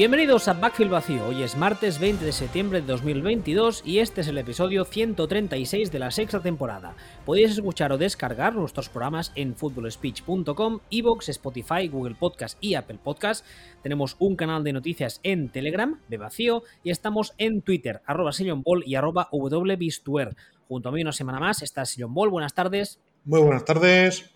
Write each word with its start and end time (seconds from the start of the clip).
Bienvenidos 0.00 0.48
a 0.48 0.54
Backfield 0.54 0.92
Vacío. 0.92 1.26
Hoy 1.26 1.42
es 1.42 1.58
martes 1.58 2.00
20 2.00 2.24
de 2.24 2.32
septiembre 2.32 2.80
de 2.80 2.86
2022 2.86 3.82
y 3.84 3.98
este 3.98 4.22
es 4.22 4.28
el 4.28 4.38
episodio 4.38 4.86
136 4.86 5.92
de 5.92 5.98
la 5.98 6.10
sexta 6.10 6.40
temporada. 6.40 6.96
Podéis 7.26 7.50
escuchar 7.50 7.92
o 7.92 7.98
descargar 7.98 8.54
nuestros 8.54 8.88
programas 8.88 9.30
en 9.34 9.54
footballspeech.com, 9.54 10.80
Evox, 10.90 11.28
Spotify, 11.28 11.88
Google 11.88 12.14
Podcast 12.14 12.56
y 12.62 12.76
Apple 12.76 12.98
Podcast. 13.04 13.44
Tenemos 13.82 14.16
un 14.20 14.36
canal 14.36 14.64
de 14.64 14.72
noticias 14.72 15.20
en 15.22 15.50
Telegram, 15.50 16.00
de 16.08 16.16
Vacío, 16.16 16.62
y 16.82 16.88
estamos 16.88 17.34
en 17.36 17.60
Twitter, 17.60 18.00
arroba 18.06 18.30
Ball 18.64 18.84
y 18.86 18.94
arroba 18.94 19.28
wbistuer. 19.30 20.34
Junto 20.66 20.88
a 20.88 20.92
mí 20.92 21.02
una 21.02 21.12
semana 21.12 21.40
más 21.40 21.60
está 21.60 21.84
Sillon 21.84 22.14
Ball. 22.14 22.30
Buenas 22.30 22.54
tardes. 22.54 22.98
Muy 23.26 23.42
buenas 23.42 23.66
tardes. 23.66 24.30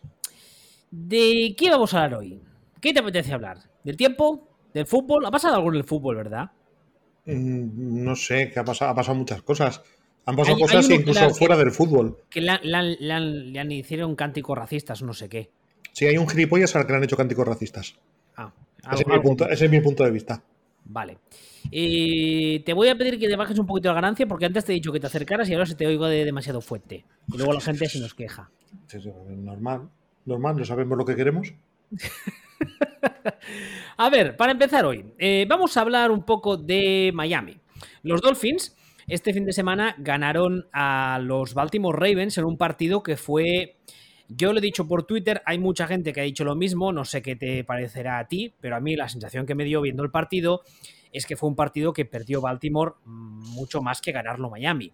¿De 0.90 1.54
qué 1.56 1.70
vamos 1.70 1.94
a 1.94 2.04
hablar 2.04 2.20
hoy? 2.20 2.42
¿Qué 2.82 2.92
te 2.92 3.00
apetece 3.00 3.32
hablar? 3.32 3.60
¿Del 3.82 3.96
tiempo? 3.96 4.53
¿Del 4.74 4.86
fútbol? 4.86 5.24
Ha 5.24 5.30
pasado 5.30 5.54
algo 5.54 5.70
en 5.70 5.76
el 5.76 5.84
fútbol, 5.84 6.16
¿verdad? 6.16 6.50
Mm, 7.26 8.02
no 8.04 8.16
sé, 8.16 8.50
que 8.50 8.58
ha 8.58 8.64
pasado, 8.64 8.90
ha 8.90 8.94
pasado 8.94 9.16
muchas 9.16 9.40
cosas. 9.42 9.80
Han 10.26 10.36
pasado 10.36 10.58
cosas 10.58 10.90
incluso 10.90 11.30
fuera 11.30 11.56
del 11.56 11.70
fútbol. 11.70 12.18
Que 12.28 12.40
le, 12.40 12.50
han, 12.50 13.72
hicieron 13.72 14.16
cánticos 14.16 14.58
racistas, 14.58 15.02
no 15.02 15.12
sé 15.12 15.28
qué. 15.28 15.50
Sí, 15.92 16.06
hay 16.06 16.18
un 16.18 16.28
gilipollas 16.28 16.74
al 16.74 16.86
que 16.86 16.92
le 16.92 16.98
han 16.98 17.04
hecho 17.04 17.16
cánticos 17.16 17.46
racistas. 17.46 17.94
Ah, 18.36 18.52
ese, 18.92 19.02
es 19.64 19.70
mi 19.70 19.80
punto, 19.80 20.04
de 20.04 20.10
vista. 20.10 20.42
Vale. 20.86 21.18
te 21.70 22.72
voy 22.74 22.88
a 22.88 22.98
pedir 22.98 23.18
que 23.18 23.28
te 23.28 23.36
bajes 23.36 23.58
un 23.58 23.66
poquito 23.66 23.88
la 23.88 23.94
ganancia 23.94 24.26
porque 24.26 24.46
antes 24.46 24.64
te 24.64 24.72
he 24.72 24.74
dicho 24.74 24.92
que 24.92 25.00
te 25.00 25.06
acercaras 25.06 25.48
y 25.48 25.54
ahora 25.54 25.66
se 25.66 25.76
te 25.76 25.86
oigo 25.86 26.06
de 26.06 26.24
demasiado 26.24 26.60
fuerte. 26.60 27.04
Y 27.32 27.36
luego 27.36 27.52
la 27.52 27.60
gente 27.60 27.88
se 27.88 28.00
nos 28.00 28.14
queja. 28.14 28.50
normal, 29.28 29.88
normal, 30.24 30.56
no 30.56 30.64
sabemos 30.64 30.98
lo 30.98 31.04
que 31.04 31.14
queremos. 31.14 31.54
a 33.96 34.10
ver, 34.10 34.36
para 34.36 34.52
empezar 34.52 34.84
hoy, 34.84 35.04
eh, 35.18 35.46
vamos 35.48 35.76
a 35.76 35.80
hablar 35.80 36.10
un 36.10 36.24
poco 36.24 36.56
de 36.56 37.10
Miami. 37.14 37.56
Los 38.02 38.20
Dolphins 38.20 38.76
este 39.06 39.34
fin 39.34 39.44
de 39.44 39.52
semana 39.52 39.94
ganaron 39.98 40.66
a 40.72 41.18
los 41.22 41.52
Baltimore 41.52 41.98
Ravens 41.98 42.38
en 42.38 42.44
un 42.44 42.56
partido 42.56 43.02
que 43.02 43.16
fue... 43.16 43.76
Yo 44.28 44.54
lo 44.54 44.58
he 44.58 44.62
dicho 44.62 44.88
por 44.88 45.04
Twitter, 45.04 45.42
hay 45.44 45.58
mucha 45.58 45.86
gente 45.86 46.14
que 46.14 46.20
ha 46.22 46.24
dicho 46.24 46.44
lo 46.44 46.54
mismo, 46.54 46.92
no 46.92 47.04
sé 47.04 47.20
qué 47.20 47.36
te 47.36 47.62
parecerá 47.62 48.18
a 48.18 48.26
ti, 48.26 48.54
pero 48.58 48.74
a 48.74 48.80
mí 48.80 48.96
la 48.96 49.10
sensación 49.10 49.44
que 49.44 49.54
me 49.54 49.64
dio 49.64 49.82
viendo 49.82 50.02
el 50.02 50.10
partido 50.10 50.62
es 51.12 51.26
que 51.26 51.36
fue 51.36 51.50
un 51.50 51.54
partido 51.54 51.92
que 51.92 52.06
perdió 52.06 52.40
Baltimore 52.40 52.92
mucho 53.04 53.82
más 53.82 54.00
que 54.00 54.12
ganarlo 54.12 54.48
Miami. 54.48 54.92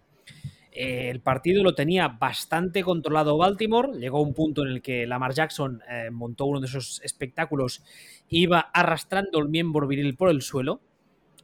Eh, 0.73 1.11
el 1.11 1.21
partido 1.21 1.63
lo 1.65 1.75
tenía 1.75 2.09
bastante 2.09 2.83
controlado 2.83 3.37
Baltimore. 3.37 3.99
Llegó 3.99 4.23
un 4.23 4.35
punto 4.35 4.63
en 4.63 4.69
el 4.69 4.83
que 4.83 5.07
Lamar 5.07 5.35
Jackson 5.35 5.83
eh, 5.89 6.11
montó 6.11 6.47
uno 6.47 6.61
de 6.61 6.67
esos 6.67 7.01
espectáculos 7.03 7.83
e 8.29 8.39
iba 8.39 8.61
arrastrando 8.61 9.39
el 9.39 9.49
miembro 9.49 9.87
viril 9.87 10.17
por 10.17 10.31
el 10.31 10.43
suelo, 10.43 10.81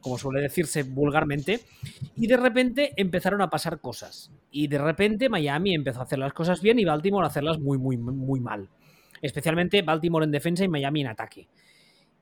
como 0.01 0.17
suele 0.17 0.41
decirse 0.41 0.83
vulgarmente, 0.83 1.59
y 2.15 2.27
de 2.27 2.37
repente 2.37 2.93
empezaron 2.95 3.41
a 3.41 3.49
pasar 3.49 3.79
cosas. 3.81 4.31
Y 4.51 4.67
de 4.67 4.77
repente 4.77 5.29
Miami 5.29 5.75
empezó 5.75 5.99
a 5.99 6.03
hacer 6.03 6.19
las 6.19 6.33
cosas 6.33 6.61
bien 6.61 6.79
y 6.79 6.85
Baltimore 6.85 7.25
a 7.25 7.27
hacerlas 7.27 7.59
muy, 7.59 7.77
muy, 7.77 7.97
muy 7.97 8.39
mal. 8.39 8.69
Especialmente 9.21 9.81
Baltimore 9.81 10.23
en 10.23 10.31
defensa 10.31 10.63
y 10.63 10.67
Miami 10.69 11.01
en 11.01 11.07
ataque. 11.07 11.47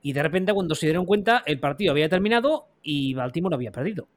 Y 0.02 0.14
de 0.14 0.24
repente 0.24 0.54
cuando 0.54 0.76
se 0.76 0.86
dieron 0.86 1.06
cuenta 1.06 1.44
el 1.46 1.60
partido 1.60 1.92
había 1.92 2.10
terminado 2.10 2.68
y 2.82 3.14
Baltimore 3.14 3.56
había 3.56 3.72
perdido. 3.72 4.08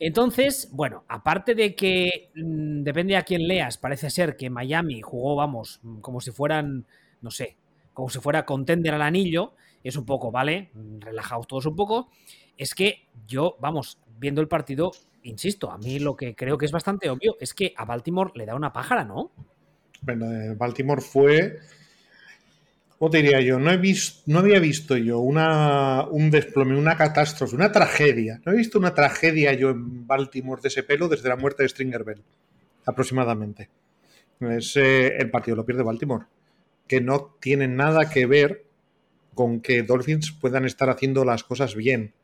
Entonces, 0.00 0.68
bueno, 0.72 1.04
aparte 1.08 1.54
de 1.54 1.74
que 1.74 2.30
mm, 2.34 2.82
depende 2.82 3.16
a 3.16 3.22
quién 3.22 3.48
leas, 3.48 3.78
parece 3.78 4.10
ser 4.10 4.36
que 4.36 4.50
Miami 4.50 5.00
jugó, 5.00 5.34
vamos, 5.36 5.80
mm, 5.82 5.98
como 6.00 6.20
si 6.20 6.30
fueran, 6.30 6.86
no 7.20 7.30
sé, 7.30 7.56
como 7.92 8.08
si 8.08 8.20
fuera 8.20 8.44
contender 8.44 8.94
al 8.94 9.02
anillo, 9.02 9.54
es 9.82 9.96
un 9.96 10.04
poco, 10.04 10.30
¿vale? 10.30 10.70
Mm, 10.74 11.00
relajados 11.00 11.46
todos 11.48 11.66
un 11.66 11.74
poco. 11.74 12.10
Es 12.56 12.74
que 12.74 13.08
yo, 13.26 13.56
vamos, 13.60 13.98
viendo 14.18 14.40
el 14.40 14.48
partido, 14.48 14.92
insisto, 15.24 15.70
a 15.70 15.78
mí 15.78 15.98
lo 15.98 16.16
que 16.16 16.34
creo 16.34 16.58
que 16.58 16.66
es 16.66 16.72
bastante 16.72 17.10
obvio 17.10 17.36
es 17.40 17.54
que 17.54 17.74
a 17.76 17.84
Baltimore 17.84 18.32
le 18.34 18.46
da 18.46 18.54
una 18.54 18.72
pájara, 18.72 19.04
¿no? 19.04 19.32
Bueno, 20.02 20.30
eh, 20.30 20.54
Baltimore 20.54 21.00
fue 21.00 21.58
¿Cómo 22.98 23.10
te 23.10 23.18
diría 23.18 23.40
yo? 23.40 23.60
No, 23.60 23.70
he 23.70 23.76
visto, 23.76 24.22
no 24.26 24.40
había 24.40 24.58
visto 24.58 24.96
yo 24.96 25.20
un 25.20 26.30
desplome, 26.32 26.76
una 26.76 26.96
catástrofe, 26.96 27.54
una 27.54 27.70
tragedia. 27.70 28.40
No 28.44 28.52
he 28.52 28.56
visto 28.56 28.76
una 28.76 28.92
tragedia 28.92 29.52
yo 29.52 29.70
en 29.70 30.04
Baltimore 30.04 30.60
de 30.60 30.68
ese 30.68 30.82
pelo 30.82 31.08
desde 31.08 31.28
la 31.28 31.36
muerte 31.36 31.62
de 31.62 31.68
Stringer 31.68 32.02
Bell, 32.02 32.24
aproximadamente. 32.84 33.70
Es 34.40 34.76
eh, 34.76 35.16
el 35.16 35.30
partido, 35.30 35.56
lo 35.56 35.64
pierde 35.64 35.84
Baltimore. 35.84 36.26
Que 36.88 37.00
no 37.00 37.36
tiene 37.40 37.68
nada 37.68 38.10
que 38.10 38.26
ver 38.26 38.64
con 39.32 39.60
que 39.60 39.84
Dolphins 39.84 40.32
puedan 40.32 40.64
estar 40.64 40.90
haciendo 40.90 41.24
las 41.24 41.44
cosas 41.44 41.76
bien 41.76 42.14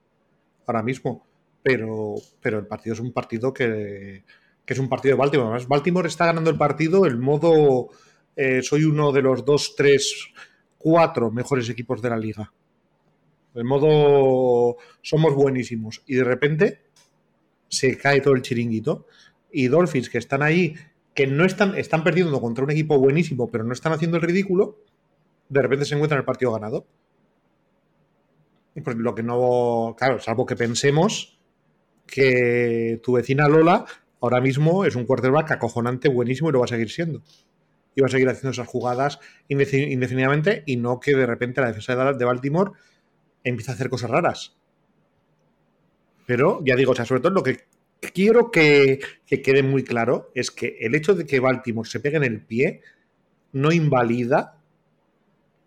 ahora 0.67 0.83
mismo. 0.83 1.25
Pero, 1.63 2.17
pero 2.41 2.59
el 2.59 2.67
partido 2.67 2.95
es 2.95 3.01
un 3.01 3.13
partido 3.13 3.55
que, 3.55 4.25
es 4.67 4.79
un 4.81 4.89
partido 4.89 5.15
de 5.15 5.21
Baltimore. 5.21 5.65
Baltimore 5.69 6.09
está 6.09 6.27
ganando 6.27 6.51
el 6.51 6.59
partido 6.59 7.07
el 7.07 7.17
modo 7.17 7.91
eh, 8.35 8.61
soy 8.63 8.83
uno 8.83 9.13
de 9.13 9.23
los 9.23 9.45
dos, 9.45 9.77
tres 9.77 10.33
cuatro 10.85 11.31
mejores 11.31 11.71
equipos 11.71 12.03
de 12.03 12.11
la 12.11 12.19
liga. 12.19 12.53
De 13.55 13.65
modo, 13.65 14.77
somos 15.01 15.35
buenísimos. 15.35 16.03
Y 16.07 16.17
de 16.17 16.25
repente 16.25 16.83
se 17.71 17.97
cae 17.97 18.21
todo 18.21 18.35
el 18.35 18.43
chiringuito. 18.43 19.07
Y 19.51 19.69
Dolphins, 19.69 20.11
que 20.11 20.19
están 20.19 20.43
ahí, 20.43 20.75
que 21.15 21.27
no 21.27 21.47
están, 21.47 21.75
están 21.79 22.05
perdiendo 22.05 22.39
contra 22.39 22.65
un 22.65 22.71
equipo 22.71 22.99
buenísimo, 22.99 23.51
pero 23.51 23.65
no 23.65 23.73
están 23.73 23.95
haciendo 23.95 24.19
el 24.19 24.23
ridículo, 24.25 24.83
de 25.49 25.63
repente 25.63 25.87
se 25.87 25.95
encuentran 25.95 26.19
el 26.19 26.27
partido 26.27 26.53
ganado. 26.53 26.87
Y 28.75 28.83
pues 28.83 28.97
lo 28.97 29.15
que 29.15 29.23
no, 29.23 29.97
claro, 29.97 30.21
salvo 30.21 30.45
que 30.45 30.57
pensemos 30.57 31.39
que 32.07 33.01
tu 33.03 33.15
vecina 33.15 33.49
Lola 33.49 33.87
ahora 34.21 34.43
mismo 34.43 34.85
es 34.85 34.97
un 34.97 35.07
quarterback 35.07 35.53
acojonante, 35.53 36.11
buenísimo 36.11 36.51
y 36.51 36.53
lo 36.53 36.59
va 36.59 36.67
a 36.67 36.69
seguir 36.69 36.91
siendo 36.91 37.23
va 38.01 38.07
a 38.07 38.11
seguir 38.11 38.29
haciendo 38.29 38.51
esas 38.51 38.69
jugadas 38.69 39.21
indefinidamente 39.49 40.63
y 40.67 40.77
no 40.77 41.01
que 41.01 41.15
de 41.15 41.27
repente 41.27 41.61
la 41.61 41.69
defensa 41.69 42.13
de 42.13 42.25
Baltimore 42.25 42.73
empiece 43.45 43.71
a 43.71 43.75
hacer 43.75 43.89
cosas 43.89 44.11
raras. 44.11 44.57
Pero 46.27 46.63
ya 46.65 46.75
digo, 46.77 46.93
o 46.93 46.95
sea, 46.95 47.05
sobre 47.05 47.21
todo 47.21 47.33
lo 47.33 47.43
que 47.43 47.65
quiero 48.13 48.51
que, 48.51 49.01
quede 49.27 49.63
muy 49.63 49.85
claro 49.85 50.31
es 50.35 50.51
que 50.51 50.77
el 50.81 50.95
hecho 50.95 51.15
de 51.15 51.27
que 51.27 51.41
Baltimore 51.41 51.89
se 51.89 52.01
pegue 52.01 52.17
en 52.17 52.25
el 52.25 52.41
pie 52.41 52.81
no 53.53 53.73
invalida 53.73 54.59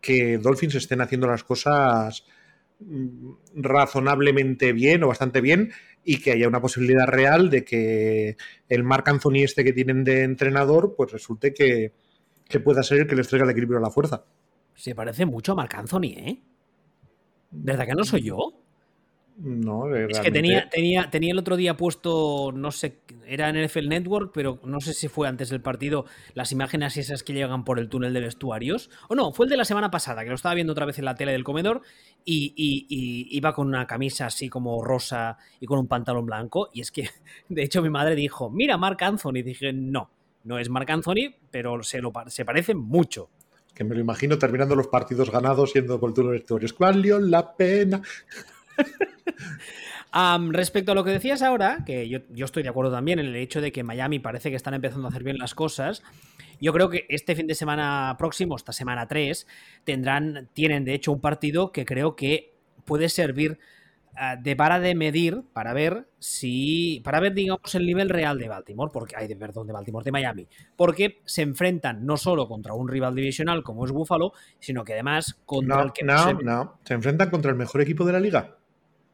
que 0.02 0.38
Dolphins 0.38 0.76
estén 0.76 1.02
haciendo 1.02 1.28
las 1.28 1.44
cosas 1.44 2.26
mm, 2.80 3.32
razonablemente 3.56 4.74
bien 4.74 5.04
o 5.04 5.08
bastante 5.08 5.42
bien 5.42 5.72
y 6.04 6.22
que 6.22 6.32
haya 6.32 6.48
una 6.48 6.62
posibilidad 6.62 7.08
real 7.08 7.50
de 7.50 7.66
que 7.66 8.38
el 8.70 8.84
Mark 8.84 9.04
Anthony 9.08 9.44
este 9.44 9.64
que 9.64 9.74
tienen 9.74 10.04
de 10.04 10.24
entrenador 10.24 10.96
pues 10.96 11.12
resulte 11.12 11.54
que, 11.54 11.94
que 12.48 12.60
pueda 12.60 12.84
ser 12.84 13.02
el 13.02 13.08
que 13.08 13.16
les 13.16 13.28
traiga 13.28 13.46
el 13.46 13.52
equilibrio 13.52 13.80
a 13.80 13.82
la 13.82 13.90
fuerza. 13.90 14.24
Se 14.76 14.96
parece 14.96 15.26
mucho 15.26 15.54
a 15.54 15.56
Marc 15.56 15.74
Anthony, 15.76 16.14
¿eh? 16.16 16.42
¿Verdad 17.52 17.86
que 17.86 17.94
no 17.94 18.04
soy 18.04 18.24
yo? 18.24 18.54
No, 19.40 19.96
Es 19.96 20.20
que 20.20 20.32
tenía, 20.32 20.68
tenía, 20.68 21.12
tenía 21.12 21.32
el 21.32 21.38
otro 21.38 21.56
día 21.56 21.78
puesto, 21.78 22.52
no 22.56 22.72
sé, 22.72 23.02
era 23.28 23.50
en 23.50 23.64
NFL 23.64 23.88
Network, 23.88 24.32
pero 24.34 24.60
no 24.64 24.80
sé 24.80 24.96
si 24.96 25.10
fue 25.10 25.28
antes 25.28 25.50
del 25.50 25.62
partido, 25.62 26.06
las 26.34 26.52
imágenes 26.52 26.98
esas 26.98 27.22
que 27.22 27.34
llegan 27.34 27.64
por 27.64 27.78
el 27.78 27.88
túnel 27.88 28.14
de 28.14 28.22
vestuarios. 28.22 28.90
O 29.10 29.16
no, 29.16 29.32
fue 29.34 29.46
el 29.46 29.52
de 29.52 29.58
la 29.58 29.66
semana 29.66 29.92
pasada, 29.92 30.24
que 30.24 30.30
lo 30.30 30.36
estaba 30.36 30.56
viendo 30.56 30.74
otra 30.74 30.88
vez 30.88 30.98
en 30.98 31.06
la 31.06 31.14
tele 31.14 31.34
del 31.34 31.44
comedor 31.44 31.84
y, 32.26 32.56
y 32.58 33.38
iba 33.38 33.54
con 33.54 33.68
una 33.68 33.86
camisa 33.86 34.26
así 34.26 34.50
como 34.50 34.84
rosa 34.84 35.38
y 35.60 35.68
con 35.68 35.78
un 35.78 35.88
pantalón 35.88 36.26
blanco. 36.26 36.72
Y 36.74 36.82
es 36.82 36.92
que, 36.92 37.08
de 37.50 37.62
hecho, 37.62 37.84
mi 37.84 37.92
madre 37.92 38.16
dijo, 38.16 38.50
mira, 38.50 38.76
Marc 38.78 39.04
Anthony. 39.04 39.38
Y 39.38 39.44
dije, 39.44 39.72
no, 39.72 40.10
no 40.48 40.58
es 40.58 40.70
Marc 40.70 40.90
Anthony, 40.90 41.36
pero 41.52 41.84
se, 41.84 42.02
lo, 42.02 42.12
se 42.28 42.46
parece 42.46 42.74
mucho. 42.74 43.30
Que 43.74 43.84
me 43.84 43.94
lo 43.94 44.02
imagino 44.02 44.40
terminando 44.40 44.76
los 44.76 44.88
partidos 44.88 45.30
ganados 45.30 45.72
siendo 45.72 46.00
con 46.00 46.14
de 46.14 46.38
historias. 46.38 46.76
¿Valió 46.78 47.20
la 47.20 47.56
pena? 47.56 48.02
respecto 50.52 50.94
a 50.94 50.96
lo 50.96 51.04
que 51.04 51.12
decías 51.12 51.42
ahora, 51.42 51.84
que 51.86 52.10
yo, 52.10 52.20
yo, 52.30 52.46
estoy 52.46 52.64
de 52.64 52.70
acuerdo 52.70 52.92
también 52.92 53.20
en 53.20 53.28
el 53.28 53.36
hecho 53.36 53.62
de 53.62 53.72
que 53.72 53.84
Miami 53.84 54.20
parece 54.20 54.50
que 54.50 54.56
están 54.56 54.74
empezando 54.74 55.08
a 55.08 55.10
hacer 55.10 55.24
bien 55.24 55.38
las 55.38 55.54
cosas. 55.54 56.02
Yo 56.60 56.74
creo 56.74 56.90
que 56.90 57.06
este 57.10 57.36
fin 57.36 57.46
de 57.46 57.54
semana 57.54 58.16
próximo, 58.18 58.56
esta 58.56 58.72
semana 58.72 59.08
3, 59.08 59.46
tendrán, 59.84 60.50
tienen 60.54 60.86
de 60.86 60.96
hecho 60.96 61.12
un 61.12 61.22
partido 61.22 61.72
que 61.72 61.86
creo 61.86 62.16
que 62.16 62.54
puede 62.86 63.10
servir 63.10 63.60
de 64.40 64.56
para 64.56 64.80
de 64.80 64.96
medir 64.96 65.44
para 65.54 65.74
ver 65.74 66.08
si. 66.20 67.02
para 67.04 67.20
ver, 67.20 67.34
digamos, 67.34 67.76
el 67.76 67.86
nivel 67.86 68.10
real 68.10 68.38
de 68.38 68.48
Baltimore, 68.48 68.92
porque 68.94 69.16
hay 69.16 69.28
de 69.28 69.36
perdón, 69.36 69.68
de 69.68 69.74
Baltimore, 69.74 70.04
de 70.04 70.12
Miami. 70.12 70.48
Porque 70.76 71.22
se 71.26 71.42
enfrentan 71.42 72.06
no 72.06 72.18
solo 72.18 72.48
contra 72.48 72.74
un 72.74 72.88
rival 72.88 73.16
divisional 73.16 73.64
como 73.64 73.86
es 73.86 73.92
Buffalo, 73.92 74.34
sino 74.60 74.84
que 74.84 74.94
además 74.94 75.40
contra 75.46 75.82
el 75.82 75.94
que 75.94 76.04
no. 76.04 76.14
No, 76.14 76.38
se... 76.38 76.44
no. 76.44 76.80
Se 76.84 76.94
enfrentan 76.94 77.30
contra 77.30 77.52
el 77.52 77.58
mejor 77.58 77.82
equipo 77.82 78.06
de 78.06 78.14
la 78.14 78.20
liga. 78.20 78.58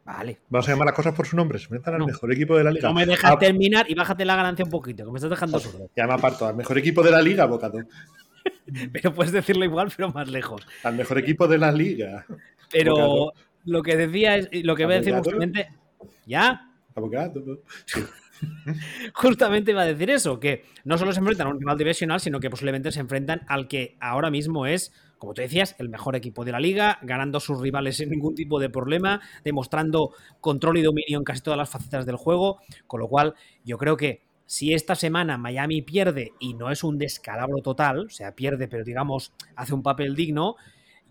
Vale. 0.06 0.40
Vamos 0.50 0.68
a 0.68 0.72
llamar 0.72 0.88
las 0.88 0.96
cosas 0.96 1.14
por 1.14 1.26
su 1.26 1.36
nombre. 1.36 1.58
Se 1.60 1.66
enfrentan 1.66 1.96
al 1.96 2.06
mejor 2.06 2.32
equipo 2.34 2.58
de 2.58 2.64
la 2.64 2.72
liga. 2.72 2.90
No 2.90 2.94
me 2.94 3.06
dejas 3.06 3.32
ah, 3.32 3.40
terminar 3.40 3.90
y 3.90 3.96
bájate 3.96 4.26
la 4.26 4.36
ganancia 4.36 4.66
un 4.66 4.72
poquito, 4.72 5.06
que 5.06 5.12
me 5.12 5.18
estás 5.18 5.30
dejando 5.30 5.60
sordo. 5.60 5.90
Ya 5.96 6.08
me 6.08 6.14
aparto. 6.14 6.46
Al 6.46 6.56
mejor 6.56 6.78
equipo 6.78 7.02
de 7.04 7.12
la 7.12 7.22
liga, 7.22 7.46
Bocado. 7.46 7.80
pero 8.92 9.14
puedes 9.14 9.32
decirlo 9.32 9.64
igual, 9.64 9.92
pero 9.96 10.12
más 10.12 10.28
lejos. 10.28 10.66
Al 10.84 10.96
mejor 10.96 11.20
equipo 11.20 11.48
de 11.48 11.58
la 11.58 11.72
liga. 11.72 12.26
Pero, 12.70 13.32
lo 13.66 13.84
que 13.84 13.98
decía 13.98 14.38
es, 14.38 14.50
lo 14.64 14.76
que 14.76 14.86
voy 14.86 14.96
a 14.96 14.98
decir 14.98 15.16
justamente. 15.16 15.70
¿Ya? 16.26 16.70
Justamente 19.14 19.72
iba 19.72 19.82
a 19.82 19.86
decir 19.86 20.10
eso, 20.10 20.40
que 20.40 20.66
no 20.84 20.98
solo 20.98 21.14
se 21.14 21.20
enfrentan 21.20 21.48
a 21.48 21.50
un 21.52 21.60
rival 21.60 21.78
divisional, 21.78 22.20
sino 22.20 22.40
que 22.40 22.50
posiblemente 22.50 22.92
se 22.92 23.00
enfrentan 23.00 23.42
al 23.48 23.68
que 23.68 23.98
ahora 24.00 24.30
mismo 24.30 24.66
es, 24.66 24.92
como 25.18 25.34
tú 25.34 25.42
decías, 25.42 25.76
el 25.80 25.90
mejor 25.90 26.16
equipo 26.16 26.44
de 26.44 26.52
la 26.52 26.60
liga, 26.60 27.00
ganando 27.02 27.38
a 27.38 27.42
sus 27.42 27.60
rivales 27.60 27.98
sin 27.98 28.10
ningún 28.10 28.36
tipo 28.36 28.60
de 28.60 28.70
problema, 28.70 29.22
demostrando 29.44 30.12
control 30.42 30.78
y 30.78 30.82
dominio 30.82 31.18
en 31.18 31.24
casi 31.24 31.42
todas 31.42 31.58
las 31.58 31.70
facetas 31.70 32.06
del 32.06 32.18
juego, 32.18 32.60
con 32.88 33.00
lo 33.00 33.08
cual 33.08 33.34
yo 33.64 33.78
creo 33.78 33.98
que 33.98 34.24
si 34.46 34.74
esta 34.74 34.96
semana 34.96 35.38
Miami 35.38 35.82
pierde 35.82 36.34
y 36.40 36.54
no 36.54 36.70
es 36.70 36.84
un 36.84 36.98
descalabro 36.98 37.62
total, 37.62 38.08
o 38.08 38.10
sea, 38.10 38.36
pierde, 38.36 38.68
pero 38.68 38.84
digamos, 38.84 39.34
hace 39.56 39.74
un 39.74 39.82
papel 39.82 40.16
digno, 40.16 40.58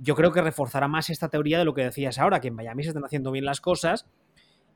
yo 0.03 0.17
creo 0.17 0.33
que 0.33 0.43
reforzará 0.43 0.89
más 0.89 1.11
esta 1.11 1.29
teoría 1.29 1.59
de 1.59 1.65
lo 1.65 1.75
que 1.75 1.85
decías 1.85 2.19
ahora, 2.19 2.41
que 2.41 2.49
en 2.49 2.55
Miami 2.55 2.83
se 2.83 2.89
están 2.89 3.05
haciendo 3.05 3.31
bien 3.31 3.45
las 3.45 3.61
cosas 3.61 4.07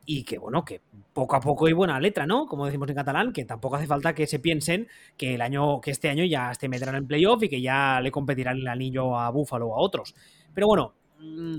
y 0.05 0.23
que 0.23 0.39
bueno, 0.39 0.65
que 0.65 0.81
poco 1.13 1.35
a 1.35 1.41
poco 1.41 1.67
hay 1.67 1.73
buena 1.73 1.99
letra, 1.99 2.27
¿no? 2.27 2.47
Como 2.47 2.65
decimos 2.65 2.89
en 2.89 2.95
catalán, 2.95 3.33
que 3.33 3.45
tampoco 3.45 3.75
hace 3.75 3.89
falta 3.89 4.15
que 4.15 4.29
se 4.29 4.39
piensen 4.39 4.87
que 5.17 5.35
el 5.35 5.41
año, 5.41 5.81
que 5.81 5.91
este 5.91 6.09
año 6.09 6.25
ya 6.25 6.55
se 6.55 6.69
meterán 6.69 6.95
en 6.95 7.09
playoff 7.09 7.43
y 7.43 7.49
que 7.49 7.61
ya 7.61 8.01
le 8.01 8.13
competirán 8.13 8.59
el 8.59 8.69
anillo 8.69 9.19
a 9.19 9.29
Buffalo 9.31 9.67
o 9.67 9.75
a 9.75 9.81
otros. 9.81 10.15
Pero 10.55 10.69
bueno, 10.69 10.95
mm, 11.19 11.57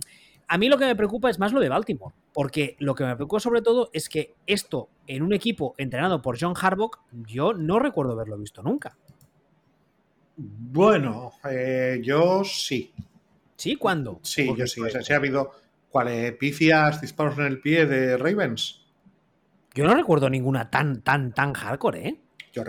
a 0.48 0.58
mí 0.58 0.70
lo 0.70 0.78
que 0.78 0.86
me 0.86 0.96
preocupa 0.96 1.30
es 1.30 1.38
más 1.38 1.52
lo 1.52 1.60
de 1.60 1.68
Baltimore, 1.68 2.16
porque 2.34 2.78
lo 2.80 2.96
que 2.96 3.04
me 3.04 3.16
preocupa 3.18 3.42
sobre 3.42 3.62
todo 3.62 3.90
es 3.92 4.08
que 4.08 4.36
esto 4.48 4.88
en 5.08 5.24
un 5.24 5.34
equipo 5.34 5.76
entrenado 5.78 6.22
por 6.22 6.40
John 6.40 6.54
Harbaugh, 6.60 6.92
yo 7.12 7.54
no 7.54 7.80
recuerdo 7.80 8.14
haberlo 8.14 8.38
visto 8.38 8.64
nunca. 8.64 8.98
Bueno, 10.38 11.34
eh, 11.50 12.00
yo 12.02 12.46
sí. 12.46 12.94
¿Sí? 13.58 13.76
¿Cuándo? 13.76 14.20
Sí, 14.24 14.50
yo 14.56 14.68
sí. 14.68 14.82
O 14.82 14.90
sea, 14.90 15.02
sí 15.02 15.14
ha 15.14 15.18
habido 15.18 15.52
¿Cuáles? 15.90 16.34
¿Pifias, 16.34 17.02
disparos 17.02 17.38
en 17.40 17.46
el 17.46 17.60
pie 17.60 17.86
de 17.86 18.18
Ravens? 18.18 18.86
Yo 19.74 19.86
no 19.86 19.96
recuerdo 19.96 20.30
ninguna 20.30 20.70
tan, 20.70 21.02
tan, 21.02 21.34
tan 21.34 21.54
hardcore, 21.54 22.08
¿eh? 22.08 22.22
Yo 22.52 22.64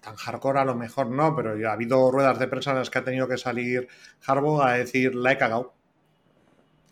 tan 0.00 0.16
hardcore 0.16 0.60
a 0.60 0.64
lo 0.64 0.74
mejor 0.74 1.10
no, 1.10 1.34
pero 1.34 1.68
ha 1.68 1.72
habido 1.72 2.10
ruedas 2.10 2.38
de 2.38 2.46
prensa 2.46 2.70
en 2.70 2.78
las 2.78 2.90
que 2.90 2.98
ha 2.98 3.04
tenido 3.04 3.26
que 3.26 3.36
salir 3.36 3.88
Harbo 4.24 4.62
a 4.62 4.74
decir 4.74 5.14
la 5.14 5.32
he 5.32 5.38
cagado. 5.38 5.74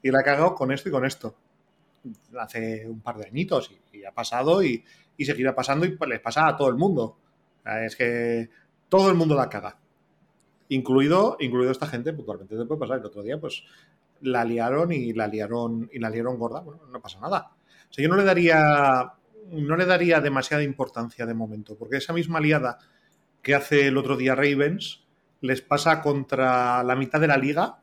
Y 0.03 0.11
la 0.11 0.21
he 0.21 0.25
cagado 0.25 0.55
con 0.55 0.73
esto 0.73 0.89
y 0.89 0.93
con 0.93 1.05
esto. 1.05 1.37
Hace 2.39 2.87
un 2.87 3.01
par 3.01 3.17
de 3.17 3.27
añitos 3.27 3.71
y, 3.93 4.05
ha 4.05 4.13
pasado 4.13 4.63
y, 4.63 4.85
seguirá 5.19 5.55
pasando 5.55 5.87
y 5.87 5.97
pues, 5.97 6.11
les 6.11 6.21
pasa 6.21 6.49
a 6.49 6.57
todo 6.57 6.69
el 6.69 6.75
mundo. 6.75 7.19
Es 7.65 7.97
que 7.97 8.51
todo 8.89 9.09
el 9.09 9.15
mundo 9.15 9.35
la 9.35 9.49
caga. 9.49 9.79
Incluido, 10.69 11.37
incluido 11.41 11.71
esta 11.71 11.87
gente, 11.87 12.13
puntualmente 12.13 12.57
te 12.57 12.65
puede 12.65 12.81
pasar. 12.81 12.99
El 12.99 13.07
otro 13.07 13.23
día, 13.23 13.39
pues, 13.39 13.65
la 14.23 14.45
liaron 14.45 14.93
y 14.93 15.13
la 15.13 15.27
liaron 15.29 15.91
y 15.93 15.99
la 15.99 16.11
liaron 16.11 16.39
gorda, 16.39 16.61
bueno, 16.61 16.83
no 16.91 17.01
pasa 17.01 17.21
nada. 17.21 17.51
O 17.91 17.93
sea, 17.93 18.03
yo 18.03 18.09
no 18.09 18.17
le 18.17 18.25
daría 18.25 19.15
no 19.51 19.77
le 19.77 19.87
daría 19.87 20.21
demasiada 20.21 20.63
importancia 20.63 21.27
de 21.27 21.35
momento, 21.35 21.77
porque 21.77 21.97
esa 21.99 22.13
misma 22.13 22.41
liada 22.41 22.79
que 23.43 23.55
hace 23.55 23.89
el 23.89 23.97
otro 23.99 24.17
día 24.17 24.35
Ravens 24.35 25.05
les 25.41 25.61
pasa 25.61 26.01
contra 26.01 26.83
la 26.83 26.97
mitad 26.97 27.21
de 27.21 27.27
la 27.27 27.37
liga 27.37 27.81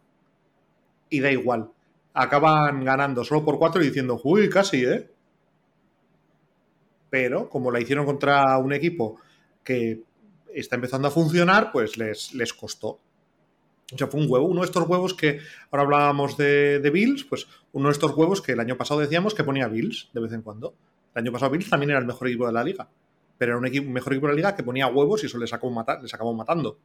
y 1.09 1.19
da 1.19 1.31
igual. 1.31 1.71
Acaban 2.13 2.83
ganando 2.83 3.23
solo 3.23 3.45
por 3.45 3.59
cuatro 3.59 3.81
y 3.81 3.87
diciendo, 3.87 4.19
uy, 4.23 4.49
casi, 4.49 4.83
¿eh? 4.83 5.11
Pero 7.09 7.49
como 7.49 7.71
la 7.71 7.79
hicieron 7.79 8.05
contra 8.05 8.57
un 8.57 8.73
equipo 8.73 9.17
que 9.63 10.01
está 10.56 10.75
empezando 10.75 11.07
a 11.07 11.12
funcionar, 11.12 11.71
pues 11.71 11.98
les, 11.98 12.33
les 12.33 12.53
costó. 12.53 13.00
O 13.94 13.98
sea, 13.98 14.07
fue 14.07 14.21
un 14.21 14.27
huevo. 14.30 14.45
Uno 14.45 14.62
de 14.62 14.65
estos 14.65 14.88
huevos 14.88 15.13
que 15.13 15.39
ahora 15.69 15.83
hablábamos 15.83 16.38
de, 16.38 16.89
Bills, 16.94 17.25
pues 17.25 17.48
uno 17.74 17.89
de 17.89 17.94
estos 17.94 18.12
huevos 18.15 18.42
que 18.42 18.53
el 18.53 18.59
año 18.59 18.77
pasado 18.77 19.00
decíamos 19.00 19.33
que 19.33 19.44
ponía 19.44 19.68
Bills 19.68 20.09
de 20.13 20.21
vez 20.21 20.31
en 20.31 20.42
cuando. 20.42 20.75
El 21.13 21.24
año 21.24 21.31
pasado 21.31 21.51
Bills 21.51 21.69
también 21.69 21.92
era 21.92 22.00
el 22.00 22.06
mejor 22.06 22.27
equipo 22.27 22.48
de 22.48 22.53
la 22.53 22.63
liga. 22.63 22.89
Pero 23.38 23.53
era 23.53 23.59
un 23.59 23.65
equipo, 23.65 23.89
mejor 23.89 24.13
equipo 24.13 24.27
de 24.27 24.33
la 24.33 24.38
liga 24.38 24.56
que 24.56 24.63
ponía 24.63 24.88
huevos 24.88 25.24
y 25.24 25.25
eso 25.25 25.38
les 25.38 25.51
acabó, 25.51 25.86
les 26.01 26.13
acabó 26.13 26.33
matando. 26.33 26.80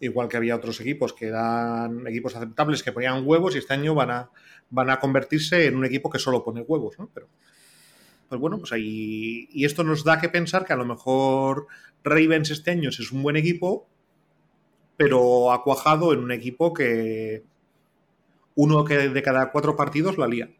Igual 0.00 0.28
que 0.28 0.36
había 0.36 0.56
otros 0.56 0.80
equipos 0.80 1.12
que 1.12 1.26
eran 1.26 2.06
equipos 2.06 2.34
aceptables 2.36 2.82
que 2.82 2.92
ponían 2.92 3.26
huevos 3.26 3.54
y 3.54 3.58
este 3.58 3.74
año 3.74 3.94
van 3.94 4.10
a, 4.10 4.30
van 4.70 4.90
a 4.90 5.00
convertirse 5.00 5.66
en 5.66 5.76
un 5.76 5.84
equipo 5.84 6.08
que 6.08 6.20
solo 6.20 6.44
pone 6.44 6.62
huevos, 6.62 6.98
¿no? 6.98 7.10
Pero, 7.12 7.28
pues 8.28 8.40
bueno, 8.40 8.58
pues 8.58 8.72
ahí. 8.72 9.48
Y 9.52 9.64
esto 9.64 9.84
nos 9.84 10.04
da 10.04 10.20
que 10.20 10.28
pensar 10.28 10.64
que 10.64 10.72
a 10.72 10.76
lo 10.76 10.84
mejor 10.84 11.66
Ravens 12.04 12.50
este 12.50 12.70
año 12.70 12.90
es 12.90 13.12
un 13.12 13.22
buen 13.22 13.36
equipo, 13.36 13.88
pero 14.96 15.52
ha 15.52 15.62
cuajado 15.62 16.12
en 16.12 16.20
un 16.20 16.32
equipo 16.32 16.72
que 16.72 17.44
uno 18.54 18.84
que 18.84 19.08
de 19.08 19.22
cada 19.22 19.50
cuatro 19.50 19.76
partidos 19.76 20.18
la 20.18 20.26
lía. 20.26 20.50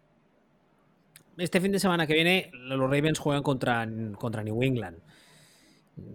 Este 1.36 1.60
fin 1.60 1.72
de 1.72 1.78
semana 1.78 2.06
que 2.06 2.14
viene 2.14 2.50
los 2.52 2.80
Ravens 2.80 3.18
juegan 3.18 3.42
contra, 3.42 3.88
contra 4.18 4.42
New 4.42 4.62
England. 4.62 4.98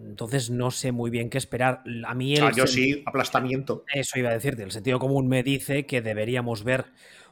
Entonces 0.05 0.49
no 0.49 0.71
sé 0.71 0.91
muy 0.91 1.09
bien 1.09 1.29
qué 1.29 1.37
esperar. 1.37 1.83
A 2.05 2.13
mí 2.13 2.35
el 2.35 2.43
ah, 2.43 2.51
yo 2.55 2.67
sí, 2.67 3.03
aplastamiento. 3.05 3.83
Eso 3.93 4.19
iba 4.19 4.29
a 4.29 4.33
decirte. 4.33 4.63
El 4.63 4.71
sentido 4.71 4.99
común 4.99 5.27
me 5.27 5.43
dice 5.43 5.85
que 5.85 6.01
deberíamos 6.01 6.63
ver 6.63 6.85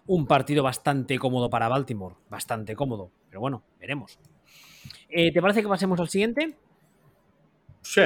un 0.07 0.27
partido 0.27 0.63
bastante 0.63 1.18
cómodo 1.18 1.50
para 1.50 1.68
Baltimore. 1.68 2.15
Bastante 2.30 2.75
cómodo. 2.75 3.12
Pero 3.30 3.42
bueno, 3.42 3.63
veremos. 3.80 4.19
Eh, 5.09 5.31
¿Te 5.31 5.42
parece 5.42 5.62
que 5.62 5.68
pasemos 5.68 6.00
al 6.00 6.09
siguiente? 6.09 6.56
Sí 7.81 8.01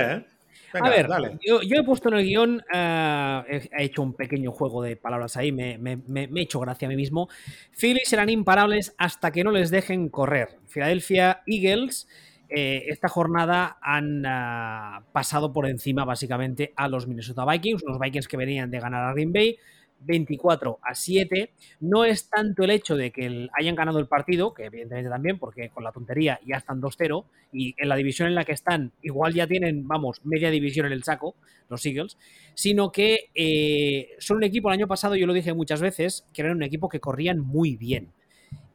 a 0.83 0.89
ver, 0.89 1.07
Yo, 1.41 1.59
he 1.61 1.83
puesto 1.83 2.09
en 2.09 2.15
el 2.15 2.25
guion, 2.25 2.63
eh, 2.73 3.69
he, 3.71 3.83
hecho 3.83 4.01
un 4.01 4.13
pequeño 4.13 4.51
juego 4.51 4.81
de 4.81 4.95
palabras 4.95 5.37
ahí, 5.37 5.51
me, 5.51 5.79
he 5.79 6.41
hecho 6.41 6.59
gracia 6.59 6.87
a 6.87 6.89
mí 6.89 6.95
mismo. 6.95 7.29
Phillies 7.71 8.09
serán 8.09 8.29
imparables 8.29 8.93
hasta 8.97 9.31
que 9.31 9.43
no 9.43 9.51
les 9.51 9.69
dejen 9.71 10.09
correr. 10.09 10.57
Philadelphia 10.67 11.43
Eagles 11.45 12.07
eh, 12.49 12.85
esta 12.87 13.07
jornada 13.07 13.77
han 13.81 14.23
ah, 14.25 15.03
pasado 15.11 15.51
por 15.51 15.67
encima 15.67 16.05
básicamente 16.05 16.73
a 16.75 16.87
los 16.87 17.07
Minnesota 17.07 17.45
Vikings, 17.45 17.83
unos 17.83 17.99
Vikings 17.99 18.27
que 18.27 18.37
venían 18.37 18.69
de 18.69 18.79
ganar 18.79 19.03
a 19.03 19.13
Green 19.13 19.33
Bay, 19.33 19.57
24 20.05 20.79
a 20.81 20.95
7. 20.95 21.51
No 21.81 22.05
es 22.05 22.29
tanto 22.29 22.63
el 22.63 22.71
hecho 22.71 22.95
de 22.95 23.11
que 23.11 23.47
hayan 23.57 23.75
ganado 23.75 23.99
el 23.99 24.07
partido, 24.07 24.53
que 24.53 24.65
evidentemente 24.65 25.09
también, 25.09 25.39
porque 25.39 25.69
con 25.69 25.83
la 25.83 25.91
tontería 25.91 26.39
ya 26.45 26.57
están 26.57 26.81
2-0 26.81 27.25
y 27.51 27.75
en 27.77 27.89
la 27.89 27.95
división 27.95 28.27
en 28.27 28.35
la 28.35 28.45
que 28.45 28.53
están 28.53 28.91
igual 29.01 29.33
ya 29.33 29.47
tienen, 29.47 29.87
vamos, 29.87 30.25
media 30.25 30.49
división 30.49 30.85
en 30.85 30.93
el 30.93 31.03
saco, 31.03 31.35
los 31.69 31.85
Eagles, 31.85 32.17
sino 32.53 32.91
que 32.91 33.29
eh, 33.33 34.09
son 34.19 34.37
un 34.37 34.43
equipo, 34.43 34.69
el 34.69 34.73
año 34.73 34.87
pasado 34.87 35.15
yo 35.15 35.25
lo 35.25 35.33
dije 35.33 35.53
muchas 35.53 35.81
veces, 35.81 36.25
que 36.33 36.41
eran 36.41 36.57
un 36.57 36.63
equipo 36.63 36.89
que 36.89 36.99
corrían 36.99 37.39
muy 37.39 37.75
bien. 37.75 38.11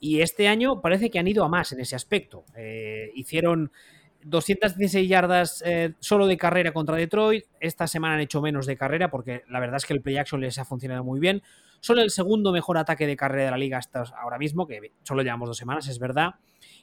Y 0.00 0.22
este 0.22 0.49
año 0.49 0.80
parece 0.80 1.10
que 1.10 1.18
han 1.18 1.28
ido 1.28 1.44
a 1.44 1.49
más 1.49 1.72
en 1.72 1.80
ese 1.80 1.94
aspecto. 1.94 2.44
Eh, 2.56 3.10
hicieron 3.14 3.70
216 4.24 5.08
yardas 5.08 5.62
eh, 5.64 5.94
solo 6.00 6.26
de 6.26 6.36
carrera 6.36 6.72
contra 6.72 6.96
Detroit. 6.96 7.44
Esta 7.60 7.86
semana 7.86 8.14
han 8.14 8.20
hecho 8.20 8.40
menos 8.40 8.66
de 8.66 8.76
carrera 8.76 9.10
porque 9.10 9.44
la 9.48 9.60
verdad 9.60 9.76
es 9.76 9.86
que 9.86 9.92
el 9.92 10.02
play 10.02 10.16
action 10.16 10.40
les 10.40 10.58
ha 10.58 10.64
funcionado 10.64 11.04
muy 11.04 11.20
bien. 11.20 11.42
Son 11.80 11.98
el 11.98 12.10
segundo 12.10 12.52
mejor 12.52 12.78
ataque 12.78 13.06
de 13.06 13.16
carrera 13.16 13.46
de 13.46 13.50
la 13.52 13.56
liga 13.56 13.78
hasta 13.78 14.04
ahora 14.20 14.38
mismo, 14.38 14.66
que 14.66 14.92
solo 15.02 15.22
llevamos 15.22 15.48
dos 15.48 15.56
semanas, 15.56 15.88
es 15.88 15.98
verdad. 15.98 16.34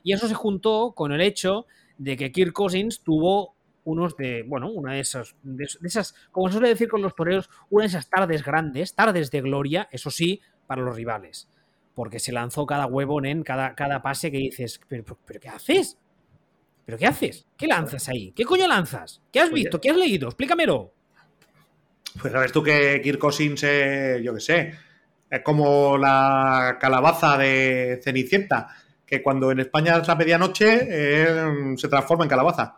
Y 0.03 0.13
eso 0.13 0.27
se 0.27 0.34
juntó 0.34 0.94
con 0.96 1.12
el 1.12 1.22
hecho 1.22 1.67
de 1.98 2.17
que 2.17 2.32
Kirk 2.32 2.53
Cousins 2.53 3.01
tuvo 3.01 3.56
unos 3.84 4.17
de, 4.17 4.44
bueno, 4.44 4.70
una 4.70 4.94
de 4.94 5.00
esas, 5.00 5.36
de, 5.44 5.65
esas, 5.84 6.13
como 6.32 6.48
se 6.48 6.53
suele 6.53 6.67
decir 6.67 6.89
con 6.89 7.01
los 7.01 7.15
toreros, 7.15 7.50
una 7.70 7.84
de 7.84 7.88
esas 7.88 8.10
tardes 8.10 8.44
grandes, 8.44 8.96
tardes 8.96 9.32
de 9.32 9.41
gloria, 9.41 9.88
eso 9.91 10.12
sí, 10.12 10.41
para 10.65 10.82
los 10.82 10.96
rivales. 10.96 11.50
Porque 11.94 12.20
se 12.20 12.34
lanzó 12.34 12.65
cada 12.65 12.86
huevo 12.86 13.24
en 13.24 13.44
cada, 13.44 13.75
cada 13.75 14.01
pase 14.01 14.29
que 14.29 14.38
dices, 14.39 14.82
pero 14.89 15.17
¿qué 15.39 15.48
haces? 15.48 15.98
¿Pero 16.88 16.98
qué 16.98 17.06
haces? 17.06 17.46
¿Qué 17.58 17.67
lanzas 17.67 18.08
ahí? 18.08 18.32
¿Qué 18.32 18.46
coño 18.46 18.65
lanzas? 18.65 19.22
¿Qué 19.29 19.41
has 19.41 19.51
visto? 19.51 19.82
¿Qué 19.82 19.89
has 19.89 19.98
leído? 19.98 20.29
Explícamelo. 20.29 20.94
Pues 22.22 22.32
sabes 22.32 22.53
tú 22.53 22.63
que 22.63 23.01
Kirk 23.03 23.20
Cousins, 23.20 23.60
yo 24.24 24.34
qué 24.34 24.39
sé, 24.39 24.74
es 25.29 25.41
como 25.41 25.98
la 25.98 26.77
calabaza 26.79 27.38
de 27.38 28.00
Cenicienta, 28.01 28.70
que 29.06 29.22
cuando 29.22 29.51
en 29.51 29.60
España 29.60 29.98
es 29.98 30.08
la 30.08 30.15
medianoche 30.15 31.75
se 31.75 31.88
transforma 31.89 32.24
en 32.24 32.29
calabaza. 32.29 32.77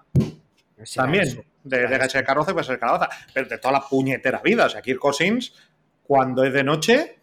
También, 0.96 1.46
de, 1.64 1.78
de 1.88 2.00
de 2.00 2.24
carroza 2.24 2.52
puede 2.54 2.66
ser 2.66 2.80
calabaza, 2.80 3.10
pero 3.32 3.48
de 3.48 3.60
toda 3.60 3.74
la 3.74 3.88
puñetera 3.88 4.42
vida. 4.44 4.66
O 4.66 4.70
sea, 4.70 4.82
Kirk 4.82 4.98
Cousins, 4.98 5.54
cuando 6.02 6.44
es 6.44 6.52
de 6.52 6.64
noche, 6.64 7.20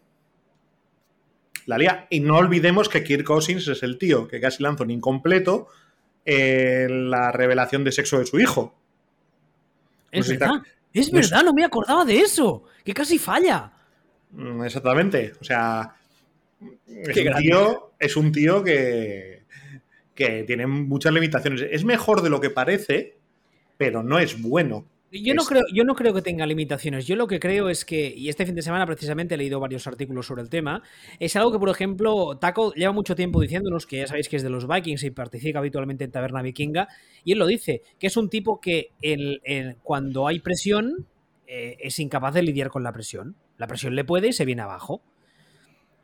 la 1.65 1.79
lía. 1.79 2.07
Y 2.11 2.21
no 2.21 2.37
olvidemos 2.37 2.89
que 2.89 3.03
Kirk 3.03 3.25
Cousins 3.25 3.67
es 3.67 3.83
el 3.83 3.99
tío 3.99 4.29
que 4.29 4.41
casi 4.41 4.63
lanza 4.63 4.85
un 4.85 4.93
incompleto 4.93 5.67
la 6.27 7.33
revelación 7.33 7.85
de 7.85 7.93
sexo 7.93 8.19
de 8.19 8.27
su 8.27 8.39
hijo. 8.41 8.75
Es 10.11 10.29
verdad, 10.29 10.63
es 10.93 11.11
verdad, 11.11 11.45
no 11.45 11.53
me 11.53 11.65
acordaba 11.65 12.05
de 12.05 12.19
eso, 12.19 12.65
que 12.85 12.95
casi 12.95 13.19
falla. 13.19 13.73
Mm, 14.31 14.65
exactamente, 14.65 15.33
o 15.41 15.45
sea, 15.45 15.95
es 16.87 17.17
un, 17.17 17.35
tío, 17.37 17.93
es 17.99 18.17
un 18.17 18.33
tío 18.33 18.65
que, 18.65 19.45
que 20.15 20.45
tiene 20.45 20.67
muchas 20.67 21.13
limitaciones. 21.13 21.65
Es 21.71 21.85
mejor 21.85 22.23
de 22.23 22.31
lo 22.31 22.41
que 22.41 22.51
parece, 22.51 23.19
pero 23.77 24.03
no 24.03 24.19
es 24.19 24.41
bueno. 24.41 24.87
Yo 25.13 25.35
no, 25.35 25.45
creo, 25.45 25.63
yo 25.73 25.85
no 25.85 25.95
creo 25.95 26.13
que 26.13 26.21
tenga 26.21 26.45
limitaciones. 26.47 27.07
Yo 27.07 27.15
lo 27.15 27.29
que 27.29 27.39
creo 27.39 27.69
es 27.69 27.85
que, 27.85 28.13
y 28.15 28.29
este 28.29 28.45
fin 28.45 28.57
de 28.57 28.63
semana 28.63 28.87
precisamente 28.87 29.35
he 29.35 29.39
leído 29.39 29.61
varios 29.61 29.87
artículos 29.87 30.27
sobre 30.27 30.43
el 30.43 30.51
tema, 30.51 30.83
es 31.21 31.37
algo 31.37 31.53
que, 31.53 31.59
por 31.61 31.69
ejemplo, 31.69 32.37
Taco 32.39 32.73
lleva 32.75 32.93
mucho 32.93 33.15
tiempo 33.15 33.41
diciéndonos 33.41 33.87
que 33.87 33.99
ya 33.99 34.07
sabéis 34.09 34.29
que 34.29 34.37
es 34.37 34.43
de 34.43 34.51
los 34.51 34.67
Vikings 34.67 35.05
y 35.05 35.11
participa 35.11 35.61
habitualmente 35.61 36.05
en 36.05 36.11
Taberna 36.11 36.43
Vikinga, 36.43 36.89
y 37.25 37.33
él 37.33 37.39
lo 37.39 37.47
dice, 37.47 37.83
que 38.01 38.09
es 38.09 38.17
un 38.17 38.29
tipo 38.29 38.61
que 38.61 38.91
cuando 39.83 40.27
hay 40.27 40.41
presión 40.41 41.07
eh, 41.47 41.77
es 41.81 41.99
incapaz 42.01 42.35
de 42.35 42.43
lidiar 42.43 42.71
con 42.71 42.83
la 42.83 42.93
presión. 42.93 43.37
La 43.59 43.69
presión 43.69 43.95
le 43.95 44.05
puede 44.05 44.29
y 44.29 44.33
se 44.33 44.45
viene 44.45 44.63
abajo. 44.63 45.03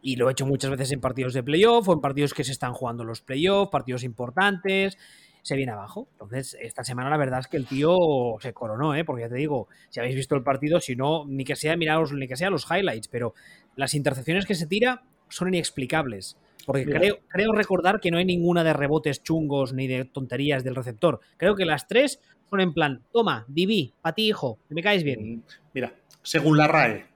Y 0.00 0.16
lo 0.16 0.28
he 0.28 0.32
hecho 0.32 0.46
muchas 0.46 0.70
veces 0.70 0.92
en 0.92 1.00
partidos 1.00 1.34
de 1.34 1.42
playoff 1.42 1.88
o 1.88 1.92
en 1.92 2.00
partidos 2.00 2.34
que 2.34 2.44
se 2.44 2.52
están 2.52 2.72
jugando 2.72 3.04
los 3.04 3.20
playoffs, 3.20 3.70
partidos 3.70 4.04
importantes 4.04 4.96
se 5.42 5.56
viene 5.56 5.72
abajo. 5.72 6.08
Entonces, 6.12 6.56
esta 6.60 6.84
semana 6.84 7.10
la 7.10 7.16
verdad 7.16 7.40
es 7.40 7.48
que 7.48 7.56
el 7.56 7.66
tío 7.66 7.96
se 8.40 8.52
coronó, 8.52 8.94
¿eh? 8.94 9.04
porque 9.04 9.22
ya 9.22 9.28
te 9.28 9.34
digo, 9.34 9.68
si 9.90 10.00
habéis 10.00 10.14
visto 10.14 10.34
el 10.34 10.42
partido, 10.42 10.80
si 10.80 10.96
no, 10.96 11.26
ni 11.26 11.44
que 11.44 11.56
sea, 11.56 11.76
miraros, 11.76 12.12
ni 12.12 12.26
que 12.26 12.36
sea 12.36 12.50
los 12.50 12.66
highlights, 12.70 13.08
pero 13.08 13.34
las 13.76 13.94
intercepciones 13.94 14.46
que 14.46 14.54
se 14.54 14.66
tira 14.66 15.02
son 15.28 15.48
inexplicables. 15.48 16.38
Porque 16.64 16.84
creo, 16.84 17.18
creo 17.28 17.52
recordar 17.52 18.00
que 18.00 18.10
no 18.12 18.18
hay 18.18 18.24
ninguna 18.24 18.62
de 18.62 18.72
rebotes 18.72 19.22
chungos 19.22 19.72
ni 19.72 19.88
de 19.88 20.04
tonterías 20.04 20.62
del 20.62 20.76
receptor. 20.76 21.20
Creo 21.36 21.56
que 21.56 21.64
las 21.64 21.88
tres 21.88 22.20
son 22.48 22.60
en 22.60 22.72
plan, 22.72 23.02
toma, 23.12 23.44
Divi, 23.48 23.94
para 24.00 24.14
ti, 24.14 24.28
hijo, 24.28 24.58
que 24.68 24.74
me 24.74 24.82
caes 24.82 25.02
bien. 25.02 25.36
Mm, 25.36 25.42
mira, 25.74 25.94
según 26.22 26.56
la 26.56 26.68
RAE, 26.68 27.06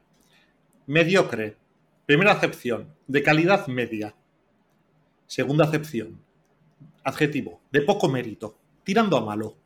mediocre, 0.86 1.56
primera 2.06 2.32
acepción, 2.32 2.94
de 3.06 3.22
calidad 3.22 3.68
media. 3.68 4.16
Segunda 5.26 5.64
acepción, 5.64 6.20
adjetivo, 7.06 7.62
de 7.70 7.82
poco 7.82 8.08
mérito, 8.08 8.58
tirando 8.82 9.16
a 9.16 9.24
malo. 9.24 9.56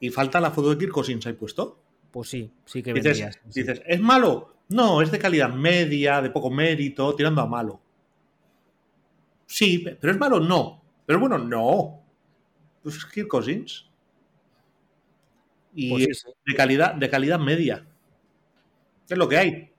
¿Y 0.00 0.10
falta 0.10 0.38
la 0.38 0.50
foto 0.50 0.70
de 0.70 0.78
Kirk 0.78 0.92
Cousins 0.92 1.26
ahí 1.26 1.32
puesto? 1.32 1.80
Pues 2.10 2.28
sí, 2.28 2.52
sí 2.66 2.82
que 2.82 2.92
dices, 2.92 3.40
dices, 3.46 3.82
¿es 3.86 4.00
malo? 4.00 4.58
No, 4.68 5.00
es 5.00 5.10
de 5.10 5.18
calidad 5.18 5.48
media, 5.48 6.20
de 6.20 6.30
poco 6.30 6.50
mérito, 6.50 7.14
tirando 7.16 7.40
a 7.40 7.46
malo. 7.46 7.80
Sí, 9.46 9.78
pero 9.78 10.12
¿es 10.12 10.18
malo? 10.18 10.40
No. 10.40 10.82
Pero 11.06 11.20
bueno, 11.20 11.38
no. 11.38 12.02
Pues 12.82 12.96
es 12.96 13.06
Kirk 13.06 13.28
Cousins. 13.28 13.88
Y 15.74 15.90
pues 15.90 16.26
de 16.46 16.54
calidad, 16.54 16.94
de 16.94 17.10
calidad 17.10 17.38
media. 17.38 17.86
Es 19.08 19.16
lo 19.16 19.28
que 19.28 19.38
hay. 19.38 19.70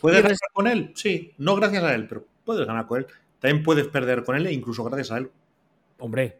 ¿Puedes 0.00 0.22
ganar 0.22 0.38
con 0.52 0.66
él? 0.66 0.92
Sí, 0.94 1.34
no 1.38 1.56
gracias 1.56 1.82
a 1.82 1.94
él, 1.94 2.06
pero 2.06 2.26
puedes 2.44 2.66
ganar 2.66 2.86
con 2.86 3.00
él 3.00 3.06
también 3.40 3.62
puedes 3.62 3.88
perder 3.88 4.22
con 4.22 4.36
él 4.36 4.46
e 4.46 4.52
incluso 4.52 4.84
gracias 4.84 5.10
a 5.10 5.18
él. 5.18 5.30
Hombre, 5.98 6.38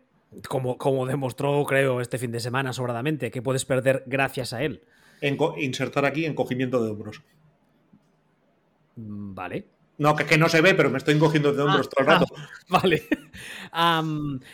como, 0.49 0.79
como 0.79 1.07
demostró, 1.07 1.65
creo, 1.65 2.01
este 2.01 2.19
fin 2.19 2.31
de 2.31 2.41
semana 2.41 2.73
sobradamente, 2.73 3.31
que 3.31 3.43
puedes 3.43 3.65
perder 3.65 4.05
gracias 4.07 4.53
a 4.53 4.63
él. 4.63 4.83
insertar 5.59 6.05
aquí 6.05 6.25
encogimiento 6.25 6.83
de 6.85 6.91
hombros. 6.91 7.23
Mm, 8.97 9.35
vale. 9.35 9.67
No, 9.99 10.17
que, 10.17 10.25
que, 10.25 10.39
no 10.39 10.49
se 10.49 10.63
ve, 10.63 10.75
pero 10.75 10.89
me 10.89 10.97
estoy 10.97 11.15
encogiendo 11.15 11.53
de 11.53 11.63
hombros 11.63 11.91
todo 11.91 12.01
el 12.01 12.07
rato. 12.07 12.27
vale. 12.69 13.03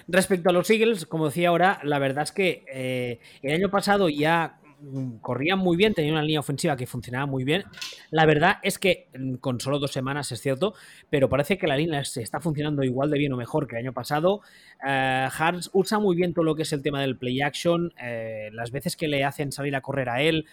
respecto 0.08 0.50
a 0.50 0.52
los 0.52 0.68
Eagles, 0.70 1.06
como 1.06 1.26
decía 1.26 1.50
ahora, 1.50 1.78
la 1.84 2.00
verdad 2.00 2.24
es 2.24 2.32
que 2.32 2.64
eh, 2.68 3.20
el 3.42 3.54
año 3.54 3.70
pasado 3.70 4.08
ya 4.08 4.58
corrían 5.20 5.58
muy 5.58 5.76
bien, 5.76 5.94
tenían 5.94 6.14
una 6.14 6.22
línea 6.22 6.40
ofensiva 6.40 6.76
que 6.76 6.86
funcionaba 6.86 7.26
muy 7.26 7.44
bien. 7.44 7.64
La 8.10 8.26
verdad 8.26 8.56
es 8.62 8.78
que 8.78 9.08
mm, 9.18 9.34
con 9.36 9.60
solo 9.60 9.78
dos 9.78 9.92
semanas 9.92 10.30
es 10.32 10.40
cierto, 10.40 10.74
pero 11.10 11.28
parece 11.28 11.58
que 11.58 11.66
la 11.66 11.76
línea 11.76 12.04
se 12.04 12.22
está 12.22 12.40
funcionando 12.40 12.82
igual 12.82 13.10
de 13.10 13.18
bien 13.18 13.32
o 13.32 13.36
mejor 13.36 13.66
que 13.66 13.76
el 13.76 13.82
año 13.82 13.92
pasado. 13.92 14.40
Eh, 14.86 15.28
usa 15.72 15.98
muy 15.98 16.16
bien 16.16 16.34
todo 16.34 16.44
lo 16.44 16.54
que 16.54 16.62
es 16.62 16.72
el 16.72 16.82
tema 16.82 17.00
del 17.00 17.16
play 17.16 17.40
action. 17.40 17.92
Eh, 18.00 18.50
las 18.52 18.70
veces 18.70 18.96
que 18.96 19.08
le 19.08 19.24
hacen 19.24 19.52
salir 19.52 19.74
a 19.76 19.80
correr 19.80 20.08
a 20.08 20.20
él, 20.20 20.46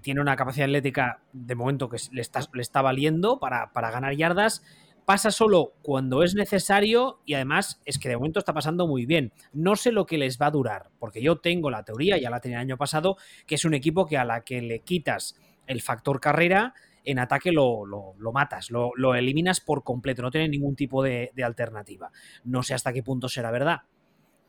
tiene 0.00 0.20
una 0.20 0.36
capacidad 0.36 0.64
atlética 0.64 1.20
de 1.32 1.54
momento 1.54 1.88
que 1.88 1.98
le 2.10 2.22
está, 2.22 2.40
le 2.52 2.62
está 2.62 2.80
valiendo 2.80 3.38
para, 3.38 3.72
para 3.72 3.90
ganar 3.90 4.14
yardas 4.14 4.62
pasa 5.04 5.30
solo 5.30 5.74
cuando 5.82 6.22
es 6.22 6.34
necesario 6.34 7.20
y 7.24 7.34
además 7.34 7.80
es 7.84 7.98
que 7.98 8.08
de 8.08 8.16
momento 8.16 8.38
está 8.38 8.52
pasando 8.52 8.86
muy 8.86 9.06
bien. 9.06 9.32
No 9.52 9.76
sé 9.76 9.92
lo 9.92 10.06
que 10.06 10.18
les 10.18 10.40
va 10.40 10.46
a 10.46 10.50
durar, 10.50 10.90
porque 10.98 11.22
yo 11.22 11.36
tengo 11.36 11.70
la 11.70 11.84
teoría, 11.84 12.18
ya 12.18 12.30
la 12.30 12.40
tenía 12.40 12.58
el 12.58 12.62
año 12.62 12.76
pasado, 12.76 13.16
que 13.46 13.56
es 13.56 13.64
un 13.64 13.74
equipo 13.74 14.06
que 14.06 14.16
a 14.16 14.24
la 14.24 14.42
que 14.42 14.60
le 14.60 14.80
quitas 14.80 15.36
el 15.66 15.82
factor 15.82 16.20
carrera, 16.20 16.74
en 17.04 17.18
ataque 17.18 17.52
lo, 17.52 18.14
matas, 18.32 18.70
lo, 18.70 19.14
eliminas 19.14 19.60
por 19.60 19.84
completo, 19.84 20.22
no 20.22 20.30
tiene 20.30 20.48
ningún 20.48 20.74
tipo 20.74 21.02
de, 21.02 21.30
alternativa. 21.42 22.10
No 22.44 22.62
sé 22.62 22.74
hasta 22.74 22.92
qué 22.92 23.02
punto 23.02 23.28
será 23.28 23.50
verdad, 23.50 23.82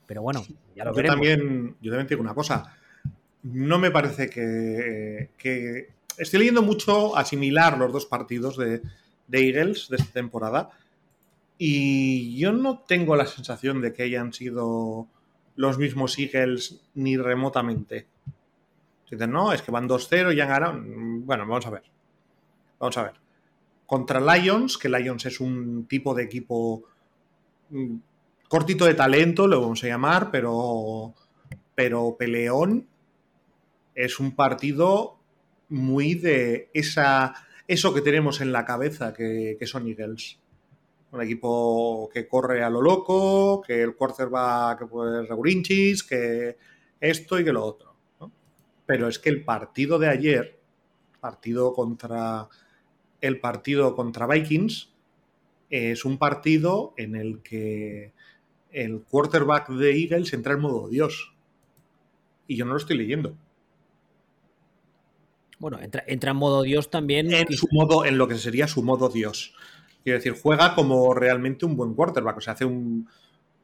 pero 0.06 0.22
bueno, 0.22 0.44
ya 0.76 0.86
lo 0.86 0.92
yo 0.92 0.96
veremos. 0.96 1.16
También, 1.16 1.76
yo 1.82 1.92
también 1.92 2.08
digo 2.08 2.22
una 2.22 2.34
cosa, 2.34 2.78
no 3.44 3.78
me 3.80 3.92
parece 3.92 4.30
que, 4.30 5.32
que... 5.38 5.96
Estoy 6.18 6.40
leyendo 6.40 6.62
mucho 6.62 7.18
asimilar 7.18 7.78
los 7.78 7.92
dos 7.92 8.06
partidos 8.06 8.56
de, 8.56 8.82
de 9.28 9.50
Eagles 9.50 9.90
de 9.90 9.98
esta 9.98 10.14
temporada. 10.14 10.70
Y 11.58 12.38
yo 12.38 12.52
no 12.52 12.80
tengo 12.80 13.16
la 13.16 13.26
sensación 13.26 13.82
de 13.82 13.94
que 13.94 14.04
hayan 14.04 14.34
sido 14.34 15.08
los 15.56 15.78
mismos 15.78 16.18
Eagles 16.20 16.82
ni 16.94 17.18
remotamente. 17.18 18.08
Dicen, 19.10 19.32
no, 19.32 19.54
es 19.54 19.62
que 19.62 19.72
van 19.72 19.88
2-0 19.88 20.34
y 20.34 20.36
ya 20.36 20.46
ganaron. 20.46 21.26
Bueno, 21.26 21.48
vamos 21.48 21.66
a 21.66 21.70
ver. 21.70 21.84
Vamos 22.80 22.98
a 22.98 23.04
ver. 23.04 23.14
Contra 23.86 24.20
Lions, 24.20 24.78
que 24.78 24.90
Lions 24.90 25.26
es 25.26 25.40
un 25.40 25.86
tipo 25.86 26.14
de 26.14 26.24
equipo 26.24 26.84
mm, 27.70 27.96
cortito 28.50 28.86
de 28.86 28.96
talento, 28.96 29.48
lo 29.48 29.62
vamos 29.62 29.84
a 29.84 29.88
llamar, 29.88 30.32
pero, 30.32 31.14
pero 31.76 32.16
peleón. 32.18 32.88
Es 33.94 34.20
un 34.20 34.36
partido 34.36 35.20
muy 35.70 36.16
de 36.16 36.70
esa 36.74 37.34
eso 37.68 37.94
que 37.94 38.02
tenemos 38.02 38.42
en 38.42 38.52
la 38.52 38.66
cabeza 38.66 39.14
que, 39.14 39.58
son 39.64 39.88
Eagles. 39.88 40.40
Un 41.12 41.22
equipo 41.22 42.10
que 42.14 42.28
corre 42.28 42.64
a 42.64 42.70
lo 42.70 42.82
loco, 42.82 43.62
que 43.62 43.82
el 43.82 43.96
va 43.96 44.76
que 44.78 44.86
puede 44.86 45.26
regulinchis, 45.26 46.04
que 46.04 46.58
esto 47.00 47.40
y 47.40 47.44
que 47.44 47.54
lo 47.54 47.64
otro. 47.64 47.96
Pero 48.86 49.08
es 49.08 49.18
que 49.20 49.30
el 49.30 49.44
partido 49.44 49.98
de 49.98 50.10
ayer, 50.10 50.60
partido 51.20 51.74
contra 51.74 52.48
el 53.22 53.40
partido 53.40 53.96
contra 53.96 54.28
Vikings, 54.28 54.94
es 55.70 56.06
un 56.06 56.20
partido 56.20 56.94
en 56.98 57.16
el 57.16 57.42
que 57.42 58.14
el 58.72 59.02
quarterback 59.02 59.70
de 59.70 59.98
Eagles 59.98 60.34
entra 60.34 60.54
en 60.54 60.60
modo 60.60 60.90
Dios. 60.90 61.34
Y 62.48 62.58
yo 62.58 62.66
no 62.66 62.72
lo 62.72 62.78
estoy 62.78 62.98
leyendo. 62.98 63.36
Bueno, 65.60 65.80
entra, 65.82 66.04
en 66.06 66.38
modo 66.38 66.64
Dios 66.64 66.90
también. 66.90 67.34
En 67.34 67.52
su 67.54 67.68
modo, 67.72 68.06
en 68.06 68.18
lo 68.18 68.28
que 68.28 68.36
sería 68.36 68.68
su 68.68 68.84
modo 68.84 69.10
Dios. 69.10 69.54
Quiero 70.04 70.20
decir, 70.20 70.36
juega 70.42 70.76
como 70.76 71.14
realmente 71.14 71.66
un 71.66 71.76
buen 71.76 71.94
quarterback. 71.94 72.38
O 72.38 72.42
sea, 72.42 72.54
hace 72.54 72.66
un, 72.66 73.08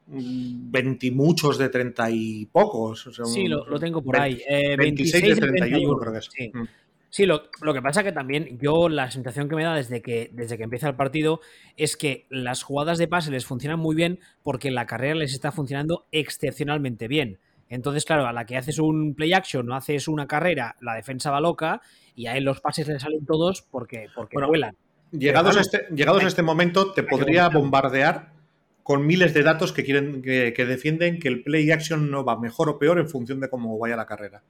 20 0.06 1.10
muchos 1.12 1.58
de 1.58 1.68
30 1.68 2.10
y 2.10 2.46
pocos. 2.46 3.08
sí, 3.26 3.46
lo, 3.46 3.78
tengo 3.78 4.02
por 4.02 4.18
ahí. 4.18 4.42
26 4.76 5.24
eh, 5.24 5.34
de 5.34 5.40
31, 5.40 5.96
creo 5.96 6.12
que 6.12 6.18
es. 6.18 6.28
Sí. 6.32 6.50
Mm. 6.52 6.64
Sí, 7.12 7.26
lo, 7.26 7.42
que 7.74 7.82
pasa 7.82 8.02
que 8.02 8.12
también 8.12 8.58
yo 8.58 8.88
la 8.88 9.10
sensación 9.10 9.46
que 9.46 9.54
me 9.54 9.64
da 9.64 9.74
desde 9.74 10.00
que, 10.00 10.30
desde 10.32 10.56
que 10.56 10.64
empieza 10.64 10.88
el 10.88 10.96
partido 10.96 11.42
es 11.76 11.98
que 11.98 12.24
las 12.30 12.62
jugadas 12.62 12.96
de 12.96 13.06
pase 13.06 13.30
les 13.30 13.44
funcionan 13.44 13.78
muy 13.78 13.94
bien 13.94 14.18
porque 14.42 14.70
la 14.70 14.86
carrera 14.86 15.16
les 15.16 15.34
está 15.34 15.52
funcionando 15.52 16.06
excepcionalmente 16.10 17.08
bien. 17.08 17.38
Entonces, 17.72 18.04
claro, 18.04 18.26
a 18.26 18.34
la 18.34 18.44
que 18.44 18.58
haces 18.58 18.78
un 18.78 19.14
play 19.14 19.32
action 19.32 19.70
o 19.70 19.74
haces 19.74 20.06
una 20.06 20.26
carrera, 20.26 20.76
la 20.82 20.94
defensa 20.94 21.30
va 21.30 21.40
loca 21.40 21.80
y 22.14 22.26
a 22.26 22.36
él 22.36 22.44
los 22.44 22.60
pases 22.60 22.86
le 22.86 23.00
salen 23.00 23.24
todos 23.24 23.62
porque, 23.62 24.08
porque 24.14 24.36
vuelan. 24.46 24.76
Llegados, 25.10 25.56
a 25.56 25.62
este, 25.62 25.86
llegados 25.90 26.22
a 26.22 26.26
este 26.26 26.42
momento, 26.42 26.92
te 26.92 27.02
podría 27.02 27.48
bombardear 27.48 28.34
con 28.82 29.06
miles 29.06 29.32
de 29.32 29.42
datos 29.42 29.72
que, 29.72 29.84
quieren, 29.84 30.20
que, 30.20 30.66
defienden 30.66 31.18
que 31.18 31.28
el 31.28 31.42
play 31.42 31.70
action 31.70 32.10
no 32.10 32.26
va 32.26 32.38
mejor 32.38 32.68
o 32.68 32.78
peor 32.78 32.98
en 32.98 33.08
función 33.08 33.40
de 33.40 33.48
cómo 33.48 33.78
vaya 33.78 33.96
la 33.96 34.04
carrera. 34.04 34.42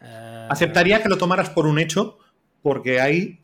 Eh, 0.00 0.48
Aceptaría 0.50 1.04
que 1.04 1.08
lo 1.08 1.16
tomaras 1.16 1.50
por 1.50 1.66
un 1.66 1.78
hecho, 1.78 2.18
porque 2.60 3.00
hay 3.00 3.38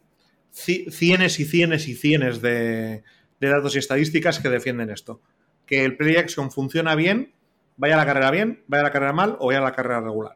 cienes 0.50 1.38
y 1.38 1.44
cienes 1.44 1.86
y 1.86 1.94
cienes 1.94 2.42
de, 2.42 3.04
de 3.38 3.48
datos 3.48 3.76
y 3.76 3.78
estadísticas 3.78 4.40
que 4.40 4.48
defienden 4.48 4.90
esto. 4.90 5.20
Que 5.66 5.84
el 5.84 5.96
play 5.96 6.16
action 6.16 6.50
funciona 6.50 6.96
bien 6.96 7.35
vaya 7.76 7.94
a 7.94 7.98
la 7.98 8.06
carrera 8.06 8.30
bien, 8.30 8.64
vaya 8.66 8.82
a 8.82 8.84
la 8.84 8.92
carrera 8.92 9.12
mal 9.12 9.36
o 9.40 9.46
vaya 9.46 9.58
a 9.58 9.62
la 9.62 9.72
carrera 9.72 10.00
regular. 10.00 10.34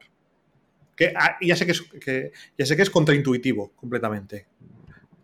Que, 0.96 1.12
ah, 1.16 1.36
ya, 1.40 1.56
sé 1.56 1.64
que 1.64 1.72
es, 1.72 1.82
ya 2.58 2.66
sé 2.66 2.76
que 2.76 2.82
es 2.82 2.90
contraintuitivo 2.90 3.72
completamente. 3.74 4.46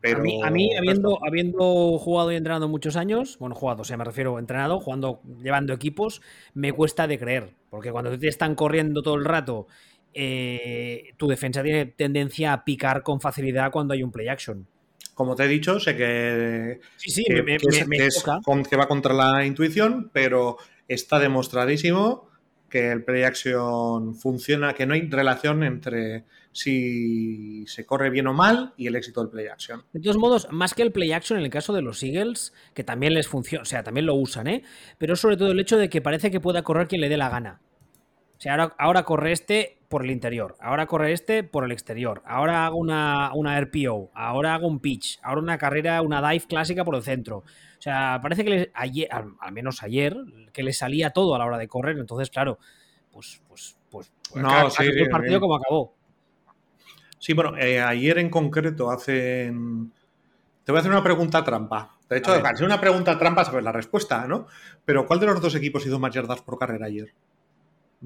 Pero 0.00 0.20
a 0.44 0.50
mí, 0.50 0.76
habiendo, 0.76 1.18
habiendo 1.24 1.98
jugado 1.98 2.30
y 2.30 2.36
entrenado 2.36 2.68
muchos 2.68 2.96
años, 2.96 3.38
bueno, 3.38 3.54
jugado, 3.54 3.82
o 3.82 3.84
sea, 3.84 3.96
me 3.96 4.04
refiero 4.04 4.38
entrenado, 4.38 4.78
jugando, 4.78 5.20
llevando 5.42 5.72
equipos, 5.72 6.22
me 6.54 6.72
cuesta 6.72 7.06
de 7.06 7.18
creer. 7.18 7.54
Porque 7.70 7.90
cuando 7.90 8.16
te 8.16 8.28
están 8.28 8.54
corriendo 8.54 9.02
todo 9.02 9.16
el 9.16 9.24
rato, 9.24 9.66
eh, 10.14 11.12
tu 11.16 11.26
defensa 11.26 11.62
tiene 11.62 11.86
tendencia 11.86 12.52
a 12.52 12.64
picar 12.64 13.02
con 13.02 13.20
facilidad 13.20 13.70
cuando 13.70 13.94
hay 13.94 14.02
un 14.02 14.12
play 14.12 14.28
action. 14.28 14.66
Como 15.14 15.34
te 15.34 15.44
he 15.44 15.48
dicho, 15.48 15.80
sé 15.80 15.96
que, 15.96 16.80
sí, 16.96 17.10
sí, 17.10 17.24
me, 17.42 17.56
que 17.58 18.76
va 18.76 18.86
contra 18.86 19.14
la 19.14 19.44
intuición, 19.46 20.10
pero 20.12 20.58
está 20.88 21.18
demostradísimo 21.18 22.28
que 22.68 22.90
el 22.90 23.04
play 23.04 23.22
action 23.22 24.14
funciona, 24.14 24.74
que 24.74 24.86
no 24.86 24.94
hay 24.94 25.08
relación 25.08 25.62
entre 25.62 26.24
si 26.52 27.66
se 27.66 27.84
corre 27.86 28.10
bien 28.10 28.26
o 28.26 28.32
mal 28.32 28.72
y 28.76 28.86
el 28.86 28.96
éxito 28.96 29.20
del 29.20 29.30
play 29.30 29.46
action. 29.46 29.82
De 29.92 30.00
todos 30.00 30.16
modos, 30.16 30.48
más 30.50 30.74
que 30.74 30.82
el 30.82 30.90
play 30.90 31.12
action 31.12 31.38
en 31.38 31.44
el 31.44 31.50
caso 31.50 31.72
de 31.72 31.82
los 31.82 32.02
Eagles, 32.02 32.52
que 32.74 32.82
también 32.82 33.14
les 33.14 33.28
funciona, 33.28 33.62
o 33.62 33.66
sea, 33.66 33.82
también 33.82 34.06
lo 34.06 34.14
usan, 34.14 34.46
¿eh? 34.46 34.62
Pero 34.98 35.16
sobre 35.16 35.36
todo 35.36 35.52
el 35.52 35.60
hecho 35.60 35.76
de 35.76 35.88
que 35.88 36.00
parece 36.00 36.30
que 36.30 36.40
pueda 36.40 36.62
correr 36.62 36.88
quien 36.88 37.02
le 37.02 37.08
dé 37.08 37.16
la 37.16 37.28
gana. 37.28 37.60
O 38.36 38.40
sea, 38.40 38.52
ahora, 38.52 38.74
ahora 38.78 39.02
corre 39.04 39.32
este 39.32 39.78
por 39.88 40.04
el 40.04 40.10
interior, 40.10 40.56
ahora 40.60 40.86
corre 40.86 41.12
este 41.12 41.42
por 41.42 41.64
el 41.64 41.72
exterior, 41.72 42.22
ahora 42.26 42.66
hago 42.66 42.76
una, 42.76 43.30
una 43.34 43.58
RPO, 43.58 44.10
ahora 44.14 44.54
hago 44.54 44.66
un 44.66 44.80
pitch, 44.80 45.18
ahora 45.22 45.40
una 45.40 45.58
carrera, 45.58 46.02
una 46.02 46.20
dive 46.30 46.46
clásica 46.46 46.84
por 46.84 46.96
el 46.96 47.02
centro. 47.02 47.38
O 47.38 47.82
sea, 47.82 48.18
parece 48.22 48.44
que 48.44 48.70
ayer, 48.74 49.08
al, 49.10 49.52
menos 49.52 49.82
ayer, 49.82 50.16
que 50.52 50.62
le 50.62 50.72
salía 50.72 51.10
todo 51.10 51.34
a 51.34 51.38
la 51.38 51.44
hora 51.46 51.58
de 51.58 51.68
correr. 51.68 51.98
Entonces, 51.98 52.30
claro, 52.30 52.58
pues, 53.12 53.42
pues, 53.48 53.76
pues, 53.90 54.12
pues 54.32 54.42
no, 54.42 54.70
sí, 54.70 54.84
el 54.84 55.08
partido 55.08 55.40
como 55.40 55.56
acabó. 55.56 55.94
Sí, 57.18 57.32
bueno, 57.32 57.56
eh, 57.56 57.80
ayer 57.80 58.18
en 58.18 58.30
concreto 58.30 58.90
hacen. 58.90 59.92
Te 60.64 60.72
voy 60.72 60.78
a 60.78 60.80
hacer 60.80 60.90
una 60.90 61.02
pregunta 61.02 61.44
trampa. 61.44 61.96
De 62.08 62.18
hecho, 62.18 62.32
ser 62.34 62.64
una 62.64 62.80
pregunta 62.80 63.18
trampa, 63.18 63.44
sabes 63.44 63.64
la 63.64 63.72
respuesta, 63.72 64.26
¿no? 64.26 64.46
Pero 64.84 65.06
¿cuál 65.06 65.20
de 65.20 65.26
los 65.26 65.40
dos 65.40 65.54
equipos 65.54 65.86
hizo 65.86 65.98
más 65.98 66.14
yardas 66.14 66.42
por 66.42 66.58
carrera 66.58 66.86
ayer? 66.86 67.12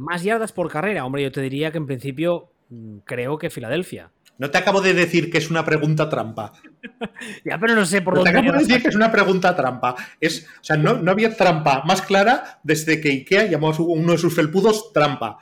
Más 0.00 0.22
yardas 0.22 0.52
por 0.52 0.70
carrera, 0.70 1.04
hombre, 1.04 1.22
yo 1.22 1.30
te 1.30 1.42
diría 1.42 1.70
que 1.70 1.76
en 1.76 1.84
principio 1.84 2.48
mm, 2.70 3.00
creo 3.04 3.36
que 3.36 3.50
Filadelfia. 3.50 4.10
No 4.38 4.50
te 4.50 4.56
acabo 4.56 4.80
de 4.80 4.94
decir 4.94 5.30
que 5.30 5.36
es 5.36 5.50
una 5.50 5.62
pregunta 5.62 6.08
trampa. 6.08 6.54
ya, 7.44 7.58
pero 7.60 7.74
no 7.74 7.84
sé 7.84 8.00
por 8.00 8.14
dónde. 8.14 8.32
Te 8.32 8.38
acabo 8.38 8.50
de 8.54 8.60
decir 8.60 8.80
que 8.80 8.88
es 8.88 8.96
una 8.96 9.12
pregunta 9.12 9.54
trampa. 9.54 9.94
Es, 10.18 10.46
o 10.58 10.64
sea, 10.64 10.78
no, 10.78 10.94
no 10.94 11.10
había 11.10 11.36
trampa 11.36 11.82
más 11.84 12.00
clara 12.00 12.60
desde 12.62 12.98
que 12.98 13.10
Ikea 13.10 13.50
llamó 13.50 13.68
a 13.68 13.76
uno 13.78 14.12
de 14.12 14.18
sus 14.18 14.34
felpudos 14.34 14.90
trampa. 14.94 15.36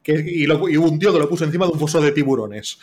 Que, 0.00 0.24
y, 0.24 0.46
un 0.46 0.98
tío 1.00 1.12
que 1.12 1.18
lo 1.18 1.28
puso 1.28 1.44
encima 1.44 1.66
de 1.66 1.72
un 1.72 1.80
foso 1.80 2.00
de 2.00 2.12
tiburones. 2.12 2.78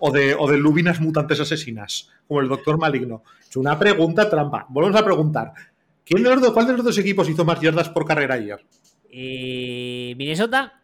O 0.00 0.10
de, 0.10 0.34
o 0.34 0.50
de 0.50 0.58
lubinas 0.58 1.00
mutantes 1.00 1.38
asesinas, 1.38 2.10
como 2.26 2.40
el 2.40 2.48
doctor 2.48 2.78
maligno. 2.78 3.22
Es 3.48 3.56
una 3.56 3.78
pregunta 3.78 4.28
trampa. 4.28 4.66
Volvemos 4.68 5.00
a 5.00 5.04
preguntar. 5.04 5.52
¿Quién 6.04 6.24
de 6.24 6.34
los 6.34 6.50
¿Cuál 6.50 6.66
de 6.66 6.72
los 6.72 6.84
dos 6.84 6.98
equipos 6.98 7.28
hizo 7.28 7.44
más 7.44 7.60
yardas 7.60 7.90
por 7.90 8.04
carrera 8.04 8.34
ayer? 8.34 8.66
¿Y 9.16 10.12
Minnesota? 10.16 10.82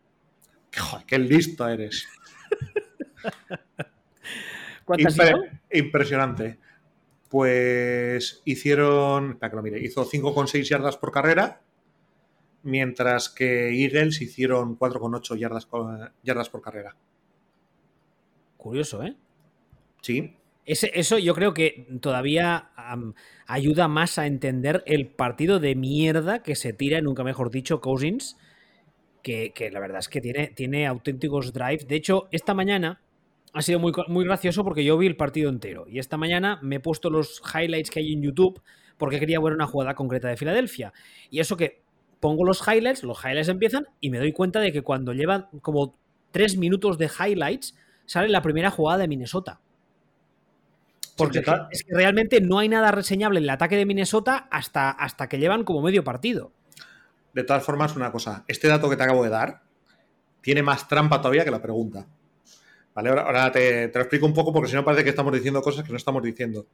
Joder, 0.79 1.05
qué 1.05 1.19
listo 1.19 1.67
eres. 1.67 2.07
¿Cuántas 4.85 5.17
Impresionante. 5.73 6.61
Pues 7.29 8.41
hicieron, 8.45 9.37
para 9.37 9.51
que 9.51 9.57
lo 9.57 9.63
mire, 9.63 9.81
hizo 9.81 10.09
5,6 10.09 10.63
yardas 10.63 10.97
por 10.97 11.11
carrera, 11.11 11.61
mientras 12.63 13.31
que 13.31 13.71
Eagles 13.71 14.21
hicieron 14.21 14.79
4,8 14.79 15.37
yardas, 15.37 15.69
yardas 16.23 16.51
por 16.51 16.63
carrera. 16.63 16.95
Curioso, 18.57 19.03
¿eh? 19.03 19.17
Sí. 20.03 20.37
Eso 20.65 21.19
yo 21.19 21.35
creo 21.35 21.55
que 21.55 21.89
todavía 22.01 22.71
ayuda 23.47 23.89
más 23.89 24.19
a 24.19 24.27
entender 24.27 24.83
el 24.87 25.09
partido 25.09 25.59
de 25.59 25.75
mierda 25.75 26.43
que 26.43 26.55
se 26.55 26.73
tira, 26.73 27.01
nunca 27.01 27.25
mejor 27.25 27.51
dicho, 27.51 27.81
Cousins, 27.81 28.37
que, 29.23 29.53
que 29.55 29.71
la 29.71 29.81
verdad 29.81 29.99
es 29.99 30.09
que 30.09 30.21
tiene, 30.21 30.49
tiene 30.49 30.87
auténticos 30.87 31.53
drives. 31.53 31.89
De 31.89 31.97
hecho, 31.97 32.29
esta 32.31 32.55
mañana 32.55 33.01
ha 33.53 33.63
sido 33.63 33.79
muy, 33.79 33.93
muy 34.09 34.25
gracioso 34.25 34.65
porque 34.65 34.85
yo 34.85 34.97
vi 34.97 35.07
el 35.07 35.17
partido 35.17 35.51
entero 35.51 35.87
y 35.89 35.99
esta 35.99 36.17
mañana 36.17 36.59
me 36.63 36.77
he 36.77 36.81
puesto 36.81 37.11
los 37.11 37.43
highlights 37.53 37.91
que 37.91 38.01
hay 38.01 38.13
en 38.13 38.23
YouTube 38.23 38.63
porque 38.97 39.19
quería 39.19 39.41
ver 39.41 39.55
una 39.55 39.67
jugada 39.67 39.95
concreta 39.95 40.29
de 40.29 40.37
Filadelfia. 40.37 40.93
Y 41.31 41.41
eso 41.41 41.57
que 41.57 41.83
pongo 42.21 42.45
los 42.45 42.63
highlights, 42.67 43.03
los 43.03 43.19
highlights 43.25 43.49
empiezan 43.49 43.87
y 43.99 44.11
me 44.11 44.19
doy 44.19 44.33
cuenta 44.33 44.61
de 44.61 44.73
que 44.73 44.83
cuando 44.83 45.13
llevan 45.13 45.49
como 45.63 45.97
tres 46.31 46.57
minutos 46.57 46.99
de 46.99 47.09
highlights 47.09 47.77
sale 48.07 48.29
la 48.29 48.43
primera 48.43 48.71
jugada 48.71 48.99
de 48.99 49.09
Minnesota. 49.09 49.61
Porque 51.25 51.43
es 51.71 51.85
que 51.85 51.95
realmente 51.95 52.41
no 52.41 52.59
hay 52.59 52.69
nada 52.69 52.91
reseñable 52.91 53.39
en 53.39 53.45
el 53.45 53.51
ataque 53.51 53.77
de 53.77 53.87
Minnesota 53.87 54.49
hasta, 54.51 54.91
hasta 54.91 55.29
que 55.29 55.39
llevan 55.39 55.65
como 55.65 55.83
medio 55.83 56.05
partido. 56.05 56.53
De 57.33 57.45
todas 57.45 57.63
formas, 57.63 57.95
una 57.97 58.11
cosa, 58.11 58.45
este 58.49 58.69
dato 58.69 58.91
que 58.91 58.97
te 58.97 59.03
acabo 59.03 59.23
de 59.23 59.31
dar 59.31 59.63
tiene 60.41 60.63
más 60.63 60.89
trampa 60.89 61.21
todavía 61.21 61.45
que 61.45 61.51
la 61.51 61.63
pregunta. 61.63 62.07
Ahora, 62.95 63.53
te, 63.53 63.91
lo 63.95 64.01
explico 64.01 64.27
un 64.27 64.35
poco 64.35 64.53
porque 64.53 64.69
si 64.69 64.75
no 64.75 64.85
parece 64.85 65.05
que 65.05 65.11
estamos 65.11 65.33
diciendo 65.33 65.63
cosas 65.63 65.85
que 65.85 65.91
no 65.91 65.97
estamos 65.97 66.23
diciendo. 66.23 66.67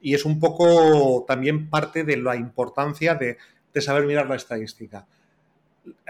Y 0.00 0.14
es 0.14 0.24
un 0.24 0.38
poco 0.38 1.24
también 1.26 1.70
parte 1.70 2.04
de 2.04 2.16
la 2.16 2.36
importancia 2.36 3.14
de, 3.14 3.38
saber 3.80 4.06
mirar 4.06 4.28
la 4.28 4.36
estadística. 4.36 5.06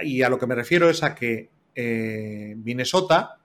Y 0.02 0.22
a 0.22 0.29
lo 0.29 0.38
que 0.38 0.46
me 0.46 0.55
refiero 0.55 0.88
es 0.88 1.02
a 1.02 1.14
que 1.14 1.50
eh, 1.74 2.55
Minnesota, 2.57 3.38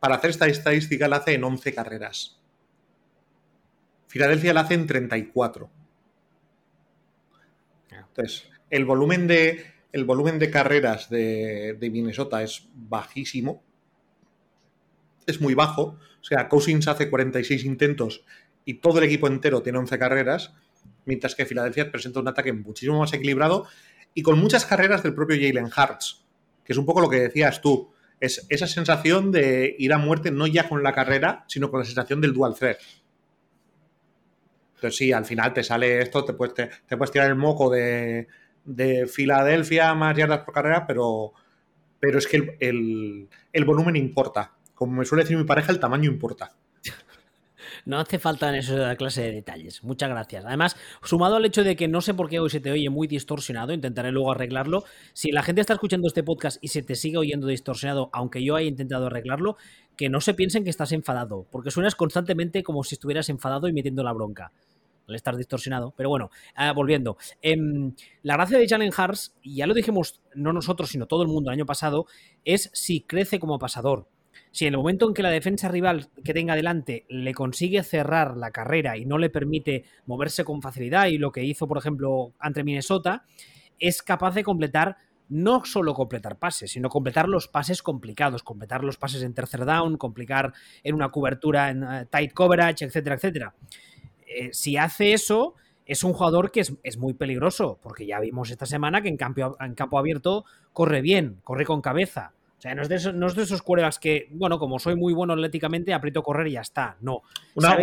para 0.00 0.16
hacer 0.16 0.30
esta 0.30 0.46
estadística, 0.46 1.06
la 1.08 1.16
hace 1.16 1.34
en 1.34 1.44
11 1.44 1.74
carreras. 1.74 2.40
Filadelfia 4.14 4.54
la 4.54 4.60
hace 4.60 4.74
en 4.74 4.86
34. 4.86 5.68
Entonces, 7.90 8.48
el 8.70 8.84
volumen 8.84 9.26
de, 9.26 9.66
el 9.90 10.04
volumen 10.04 10.38
de 10.38 10.52
carreras 10.52 11.10
de, 11.10 11.76
de 11.80 11.90
Minnesota 11.90 12.40
es 12.44 12.68
bajísimo 12.76 13.64
es 15.26 15.40
muy 15.40 15.54
bajo. 15.54 15.98
O 16.20 16.24
sea, 16.24 16.48
Cousins 16.48 16.86
hace 16.86 17.10
46 17.10 17.64
intentos 17.64 18.24
y 18.64 18.74
todo 18.74 18.98
el 18.98 19.06
equipo 19.06 19.26
entero 19.26 19.62
tiene 19.62 19.78
11 19.78 19.98
carreras, 19.98 20.54
mientras 21.06 21.34
que 21.34 21.44
Filadelfia 21.44 21.90
presenta 21.90 22.20
un 22.20 22.28
ataque 22.28 22.52
muchísimo 22.52 23.00
más 23.00 23.12
equilibrado 23.14 23.66
y 24.14 24.22
con 24.22 24.38
muchas 24.38 24.64
carreras 24.64 25.02
del 25.02 25.16
propio 25.16 25.34
Jalen 25.34 25.72
Hartz, 25.74 26.24
que 26.64 26.72
es 26.72 26.78
un 26.78 26.86
poco 26.86 27.00
lo 27.00 27.10
que 27.10 27.18
decías 27.18 27.60
tú. 27.60 27.92
Es 28.20 28.46
esa 28.48 28.68
sensación 28.68 29.32
de 29.32 29.74
ir 29.76 29.92
a 29.92 29.98
muerte 29.98 30.30
no 30.30 30.46
ya 30.46 30.68
con 30.68 30.84
la 30.84 30.92
carrera, 30.92 31.44
sino 31.48 31.68
con 31.68 31.80
la 31.80 31.84
sensación 31.84 32.20
del 32.20 32.32
dual 32.32 32.54
threat. 32.54 32.78
Entonces 34.84 34.98
sí, 34.98 35.12
al 35.12 35.24
final 35.24 35.52
te 35.52 35.62
sale 35.62 36.00
esto, 36.00 36.24
te 36.24 36.34
puedes, 36.34 36.54
te, 36.54 36.68
tirar 37.12 37.28
el 37.28 37.36
moco 37.36 37.70
de, 37.70 38.28
de, 38.64 39.06
Filadelfia 39.06 39.94
más 39.94 40.16
yardas 40.16 40.40
por 40.40 40.54
carrera, 40.54 40.86
pero, 40.86 41.32
pero 42.00 42.18
es 42.18 42.26
que 42.26 42.56
el, 42.60 43.28
el 43.52 43.64
volumen 43.64 43.96
importa 43.96 44.52
como 44.74 44.96
me 44.96 45.04
suele 45.04 45.24
decir 45.24 45.36
mi 45.36 45.44
pareja, 45.44 45.72
el 45.72 45.80
tamaño 45.80 46.10
importa. 46.10 46.52
No 47.86 47.98
hace 47.98 48.18
falta 48.18 48.48
en 48.48 48.54
esa 48.54 48.96
clase 48.96 49.22
de 49.22 49.32
detalles. 49.32 49.84
Muchas 49.84 50.08
gracias. 50.08 50.44
Además, 50.46 50.74
sumado 51.02 51.36
al 51.36 51.44
hecho 51.44 51.62
de 51.64 51.76
que 51.76 51.86
no 51.86 52.00
sé 52.00 52.14
por 52.14 52.30
qué 52.30 52.40
hoy 52.40 52.48
se 52.48 52.60
te 52.60 52.70
oye 52.70 52.88
muy 52.88 53.06
distorsionado, 53.06 53.74
intentaré 53.74 54.10
luego 54.10 54.32
arreglarlo. 54.32 54.84
Si 55.12 55.32
la 55.32 55.42
gente 55.42 55.60
está 55.60 55.74
escuchando 55.74 56.08
este 56.08 56.22
podcast 56.22 56.56
y 56.62 56.68
se 56.68 56.82
te 56.82 56.94
sigue 56.94 57.18
oyendo 57.18 57.46
distorsionado, 57.46 58.08
aunque 58.12 58.42
yo 58.42 58.56
haya 58.56 58.68
intentado 58.68 59.08
arreglarlo, 59.08 59.58
que 59.98 60.08
no 60.08 60.22
se 60.22 60.32
piensen 60.32 60.64
que 60.64 60.70
estás 60.70 60.92
enfadado, 60.92 61.46
porque 61.50 61.70
suenas 61.70 61.94
constantemente 61.94 62.62
como 62.62 62.84
si 62.84 62.94
estuvieras 62.94 63.28
enfadado 63.28 63.68
y 63.68 63.74
metiendo 63.74 64.02
la 64.02 64.12
bronca 64.12 64.50
al 65.08 65.14
estar 65.14 65.36
distorsionado. 65.36 65.92
Pero 65.96 66.08
bueno, 66.08 66.30
ah, 66.54 66.72
volviendo. 66.72 67.16
Em, 67.42 67.94
la 68.22 68.34
gracia 68.34 68.58
de 68.58 68.68
Jalen 68.68 68.92
y 69.42 69.56
ya 69.56 69.66
lo 69.66 69.74
dijimos 69.74 70.20
no 70.34 70.52
nosotros, 70.52 70.90
sino 70.90 71.06
todo 71.06 71.22
el 71.22 71.28
mundo 71.28 71.50
el 71.50 71.54
año 71.54 71.66
pasado, 71.66 72.06
es 72.44 72.70
si 72.72 73.00
crece 73.02 73.38
como 73.38 73.58
pasador 73.58 74.08
si 74.54 74.66
en 74.66 74.74
el 74.74 74.78
momento 74.78 75.08
en 75.08 75.14
que 75.14 75.22
la 75.22 75.30
defensa 75.30 75.68
rival 75.68 76.08
que 76.22 76.32
tenga 76.32 76.54
delante 76.54 77.06
le 77.08 77.34
consigue 77.34 77.82
cerrar 77.82 78.36
la 78.36 78.52
carrera 78.52 78.96
y 78.96 79.04
no 79.04 79.18
le 79.18 79.28
permite 79.28 79.84
moverse 80.06 80.44
con 80.44 80.62
facilidad, 80.62 81.06
y 81.06 81.18
lo 81.18 81.32
que 81.32 81.42
hizo, 81.42 81.66
por 81.66 81.76
ejemplo, 81.76 82.34
ante 82.38 82.62
Minnesota, 82.62 83.24
es 83.80 84.00
capaz 84.00 84.34
de 84.34 84.44
completar 84.44 84.96
no 85.28 85.64
solo 85.64 85.94
completar 85.94 86.38
pases, 86.38 86.70
sino 86.70 86.88
completar 86.88 87.28
los 87.28 87.48
pases 87.48 87.82
complicados, 87.82 88.44
completar 88.44 88.84
los 88.84 88.96
pases 88.96 89.22
en 89.22 89.34
tercer 89.34 89.64
down, 89.64 89.96
complicar 89.96 90.52
en 90.84 90.94
una 90.94 91.10
cobertura 91.10 91.70
en 91.70 91.82
eh, 91.82 92.06
tight 92.10 92.32
coverage, 92.32 92.84
etcétera, 92.84 93.16
etcétera. 93.16 93.54
Eh, 94.26 94.50
si 94.52 94.76
hace 94.76 95.12
eso, 95.12 95.54
es 95.86 96.04
un 96.04 96.12
jugador 96.12 96.50
que 96.50 96.60
es, 96.60 96.72
es, 96.82 96.96
muy 96.96 97.14
peligroso, 97.14 97.78
porque 97.82 98.06
ya 98.06 98.20
vimos 98.20 98.50
esta 98.50 98.66
semana 98.66 99.02
que 99.02 99.08
en 99.08 99.16
campo, 99.16 99.56
en 99.60 99.74
campo 99.74 99.98
abierto 99.98 100.44
corre 100.72 101.00
bien, 101.00 101.40
corre 101.44 101.64
con 101.64 101.80
cabeza. 101.80 102.32
O 102.58 102.60
sea, 102.60 102.74
no 102.74 102.80
es 102.82 102.88
de 102.88 102.96
esos, 102.96 103.14
no 103.14 103.26
es 103.26 103.34
de 103.34 103.42
esos 103.42 103.62
que, 104.00 104.28
bueno, 104.30 104.58
como 104.58 104.78
soy 104.78 104.96
muy 104.96 105.12
bueno 105.12 105.34
atléticamente, 105.34 105.92
aprieto 105.92 106.22
correr 106.22 106.46
y 106.46 106.52
ya 106.52 106.62
está. 106.62 106.96
No. 107.02 107.20
Una, 107.56 107.76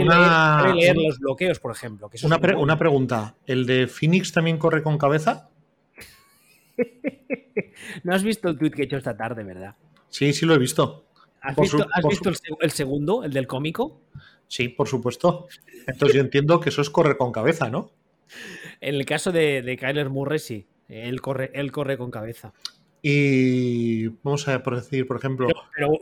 leer, 0.74 0.96
los 0.98 1.20
bloqueos, 1.20 1.60
por 1.60 1.72
ejemplo. 1.72 2.10
una, 2.24 2.78
pregunta. 2.80 3.36
¿El 3.46 3.68
de 3.68 3.86
Phoenix 3.86 4.32
también 4.32 4.58
corre 4.58 4.82
con 4.82 4.98
cabeza? 4.98 5.50
no 8.04 8.16
has 8.16 8.24
visto 8.24 8.50
el 8.50 8.58
tweet 8.58 8.72
que 8.72 8.82
he 8.82 8.86
hecho 8.86 8.98
esta 8.98 9.16
tarde, 9.16 9.44
¿verdad? 9.44 9.76
Sí, 10.10 10.34
sí 10.34 10.48
lo 10.48 10.56
he 10.56 10.58
visto. 10.58 11.06
¿Has 11.42 11.56
visto, 11.56 12.30
el, 12.60 12.72
segundo, 12.72 13.24
el 13.24 13.34
del 13.34 13.48
cómico? 13.48 14.02
Sí, 14.52 14.68
por 14.68 14.90
supuesto. 14.90 15.48
Entonces 15.88 16.14
yo 16.14 16.22
entiendo 16.22 16.60
que 16.60 16.68
eso 16.68 16.82
es 16.82 16.90
correr 16.90 17.16
con 17.16 17.32
cabeza, 17.32 17.70
¿no? 17.70 17.90
En 18.82 18.96
el 18.96 19.06
caso 19.06 19.32
de, 19.32 19.62
de 19.62 19.78
Kyler 19.78 20.10
Murray, 20.10 20.40
sí. 20.40 20.68
Él 20.90 21.22
corre, 21.22 21.52
él 21.54 21.72
corre 21.72 21.98
con 21.98 22.12
cabeza. 22.12 22.52
Y 23.02 24.08
vamos 24.24 24.46
a 24.50 24.58
decir, 24.58 25.08
por 25.08 25.16
ejemplo. 25.16 25.48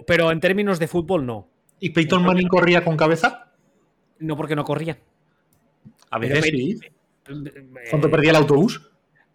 Pero, 0.07 0.31
en 0.31 0.39
términos 0.39 0.79
de 0.79 0.87
fútbol, 0.87 1.27
no. 1.27 1.47
¿Y 1.79 1.91
Peyton 1.91 2.23
Manning 2.23 2.47
corría 2.47 2.83
con 2.83 2.97
cabeza? 2.97 3.51
No, 4.17 4.35
porque 4.35 4.55
no 4.55 4.63
corría. 4.63 4.97
A 6.09 6.17
veces 6.17 6.45
sí. 6.45 6.79
¿Cuánto 7.91 8.09
perdía 8.09 8.31
el 8.31 8.37
autobús? 8.37 8.81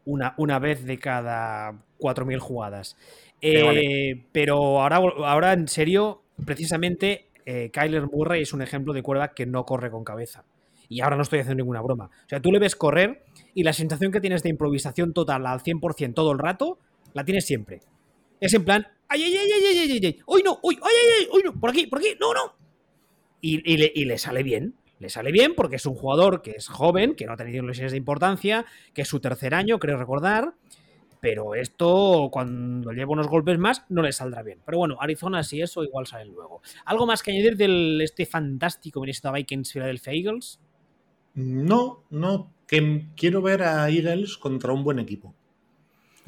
una, 0.07 0.35
una 0.39 0.59
vez 0.59 0.85
de 0.85 0.99
cada 0.99 1.73
4.000 2.01 2.39
jugadas. 2.41 2.97
Eh, 3.41 4.25
pero 4.33 4.83
ahora, 4.83 4.97
ahora, 4.97 5.53
en 5.53 5.69
serio, 5.69 6.25
precisamente, 6.45 7.29
eh, 7.47 7.71
Kyler 7.73 8.07
Murray 8.07 8.43
es 8.43 8.53
un 8.53 8.63
ejemplo 8.63 8.93
de 8.93 9.03
cuerda 9.03 9.35
que 9.35 9.47
no 9.47 9.65
corre 9.65 9.91
con 9.91 10.05
cabeza. 10.05 10.45
Y 10.89 11.01
ahora 11.01 11.17
no 11.17 11.23
estoy 11.23 11.41
haciendo 11.41 11.63
ninguna 11.63 11.81
broma. 11.81 12.07
O 12.07 12.29
sea, 12.29 12.41
tú 12.41 12.53
le 12.53 12.59
ves 12.59 12.77
correr 12.77 13.25
y 13.55 13.63
la 13.63 13.73
sensación 13.73 14.13
que 14.13 14.21
tienes 14.21 14.43
de 14.43 14.51
improvisación 14.51 15.13
total 15.13 15.47
al 15.47 15.61
100% 15.61 16.15
todo 16.15 16.33
el 16.33 16.39
rato, 16.39 16.79
la 17.15 17.25
tienes 17.25 17.47
siempre. 17.47 17.81
Es 18.41 18.53
en 18.55 18.65
plan, 18.65 18.87
¡ay, 19.09 19.23
ay, 19.23 19.37
ay, 19.37 19.51
ay, 19.53 19.65
ay, 19.67 19.91
ay, 19.93 20.01
ay! 20.05 20.19
¡Uy, 20.27 20.43
no! 20.45 20.59
¡Uy, 20.63 20.79
ay, 20.83 20.95
ay, 21.21 21.29
ay! 21.33 21.43
no! 21.45 21.59
¡Por 21.59 21.71
aquí, 21.71 21.87
por 21.87 21.99
aquí! 21.99 22.09
¡No, 22.21 22.35
no! 22.35 22.55
Y, 23.41 23.77
le, 23.77 23.93
y, 23.95 24.05
le, 24.07 24.19
sale 24.19 24.43
bien. 24.43 24.75
Le 24.99 25.11
sale 25.11 25.31
bien 25.31 25.55
porque 25.55 25.77
es 25.77 25.85
un 25.85 25.95
jugador 25.95 26.41
que 26.41 26.53
es 26.53 26.69
joven, 26.69 27.15
que 27.15 27.27
no 27.27 27.33
ha 27.33 27.37
tenido 27.37 27.63
lesiones 27.65 27.93
de 27.93 27.99
importancia, 27.99 28.65
que 28.95 29.03
es 29.03 29.09
su 29.09 29.21
tercer 29.21 29.55
año, 29.55 29.79
creo 29.79 29.99
recordar. 29.99 30.55
Pero 31.25 31.55
esto, 31.55 32.29
cuando 32.31 32.93
lleva 32.93 33.13
unos 33.13 33.29
golpes 33.29 33.57
más, 33.57 33.87
no 33.89 34.03
le 34.03 34.13
saldrá 34.13 34.43
bien. 34.43 34.59
Pero 34.63 34.77
bueno, 34.77 34.99
Arizona, 35.01 35.43
si 35.43 35.63
eso, 35.63 35.83
igual 35.83 36.07
sale 36.07 36.27
luego. 36.27 36.61
¿Algo 36.85 37.07
más 37.07 37.23
que 37.23 37.31
añadir 37.31 37.57
del 37.57 37.99
este 38.03 38.27
fantástico 38.27 39.01
Minnesota 39.01 39.33
Vikings 39.33 39.73
Philadelphia 39.73 40.13
Eagles? 40.13 40.61
No, 41.33 42.03
no. 42.11 42.53
Que 42.67 43.07
quiero 43.17 43.41
ver 43.41 43.63
a 43.63 43.89
Eagles 43.89 44.37
contra 44.37 44.75
un 44.75 44.85
buen 44.85 44.99
equipo. 44.99 45.35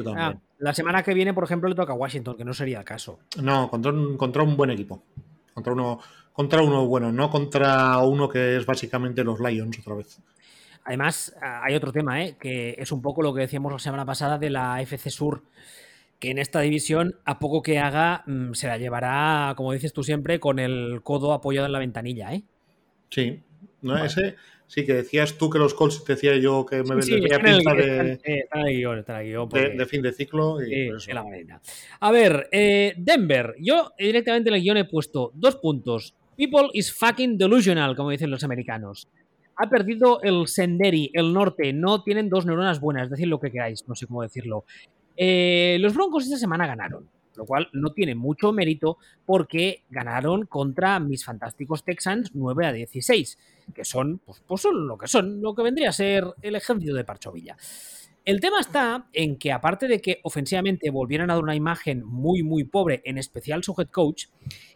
Ah, 0.07 0.35
la 0.61 0.73
semana 0.73 1.03
que 1.03 1.13
viene, 1.13 1.35
por 1.35 1.45
ejemplo, 1.45 1.69
le 1.69 1.75
toca 1.75 1.93
a 1.93 1.97
Washington, 1.97 2.35
que 2.35 2.47
no 2.47 2.55
sería 2.55 2.79
el 2.79 2.85
caso. 2.87 3.19
No, 3.43 3.69
contra 3.69 3.93
un, 3.93 4.17
contra 4.17 4.45
un 4.45 4.57
buen 4.57 4.71
equipo. 4.71 5.03
Contra 5.53 5.75
uno, 5.75 6.01
contra 6.33 6.63
uno 6.63 6.87
bueno, 6.87 7.13
no 7.13 7.29
contra 7.29 7.99
uno 7.99 8.31
que 8.31 8.57
es 8.57 8.65
básicamente 8.65 9.23
los 9.23 9.41
Lions 9.41 9.79
otra 9.79 9.97
vez. 9.97 10.23
Además, 10.87 11.35
hay 11.40 11.75
otro 11.75 11.92
tema, 11.92 12.22
¿eh? 12.25 12.37
que 12.38 12.77
es 12.79 12.92
un 12.92 13.03
poco 13.03 13.20
lo 13.20 13.35
que 13.35 13.40
decíamos 13.40 13.72
la 13.72 13.79
semana 13.79 14.07
pasada 14.07 14.38
de 14.38 14.51
la 14.51 14.81
FC 14.81 15.11
Sur, 15.11 15.42
que 16.20 16.31
en 16.31 16.38
esta 16.38 16.61
división, 16.61 17.16
a 17.25 17.38
poco 17.38 17.61
que 17.61 17.79
haga, 17.79 18.22
mm, 18.27 18.53
se 18.53 18.68
la 18.68 18.79
llevará, 18.79 19.55
como 19.57 19.72
dices 19.72 19.92
tú 19.92 20.05
siempre, 20.05 20.38
con 20.38 20.59
el 20.59 21.01
codo 21.03 21.33
apoyado 21.33 21.66
en 21.66 21.72
la 21.72 21.81
ventanilla. 21.81 22.33
¿eh? 22.33 22.42
Sí, 23.11 23.42
no, 23.83 23.94
vale. 23.94 24.07
ese, 24.07 24.37
Sí, 24.68 24.85
que 24.85 24.94
decías 24.94 25.38
tú 25.38 25.49
que 25.49 25.59
los 25.59 25.75
Colts, 25.75 26.05
decía 26.05 26.37
yo 26.37 26.66
que 26.66 26.83
me 26.83 27.01
sí, 27.01 27.20
venía 27.20 27.38
pinta 27.38 27.72
de, 27.75 28.18
de, 28.18 28.49
de, 29.77 29.87
fin 29.87 30.03
de 30.03 30.12
ciclo. 30.12 30.61
Y 30.61 30.90
sí, 30.99 31.12
la 31.12 31.25
a 32.01 32.11
ver, 32.11 32.49
eh, 32.51 32.94
Denver. 32.96 33.55
Yo 33.61 33.92
directamente 33.96 34.51
en 34.51 34.57
el 34.57 34.62
guion 34.62 34.77
he 34.77 34.85
puesto 34.85 35.31
dos 35.35 35.57
puntos. 35.57 36.14
People 36.37 36.68
is 36.72 36.92
fucking 36.92 37.38
delusional, 37.38 37.94
como 37.94 38.11
dicen 38.11 38.31
los 38.31 38.42
americanos. 38.42 39.09
Ha 39.57 39.69
perdido 39.69 40.21
el 40.23 40.47
Senderi, 40.49 41.11
el 41.14 41.33
norte. 41.33 41.73
No 41.73 42.03
tienen 42.03 42.29
dos 42.29 42.47
neuronas 42.47 42.81
buenas. 42.81 43.11
Decid 43.11 43.27
lo 43.27 43.40
que 43.40 43.51
queráis, 43.51 43.87
no 43.88 43.95
sé 43.95 44.07
cómo 44.07 44.23
decirlo. 44.23 44.64
Eh, 45.16 45.79
los 45.81 45.95
Broncos 45.95 46.25
esta 46.25 46.37
semana 46.37 46.66
ganaron 46.66 47.09
lo 47.37 47.45
cual 47.45 47.69
no 47.73 47.92
tiene 47.92 48.14
mucho 48.14 48.53
mérito 48.53 48.99
porque 49.25 49.85
ganaron 49.90 50.47
contra 50.47 50.99
mis 51.01 51.25
fantásticos 51.25 51.85
Texans 51.85 52.31
9 52.35 52.66
a 52.66 52.73
16, 52.73 53.38
que 53.75 53.85
son, 53.85 54.19
pues, 54.19 54.42
pues 54.47 54.61
son 54.61 54.87
lo 54.87 54.99
que 54.99 55.07
son, 55.07 55.40
lo 55.40 55.55
que 55.55 55.62
vendría 55.62 55.90
a 55.90 55.92
ser 55.92 56.25
el 56.42 56.57
ejército 56.57 56.95
de 56.95 57.05
Parchovilla. 57.05 57.57
El 58.25 58.40
tema 58.40 58.59
está 58.59 59.07
en 59.12 59.37
que, 59.37 59.53
aparte 59.53 59.87
de 59.87 60.01
que 60.01 60.19
ofensivamente 60.25 60.90
volvieran 60.90 61.31
a 61.31 61.35
dar 61.35 61.42
una 61.45 61.55
imagen 61.55 62.05
muy, 62.05 62.42
muy 62.42 62.64
pobre, 62.64 63.01
en 63.05 63.19
especial 63.19 63.62
su 63.62 63.75
head 63.79 63.88
coach, 63.88 64.27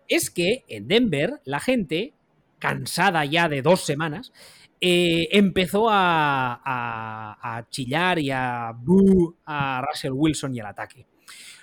es 0.07 0.31
que 0.31 0.65
en 0.69 0.87
Denver 0.87 1.41
la 1.45 1.59
gente, 1.59 2.15
cansada 2.61 3.25
ya 3.25 3.49
de 3.49 3.63
dos 3.63 3.81
semanas, 3.81 4.33
eh, 4.81 5.29
empezó 5.33 5.89
a, 5.91 6.61
a, 6.65 7.69
chillar 7.69 8.19
y 8.19 8.31
a 8.31 8.75
a 9.45 9.83
Russell 9.87 10.13
Wilson 10.13 10.55
y 10.55 10.61
al 10.61 10.67
ataque. 10.67 11.07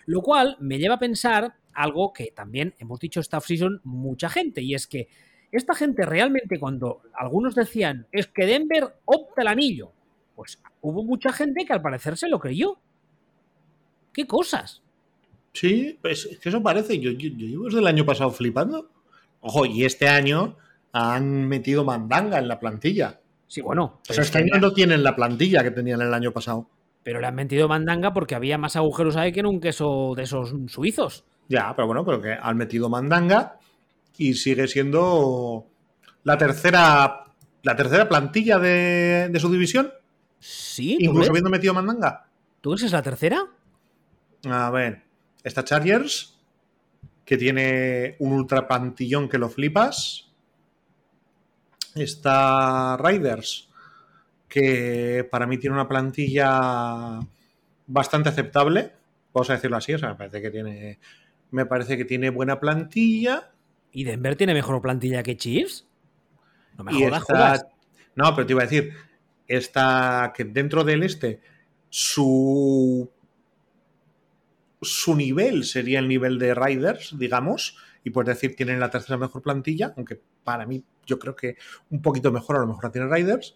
Lo 0.05 0.21
cual 0.21 0.55
me 0.59 0.77
lleva 0.77 0.95
a 0.95 0.99
pensar 0.99 1.55
algo 1.73 2.13
que 2.13 2.31
también 2.35 2.75
hemos 2.77 2.99
dicho 2.99 3.19
esta 3.19 3.37
off-season 3.37 3.81
mucha 3.83 4.29
gente, 4.29 4.61
y 4.61 4.75
es 4.75 4.87
que 4.87 5.07
esta 5.51 5.73
gente 5.73 6.05
realmente 6.05 6.59
cuando 6.59 7.01
algunos 7.13 7.55
decían 7.55 8.07
es 8.11 8.27
que 8.27 8.45
Denver 8.45 8.95
opta 9.05 9.41
el 9.41 9.47
anillo, 9.47 9.91
pues 10.35 10.61
hubo 10.81 11.03
mucha 11.03 11.31
gente 11.31 11.65
que 11.65 11.73
al 11.73 11.81
parecer 11.81 12.17
se 12.17 12.29
lo 12.29 12.39
creyó. 12.39 12.79
¿Qué 14.13 14.27
cosas? 14.27 14.83
Sí, 15.53 15.97
pues 16.01 16.25
es 16.25 16.39
que 16.39 16.49
eso 16.49 16.61
parece, 16.61 16.99
yo, 16.99 17.11
yo, 17.11 17.29
yo 17.29 17.47
llevo 17.47 17.65
desde 17.65 17.79
el 17.79 17.87
año 17.87 18.05
pasado 18.05 18.29
flipando. 18.31 18.91
Ojo, 19.39 19.65
y 19.65 19.85
este 19.85 20.07
año 20.07 20.57
han 20.97 21.47
metido 21.47 21.83
mandanga 21.83 22.39
en 22.39 22.47
la 22.47 22.59
plantilla. 22.59 23.19
Sí, 23.45 23.61
bueno. 23.61 23.99
O 24.09 24.13
sea, 24.13 24.23
este 24.23 24.39
año 24.39 24.59
no 24.59 24.73
tienen 24.73 25.03
la 25.03 25.15
plantilla 25.15 25.63
que 25.63 25.71
tenían 25.71 26.01
el 26.01 26.13
año 26.13 26.31
pasado. 26.31 26.69
Pero 27.03 27.21
le 27.21 27.27
han 27.27 27.35
metido 27.35 27.67
mandanga 27.67 28.13
porque 28.13 28.35
había 28.35 28.57
más 28.57 28.75
agujeros 28.75 29.15
ahí 29.15 29.31
que 29.31 29.39
en 29.39 29.45
un 29.45 29.61
queso 29.61 30.13
de 30.15 30.23
esos 30.23 30.53
suizos. 30.67 31.23
Ya, 31.47 31.73
pero 31.75 31.87
bueno, 31.87 32.03
pero 32.03 32.21
que 32.21 32.33
han 32.33 32.57
metido 32.57 32.89
mandanga 32.89 33.59
y 34.17 34.33
sigue 34.33 34.67
siendo 34.67 35.67
la 36.23 36.37
tercera 36.37 37.23
la 37.63 37.75
tercera 37.75 38.07
plantilla 38.07 38.59
de, 38.59 39.29
de 39.29 39.39
su 39.39 39.51
división. 39.51 39.91
Sí. 40.39 40.97
Incluso 40.99 41.29
habiendo 41.29 41.49
metido 41.49 41.73
mandanga. 41.73 42.27
¿Tú 42.61 42.73
esa 42.73 42.85
es 42.85 42.91
la 42.91 43.01
tercera? 43.01 43.45
A 44.49 44.69
ver, 44.71 45.03
está 45.43 45.63
Chargers, 45.63 46.39
que 47.25 47.37
tiene 47.37 48.15
un 48.19 48.33
ultra 48.33 48.67
plantillón 48.67 49.27
que 49.27 49.37
lo 49.37 49.49
flipas. 49.49 50.26
Está 51.97 52.97
Riders, 52.97 53.69
que 54.47 55.27
para 55.29 55.47
mí 55.47 55.57
tiene 55.57 55.75
una 55.75 55.87
plantilla 55.87 57.19
bastante 57.87 58.29
aceptable, 58.29 58.93
vamos 59.33 59.49
a 59.49 59.53
decirlo 59.53 59.77
así, 59.77 59.93
o 59.93 59.99
sea, 59.99 60.09
me 60.09 60.15
parece 60.15 60.41
que 60.41 60.51
tiene, 60.51 60.99
me 61.51 61.65
parece 61.65 61.97
que 61.97 62.05
tiene 62.05 62.29
buena 62.29 62.59
plantilla. 62.59 63.51
¿Y 63.91 64.03
Denver 64.03 64.35
tiene 64.35 64.53
mejor 64.53 64.81
plantilla 64.81 65.23
que 65.23 65.37
Chiefs? 65.37 65.87
No 66.77 66.83
me 66.83 66.93
jodas, 66.93 67.21
está, 67.21 67.67
No, 68.15 68.35
pero 68.35 68.45
te 68.45 68.53
iba 68.53 68.61
a 68.61 68.65
decir, 68.65 68.93
está 69.47 70.33
que 70.35 70.43
dentro 70.43 70.83
del 70.83 71.03
este 71.03 71.41
su 71.89 73.09
su 74.81 75.15
nivel 75.15 75.63
sería 75.63 75.99
el 75.99 76.07
nivel 76.07 76.37
de 76.37 76.53
Riders, 76.53 77.17
digamos, 77.17 77.77
y 78.03 78.11
puedes 78.11 78.35
decir 78.35 78.55
tienen 78.55 78.79
la 78.79 78.91
tercera 78.91 79.17
mejor 79.17 79.41
plantilla, 79.41 79.93
aunque 79.97 80.19
para 80.43 80.65
mí 80.65 80.83
yo 81.07 81.17
creo 81.17 81.35
que 81.35 81.57
un 81.89 82.01
poquito 82.01 82.31
mejor 82.31 82.57
a 82.57 82.59
lo 82.59 82.67
mejor 82.67 82.83
la 82.83 82.91
tiene 82.91 83.07
Riders. 83.07 83.55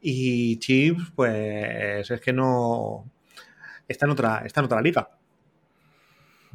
Y 0.00 0.58
Chips, 0.58 1.12
pues 1.14 2.10
es 2.10 2.20
que 2.20 2.32
no. 2.32 3.10
Está 3.86 4.06
en 4.06 4.12
otra, 4.12 4.42
está 4.44 4.60
en 4.60 4.66
otra 4.66 4.82
liga. 4.82 5.10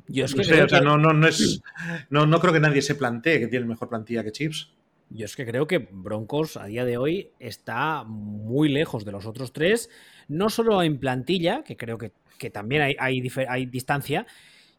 Yo 0.08 0.26
es 0.26 0.34
que 0.34 0.40
no, 0.40 0.44
sé, 0.44 0.64
o 0.64 0.70
sea, 0.70 0.80
que... 0.80 0.86
no, 0.86 0.98
no, 0.98 1.14
no, 1.14 1.28
es, 1.28 1.62
no, 2.10 2.26
no 2.26 2.40
creo 2.40 2.52
que 2.52 2.60
nadie 2.60 2.82
se 2.82 2.96
plantee 2.96 3.40
que 3.40 3.48
tiene 3.48 3.66
mejor 3.66 3.88
plantilla 3.88 4.24
que 4.24 4.32
Chips. 4.32 4.74
Yo 5.14 5.26
es 5.26 5.36
que 5.36 5.46
creo 5.46 5.68
que 5.68 5.78
Broncos 5.92 6.56
a 6.56 6.66
día 6.66 6.86
de 6.86 6.98
hoy 6.98 7.32
está 7.40 8.04
muy 8.06 8.70
lejos 8.70 9.04
de 9.04 9.12
los 9.12 9.26
otros 9.26 9.52
tres, 9.52 9.90
no 10.30 10.50
solo 10.50 10.82
en 10.84 11.00
plantilla, 11.00 11.64
que 11.64 11.76
creo 11.76 11.98
que, 11.98 12.14
que 12.38 12.50
también 12.50 12.82
hay, 12.82 12.96
hay, 12.98 13.22
hay, 13.50 13.66
distancia, 13.66 14.26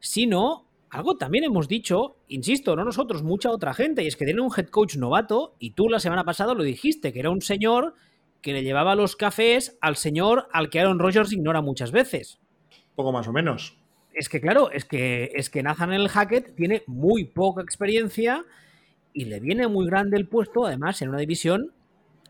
sino 0.01 0.71
algo 0.92 1.16
también 1.16 1.44
hemos 1.44 1.68
dicho, 1.68 2.16
insisto, 2.28 2.76
no 2.76 2.85
nosotros, 2.85 3.22
mucha 3.22 3.50
otra 3.50 3.72
gente, 3.72 4.05
y 4.05 4.09
es 4.09 4.14
que 4.14 4.26
tiene 4.26 4.42
un 4.42 4.50
head 4.55 4.66
coach 4.66 4.96
novato, 4.96 5.57
y 5.59 5.70
tú 5.70 5.88
la 5.88 5.98
semana 5.98 6.24
pasada 6.24 6.52
lo 6.52 6.62
dijiste, 6.62 7.14
que 7.14 7.20
era 7.20 7.31
un 7.31 7.40
señor 7.40 7.94
que 8.42 8.52
le 8.52 8.62
llevaba 8.62 8.94
los 8.94 9.16
cafés 9.16 9.78
al 9.81 9.96
señor 9.96 10.48
al 10.52 10.68
que 10.68 10.81
Aaron 10.81 10.98
Rodgers 10.98 11.33
ignora 11.33 11.62
muchas 11.62 11.92
veces. 11.92 12.40
Poco 12.94 13.11
más 13.11 13.26
o 13.26 13.33
menos. 13.33 13.78
Es 14.12 14.28
que, 14.28 14.42
claro, 14.42 14.70
es 14.70 14.85
que, 14.85 15.33
es 15.35 15.48
que 15.48 15.62
Nathaniel 15.62 16.11
Hackett 16.11 16.55
tiene 16.55 16.83
muy 16.87 17.24
poca 17.24 17.62
experiencia 17.62 18.44
y 19.14 19.24
le 19.24 19.40
viene 19.40 19.68
muy 19.68 19.87
grande 19.87 20.18
el 20.18 20.28
puesto, 20.28 20.66
además, 20.66 21.00
en 21.00 21.09
una 21.09 21.20
división 21.20 21.72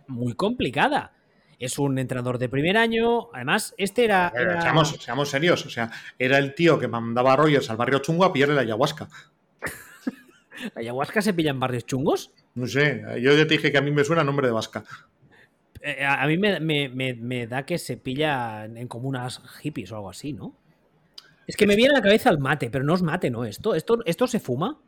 muy 0.07 0.35
complicada. 0.35 1.14
Es 1.62 1.79
un 1.79 1.96
entrenador 1.96 2.38
de 2.38 2.48
primer 2.48 2.77
año. 2.77 3.33
Además, 3.33 3.72
este 3.79 4.05
era. 4.05 4.33
era... 4.35 4.61
Seamos, 4.61 4.96
seamos, 4.98 5.31
serios. 5.31 5.64
O 5.64 5.70
sea, 5.70 5.92
era 6.18 6.38
el 6.38 6.57
tío 6.57 6.77
que 6.77 6.88
mandaba 6.88 7.35
a 7.35 7.37
Rogers 7.37 7.70
al 7.70 7.77
barrio 7.77 8.01
chungo 8.01 8.25
a 8.25 8.33
pillarle 8.33 8.57
la 8.57 8.62
ayahuasca. 8.62 9.09
¿La 10.75 10.81
ayahuasca 10.81 11.22
se 11.22 11.33
pilla 11.33 11.51
en 11.51 11.61
barrios 11.61 11.87
chungos? 11.87 12.33
No 12.57 12.66
sé. 12.66 13.05
Yo 13.20 13.33
ya 13.37 13.46
te 13.46 13.55
dije 13.55 13.70
que 13.70 13.79
a 13.79 13.81
mí 13.81 13.92
me 13.92 14.03
suena 14.03 14.25
nombre 14.25 14.48
de 14.48 14.53
vasca. 14.53 14.83
Eh, 15.81 16.05
a 16.05 16.27
mí 16.27 16.37
me, 16.37 16.59
me, 16.59 16.88
me, 16.88 17.14
me, 17.14 17.46
da 17.46 17.64
que 17.64 17.79
se 17.79 17.96
pilla 17.96 18.64
en 18.64 18.88
comunas 18.88 19.40
hippies 19.61 19.92
o 19.92 19.96
algo 19.96 20.11
así, 20.11 20.33
¿no? 20.33 20.57
Es 21.46 21.57
que 21.57 21.68
me 21.68 21.77
viene 21.77 21.94
a 21.94 21.98
la 21.98 22.03
cabeza 22.03 22.31
el 22.31 22.38
mate, 22.38 22.70
pero 22.70 22.83
no 22.83 22.94
es 22.94 23.03
mate, 23.03 23.31
¿no? 23.31 23.44
¿Esto, 23.44 23.77
esto, 23.77 24.01
esto 24.05 24.27
se 24.27 24.40
fuma? 24.40 24.81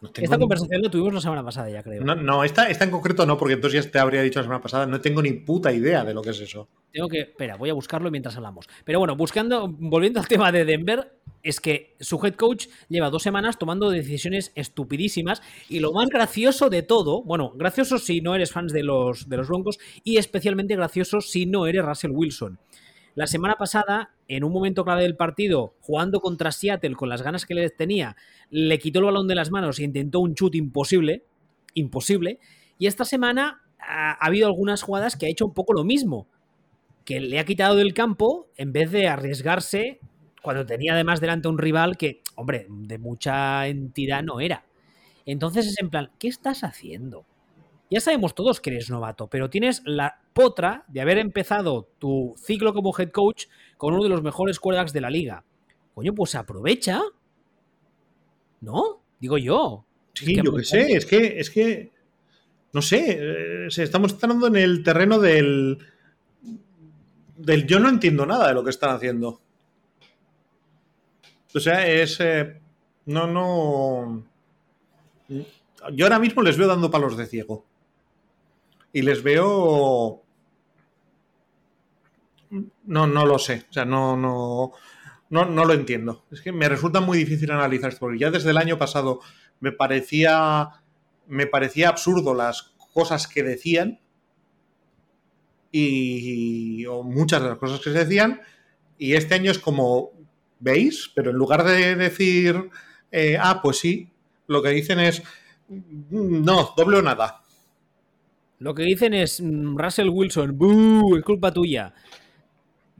No 0.00 0.10
esta 0.14 0.36
ni... 0.36 0.40
conversación 0.40 0.82
la 0.82 0.90
tuvimos 0.90 1.12
la 1.12 1.20
semana 1.20 1.44
pasada, 1.44 1.68
ya 1.68 1.82
creo. 1.82 2.02
No, 2.02 2.14
no 2.14 2.42
esta, 2.42 2.70
esta, 2.70 2.84
en 2.84 2.90
concreto 2.90 3.26
no, 3.26 3.36
porque 3.36 3.54
entonces 3.54 3.84
ya 3.84 3.90
te 3.90 3.98
habría 3.98 4.22
dicho 4.22 4.38
la 4.38 4.44
semana 4.44 4.62
pasada. 4.62 4.86
No 4.86 5.00
tengo 5.00 5.20
ni 5.20 5.32
puta 5.32 5.72
idea 5.72 6.04
de 6.04 6.14
lo 6.14 6.22
que 6.22 6.30
es 6.30 6.40
eso. 6.40 6.68
Tengo 6.92 7.08
que. 7.08 7.20
Espera, 7.20 7.56
voy 7.56 7.70
a 7.70 7.74
buscarlo 7.74 8.10
mientras 8.10 8.36
hablamos. 8.36 8.66
Pero 8.84 8.98
bueno, 8.98 9.14
buscando, 9.14 9.68
volviendo 9.68 10.20
al 10.20 10.28
tema 10.28 10.50
de 10.52 10.64
Denver, 10.64 11.12
es 11.42 11.60
que 11.60 11.96
su 12.00 12.18
head 12.24 12.34
coach 12.34 12.66
lleva 12.88 13.10
dos 13.10 13.22
semanas 13.22 13.58
tomando 13.58 13.90
decisiones 13.90 14.52
estupidísimas. 14.54 15.42
Y 15.68 15.80
lo 15.80 15.92
más 15.92 16.08
gracioso 16.08 16.70
de 16.70 16.82
todo, 16.82 17.22
bueno, 17.22 17.52
gracioso 17.54 17.98
si 17.98 18.20
no 18.20 18.34
eres 18.34 18.52
fans 18.52 18.72
de 18.72 18.82
los, 18.82 19.28
de 19.28 19.36
los 19.36 19.48
Broncos, 19.48 19.78
y 20.02 20.16
especialmente 20.16 20.76
gracioso 20.76 21.20
si 21.20 21.46
no 21.46 21.66
eres 21.66 21.84
Russell 21.84 22.12
Wilson. 22.12 22.58
La 23.14 23.26
semana 23.26 23.56
pasada 23.56 24.14
en 24.36 24.44
un 24.44 24.52
momento 24.52 24.84
clave 24.84 25.02
del 25.02 25.16
partido, 25.16 25.74
jugando 25.80 26.20
contra 26.20 26.52
Seattle 26.52 26.94
con 26.94 27.08
las 27.08 27.22
ganas 27.22 27.46
que 27.46 27.54
le 27.54 27.68
tenía, 27.70 28.16
le 28.48 28.78
quitó 28.78 29.00
el 29.00 29.06
balón 29.06 29.26
de 29.26 29.34
las 29.34 29.50
manos 29.50 29.78
e 29.78 29.82
intentó 29.82 30.20
un 30.20 30.34
chute 30.34 30.56
imposible, 30.56 31.24
imposible. 31.74 32.38
Y 32.78 32.86
esta 32.86 33.04
semana 33.04 33.62
ha, 33.80 34.12
ha 34.12 34.26
habido 34.26 34.46
algunas 34.46 34.82
jugadas 34.82 35.16
que 35.16 35.26
ha 35.26 35.28
hecho 35.28 35.46
un 35.46 35.52
poco 35.52 35.72
lo 35.72 35.82
mismo, 35.82 36.28
que 37.04 37.18
le 37.18 37.40
ha 37.40 37.44
quitado 37.44 37.74
del 37.74 37.92
campo 37.92 38.46
en 38.56 38.72
vez 38.72 38.92
de 38.92 39.08
arriesgarse 39.08 39.98
cuando 40.42 40.64
tenía 40.64 40.94
además 40.94 41.20
delante 41.20 41.48
un 41.48 41.58
rival 41.58 41.96
que, 41.96 42.22
hombre, 42.36 42.66
de 42.68 42.98
mucha 42.98 43.66
entidad 43.66 44.22
no 44.22 44.40
era. 44.40 44.64
Entonces 45.26 45.66
es 45.66 45.78
en 45.80 45.90
plan, 45.90 46.12
¿qué 46.20 46.28
estás 46.28 46.62
haciendo? 46.62 47.26
Ya 47.90 48.00
sabemos 48.00 48.36
todos 48.36 48.60
que 48.60 48.70
eres 48.70 48.88
novato, 48.88 49.26
pero 49.26 49.50
tienes 49.50 49.82
la 49.84 50.20
potra 50.32 50.84
de 50.86 51.00
haber 51.00 51.18
empezado 51.18 51.88
tu 51.98 52.34
ciclo 52.38 52.72
como 52.72 52.94
head 52.96 53.10
coach 53.10 53.46
con 53.80 53.94
uno 53.94 54.02
de 54.02 54.10
los 54.10 54.22
mejores 54.22 54.60
quarterbacks 54.60 54.92
de 54.92 55.00
la 55.00 55.08
liga. 55.08 55.42
Coño, 55.94 56.14
pues 56.14 56.34
aprovecha. 56.34 57.00
¿No? 58.60 59.00
Digo 59.18 59.38
yo. 59.38 59.86
Sí, 60.12 60.36
yo 60.36 60.54
qué 60.54 60.64
sé, 60.64 60.92
es 60.92 61.06
que, 61.06 61.40
es 61.40 61.48
que, 61.48 61.90
no 62.74 62.82
sé, 62.82 63.16
eh, 63.18 63.68
estamos 63.68 64.12
entrando 64.12 64.48
en 64.48 64.56
el 64.56 64.82
terreno 64.82 65.18
del, 65.18 65.78
del 67.38 67.66
yo 67.66 67.80
no 67.80 67.88
entiendo 67.88 68.26
nada 68.26 68.48
de 68.48 68.54
lo 68.54 68.62
que 68.62 68.68
están 68.68 68.94
haciendo. 68.94 69.40
O 71.54 71.58
sea, 71.58 71.86
es, 71.86 72.20
eh, 72.20 72.60
no, 73.06 73.26
no, 73.26 74.26
yo 75.94 76.04
ahora 76.04 76.18
mismo 76.18 76.42
les 76.42 76.58
veo 76.58 76.68
dando 76.68 76.90
palos 76.90 77.16
de 77.16 77.24
ciego 77.24 77.64
y 78.92 79.00
les 79.00 79.22
veo... 79.22 80.22
No, 82.50 83.06
no 83.06 83.26
lo 83.26 83.38
sé. 83.38 83.66
O 83.70 83.72
sea, 83.72 83.84
no, 83.84 84.16
no, 84.16 84.72
no, 85.30 85.44
no 85.44 85.64
lo 85.64 85.72
entiendo. 85.72 86.24
Es 86.30 86.40
que 86.40 86.52
me 86.52 86.68
resulta 86.68 87.00
muy 87.00 87.18
difícil 87.18 87.50
analizar 87.50 87.90
esto, 87.90 88.00
porque 88.00 88.18
ya 88.18 88.30
desde 88.30 88.50
el 88.50 88.58
año 88.58 88.78
pasado 88.78 89.20
me 89.60 89.72
parecía, 89.72 90.68
me 91.26 91.46
parecía 91.46 91.88
absurdo 91.88 92.34
las 92.34 92.74
cosas 92.92 93.26
que 93.28 93.42
decían 93.42 94.00
y 95.72 96.84
o 96.86 97.04
muchas 97.04 97.42
de 97.42 97.48
las 97.50 97.58
cosas 97.58 97.78
que 97.78 97.92
se 97.92 98.04
decían 98.04 98.40
y 98.98 99.14
este 99.14 99.36
año 99.36 99.52
es 99.52 99.60
como 99.60 100.10
veis 100.58 101.12
pero 101.14 101.30
en 101.30 101.36
lugar 101.36 101.62
de 101.62 101.94
decir 101.94 102.70
eh, 103.12 103.38
ah 103.40 103.60
pues 103.62 103.78
sí 103.78 104.10
lo 104.48 104.64
que 104.64 104.70
dicen 104.70 104.98
es 104.98 105.22
no 105.68 106.74
doble 106.76 106.98
o 106.98 107.02
nada 107.02 107.40
lo 108.60 108.74
que 108.74 108.82
dicen 108.82 109.14
es 109.14 109.40
mm, 109.40 109.76
Russell 109.76 110.10
Wilson, 110.10 110.56
¡Bú! 110.56 111.16
Es 111.16 111.24
culpa 111.24 111.50
tuya. 111.50 111.94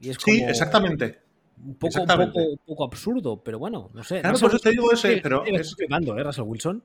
Y 0.01 0.11
es 0.11 0.19
como 0.19 0.37
sí, 0.37 0.43
exactamente. 0.43 1.21
Un 1.65 1.75
poco, 1.75 2.01
Un, 2.01 2.61
poco, 2.65 2.85
absurdo, 2.85 3.43
pero 3.43 3.59
bueno, 3.59 3.91
no 3.93 4.03
sé. 4.03 4.21
Claro, 4.21 4.39
por 4.39 4.51
eso 4.51 4.59
te 4.59 4.71
digo 4.71 4.91
ese, 4.93 5.19
pero. 5.23 5.45
Es 5.45 5.75
quemando, 5.77 6.19
¿eh, 6.19 6.25
Russell 6.25 6.45
Wilson? 6.45 6.83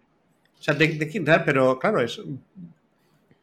O 0.58 0.62
sea, 0.62 0.74
de, 0.74 0.88
de, 0.88 1.42
pero 1.46 1.80
claro, 1.80 2.02
es. 2.02 2.22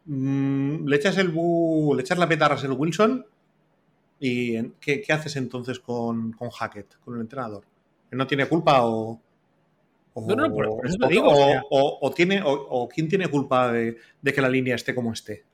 Mmm, 0.04 0.86
le 0.86 0.96
echas 0.96 1.16
el 1.18 1.28
bu, 1.28 1.94
le 1.94 2.02
echas 2.02 2.18
la 2.18 2.28
peta 2.28 2.46
a 2.46 2.48
Russell 2.50 2.72
Wilson 2.72 3.24
y 4.18 4.62
¿qué, 4.80 5.00
qué 5.00 5.12
haces 5.12 5.36
entonces 5.36 5.78
con, 5.80 6.32
con, 6.32 6.50
Hackett, 6.50 6.96
con 7.04 7.14
el 7.14 7.22
entrenador? 7.22 7.64
¿Que 8.10 8.16
no 8.16 8.26
tiene 8.26 8.46
culpa 8.46 8.84
o.? 8.84 9.20
O, 10.14 10.26
no, 10.26 10.36
no, 10.36 10.54
por, 10.54 10.86
eso 10.86 10.98
te 10.98 11.08
digo. 11.08 11.28
O, 11.28 11.32
o, 11.32 11.36
sea... 11.36 11.62
o 11.70 12.10
tiene, 12.12 12.42
o, 12.44 12.86
quién 12.88 13.08
tiene 13.08 13.28
culpa 13.28 13.72
de, 13.72 13.96
de, 14.20 14.32
que 14.32 14.42
la 14.42 14.48
línea 14.48 14.74
esté 14.74 14.94
como 14.94 15.12
esté. 15.12 15.44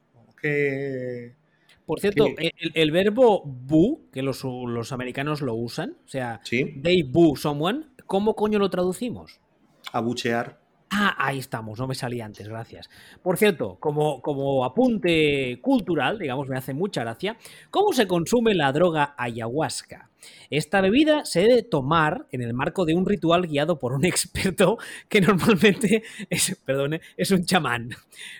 Que, 0.40 1.34
por 1.88 2.00
cierto, 2.00 2.26
que... 2.36 2.52
el, 2.58 2.72
el, 2.74 2.90
verbo 2.90 3.42
boo, 3.46 4.02
que 4.12 4.20
los, 4.20 4.44
los, 4.44 4.92
americanos 4.92 5.40
lo 5.40 5.54
usan, 5.54 5.96
o 6.04 6.08
sea, 6.08 6.38
¿Sí? 6.44 6.78
they 6.82 7.02
boo 7.02 7.34
someone, 7.34 7.86
¿cómo 8.04 8.36
coño 8.36 8.58
lo 8.58 8.68
traducimos? 8.68 9.40
Abuchear. 9.90 10.60
Ah, 10.90 11.14
ahí 11.18 11.38
estamos, 11.38 11.78
no 11.78 11.86
me 11.86 11.94
salía 11.94 12.24
antes, 12.24 12.48
gracias. 12.48 12.88
Por 13.22 13.36
cierto, 13.36 13.76
como, 13.78 14.22
como 14.22 14.64
apunte 14.64 15.58
cultural, 15.60 16.18
digamos, 16.18 16.48
me 16.48 16.56
hace 16.56 16.72
mucha 16.72 17.02
gracia, 17.02 17.36
¿cómo 17.70 17.92
se 17.92 18.06
consume 18.06 18.54
la 18.54 18.72
droga 18.72 19.14
ayahuasca? 19.18 20.08
Esta 20.50 20.80
bebida 20.80 21.24
se 21.24 21.42
debe 21.42 21.62
tomar 21.62 22.26
en 22.32 22.42
el 22.42 22.54
marco 22.54 22.86
de 22.86 22.94
un 22.94 23.06
ritual 23.06 23.46
guiado 23.46 23.78
por 23.78 23.92
un 23.92 24.04
experto 24.06 24.78
que 25.08 25.20
normalmente 25.20 26.02
es, 26.30 26.56
es 27.16 27.30
un 27.30 27.44
chamán. 27.44 27.90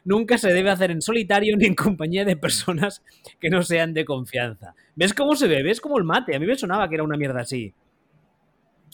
Nunca 0.05 0.39
se 0.39 0.53
debe 0.53 0.71
hacer 0.71 0.91
en 0.91 1.03
solitario 1.03 1.57
ni 1.57 1.67
en 1.67 1.75
compañía 1.75 2.25
de 2.25 2.37
personas 2.37 3.03
que 3.41 3.51
no 3.51 3.63
sean 3.63 3.93
de 3.93 4.05
confianza. 4.05 4.75
¿Ves 4.97 5.13
cómo 5.13 5.37
se 5.37 5.49
bebe? 5.49 5.71
Es 5.71 5.81
como 5.81 5.99
el 5.99 6.05
mate. 6.05 6.35
A 6.35 6.41
mí 6.41 6.47
me 6.47 6.57
sonaba 6.57 6.89
que 6.89 6.95
era 6.95 7.05
una 7.05 7.17
mierda 7.17 7.43
así. 7.43 7.75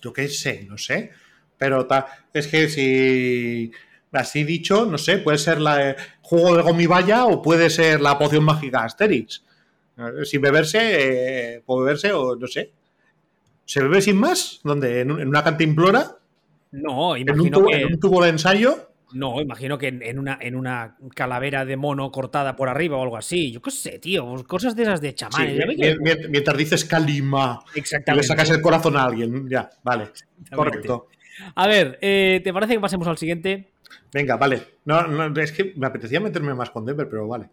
Yo 0.03 0.13
qué 0.13 0.29
sé, 0.29 0.67
no 0.69 0.77
sé. 0.77 1.13
Pero 1.65 1.87
ta, 1.87 2.07
es 2.35 2.47
que 2.47 2.69
si 2.69 3.73
así 4.13 4.45
dicho, 4.45 4.85
no 4.85 4.99
sé, 4.99 5.17
puede 5.17 5.39
ser 5.39 5.63
la 5.63 5.93
eh, 5.93 5.97
juego 6.21 6.59
de 6.59 6.63
gomibaya 6.63 7.25
o 7.25 7.41
puede 7.41 7.71
ser 7.71 8.03
la 8.03 8.19
poción 8.19 8.45
mágica 8.45 8.85
Asterix. 8.85 9.43
Eh, 9.97 10.27
sin 10.27 10.43
beberse, 10.43 10.79
eh, 11.55 11.63
puede 11.65 11.87
beberse 11.87 12.13
o 12.13 12.37
no 12.37 12.47
sé. 12.47 12.71
¿Se 13.65 13.83
bebe 13.83 14.03
sin 14.03 14.19
más? 14.19 14.61
¿Dónde? 14.63 15.01
¿En, 15.01 15.11
en 15.13 15.27
una 15.27 15.43
cantimplora? 15.43 16.19
No, 16.73 17.17
¿En 17.17 17.31
un, 17.31 17.51
tubo, 17.51 17.69
que... 17.69 17.81
¿En 17.81 17.95
un 17.95 17.99
tubo 17.99 18.23
de 18.23 18.29
ensayo? 18.29 18.91
No, 19.15 19.41
imagino 19.41 19.79
que 19.79 19.89
en 19.89 20.19
una, 20.19 20.37
en 20.39 20.55
una 20.55 20.99
calavera 21.15 21.65
de 21.65 21.79
mono 21.79 22.11
cortada 22.11 22.57
por 22.57 22.69
arriba 22.69 22.99
o 22.99 23.03
algo 23.03 23.17
así. 23.17 23.53
Yo 23.53 23.63
qué 23.63 23.71
sé, 23.71 23.99
tío. 24.01 24.45
Cosas 24.47 24.77
de 24.77 24.83
esas 24.83 25.01
de 25.01 25.15
chamanes. 25.15 25.57
Sí, 25.57 25.77
mientras, 25.79 26.29
mientras 26.29 26.59
dices 26.59 26.85
calima 26.85 27.65
Exactamente. 27.75 28.13
y 28.13 28.17
le 28.23 28.29
sacas 28.29 28.51
el 28.51 28.61
corazón 28.61 28.97
a 28.99 29.05
alguien. 29.05 29.49
Ya, 29.49 29.71
vale. 29.83 30.11
Correcto. 30.55 31.09
A 31.55 31.67
ver, 31.67 31.99
eh, 32.01 32.41
¿te 32.43 32.53
parece 32.53 32.75
que 32.75 32.81
pasemos 32.81 33.07
al 33.07 33.19
siguiente? 33.19 33.71
Venga, 34.13 34.37
vale. 34.37 34.63
No, 34.85 35.07
no, 35.07 35.41
es 35.41 35.53
que 35.53 35.73
me 35.77 35.87
apetecía 35.87 36.21
meterme 36.21 36.55
más 36.55 36.71
con 36.71 36.85
Denver, 36.85 37.09
pero 37.09 37.27
vale. 37.27 37.49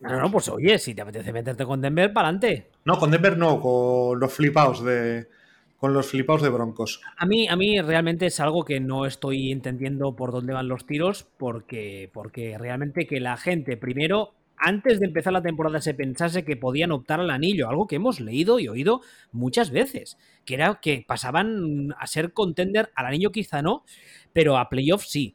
No, 0.00 0.20
no, 0.20 0.30
pues 0.30 0.48
oye, 0.48 0.78
si 0.78 0.94
te 0.94 1.02
apetece 1.02 1.32
meterte 1.32 1.64
con 1.64 1.80
Denver, 1.80 2.12
para 2.12 2.28
adelante. 2.28 2.70
No, 2.84 2.98
con 2.98 3.10
Denver 3.10 3.38
no, 3.38 3.60
con 3.60 4.18
los 4.18 4.32
flipaos 4.32 4.84
de. 4.84 5.28
Con 5.76 5.94
los 5.94 6.06
flipaos 6.06 6.42
de 6.42 6.48
Broncos. 6.48 7.00
A 7.16 7.26
mí, 7.26 7.48
a 7.48 7.56
mí 7.56 7.80
realmente 7.80 8.26
es 8.26 8.38
algo 8.38 8.64
que 8.64 8.78
no 8.78 9.04
estoy 9.04 9.50
entendiendo 9.50 10.14
por 10.14 10.30
dónde 10.30 10.52
van 10.52 10.68
los 10.68 10.86
tiros, 10.86 11.26
porque, 11.36 12.08
porque 12.12 12.56
realmente 12.56 13.06
que 13.06 13.18
la 13.18 13.36
gente, 13.36 13.76
primero, 13.76 14.32
antes 14.64 15.00
de 15.00 15.06
empezar 15.06 15.32
la 15.32 15.42
temporada 15.42 15.80
se 15.80 15.94
pensase 15.94 16.44
que 16.44 16.56
podían 16.56 16.92
optar 16.92 17.20
al 17.20 17.30
anillo, 17.30 17.68
algo 17.68 17.86
que 17.86 17.96
hemos 17.96 18.20
leído 18.20 18.58
y 18.58 18.68
oído 18.68 19.00
muchas 19.32 19.70
veces, 19.70 20.18
que 20.44 20.54
era 20.54 20.78
que 20.80 21.04
pasaban 21.06 21.94
a 21.98 22.06
ser 22.06 22.32
contender 22.32 22.90
al 22.94 23.06
anillo 23.06 23.32
quizá 23.32 23.62
no, 23.62 23.84
pero 24.32 24.56
a 24.58 24.68
playoff 24.68 25.04
sí. 25.04 25.34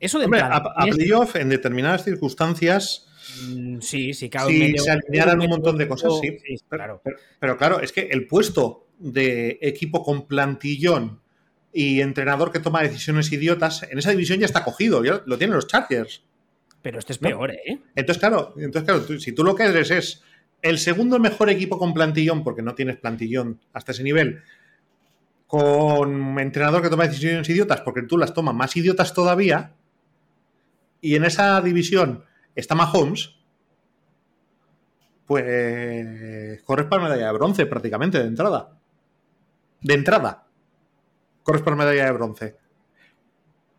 Eso 0.00 0.18
de 0.18 0.26
Hombre, 0.26 0.40
a, 0.40 0.56
a 0.56 0.86
playoff 0.86 1.34
en 1.36 1.48
determinadas 1.48 2.04
circunstancias 2.04 3.08
Mm, 3.42 3.80
Sí, 3.80 4.14
sí, 4.14 4.30
claro. 4.30 4.48
Sí, 4.48 4.58
medio, 4.58 4.82
se 4.82 4.90
alinearan 4.90 5.40
un 5.40 5.48
montón 5.48 5.76
de 5.78 5.88
cosas, 5.88 6.12
sí. 6.20 6.38
sí 6.44 6.56
claro. 6.68 7.00
Pero, 7.04 7.16
pero, 7.38 7.56
claro, 7.56 7.80
es 7.80 7.92
que 7.92 8.08
el 8.10 8.26
puesto 8.26 8.86
de 8.98 9.58
equipo 9.62 10.02
con 10.02 10.26
plantillón 10.26 11.20
y 11.72 12.00
entrenador 12.00 12.50
que 12.50 12.60
toma 12.60 12.82
decisiones 12.82 13.30
idiotas, 13.30 13.84
en 13.84 13.98
esa 13.98 14.10
división 14.10 14.40
ya 14.40 14.46
está 14.46 14.64
cogido, 14.64 15.04
ya 15.04 15.22
lo 15.26 15.38
tienen 15.38 15.56
los 15.56 15.66
Chargers. 15.66 16.24
Pero 16.82 16.98
este 16.98 17.12
es 17.12 17.18
peor, 17.18 17.50
¿eh? 17.50 17.80
Entonces, 17.94 18.18
claro, 18.20 18.54
entonces, 18.56 18.84
claro 18.84 19.04
tú, 19.04 19.18
si 19.18 19.32
tú 19.32 19.42
lo 19.42 19.54
que 19.54 19.64
eres 19.64 19.90
es 19.90 20.22
el 20.62 20.78
segundo 20.78 21.18
mejor 21.18 21.50
equipo 21.50 21.78
con 21.78 21.94
plantillón, 21.94 22.44
porque 22.44 22.62
no 22.62 22.74
tienes 22.74 22.96
plantillón 22.96 23.60
hasta 23.72 23.92
ese 23.92 24.02
nivel, 24.02 24.42
con 25.46 26.38
entrenador 26.38 26.82
que 26.82 26.90
toma 26.90 27.06
decisiones 27.06 27.48
idiotas, 27.48 27.80
porque 27.80 28.02
tú 28.02 28.18
las 28.18 28.34
tomas 28.34 28.54
más 28.54 28.76
idiotas 28.76 29.14
todavía, 29.14 29.74
y 31.00 31.14
en 31.14 31.24
esa 31.24 31.60
división 31.60 32.24
está 32.54 32.74
Mahomes, 32.74 33.36
pues 35.26 36.62
corres 36.62 36.86
para 36.86 37.02
medalla 37.02 37.26
de 37.26 37.32
bronce 37.32 37.66
prácticamente 37.66 38.18
de 38.18 38.26
entrada. 38.26 38.78
De 39.80 39.94
entrada. 39.94 40.46
Corres 41.42 41.62
para 41.62 41.76
medalla 41.76 42.06
de 42.06 42.12
bronce. 42.12 42.56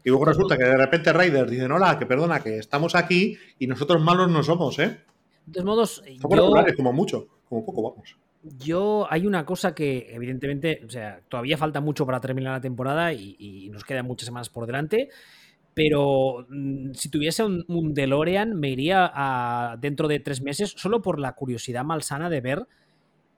Y 0.10 0.12
luego 0.12 0.26
resulta 0.26 0.58
que 0.58 0.63
de 0.63 0.76
repente 0.76 1.13
Raiders 1.13 1.52
dicen, 1.52 1.72
hola, 1.72 2.00
que 2.00 2.08
perdona, 2.08 2.39
que 2.39 2.58
estamos 2.58 2.95
aquí 2.95 3.38
y 3.60 3.67
nosotros 3.67 4.02
malos 4.02 4.28
no 4.32 4.41
somos, 4.41 4.80
¿eh? 4.80 5.02
De 5.45 5.54
todos 5.54 5.65
modos, 5.65 6.04
somos 6.19 6.36
yo, 6.36 6.43
regulares, 6.45 6.76
como 6.76 6.91
mucho, 6.91 7.28
como 7.48 7.63
poco 7.63 7.91
vamos. 7.91 8.17
Yo, 8.58 9.06
hay 9.08 9.28
una 9.28 9.45
cosa 9.45 9.76
que 9.76 10.08
evidentemente, 10.10 10.82
o 10.84 10.89
sea, 10.89 11.22
todavía 11.30 11.60
falta 11.60 11.80
mucho 11.80 12.08
para 12.08 12.19
terminar 12.19 12.54
la 12.54 12.62
temporada 12.62 13.13
y, 13.13 13.36
y 13.38 13.69
nos 13.69 13.84
quedan 13.84 14.08
muchas 14.08 14.26
semanas 14.26 14.50
por 14.50 14.65
delante 14.65 15.10
pero 15.76 16.48
mmm, 16.50 16.91
si 16.93 17.10
tuviese 17.10 17.43
un, 17.43 17.63
un, 17.67 17.93
DeLorean 17.93 18.60
me 18.60 18.69
iría 18.69 19.10
a, 19.13 19.78
dentro 19.80 20.08
de 20.08 20.19
tres 20.19 20.41
meses 20.41 20.74
solo 20.76 21.04
por 21.04 21.19
la 21.19 21.34
curiosidad 21.34 21.86
malsana 21.86 22.32
de 22.32 22.41
ver 22.41 22.67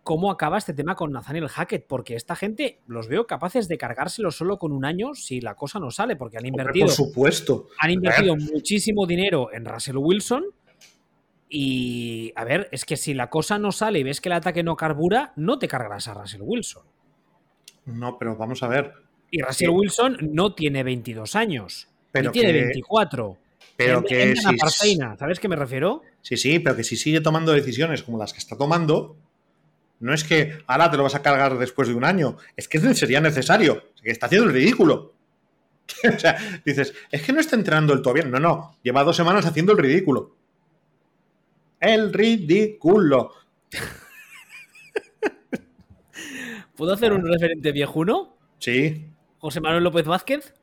cómo 0.04 0.32
acaba 0.32 0.58
este 0.58 0.74
tema 0.74 0.96
con 0.96 1.12
Nathaniel 1.12 1.48
Hackett, 1.48 1.86
porque 1.88 2.16
esta 2.16 2.36
gente 2.36 2.80
los 2.88 3.08
veo 3.08 3.28
capaces 3.28 3.68
de 3.68 3.78
cargárselo 3.78 4.32
solo 4.32 4.58
con 4.58 4.72
un 4.72 4.86
año 4.86 5.14
si 5.14 5.42
la 5.42 5.56
cosa 5.56 5.80
no 5.80 5.92
sale, 5.92 6.16
porque 6.16 6.38
han 6.38 6.46
invertido. 6.46 6.88
Por 6.88 6.96
supuesto. 6.96 7.68
Han 7.80 7.92
invertido 7.92 8.36
muchísimo 8.36 9.06
dinero 9.06 9.50
en 9.54 9.66
Russell 9.66 9.98
Wilson 9.98 10.46
Y 11.50 12.32
a 12.36 12.44
ver, 12.44 12.70
es 12.72 12.86
que 12.86 12.98
si 12.98 13.14
la 13.14 13.30
cosa 13.30 13.60
no 13.60 13.72
sale 13.72 14.00
y 14.00 14.04
ves 14.04 14.22
que 14.22 14.30
el 14.30 14.34
ataque 14.34 14.64
no 14.64 14.76
carbura, 14.76 15.34
no 15.36 15.60
te 15.60 15.68
cargarás 15.68 16.08
a 16.08 16.14
Russell 16.14 16.42
Wilson. 16.42 16.84
No, 17.86 18.18
pero 18.18 18.36
vamos 18.36 18.64
a 18.64 18.68
ver. 18.68 18.94
Y 19.30 19.42
Russell 19.42 19.70
Wilson 19.70 20.18
no 20.32 20.54
tiene 20.54 20.84
22 20.84 21.36
años. 21.36 21.88
Pero 22.12 22.32
tiene 22.32 22.52
24. 22.52 23.38
Pero 23.78 24.04
que 24.04 24.36
si, 24.36 24.98
¿Sabes 25.18 25.40
qué 25.40 25.48
me 25.48 25.56
refiero? 25.56 26.04
Sí, 26.22 26.38
sí, 26.38 26.60
pero 26.60 26.76
que 26.76 26.84
si 26.84 26.96
sigue 26.96 27.22
tomando 27.22 27.52
decisiones 27.52 28.04
como 28.04 28.18
las 28.18 28.34
que 28.34 28.40
está 28.40 28.58
tomando, 28.58 29.16
no 30.02 30.14
es 30.14 30.24
que 30.24 30.64
ahora 30.68 30.92
te 30.92 30.98
lo 30.98 31.04
vas 31.04 31.16
a 31.16 31.22
cargar 31.22 31.58
después 31.58 31.88
de 31.88 31.94
un 31.94 32.04
año, 32.04 32.38
es 32.58 32.68
que 32.68 32.80
sería 32.94 33.22
necesario, 33.22 33.84
que 34.02 34.12
está 34.12 34.26
haciendo 34.26 34.48
el 34.48 34.54
ridículo. 34.54 35.14
o 36.16 36.20
sea, 36.20 36.38
dices, 36.66 36.94
es 37.12 37.22
que 37.22 37.34
no 37.34 37.40
está 37.40 37.56
entrenando 37.56 37.94
el 37.94 38.02
todo 38.02 38.14
bien. 38.14 38.32
No, 38.32 38.40
no, 38.40 38.78
lleva 38.82 39.04
dos 39.04 39.16
semanas 39.16 39.46
haciendo 39.46 39.74
el 39.74 39.78
ridículo. 39.78 40.36
El 41.80 42.14
ridículo. 42.14 43.34
¿Puedo 46.76 46.94
hacer 46.94 47.14
un 47.14 47.26
referente 47.26 47.72
viejuno? 47.72 48.38
Sí. 48.60 49.08
José 49.38 49.62
Manuel 49.62 49.84
López 49.84 50.06
Vázquez. 50.06 50.54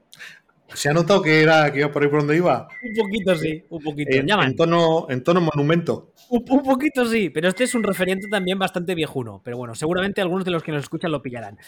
¿Se 0.75 0.89
ha 0.89 0.93
notado 0.93 1.23
que 1.23 1.43
era 1.43 1.73
que 1.73 1.81
iba 1.81 1.91
por 1.91 2.03
ahí 2.03 2.09
por 2.09 2.21
donde 2.21 2.37
iba? 2.37 2.69
Un 2.83 2.95
poquito 2.95 3.35
sí, 3.37 3.65
un 3.71 3.83
poquito. 3.83 4.11
En, 4.13 4.57
tono, 4.57 5.07
en 5.09 5.25
tono 5.25 5.41
monumento. 5.41 6.13
Un, 6.31 6.63
poquito 6.63 7.05
sí, 7.07 7.31
pero 7.31 7.49
este 7.49 7.65
es 7.65 7.75
un 7.75 7.83
referente 7.83 8.29
también 8.29 8.59
bastante 8.59 8.95
viejuno. 8.95 9.41
Pero 9.45 9.57
bueno, 9.57 9.75
seguramente 9.75 10.21
algunos 10.21 10.45
de 10.45 10.51
los 10.51 10.63
que 10.63 10.73
nos 10.73 10.83
escuchan 10.83 11.11
lo 11.11 11.23
pillarán. 11.23 11.59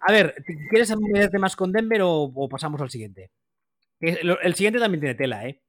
A 0.00 0.12
ver, 0.12 0.34
¿quieres 0.70 0.88
de 0.88 1.38
más 1.38 1.56
con 1.56 1.72
Denver 1.72 2.00
o, 2.04 2.48
pasamos 2.50 2.80
al 2.80 2.90
siguiente? 2.90 3.30
El, 4.00 4.54
siguiente 4.54 4.78
también 4.78 5.00
tiene 5.00 5.14
tela, 5.14 5.46
¿eh? 5.46 5.62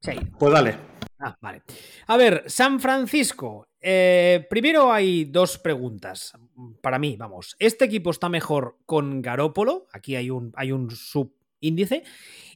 Sí. 0.00 0.12
Pues 0.38 0.52
dale. 0.52 0.76
Ah, 1.20 1.36
vale. 1.40 1.62
A 2.06 2.16
ver, 2.16 2.44
San 2.46 2.80
Francisco. 2.80 3.68
Eh, 3.80 4.46
primero 4.48 4.92
hay 4.92 5.24
dos 5.24 5.58
preguntas. 5.58 6.32
Para 6.80 6.98
mí, 6.98 7.16
vamos. 7.16 7.56
¿Este 7.58 7.84
equipo 7.84 8.10
está 8.10 8.28
mejor 8.28 8.78
con 8.86 9.22
Garópolo? 9.22 9.86
Aquí 9.92 10.16
hay 10.16 10.30
un, 10.30 10.52
hay 10.56 10.72
un 10.72 10.90
subíndice. 10.90 12.04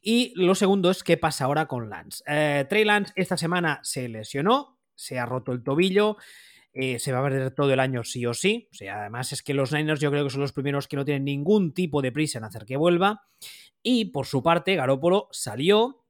Y 0.03 0.33
lo 0.35 0.55
segundo 0.57 0.91
es 0.91 1.05
qué 1.05 1.17
pasa 1.17 1.45
ahora 1.45 1.67
con 1.67 1.89
Lance. 1.89 2.25
Eh, 2.27 2.67
Trey 2.69 2.85
Lance 2.85 3.13
esta 3.15 3.37
semana 3.37 3.79
se 3.85 4.09
lesionó, 4.09 4.81
se 4.97 5.19
ha 5.19 5.27
roto 5.27 5.53
el 5.53 5.63
tobillo. 5.63 6.17
Eh, 6.75 6.99
se 6.99 7.13
va 7.13 7.21
a 7.21 7.23
perder 7.23 7.55
todo 7.55 7.73
el 7.73 7.81
año 7.81 8.03
sí 8.03 8.27
o 8.27 8.35
sí. 8.35 8.69
O 8.73 8.75
sea, 8.75 9.01
además 9.01 9.33
es 9.33 9.43
que 9.43 9.55
los 9.55 9.73
Niners 9.73 10.01
yo 10.01 10.11
creo 10.11 10.25
que 10.25 10.31
son 10.31 10.41
los 10.41 10.53
primeros 10.53 10.89
que 10.89 10.97
no 10.97 11.05
tienen 11.05 11.25
ningún 11.25 11.73
tipo 11.73 12.03
de 12.03 12.13
prisa 12.13 12.39
en 12.39 12.45
hacer 12.45 12.65
que 12.65 12.77
vuelva. 12.77 13.23
Y 13.83 14.07
por 14.07 14.27
su 14.27 14.43
parte, 14.43 14.75
Garópolo 14.75 15.29
salió, 15.33 16.03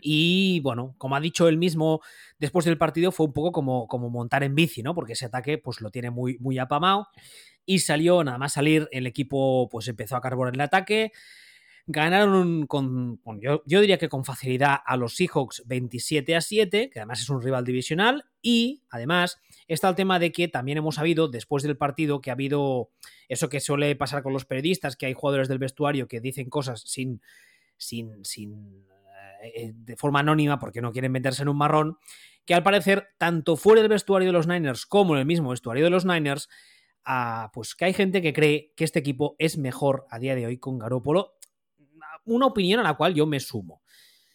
y 0.00 0.60
bueno, 0.60 0.94
como 0.98 1.16
ha 1.16 1.20
dicho 1.20 1.48
él 1.48 1.58
mismo 1.58 2.00
después 2.38 2.64
del 2.64 2.78
partido, 2.78 3.12
fue 3.12 3.26
un 3.26 3.32
poco 3.32 3.52
como, 3.52 3.88
como 3.88 4.10
montar 4.10 4.42
en 4.44 4.54
bici, 4.54 4.82
¿no? 4.82 4.94
Porque 4.94 5.14
ese 5.14 5.26
ataque 5.26 5.58
pues 5.58 5.80
lo 5.80 5.90
tiene 5.90 6.10
muy, 6.10 6.38
muy 6.38 6.58
apamado. 6.58 7.08
Y 7.66 7.78
salió, 7.80 8.22
nada 8.22 8.38
más 8.38 8.52
salir, 8.52 8.88
el 8.92 9.06
equipo 9.06 9.68
pues 9.70 9.88
empezó 9.88 10.16
a 10.16 10.20
carburar 10.20 10.54
el 10.54 10.60
ataque. 10.60 11.12
Ganaron 11.86 12.66
con, 12.66 13.20
yo, 13.40 13.62
yo, 13.66 13.80
diría 13.80 13.98
que 13.98 14.08
con 14.08 14.24
facilidad 14.24 14.78
a 14.86 14.96
los 14.96 15.16
Seahawks 15.16 15.64
27 15.66 16.34
a 16.34 16.40
7, 16.40 16.90
que 16.90 16.98
además 16.98 17.20
es 17.20 17.28
un 17.28 17.42
rival 17.42 17.64
divisional. 17.64 18.24
Y 18.40 18.82
además 18.90 19.38
está 19.68 19.88
el 19.88 19.94
tema 19.94 20.18
de 20.18 20.32
que 20.32 20.48
también 20.48 20.78
hemos 20.78 20.94
sabido 20.94 21.28
después 21.28 21.62
del 21.62 21.76
partido 21.76 22.20
que 22.20 22.30
ha 22.30 22.34
habido 22.34 22.90
eso 23.28 23.48
que 23.48 23.60
suele 23.60 23.94
pasar 23.96 24.22
con 24.22 24.32
los 24.32 24.44
periodistas, 24.44 24.96
que 24.96 25.06
hay 25.06 25.14
jugadores 25.14 25.48
del 25.48 25.58
vestuario 25.58 26.08
que 26.08 26.20
dicen 26.20 26.48
cosas 26.48 26.82
sin, 26.86 27.20
sin, 27.76 28.24
sin 28.24 28.86
eh, 29.42 29.72
de 29.74 29.96
forma 29.96 30.20
anónima 30.20 30.58
porque 30.58 30.80
no 30.80 30.90
quieren 30.90 31.12
meterse 31.12 31.42
en 31.42 31.48
un 31.48 31.58
marrón, 31.58 31.98
que 32.46 32.54
al 32.54 32.62
parecer, 32.62 33.08
tanto 33.18 33.56
fuera 33.56 33.82
del 33.82 33.90
vestuario 33.90 34.28
de 34.28 34.32
los 34.32 34.46
Niners 34.46 34.86
como 34.86 35.14
en 35.14 35.20
el 35.20 35.26
mismo 35.26 35.50
vestuario 35.50 35.84
de 35.84 35.90
los 35.90 36.06
Niners, 36.06 36.48
ah, 37.04 37.50
pues 37.52 37.74
que 37.74 37.84
hay 37.84 37.92
gente 37.92 38.22
que 38.22 38.32
cree 38.32 38.72
que 38.74 38.84
este 38.84 38.98
equipo 38.98 39.36
es 39.38 39.58
mejor 39.58 40.06
a 40.10 40.18
día 40.18 40.34
de 40.34 40.46
hoy 40.46 40.58
con 40.58 40.78
Garópolo. 40.78 41.34
Una 42.24 42.46
opinión 42.46 42.80
a 42.80 42.84
la 42.84 42.94
cual 42.94 43.14
yo 43.14 43.26
me 43.26 43.40
sumo. 43.40 43.82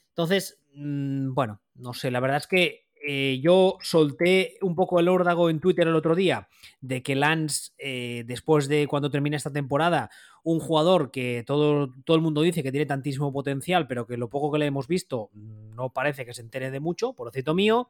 Entonces, 0.09 0.61
mm, 0.73 1.33
bueno, 1.33 1.61
no 1.75 1.93
sé, 1.93 2.11
la 2.11 2.19
verdad 2.19 2.37
es 2.37 2.47
que 2.47 2.89
eh, 3.01 3.39
yo 3.41 3.77
solté 3.81 4.57
un 4.61 4.75
poco 4.75 4.99
el 4.99 5.07
órdago 5.07 5.49
en 5.49 5.61
Twitter 5.61 5.87
el 5.87 5.95
otro 5.95 6.15
día 6.15 6.49
de 6.81 7.01
que 7.01 7.15
Lance, 7.15 7.71
eh, 7.77 8.23
después 8.27 8.67
de 8.67 8.87
cuando 8.87 9.09
termine 9.09 9.37
esta 9.37 9.53
temporada, 9.53 10.09
un 10.43 10.59
jugador 10.59 11.09
que 11.11 11.43
todo, 11.45 11.93
todo 12.03 12.17
el 12.17 12.23
mundo 12.23 12.41
dice 12.41 12.61
que 12.61 12.71
tiene 12.71 12.85
tantísimo 12.85 13.31
potencial, 13.31 13.87
pero 13.87 14.05
que 14.05 14.17
lo 14.17 14.29
poco 14.29 14.51
que 14.51 14.59
le 14.59 14.65
hemos 14.65 14.87
visto 14.87 15.29
no 15.33 15.93
parece 15.93 16.25
que 16.25 16.33
se 16.33 16.41
entere 16.41 16.71
de 16.71 16.79
mucho, 16.79 17.13
por 17.13 17.31
cierto 17.31 17.53
mío, 17.53 17.89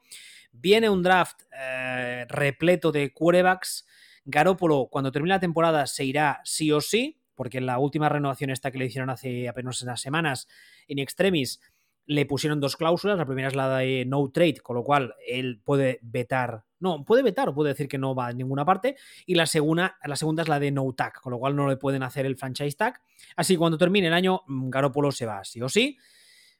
viene 0.51 0.89
un 0.89 1.01
draft 1.01 1.41
eh, 1.59 2.25
repleto 2.29 2.91
de 2.91 3.11
quarterbacks. 3.11 3.87
Garópolo, 4.25 4.89
cuando 4.91 5.11
termine 5.11 5.33
la 5.35 5.39
temporada, 5.39 5.87
se 5.87 6.05
irá 6.05 6.39
sí 6.43 6.71
o 6.71 6.81
sí, 6.81 7.19
porque 7.39 7.59
en 7.59 7.67
la 7.67 7.79
última 7.79 8.09
renovación 8.09 8.49
esta 8.49 8.69
que 8.69 8.77
le 8.77 8.87
hicieron 8.87 9.09
hace 9.09 9.47
apenas 9.47 9.81
unas 9.81 10.01
semanas, 10.01 10.49
en 10.89 10.99
extremis, 10.99 11.61
le 12.05 12.25
pusieron 12.25 12.59
dos 12.59 12.75
cláusulas. 12.75 13.17
La 13.17 13.25
primera 13.25 13.47
es 13.47 13.55
la 13.55 13.77
de 13.77 14.03
no 14.05 14.29
trade, 14.29 14.57
con 14.61 14.75
lo 14.75 14.83
cual 14.83 15.15
él 15.25 15.61
puede 15.63 15.99
vetar. 16.01 16.65
No, 16.81 17.05
puede 17.05 17.23
vetar 17.23 17.47
o 17.47 17.55
puede 17.55 17.69
decir 17.69 17.87
que 17.87 17.97
no 17.97 18.13
va 18.13 18.27
a 18.27 18.33
ninguna 18.33 18.65
parte. 18.65 18.97
Y 19.25 19.35
la 19.35 19.45
segunda, 19.45 19.97
la 20.03 20.17
segunda 20.17 20.43
es 20.43 20.49
la 20.49 20.59
de 20.59 20.71
no 20.71 20.91
tag, 20.91 21.13
con 21.21 21.31
lo 21.31 21.39
cual 21.39 21.55
no 21.55 21.69
le 21.69 21.77
pueden 21.77 22.03
hacer 22.03 22.25
el 22.25 22.35
franchise 22.35 22.75
tag. 22.75 23.01
Así 23.37 23.53
que 23.53 23.59
cuando 23.59 23.77
termine 23.77 24.07
el 24.07 24.13
año, 24.13 24.41
Garópolo 24.45 25.09
se 25.13 25.25
va 25.25 25.41
sí 25.45 25.61
o 25.61 25.69
sí. 25.69 25.97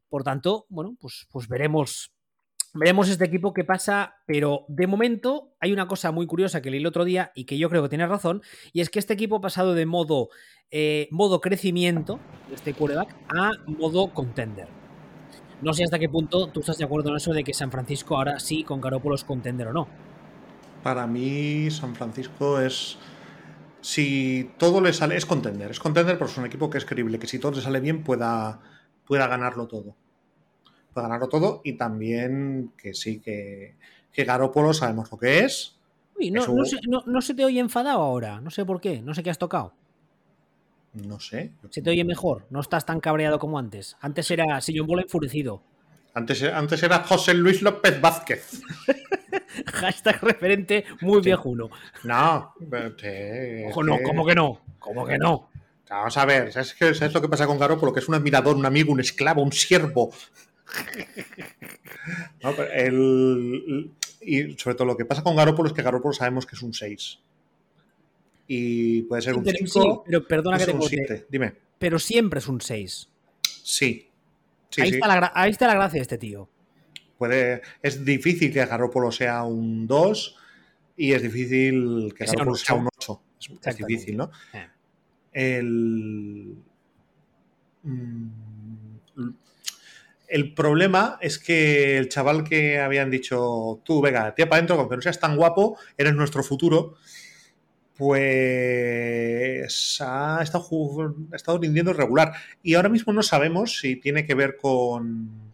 Por 0.08 0.24
tanto, 0.24 0.66
bueno, 0.70 0.96
pues, 0.98 1.28
pues 1.30 1.50
veremos. 1.50 2.14
Veremos 2.74 3.10
este 3.10 3.26
equipo 3.26 3.54
que 3.54 3.64
pasa, 3.64 4.18
pero 4.28 4.66
de 4.68 4.86
momento 4.86 5.56
hay 5.60 5.74
una 5.74 5.88
cosa 5.88 6.12
muy 6.12 6.28
curiosa 6.28 6.62
que 6.62 6.70
leí 6.70 6.80
el 6.80 6.86
otro 6.86 7.04
día 7.04 7.32
y 7.34 7.46
que 7.46 7.58
yo 7.58 7.70
creo 7.70 7.82
que 7.82 7.90
tiene 7.90 8.06
razón, 8.06 8.42
y 8.74 8.82
es 8.82 8.90
que 8.90 9.00
este 9.00 9.14
equipo 9.14 9.38
ha 9.38 9.42
pasado 9.42 9.74
de 9.74 9.88
modo, 9.88 10.30
eh, 10.70 11.08
modo 11.10 11.42
crecimiento, 11.42 12.20
este 12.54 12.74
quarterback, 12.74 13.16
a 13.30 13.52
modo 13.66 14.14
contender. 14.14 14.68
No 15.62 15.74
sé 15.74 15.84
hasta 15.84 16.00
qué 16.00 16.08
punto 16.08 16.48
tú 16.48 16.62
estás 16.62 16.78
de 16.78 16.86
acuerdo 16.86 17.10
en 17.10 17.18
eso 17.18 17.34
de 17.34 17.44
que 17.44 17.54
San 17.54 17.72
Francisco 17.72 18.16
ahora 18.16 18.40
sí 18.40 18.64
con 18.64 18.80
Garoppolo 18.80 19.16
es 19.16 19.26
contender 19.26 19.68
o 19.68 19.74
no. 19.74 19.88
Para 20.84 21.06
mí, 21.06 21.70
San 21.70 21.96
Francisco 21.96 22.62
es. 22.62 22.98
Si 23.82 24.52
todo 24.58 24.80
le 24.80 24.94
sale. 24.94 25.18
Es 25.18 25.26
contender. 25.26 25.72
Es 25.72 25.80
contender 25.80 26.18
porque 26.18 26.32
es 26.32 26.38
un 26.38 26.46
equipo 26.46 26.70
que 26.70 26.78
es 26.78 26.86
creíble. 26.86 27.20
Que 27.20 27.28
si 27.28 27.40
todo 27.40 27.52
le 27.52 27.62
sale 27.62 27.82
bien, 27.82 28.04
pueda, 28.04 28.62
pueda 29.06 29.28
ganarlo 29.28 29.68
todo. 29.68 29.96
Ganarlo 31.02 31.30
todo. 31.30 31.62
Y 31.64 31.74
también 31.74 32.74
que 32.78 32.94
sí, 32.94 33.20
que, 33.20 33.76
que 34.12 34.24
Garoppolo 34.24 34.74
sabemos 34.74 35.12
lo 35.12 35.18
que 35.18 35.40
es. 35.40 35.76
Uy, 36.18 36.32
no, 36.32 36.46
no 37.06 37.22
se 37.22 37.34
te 37.34 37.46
oye 37.46 37.60
enfadado 37.60 38.02
ahora. 38.02 38.42
No 38.42 38.50
sé 38.50 38.66
por 38.66 38.82
qué. 38.82 39.02
No 39.02 39.14
sé 39.14 39.24
qué 39.24 39.30
has 39.30 39.38
tocado. 39.38 39.74
No 40.94 41.20
sé. 41.20 41.52
Se 41.70 41.82
te 41.82 41.90
oye 41.90 42.04
mejor, 42.04 42.46
no 42.50 42.60
estás 42.60 42.86
tan 42.86 43.00
cabreado 43.00 43.40
como 43.40 43.60
antes. 43.60 43.98
Antes 44.02 44.30
era 44.32 44.60
Sillón 44.62 44.88
Bola 44.88 45.04
enfurecido. 45.04 45.62
Antes, 46.14 46.44
antes 46.44 46.82
era 46.82 47.00
José 47.04 47.34
Luis 47.36 47.62
López 47.62 48.02
Vázquez. 48.02 48.62
Hashtag 49.74 50.22
referente 50.22 50.86
muy 51.02 51.22
viejuno. 51.22 51.70
No, 52.04 52.54
Ojo, 53.70 53.84
no, 53.84 53.98
¿cómo 54.04 54.26
que 54.26 54.36
no? 54.36 54.62
¿Cómo 54.80 55.06
que 55.06 55.18
no? 55.18 55.50
Vamos 55.90 56.18
a 56.18 56.26
ver, 56.26 56.52
¿sabes, 56.52 56.76
qué, 56.76 56.94
¿sabes 56.94 57.14
lo 57.14 57.22
que 57.22 57.30
pasa 57.30 57.48
con 57.48 57.58
Garoppolo? 57.58 57.94
Que 57.94 58.00
es 58.00 58.08
un 58.08 58.16
admirador, 58.16 58.56
un 58.56 58.66
amigo, 58.66 58.92
un 58.92 59.00
esclavo, 59.00 59.42
un 59.42 59.52
siervo. 59.52 60.12
y 64.22 64.58
sobre 64.58 64.76
todo 64.76 64.86
lo 64.86 64.98
que 64.98 65.06
pasa 65.06 65.24
con 65.24 65.36
Garoppolo 65.36 65.70
es 65.70 65.74
que 65.74 65.82
Garoppolo 65.82 66.14
sabemos 66.14 66.46
que 66.46 66.56
es 66.56 66.62
un 66.62 66.74
6 66.74 67.20
y 68.52 69.04
puede 69.04 69.22
ser 69.22 69.36
un 69.36 69.46
5. 69.46 70.04
pero 70.08 70.28
perdona 70.28 70.58
que 70.58 70.66
te 70.66 70.72
un 70.72 70.82
7. 70.82 71.28
Dime. 71.30 71.54
Pero 71.78 72.00
siempre 72.00 72.40
es 72.40 72.48
un 72.48 72.60
6. 72.60 73.08
Sí. 73.44 74.10
ahí, 74.78 74.90
Está 74.90 75.08
la, 75.08 75.32
ahí, 75.36 75.52
Está 75.52 75.68
la, 75.68 75.76
gracia 75.76 76.00
de 76.00 76.02
este 76.02 76.18
tío. 76.18 76.50
Puede, 77.20 77.62
es 77.84 78.04
difícil 78.04 78.52
que 78.52 78.66
Garoppolo 78.66 79.12
sea 79.12 79.44
un 79.44 79.86
2 79.86 80.36
y 80.98 81.14
es 81.14 81.22
difícil 81.22 82.12
que, 82.18 82.26
Garoppolo 82.26 82.56
sea 82.56 82.76
un 82.76 82.90
8. 82.98 83.22
Es, 83.64 83.78
difícil, 83.78 84.18
¿no? 84.18 84.32
Eh. 84.52 84.68
El, 85.32 86.56
mm, 87.84 88.28
el 90.30 90.54
problema 90.54 91.18
es 91.22 91.40
que 91.40 91.98
el 91.98 92.10
chaval 92.10 92.44
que 92.44 92.80
habían 92.80 93.10
dicho, 93.10 93.82
tú, 93.84 94.02
venga, 94.02 94.36
tía 94.36 94.48
para 94.48 94.60
adentro, 94.60 94.80
aunque 94.80 94.96
no 94.96 95.02
seas 95.02 95.20
tan 95.20 95.36
guapo, 95.36 95.78
eres 95.98 96.14
nuestro 96.14 96.44
futuro 96.44 96.96
pues 98.00 100.00
ha 100.00 100.40
estado, 100.42 100.66
ha 101.34 101.58
rindiendo 101.60 101.92
regular. 101.92 102.32
Y 102.64 102.76
ahora 102.76 102.88
mismo 102.88 103.12
no 103.12 103.22
sabemos 103.22 103.78
si 103.78 103.98
tiene 103.98 104.26
que 104.26 104.36
ver 104.36 104.56
con, 104.56 105.52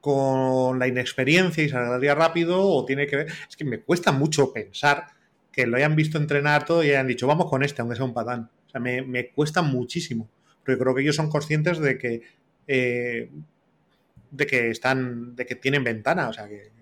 con 0.00 0.78
la 0.78 0.88
inexperiencia 0.88 1.62
y 1.62 1.68
saldría 1.68 2.14
rápido 2.14 2.66
o 2.66 2.86
tiene 2.86 3.06
que 3.06 3.16
ver... 3.16 3.26
Es 3.46 3.58
que 3.58 3.66
me 3.66 3.80
cuesta 3.80 4.10
mucho 4.10 4.54
pensar 4.54 5.08
que 5.52 5.66
lo 5.66 5.76
hayan 5.76 5.96
visto 5.96 6.16
entrenar 6.16 6.64
todo 6.64 6.82
y 6.82 6.88
hayan 6.88 7.08
dicho, 7.08 7.26
vamos 7.26 7.50
con 7.50 7.62
este, 7.62 7.82
aunque 7.82 7.96
sea 7.96 8.06
un 8.06 8.14
patán. 8.14 8.48
O 8.66 8.70
sea, 8.70 8.80
me, 8.80 9.28
cuesta 9.34 9.60
muchísimo. 9.60 10.30
Porque 10.64 10.78
creo 10.78 10.94
que 10.94 11.02
ellos 11.02 11.16
son 11.16 11.28
conscientes 11.28 11.78
de 11.78 11.98
que... 11.98 12.22
Eh, 12.66 13.30
de 14.30 14.46
que 14.46 14.70
están, 14.70 15.34
de 15.34 15.46
que 15.46 15.54
tienen 15.54 15.84
ventana, 15.84 16.28
o 16.28 16.32
sea, 16.32 16.48
que, 16.48 16.74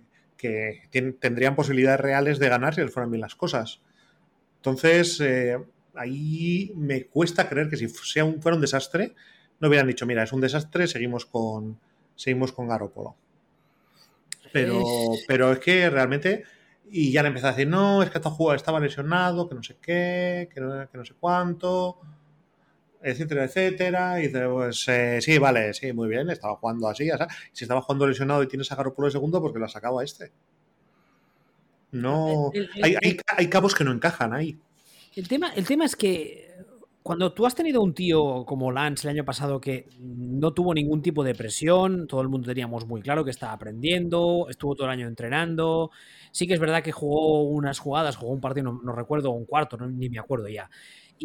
tendrían 1.20 1.56
posibilidades 1.56 2.00
reales 2.00 2.38
de 2.38 2.50
ganar 2.50 2.74
si 2.74 2.82
les 2.82 2.92
fueran 2.92 3.10
bien 3.10 3.22
las 3.22 3.34
cosas. 3.34 3.80
Entonces, 4.56 5.18
eh, 5.20 5.58
ahí 5.94 6.70
me 6.76 7.06
cuesta 7.06 7.48
creer 7.48 7.70
que 7.70 7.78
si 7.78 7.88
sea 7.88 8.26
un, 8.26 8.42
fuera 8.42 8.56
un 8.56 8.60
desastre, 8.60 9.14
no 9.60 9.68
hubieran 9.68 9.86
dicho, 9.86 10.04
mira, 10.04 10.22
es 10.22 10.32
un 10.32 10.42
desastre, 10.42 10.86
seguimos 10.86 11.24
con, 11.24 11.78
seguimos 12.14 12.52
con 12.52 12.68
Garópolo. 12.68 13.16
Pero 14.52 14.82
pero 15.26 15.52
es 15.52 15.58
que 15.60 15.88
realmente, 15.88 16.44
y 16.90 17.10
ya 17.10 17.20
han 17.20 17.26
empezado 17.26 17.54
a 17.54 17.56
decir, 17.56 17.68
no, 17.68 18.02
es 18.02 18.10
que 18.10 18.18
este 18.18 18.28
jugador 18.28 18.56
estaba 18.56 18.80
lesionado, 18.80 19.48
que 19.48 19.54
no 19.54 19.62
sé 19.62 19.76
qué, 19.80 20.50
que 20.52 20.60
no, 20.60 20.90
que 20.90 20.98
no 20.98 21.04
sé 21.06 21.14
cuánto 21.18 22.00
etcétera, 23.04 23.44
etcétera. 23.44 24.20
Y 24.20 24.28
dice, 24.28 24.48
pues 24.48 24.88
eh, 24.88 25.20
sí, 25.20 25.38
vale, 25.38 25.74
sí, 25.74 25.92
muy 25.92 26.08
bien, 26.08 26.30
estaba 26.30 26.56
jugando 26.56 26.88
así, 26.88 27.10
o 27.10 27.16
sea, 27.16 27.28
si 27.52 27.64
estaba 27.64 27.82
jugando 27.82 28.06
lesionado 28.06 28.42
y 28.42 28.48
tienes 28.48 28.72
a 28.72 28.76
Garoppolo 28.76 29.06
de 29.06 29.12
segundo, 29.12 29.40
porque 29.40 29.58
lo 29.58 29.66
ha 29.66 29.68
sacado 29.68 29.98
a 29.98 30.04
este. 30.04 30.32
No, 31.92 32.50
hay, 32.82 32.96
hay, 33.36 33.48
cabos 33.48 33.74
que 33.74 33.84
no 33.84 33.92
encajan 33.92 34.32
ahí. 34.32 34.58
El 35.14 35.28
tema, 35.28 35.52
el 35.54 35.64
tema 35.64 35.84
es 35.84 35.94
que 35.94 36.52
cuando 37.04 37.32
tú 37.32 37.46
has 37.46 37.54
tenido 37.54 37.82
un 37.82 37.94
tío 37.94 38.44
como 38.44 38.72
Lance 38.72 39.06
el 39.06 39.14
año 39.14 39.24
pasado 39.24 39.60
que 39.60 39.88
no 40.00 40.52
tuvo 40.52 40.74
ningún 40.74 41.02
tipo 41.02 41.22
de 41.22 41.36
presión, 41.36 42.08
todo 42.08 42.20
el 42.20 42.28
mundo 42.28 42.48
teníamos 42.48 42.86
muy 42.86 43.00
claro 43.00 43.24
que 43.24 43.30
estaba 43.30 43.52
aprendiendo, 43.52 44.46
estuvo 44.48 44.74
todo 44.74 44.86
el 44.86 44.92
año 44.94 45.06
entrenando. 45.06 45.92
Sí 46.32 46.48
que 46.48 46.54
es 46.54 46.60
verdad 46.60 46.82
que 46.82 46.90
jugó 46.90 47.42
unas 47.42 47.78
jugadas, 47.78 48.16
jugó 48.16 48.32
un 48.32 48.40
partido, 48.40 48.72
no, 48.72 48.92
recuerdo, 48.92 49.30
un 49.30 49.44
cuarto, 49.44 49.76
ni 49.76 50.08
me 50.08 50.18
acuerdo 50.18 50.48
ya 50.48 50.68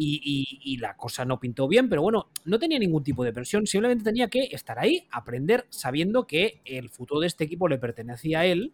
y, 0.02 0.76
la 0.78 0.96
cosa 0.96 1.24
no 1.24 1.38
pintó 1.38 1.68
bien, 1.68 1.88
pero 1.88 2.02
bueno, 2.02 2.30
no 2.44 2.58
tenía 2.58 2.78
ningún 2.78 3.02
tipo 3.02 3.22
de 3.22 3.32
presión, 3.32 3.66
simplemente 3.66 4.04
tenía 4.04 4.28
que 4.28 4.48
estar 4.52 4.78
ahí, 4.78 5.06
aprender, 5.10 5.66
sabiendo 5.68 6.26
que 6.26 6.62
el 6.64 6.88
futuro 6.88 7.20
de 7.20 7.26
este 7.26 7.44
equipo 7.44 7.68
le 7.68 7.78
pertenecía 7.78 8.40
a 8.40 8.46
él, 8.46 8.72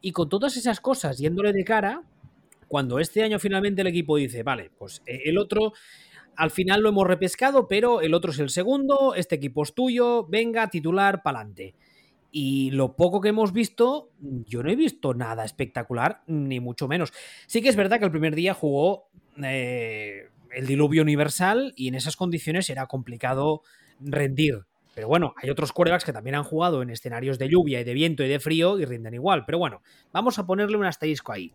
y 0.00 0.12
con 0.12 0.28
todas 0.28 0.56
esas 0.56 0.80
cosas 0.80 1.18
yéndole 1.18 1.52
de 1.52 1.64
cara, 1.64 2.02
cuando 2.68 2.98
este 3.00 3.22
año 3.22 3.38
finalmente 3.38 3.82
el 3.82 3.88
equipo 3.88 4.16
dice, 4.16 4.42
vale, 4.42 4.70
pues 4.78 5.02
eh, 5.06 5.22
el 5.24 5.38
otro 5.38 5.72
al 6.36 6.50
final 6.50 6.80
lo 6.80 6.88
hemos 6.88 7.06
repescado, 7.06 7.68
pero 7.68 8.00
el 8.00 8.14
otro 8.14 8.30
es 8.30 8.38
el 8.38 8.48
segundo, 8.48 9.14
este 9.14 9.34
equipo 9.34 9.62
es 9.62 9.74
tuyo, 9.74 10.26
venga, 10.26 10.70
titular, 10.70 11.22
pa'lante. 11.22 11.74
Y 12.30 12.70
lo 12.70 12.96
poco 12.96 13.20
que 13.20 13.28
hemos 13.28 13.52
visto, 13.52 14.10
yo 14.18 14.62
no 14.62 14.70
he 14.70 14.76
visto 14.76 15.12
nada 15.12 15.44
espectacular, 15.44 16.22
ni 16.26 16.60
mucho 16.60 16.88
menos. 16.88 17.12
Sí 17.46 17.60
que 17.60 17.68
es 17.68 17.76
verdad 17.76 17.98
que 17.98 18.06
el 18.06 18.10
primer 18.10 18.34
día 18.34 18.54
jugó 18.54 19.10
eh, 19.42 20.30
el 20.54 20.66
diluvio 20.66 21.02
universal 21.02 21.72
y 21.76 21.88
en 21.88 21.94
esas 21.94 22.16
condiciones 22.16 22.70
era 22.70 22.86
complicado 22.86 23.62
rendir. 24.00 24.66
Pero 24.94 25.08
bueno, 25.08 25.34
hay 25.42 25.48
otros 25.48 25.72
quarterbacks 25.72 26.04
que 26.04 26.12
también 26.12 26.36
han 26.36 26.44
jugado 26.44 26.82
en 26.82 26.90
escenarios 26.90 27.38
de 27.38 27.48
lluvia 27.48 27.80
y 27.80 27.84
de 27.84 27.94
viento 27.94 28.22
y 28.22 28.28
de 28.28 28.40
frío 28.40 28.78
y 28.78 28.84
rinden 28.84 29.14
igual. 29.14 29.44
Pero 29.46 29.58
bueno, 29.58 29.82
vamos 30.12 30.38
a 30.38 30.46
ponerle 30.46 30.76
un 30.76 30.84
asterisco 30.84 31.32
ahí. 31.32 31.54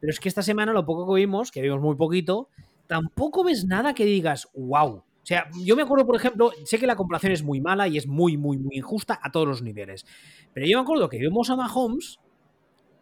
Pero 0.00 0.10
es 0.10 0.20
que 0.20 0.28
esta 0.28 0.42
semana 0.42 0.72
lo 0.72 0.84
poco 0.84 1.12
que 1.14 1.20
vimos, 1.20 1.50
que 1.50 1.62
vimos 1.62 1.80
muy 1.80 1.96
poquito, 1.96 2.50
tampoco 2.86 3.44
ves 3.44 3.64
nada 3.64 3.94
que 3.94 4.04
digas, 4.04 4.48
wow. 4.54 4.96
O 4.96 5.26
sea, 5.26 5.48
yo 5.64 5.74
me 5.74 5.82
acuerdo, 5.82 6.04
por 6.04 6.16
ejemplo, 6.16 6.52
sé 6.66 6.78
que 6.78 6.86
la 6.86 6.96
comparación 6.96 7.32
es 7.32 7.42
muy 7.42 7.62
mala 7.62 7.88
y 7.88 7.96
es 7.96 8.06
muy, 8.06 8.36
muy, 8.36 8.58
muy 8.58 8.76
injusta 8.76 9.18
a 9.22 9.30
todos 9.30 9.48
los 9.48 9.62
niveles. 9.62 10.04
Pero 10.52 10.66
yo 10.66 10.76
me 10.76 10.82
acuerdo 10.82 11.08
que 11.08 11.16
vimos 11.16 11.48
a 11.48 11.56
Mahomes 11.56 12.20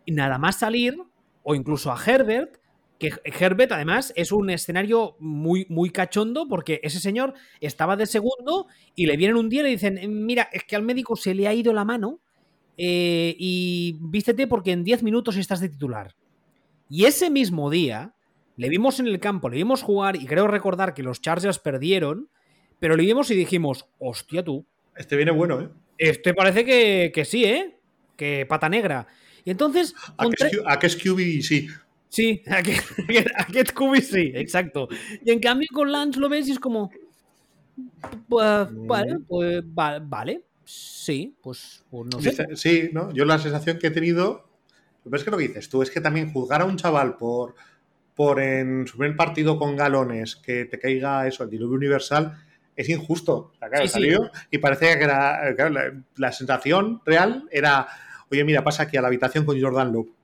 y 0.04 0.12
nada 0.12 0.38
más 0.38 0.60
salir, 0.60 0.96
o 1.42 1.56
incluso 1.56 1.90
a 1.90 1.98
Herbert, 2.00 2.61
que 3.02 3.20
Herbert 3.24 3.72
además 3.72 4.12
es 4.14 4.30
un 4.30 4.48
escenario 4.48 5.16
muy, 5.18 5.66
muy 5.68 5.90
cachondo 5.90 6.46
porque 6.48 6.78
ese 6.84 7.00
señor 7.00 7.34
estaba 7.60 7.96
de 7.96 8.06
segundo 8.06 8.68
y 8.94 9.06
le 9.06 9.16
vienen 9.16 9.36
un 9.36 9.48
día 9.48 9.62
y 9.62 9.64
le 9.64 9.70
dicen, 9.70 10.24
mira, 10.24 10.48
es 10.52 10.62
que 10.62 10.76
al 10.76 10.84
médico 10.84 11.16
se 11.16 11.34
le 11.34 11.48
ha 11.48 11.52
ido 11.52 11.72
la 11.72 11.84
mano 11.84 12.20
eh, 12.76 13.34
y 13.36 13.98
vístete 14.02 14.46
porque 14.46 14.70
en 14.70 14.84
10 14.84 15.02
minutos 15.02 15.36
estás 15.36 15.58
de 15.58 15.68
titular. 15.68 16.14
Y 16.88 17.06
ese 17.06 17.28
mismo 17.28 17.70
día 17.70 18.14
le 18.56 18.68
vimos 18.68 19.00
en 19.00 19.08
el 19.08 19.18
campo, 19.18 19.48
le 19.48 19.56
vimos 19.56 19.82
jugar 19.82 20.14
y 20.14 20.24
creo 20.24 20.46
recordar 20.46 20.94
que 20.94 21.02
los 21.02 21.20
Chargers 21.20 21.58
perdieron, 21.58 22.28
pero 22.78 22.94
le 22.94 23.02
vimos 23.02 23.32
y 23.32 23.34
dijimos, 23.34 23.86
hostia 23.98 24.44
tú. 24.44 24.64
Este 24.94 25.16
viene 25.16 25.32
bueno, 25.32 25.60
¿eh? 25.60 25.68
Este 25.98 26.34
parece 26.34 26.64
que, 26.64 27.24
sí, 27.24 27.46
¿eh? 27.46 27.80
Que 28.16 28.46
pata 28.46 28.68
negra. 28.68 29.08
Y 29.44 29.50
entonces... 29.50 29.92
A 30.16 30.78
que 30.78 30.86
es 30.86 30.94
QB 30.94 31.42
sí. 31.42 31.66
Sí, 32.12 32.42
a 32.46 32.62
Get 33.44 33.70
Scooby 33.70 34.02
sí, 34.02 34.32
exacto. 34.34 34.86
Y 35.24 35.30
en 35.30 35.40
cambio 35.40 35.66
con 35.72 35.90
Lance 35.90 36.20
lo 36.20 36.28
ves 36.28 36.46
y 36.46 36.52
es 36.52 36.58
como. 36.58 36.90
Pues, 38.28 38.68
vale, 38.70 39.18
pues 39.26 39.62
vale, 39.64 40.42
sí, 40.62 41.34
pues, 41.42 41.82
pues 41.90 42.10
no 42.12 42.20
sé. 42.20 42.54
Sí, 42.54 42.90
¿no? 42.92 43.10
Yo 43.14 43.24
la 43.24 43.38
sensación 43.38 43.78
que 43.78 43.86
he 43.86 43.90
tenido. 43.90 44.46
Pero 45.02 45.16
es 45.16 45.24
que 45.24 45.30
lo 45.30 45.38
que 45.38 45.48
dices 45.48 45.70
tú 45.70 45.80
es 45.80 45.90
que 45.90 46.02
también 46.02 46.30
juzgar 46.30 46.60
a 46.60 46.66
un 46.66 46.76
chaval 46.76 47.16
por, 47.16 47.54
por 48.14 48.40
en 48.40 48.86
su 48.86 48.98
primer 48.98 49.16
partido 49.16 49.58
con 49.58 49.74
galones 49.74 50.36
que 50.36 50.66
te 50.66 50.78
caiga 50.78 51.26
eso, 51.26 51.44
el 51.44 51.50
diluvio 51.50 51.76
universal, 51.76 52.36
es 52.76 52.90
injusto. 52.90 53.52
O 53.54 53.58
sea, 53.58 53.70
claro, 53.70 53.88
salió 53.88 54.30
y 54.50 54.58
parecía 54.58 54.98
que 54.98 55.04
era. 55.04 55.50
la, 55.70 55.94
la, 56.16 56.32
sensación 56.32 57.00
real 57.06 57.48
era. 57.50 57.88
Oye, 58.30 58.44
mira, 58.44 58.62
pasa 58.62 58.82
aquí 58.82 58.98
a 58.98 59.00
la 59.00 59.08
habitación 59.08 59.46
con 59.46 59.58
Jordan 59.58 59.90
Loop 59.90 60.21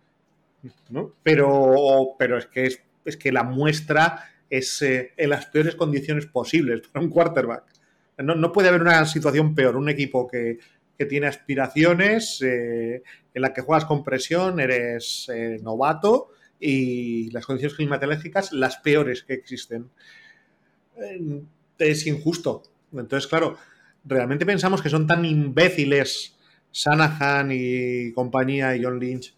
pero, 1.22 2.14
pero 2.18 2.38
es, 2.38 2.46
que 2.46 2.78
es, 3.04 3.16
que 3.16 3.32
la 3.32 3.42
muestra 3.42 4.24
es 4.50 4.82
eh, 4.82 5.12
en 5.16 5.30
las 5.30 5.46
peores 5.46 5.74
condiciones 5.74 6.26
posibles 6.26 6.86
para 6.88 7.04
un 7.04 7.11
quarterback. 7.11 7.64
No, 8.18 8.52
puede 8.52 8.68
haber 8.68 8.82
una 8.82 9.04
situación 9.06 9.54
peor. 9.54 9.76
Un 9.76 9.88
equipo 9.88 10.26
que, 10.26 10.59
tiene 11.09 11.28
aspiraciones, 11.28 12.42
eh, 12.42 13.04
en 13.32 13.42
la 13.42 13.52
que 13.52 13.61
juegas 13.61 13.84
con 13.84 14.02
presión, 14.02 14.59
eres 14.59 15.30
eh, 15.32 15.61
novato 15.62 16.30
y 16.59 17.30
las 17.30 17.46
condiciones 17.46 17.76
climatológicas 17.76 18.52
las 18.52 18.78
peores 18.78 19.22
que 19.22 19.34
existen. 19.34 19.90
es 21.78 22.06
injusto. 22.09 22.64
Entonces, 22.92 23.28
claro, 23.28 23.56
realmente 24.04 24.44
pensamos 24.44 24.82
que 24.82 24.88
son 24.88 25.06
tan 25.06 25.24
imbéciles 25.24 26.36
Sanahan 26.70 27.50
y 27.52 28.12
compañía 28.12 28.76
y 28.76 28.82
John 28.82 28.98
Lynch 28.98 29.38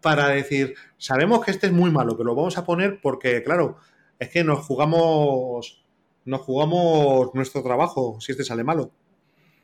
para 0.00 0.28
decir, 0.28 0.74
sabemos 0.98 1.44
que 1.44 1.50
este 1.50 1.68
es 1.68 1.72
muy 1.72 1.90
malo, 1.90 2.16
pero 2.16 2.28
lo 2.28 2.34
vamos 2.34 2.58
a 2.58 2.64
poner 2.64 3.00
porque, 3.00 3.42
claro, 3.42 3.76
es 4.18 4.28
que 4.28 4.44
nos 4.44 4.60
jugamos, 4.60 5.84
nos 6.24 6.40
jugamos 6.40 7.34
nuestro 7.34 7.62
trabajo 7.62 8.18
si 8.20 8.32
este 8.32 8.44
sale 8.44 8.64
malo. 8.64 8.92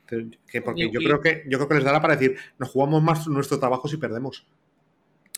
Que 0.07 0.61
porque 0.61 0.89
yo 0.89 1.01
creo 1.01 1.19
que 1.19 1.43
yo 1.49 1.57
creo 1.57 1.67
que 1.67 1.75
les 1.75 1.83
dará 1.83 2.01
para 2.01 2.15
decir, 2.15 2.37
nos 2.57 2.69
jugamos 2.69 3.03
más 3.03 3.27
nuestro 3.27 3.59
trabajo 3.59 3.89
si 3.89 3.97
perdemos. 3.97 4.47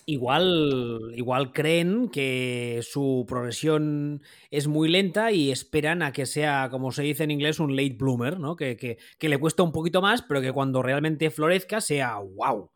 Igual, 0.05 1.13
igual 1.15 1.51
creen 1.51 2.09
que 2.09 2.79
su 2.83 3.25
progresión 3.27 4.21
es 4.49 4.67
muy 4.67 4.89
lenta 4.89 5.31
y 5.31 5.51
esperan 5.51 6.01
a 6.01 6.11
que 6.11 6.25
sea, 6.25 6.69
como 6.71 6.91
se 6.91 7.03
dice 7.03 7.23
en 7.23 7.31
inglés, 7.31 7.59
un 7.59 7.75
late 7.75 7.95
bloomer, 7.97 8.39
¿no? 8.39 8.55
Que, 8.55 8.75
que, 8.75 8.97
que 9.17 9.29
le 9.29 9.37
cuesta 9.39 9.63
un 9.63 9.71
poquito 9.71 10.01
más, 10.01 10.21
pero 10.23 10.41
que 10.41 10.51
cuando 10.51 10.81
realmente 10.81 11.29
florezca 11.29 11.81
sea 11.81 12.17
wow. 12.17 12.71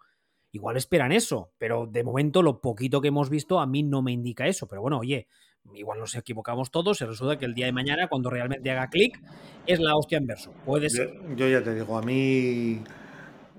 Igual 0.54 0.78
esperan 0.78 1.12
eso, 1.12 1.52
pero 1.58 1.88
de 1.88 2.04
momento 2.04 2.44
lo 2.44 2.62
poquito 2.62 3.02
que 3.02 3.08
hemos 3.08 3.32
visto 3.32 3.60
a 3.60 3.66
mí 3.66 3.82
no 3.82 4.04
me 4.04 4.12
indica 4.12 4.48
eso. 4.48 4.68
Pero 4.68 4.84
bueno, 4.84 5.00
oye, 5.00 5.28
igual 5.74 5.98
nos 6.00 6.14
equivocamos 6.14 6.70
todos, 6.70 7.00
se 7.00 7.08
resulta 7.08 7.40
que 7.40 7.46
el 7.46 7.56
día 7.56 7.66
de 7.66 7.72
mañana, 7.72 8.08
cuando 8.08 8.30
realmente 8.30 8.70
haga 8.70 8.88
clic, 8.92 9.20
es 9.66 9.80
la 9.80 9.96
hostia 9.96 10.20
en 10.20 10.28
verso. 10.28 10.54
Puede 10.64 10.92
ser. 10.92 11.12
Yo, 11.36 11.48
ya 11.48 11.64
te 11.64 11.74
digo, 11.74 11.98
a 11.98 12.04
mí 12.04 12.84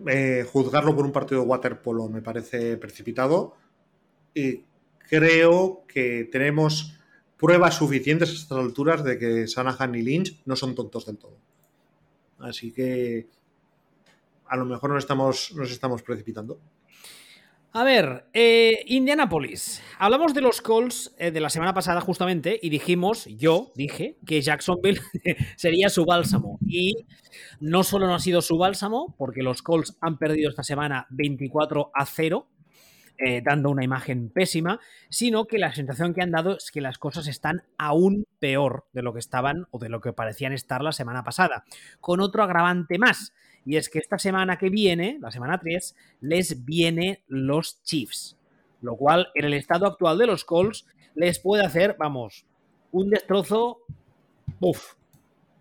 eh, 0.07 0.47
juzgarlo 0.53 0.95
por 0.95 1.05
un 1.05 1.11
partido 1.11 1.41
de 1.41 1.49
waterpolo 1.49 2.09
me 2.09 2.23
parece 2.23 2.77
precipitado 2.77 3.57
y 4.33 4.65
creo 5.09 5.85
que 5.89 6.29
tenemos 6.31 6.97
pruebas 7.37 7.75
suficientes 7.75 8.31
a 8.31 8.35
estas 8.35 8.59
alturas 8.59 9.03
de 9.03 9.19
que 9.19 9.49
Sanahan 9.49 9.97
y 9.97 10.03
Lynch 10.03 10.43
no 10.45 10.55
son 10.55 10.77
tontos 10.77 11.07
del 11.07 11.19
todo. 11.19 11.39
Así 12.39 12.73
que 12.73 13.27
a 14.47 14.57
lo 14.57 14.65
mejor 14.65 14.91
nos 14.91 15.03
estamos, 15.03 15.53
nos 15.57 15.73
estamos 15.73 16.05
precipitando. 16.05 16.61
A 17.77 17.83
ver, 17.83 18.27
eh, 18.35 18.85
Indianapolis. 18.87 19.83
Hablamos 19.99 20.33
de 20.33 20.41
los 20.41 20.63
Colts 20.63 21.13
eh, 21.19 21.33
de 21.33 21.41
la 21.41 21.51
semana 21.51 21.75
pasada 21.75 22.01
justamente 22.01 22.57
y 22.63 22.71
dijimos, 22.71 23.27
yo 23.27 23.73
dije, 23.75 24.17
que 24.25 24.41
Jacksonville 24.41 25.01
sería 25.57 25.89
su 25.89 26.05
bálsamo. 26.05 26.61
Y 26.65 27.05
no 27.59 27.83
solo 27.83 28.07
no 28.07 28.15
ha 28.15 28.21
sido 28.21 28.43
su 28.43 28.59
bálsamo, 28.59 29.17
porque 29.19 29.43
los 29.43 29.61
Colts 29.63 29.99
han 30.01 30.19
perdido 30.19 30.51
esta 30.51 30.63
semana 30.63 31.09
24 31.11 31.91
a 31.93 32.07
0, 32.07 32.49
eh, 33.19 33.43
dando 33.45 33.71
una 33.71 33.83
imagen 33.83 34.31
pésima, 34.31 34.79
sino 35.09 35.47
que 35.47 35.59
la 35.59 35.75
sensación 35.75 36.15
que 36.15 36.23
han 36.23 36.31
dado 36.31 36.57
es 36.57 36.71
que 36.71 36.81
las 36.81 36.99
cosas 36.99 37.27
están 37.27 37.65
aún 37.77 38.25
peor 38.39 38.87
de 38.93 39.03
lo 39.03 39.13
que 39.13 39.19
estaban 39.19 39.67
o 39.73 39.81
de 39.81 39.89
lo 39.89 40.01
que 40.01 40.13
parecían 40.13 40.53
estar 40.53 40.81
la 40.81 40.93
semana 40.93 41.25
pasada. 41.25 41.65
Con 42.01 42.21
otro 42.21 42.45
agravante 42.45 42.99
más 42.99 43.33
y 43.65 43.77
es 43.77 43.89
que 43.89 43.99
esta 43.99 44.19
semana 44.19 44.59
que 44.59 44.71
viene, 44.71 45.19
la 45.21 45.31
semana 45.31 45.59
3, 45.59 45.97
les 46.21 46.65
viene 46.65 47.23
los 47.29 47.83
Chiefs. 47.83 48.37
Lo 48.81 48.97
cual, 48.97 49.29
en 49.35 49.47
el 49.47 49.55
estado 49.55 49.87
actual 49.87 50.19
de 50.19 50.27
los 50.27 50.45
Colts, 50.45 50.87
les 51.15 51.39
puede 51.39 51.65
hacer, 51.65 51.97
vamos, 51.99 52.45
un 52.93 53.11
destrozo. 53.11 53.81
Uf, 54.61 54.95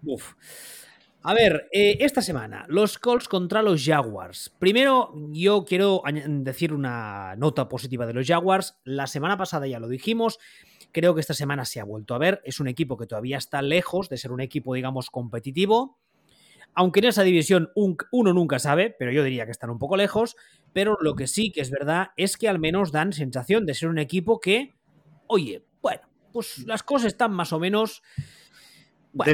uf. 0.05 0.33
A 1.25 1.33
ver, 1.33 1.69
eh, 1.71 1.97
esta 2.01 2.21
semana, 2.21 2.65
los 2.67 2.99
Colts 2.99 3.29
contra 3.29 3.61
los 3.61 3.85
Jaguars. 3.85 4.53
Primero, 4.59 5.13
yo 5.31 5.63
quiero 5.63 6.03
decir 6.27 6.73
una 6.73 7.37
nota 7.37 7.69
positiva 7.69 8.05
de 8.05 8.13
los 8.13 8.27
Jaguars. 8.27 8.77
La 8.83 9.07
semana 9.07 9.37
pasada 9.37 9.65
ya 9.65 9.79
lo 9.79 9.87
dijimos. 9.87 10.37
Creo 10.91 11.15
que 11.15 11.21
esta 11.21 11.33
semana 11.33 11.63
se 11.63 11.79
ha 11.79 11.85
vuelto 11.85 12.13
a 12.13 12.17
ver. 12.17 12.41
Es 12.43 12.59
un 12.59 12.67
equipo 12.67 12.97
que 12.97 13.07
todavía 13.07 13.37
está 13.37 13.61
lejos 13.61 14.09
de 14.09 14.17
ser 14.17 14.33
un 14.33 14.41
equipo, 14.41 14.73
digamos, 14.73 15.09
competitivo. 15.09 15.97
Aunque 16.75 16.99
en 16.99 17.05
esa 17.05 17.23
división 17.23 17.69
uno 17.75 18.33
nunca 18.33 18.59
sabe, 18.59 18.95
pero 18.97 19.11
yo 19.11 19.23
diría 19.23 19.45
que 19.45 19.51
están 19.51 19.69
un 19.69 19.79
poco 19.79 19.97
lejos. 19.97 20.35
Pero 20.73 20.97
lo 21.01 21.15
que 21.15 21.27
sí 21.27 21.51
que 21.51 21.61
es 21.61 21.69
verdad 21.69 22.07
es 22.17 22.37
que 22.37 22.49
al 22.49 22.59
menos 22.59 22.91
dan 22.91 23.13
sensación 23.13 23.65
de 23.65 23.75
ser 23.75 23.89
un 23.89 23.99
equipo 23.99 24.39
que, 24.39 24.73
oye, 25.27 25.63
bueno, 25.81 26.01
pues 26.31 26.65
las 26.65 26.83
cosas 26.83 27.07
están 27.07 27.31
más 27.31 27.53
o 27.53 27.59
menos. 27.59 28.01
Bueno, 29.11 29.31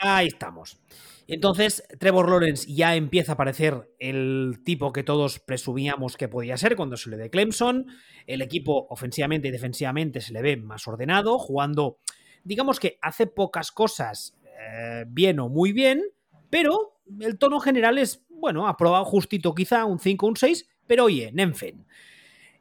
Ahí 0.00 0.26
estamos. 0.26 0.80
Entonces, 1.28 1.84
Trevor 1.98 2.30
Lawrence 2.30 2.72
ya 2.72 2.96
empieza 2.96 3.32
a 3.32 3.36
parecer 3.36 3.94
el 3.98 4.60
tipo 4.64 4.92
que 4.92 5.02
todos 5.02 5.38
presumíamos 5.40 6.16
que 6.16 6.26
podía 6.26 6.56
ser 6.56 6.74
cuando 6.74 6.96
se 6.96 7.10
le 7.10 7.18
de 7.18 7.28
Clemson. 7.28 7.86
El 8.26 8.40
equipo 8.40 8.86
ofensivamente 8.88 9.48
y 9.48 9.50
defensivamente 9.50 10.22
se 10.22 10.32
le 10.32 10.40
ve 10.40 10.56
más 10.56 10.88
ordenado, 10.88 11.38
jugando, 11.38 11.98
digamos 12.44 12.80
que 12.80 12.98
hace 13.02 13.26
pocas 13.26 13.72
cosas 13.72 14.37
eh, 14.58 15.04
bien 15.08 15.38
o 15.40 15.48
muy 15.48 15.72
bien, 15.72 16.02
pero 16.50 17.00
el 17.20 17.38
tono 17.38 17.60
general 17.60 17.98
es, 17.98 18.22
bueno, 18.28 18.66
aprobado 18.66 19.04
justito 19.04 19.54
quizá, 19.54 19.84
un 19.84 19.98
5, 19.98 20.26
un 20.26 20.36
6, 20.36 20.68
pero 20.86 21.04
oye, 21.04 21.30
Nenfen. 21.32 21.86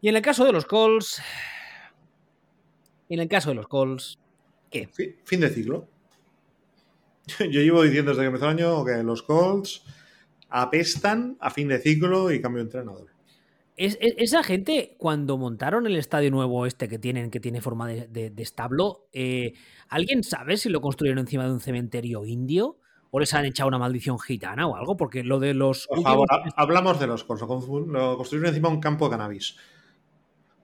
Y 0.02 0.10
en 0.10 0.16
el 0.16 0.22
caso 0.22 0.46
de 0.46 0.52
los 0.52 0.66
Colts... 0.66 1.22
En 3.10 3.20
el 3.20 3.28
caso 3.28 3.50
de 3.50 3.56
los 3.56 3.68
Colts... 3.68 4.20
¿Qué? 4.70 4.90
Fin 5.24 5.40
de 5.40 5.50
ciclo. 5.50 5.88
Yo 7.40 7.62
llevo 7.62 7.84
diciendo 7.84 8.12
desde 8.12 8.24
que 8.24 8.28
empezó 8.28 8.46
el 8.46 8.60
año 8.60 8.84
que 8.86 9.02
los 9.04 9.24
Colts 9.24 9.84
apestan 10.50 11.38
a 11.40 11.50
fin 11.50 11.68
de 11.68 11.80
ciclo 11.80 12.32
y 12.32 12.42
cambio 12.42 12.64
de 12.64 12.68
entrenador. 12.68 13.17
Esa 13.78 14.42
gente, 14.42 14.96
cuando 14.98 15.38
montaron 15.38 15.86
el 15.86 15.98
estadio 15.98 16.32
nuevo 16.32 16.66
este 16.66 16.88
que 16.88 16.98
tienen, 16.98 17.30
que 17.30 17.40
tiene 17.40 17.62
forma 17.62 17.88
de, 17.88 18.34
establo, 18.38 19.08
eh, 19.14 19.54
¿alguien 19.88 20.24
sabe 20.24 20.58
si 20.58 20.70
lo 20.70 20.82
construyeron 20.82 21.20
encima 21.20 21.46
de 21.46 21.52
un 21.52 21.60
cementerio 21.60 22.26
indio? 22.26 22.80
¿O 23.12 23.20
les 23.20 23.34
han 23.36 23.46
echado 23.46 23.70
una 23.70 23.78
maldición 23.78 24.20
gitana 24.20 24.68
o 24.68 24.76
algo? 24.76 24.98
Porque 24.98 25.24
lo 25.24 25.40
de 25.40 25.54
los. 25.54 25.88
Por 25.88 26.02
favor, 26.02 26.28
hablamos 26.56 27.00
de 27.00 27.08
los. 27.08 27.26
Lo 27.28 28.18
construyeron 28.18 28.50
encima 28.50 28.70
de 28.70 28.76
un 28.76 28.82
campo 28.82 29.06
de 29.06 29.12
cannabis. 29.12 29.56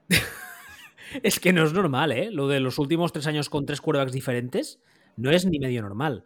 es 1.24 1.40
que 1.40 1.54
no 1.54 1.64
es 1.64 1.72
normal, 1.72 2.12
¿eh? 2.12 2.32
Lo 2.32 2.48
de 2.48 2.60
los 2.60 2.80
últimos 2.80 3.14
tres 3.14 3.28
años 3.28 3.50
con 3.50 3.66
tres 3.66 3.80
quarterbacks 3.80 4.12
diferentes 4.12 4.80
no 5.18 5.30
es 5.32 5.46
ni 5.46 5.60
medio 5.60 5.84
normal. 5.84 6.26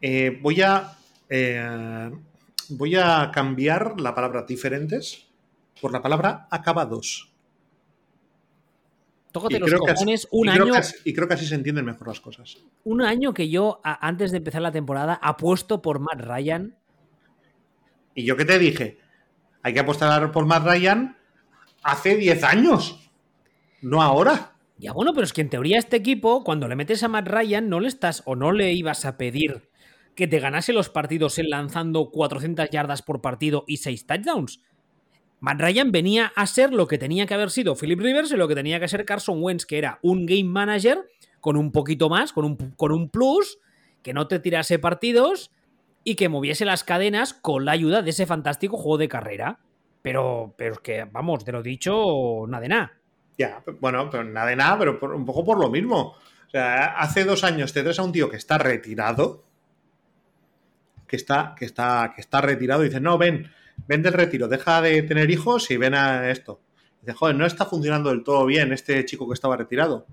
Eh, 0.00 0.38
voy 0.40 0.62
a. 0.62 0.96
Eh, 1.28 2.10
voy 2.70 2.94
a 2.96 3.30
cambiar 3.32 4.00
la 4.00 4.14
palabra 4.14 4.44
diferentes 4.44 5.27
por 5.80 5.92
la 5.92 6.02
palabra 6.02 6.46
acabados. 6.50 7.32
Tócate 9.32 9.58
los 9.58 9.72
cojones 9.74 10.28
un 10.30 10.48
año. 10.48 10.72
y 11.04 11.12
creo 11.12 11.28
que 11.28 11.34
así 11.34 11.46
se 11.46 11.54
entienden 11.54 11.84
mejor 11.84 12.08
las 12.08 12.20
cosas. 12.20 12.58
Un 12.84 13.02
año 13.02 13.34
que 13.34 13.48
yo, 13.48 13.80
antes 13.84 14.30
de 14.30 14.38
empezar 14.38 14.62
la 14.62 14.72
temporada, 14.72 15.14
apuesto 15.14 15.82
por 15.82 16.00
Matt 16.00 16.20
Ryan. 16.20 16.76
¿Y 18.14 18.24
yo 18.24 18.36
qué 18.36 18.44
te 18.44 18.58
dije? 18.58 18.98
Hay 19.62 19.74
que 19.74 19.80
apostar 19.80 20.32
por 20.32 20.46
Matt 20.46 20.64
Ryan 20.64 21.16
hace 21.82 22.16
10 22.16 22.44
años. 22.44 23.10
No 23.82 24.02
ahora. 24.02 24.54
Ya 24.78 24.92
bueno, 24.92 25.12
pero 25.12 25.24
es 25.24 25.32
que 25.32 25.40
en 25.40 25.50
teoría 25.50 25.78
este 25.78 25.96
equipo, 25.96 26.42
cuando 26.42 26.68
le 26.68 26.76
metes 26.76 27.02
a 27.02 27.08
Matt 27.08 27.28
Ryan, 27.28 27.68
no 27.68 27.80
le 27.80 27.88
estás 27.88 28.22
o 28.24 28.34
no 28.34 28.52
le 28.52 28.72
ibas 28.72 29.04
a 29.04 29.18
pedir 29.18 29.68
que 30.14 30.26
te 30.26 30.40
ganase 30.40 30.72
los 30.72 30.88
partidos 30.88 31.38
en 31.38 31.48
lanzando 31.48 32.10
400 32.10 32.70
yardas 32.70 33.02
por 33.02 33.20
partido 33.20 33.64
y 33.68 33.76
6 33.76 34.06
touchdowns. 34.06 34.60
Matt 35.40 35.60
Ryan 35.60 35.92
venía 35.92 36.32
a 36.34 36.46
ser 36.46 36.72
lo 36.72 36.86
que 36.88 36.98
tenía 36.98 37.26
que 37.26 37.34
haber 37.34 37.50
sido 37.50 37.76
Philip 37.76 38.00
Rivers 38.00 38.32
y 38.32 38.36
lo 38.36 38.48
que 38.48 38.54
tenía 38.54 38.80
que 38.80 38.88
ser 38.88 39.04
Carson 39.04 39.42
Wentz, 39.42 39.66
que 39.66 39.78
era 39.78 39.98
un 40.02 40.26
game 40.26 40.44
manager 40.44 41.06
con 41.40 41.56
un 41.56 41.70
poquito 41.70 42.08
más, 42.08 42.32
con 42.32 42.44
un, 42.44 42.56
con 42.76 42.92
un 42.92 43.08
plus, 43.08 43.58
que 44.02 44.12
no 44.12 44.26
te 44.26 44.40
tirase 44.40 44.78
partidos 44.78 45.52
y 46.02 46.16
que 46.16 46.28
moviese 46.28 46.64
las 46.64 46.84
cadenas 46.84 47.34
con 47.34 47.64
la 47.64 47.72
ayuda 47.72 48.02
de 48.02 48.10
ese 48.10 48.26
fantástico 48.26 48.76
juego 48.76 48.98
de 48.98 49.08
carrera. 49.08 49.60
Pero, 50.02 50.54
pero 50.56 50.74
es 50.74 50.80
que, 50.80 51.04
vamos, 51.04 51.44
te 51.44 51.52
lo 51.52 51.62
dicho, 51.62 52.44
nada 52.48 52.62
de 52.62 52.68
nada. 52.68 52.92
Ya, 53.36 53.62
bueno, 53.80 54.08
pero 54.10 54.24
nada 54.24 54.48
de 54.48 54.56
nada, 54.56 54.78
pero 54.78 54.98
un 55.14 55.24
poco 55.24 55.44
por 55.44 55.58
lo 55.58 55.70
mismo. 55.70 56.16
O 56.46 56.50
sea, 56.50 56.98
hace 56.98 57.24
dos 57.24 57.44
años 57.44 57.72
te 57.72 57.82
traes 57.82 57.98
a 57.98 58.02
un 58.02 58.12
tío 58.12 58.30
que 58.30 58.36
está 58.36 58.58
retirado, 58.58 59.44
que 61.06 61.16
está, 61.16 61.54
que 61.56 61.64
está, 61.64 62.12
que 62.14 62.20
está 62.20 62.40
retirado 62.40 62.82
y 62.82 62.88
dice, 62.88 63.00
no, 63.00 63.18
ven, 63.18 63.50
ven 63.86 64.02
del 64.02 64.12
retiro, 64.12 64.48
deja 64.48 64.82
de 64.82 65.02
tener 65.02 65.30
hijos 65.30 65.70
y 65.70 65.76
ven 65.76 65.94
a 65.94 66.30
esto. 66.30 66.60
dice, 67.00 67.12
joder, 67.12 67.36
no 67.36 67.46
está 67.46 67.64
funcionando 67.66 68.10
del 68.10 68.24
todo 68.24 68.46
bien 68.46 68.72
este 68.72 69.04
chico 69.04 69.28
que 69.28 69.34
estaba 69.34 69.56
retirado. 69.56 70.06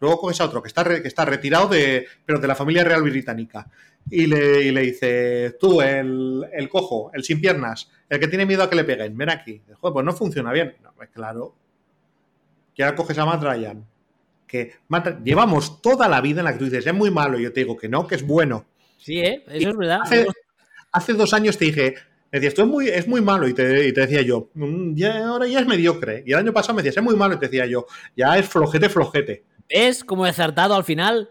Luego 0.00 0.18
coges 0.18 0.40
a 0.40 0.46
otro 0.46 0.62
que 0.62 0.68
está, 0.68 0.82
que 0.84 1.06
está 1.06 1.24
retirado, 1.26 1.68
de, 1.68 2.06
pero 2.24 2.38
de 2.38 2.48
la 2.48 2.54
familia 2.54 2.84
real 2.84 3.02
británica. 3.02 3.70
Y 4.08 4.26
le, 4.26 4.72
le 4.72 4.80
dice, 4.80 5.56
tú, 5.60 5.82
el, 5.82 6.68
cojo, 6.70 7.10
el 7.12 7.22
sin 7.22 7.40
piernas, 7.40 7.90
el 8.08 8.18
que 8.18 8.28
tiene 8.28 8.46
miedo 8.46 8.62
a 8.62 8.70
que 8.70 8.76
le 8.76 8.84
peguen, 8.84 9.16
ven 9.16 9.28
aquí. 9.28 9.62
joder, 9.78 9.92
pues 9.92 10.06
no 10.06 10.12
funciona 10.14 10.52
bien. 10.52 10.74
No, 10.82 10.92
pues 10.96 11.10
claro. 11.10 11.54
Que 12.74 12.82
ahora 12.82 12.96
coges 12.96 13.18
a 13.18 13.26
Matt 13.26 13.42
Ryan. 13.42 13.86
Que 14.46 14.72
llevamos 15.22 15.82
toda 15.82 16.08
la 16.08 16.20
vida 16.22 16.40
en 16.40 16.46
la 16.46 16.52
que 16.54 16.58
tú 16.58 16.64
dices, 16.64 16.86
es 16.86 16.94
muy 16.94 17.10
malo. 17.10 17.38
Y 17.38 17.42
yo 17.42 17.52
te 17.52 17.60
digo 17.60 17.76
que 17.76 17.88
no, 17.88 18.06
que 18.06 18.14
es 18.14 18.26
bueno. 18.26 18.64
Sí, 18.96 19.20
¿eh? 19.20 19.44
eso 19.48 19.70
es 19.70 19.76
verdad. 19.76 20.00
Hace, 20.92 21.12
dos 21.12 21.34
años 21.34 21.56
te 21.56 21.66
dije, 21.66 21.94
me 22.32 22.38
decías, 22.38 22.52
esto 22.52 22.62
es 22.62 22.68
muy, 22.68 22.88
es 22.88 23.08
muy 23.08 23.20
malo, 23.20 23.48
y 23.48 23.54
te, 23.54 23.64
decía 23.92 24.22
yo, 24.22 24.50
mm, 24.54 24.94
ya, 24.94 25.26
ahora 25.26 25.46
ya 25.46 25.60
es 25.60 25.66
mediocre. 25.66 26.22
Y 26.26 26.32
el 26.32 26.38
año 26.38 26.52
pasado 26.52 26.74
me 26.74 26.82
decías, 26.82 26.98
es 26.98 27.02
muy 27.02 27.16
malo, 27.16 27.34
y 27.34 27.38
te 27.38 27.46
decía 27.46 27.66
yo, 27.66 27.86
ya 28.16 28.38
es 28.38 28.46
flojete, 28.46 28.88
flojete. 28.88 29.44
¿Ves 29.68 30.04
cómo 30.04 30.26
he 30.26 30.30
acertado 30.30 30.74
al 30.74 30.84
final? 30.84 31.30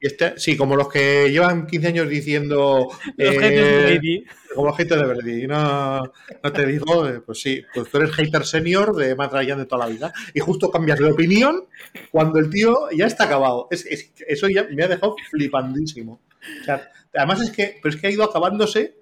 Este, 0.00 0.38
sí, 0.38 0.56
como 0.56 0.76
los 0.76 0.88
que 0.88 1.30
llevan 1.30 1.66
15 1.66 1.88
años 1.88 2.08
diciendo. 2.08 2.88
los 3.18 3.34
eh, 3.38 4.24
Como 4.54 4.68
los 4.68 4.76
haters 4.76 5.02
de 5.02 5.06
Brady. 5.06 5.46
No, 5.46 6.00
no 6.42 6.52
te 6.52 6.66
digo, 6.66 7.06
eh, 7.06 7.20
pues 7.20 7.40
sí, 7.42 7.62
pues 7.74 7.90
tú 7.90 7.98
eres 7.98 8.12
hater 8.12 8.46
senior 8.46 8.96
de 8.96 9.14
Matt 9.14 9.34
Ryan 9.34 9.58
de 9.58 9.66
toda 9.66 9.86
la 9.86 9.92
vida. 9.92 10.12
Y 10.32 10.40
justo 10.40 10.70
cambias 10.70 11.00
de 11.00 11.12
opinión 11.12 11.66
cuando 12.10 12.38
el 12.38 12.48
tío 12.48 12.90
ya 12.96 13.06
está 13.06 13.24
acabado. 13.24 13.68
eso 13.70 14.48
ya 14.48 14.66
me 14.72 14.84
ha 14.84 14.88
dejado 14.88 15.16
flipandísimo. 15.30 16.22
O 16.62 16.64
sea, 16.64 16.90
Además 17.14 17.40
es 17.40 17.50
que, 17.50 17.78
pero 17.82 17.94
es 17.94 18.00
que 18.00 18.06
ha 18.06 18.10
ido 18.10 18.24
acabándose 18.24 18.99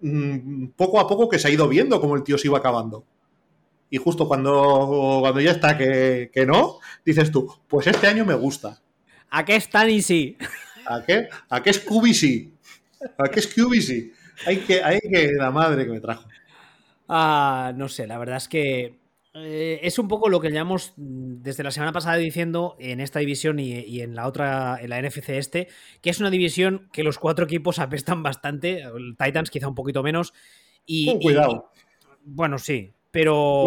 mm, 0.00 0.66
poco 0.76 1.00
a 1.00 1.08
poco 1.08 1.28
que 1.28 1.38
se 1.38 1.48
ha 1.48 1.50
ido 1.50 1.68
viendo 1.68 2.00
como 2.00 2.16
el 2.16 2.22
tío 2.22 2.38
se 2.38 2.48
iba 2.48 2.58
acabando. 2.58 3.04
Y 3.90 3.96
justo 3.96 4.28
cuando, 4.28 5.18
cuando 5.20 5.40
ya 5.40 5.52
está 5.52 5.78
que, 5.78 6.30
no, 6.46 6.78
dices 7.04 7.30
tú, 7.30 7.50
pues 7.66 7.86
este 7.86 8.06
año 8.06 8.24
me 8.24 8.34
gusta. 8.34 8.80
¿A 9.30 9.44
qué 9.44 9.56
es 9.56 9.68
tan 9.70 9.88
sí? 10.02 10.36
¿A 10.86 11.02
qué? 11.02 11.28
¿A 11.48 11.62
qué 11.62 11.70
es 11.70 11.84
sí? 12.12 12.52
¿A 13.16 13.28
qué 13.28 13.40
es 13.40 13.48
sí? 13.86 14.12
Hay 14.46 14.58
que, 14.58 14.82
hay 14.82 15.00
que, 15.00 15.32
la 15.32 15.50
madre 15.50 15.84
que 15.84 15.92
me 15.92 16.00
trajo. 16.00 16.28
Ah, 17.08 17.72
no 17.74 17.88
sé, 17.88 18.06
la 18.06 18.18
verdad 18.18 18.36
es 18.36 18.48
que 18.48 18.97
eh, 19.40 19.80
es 19.82 19.98
un 19.98 20.08
poco 20.08 20.28
lo 20.28 20.40
que 20.40 20.50
llevamos 20.50 20.92
desde 20.96 21.62
la 21.62 21.70
semana 21.70 21.92
pasada 21.92 22.16
diciendo 22.16 22.76
en 22.78 23.00
esta 23.00 23.18
división 23.18 23.58
y, 23.58 24.00
en 24.00 24.14
la 24.14 24.26
otra, 24.26 24.78
en 24.80 24.90
la 24.90 25.00
NFC 25.00 25.30
este, 25.30 25.68
que 26.00 26.10
es 26.10 26.20
una 26.20 26.30
división 26.30 26.88
que 26.92 27.02
los 27.02 27.18
cuatro 27.18 27.44
equipos 27.44 27.78
apestan 27.78 28.22
bastante, 28.22 28.82
el 28.82 29.16
Titans 29.16 29.50
quizá 29.50 29.68
un 29.68 29.74
poquito 29.74 30.02
menos. 30.02 30.32
Y, 30.86 31.18
cuidado. 31.20 31.70
bueno, 32.24 32.58
sí, 32.58 32.92
pero 33.10 33.66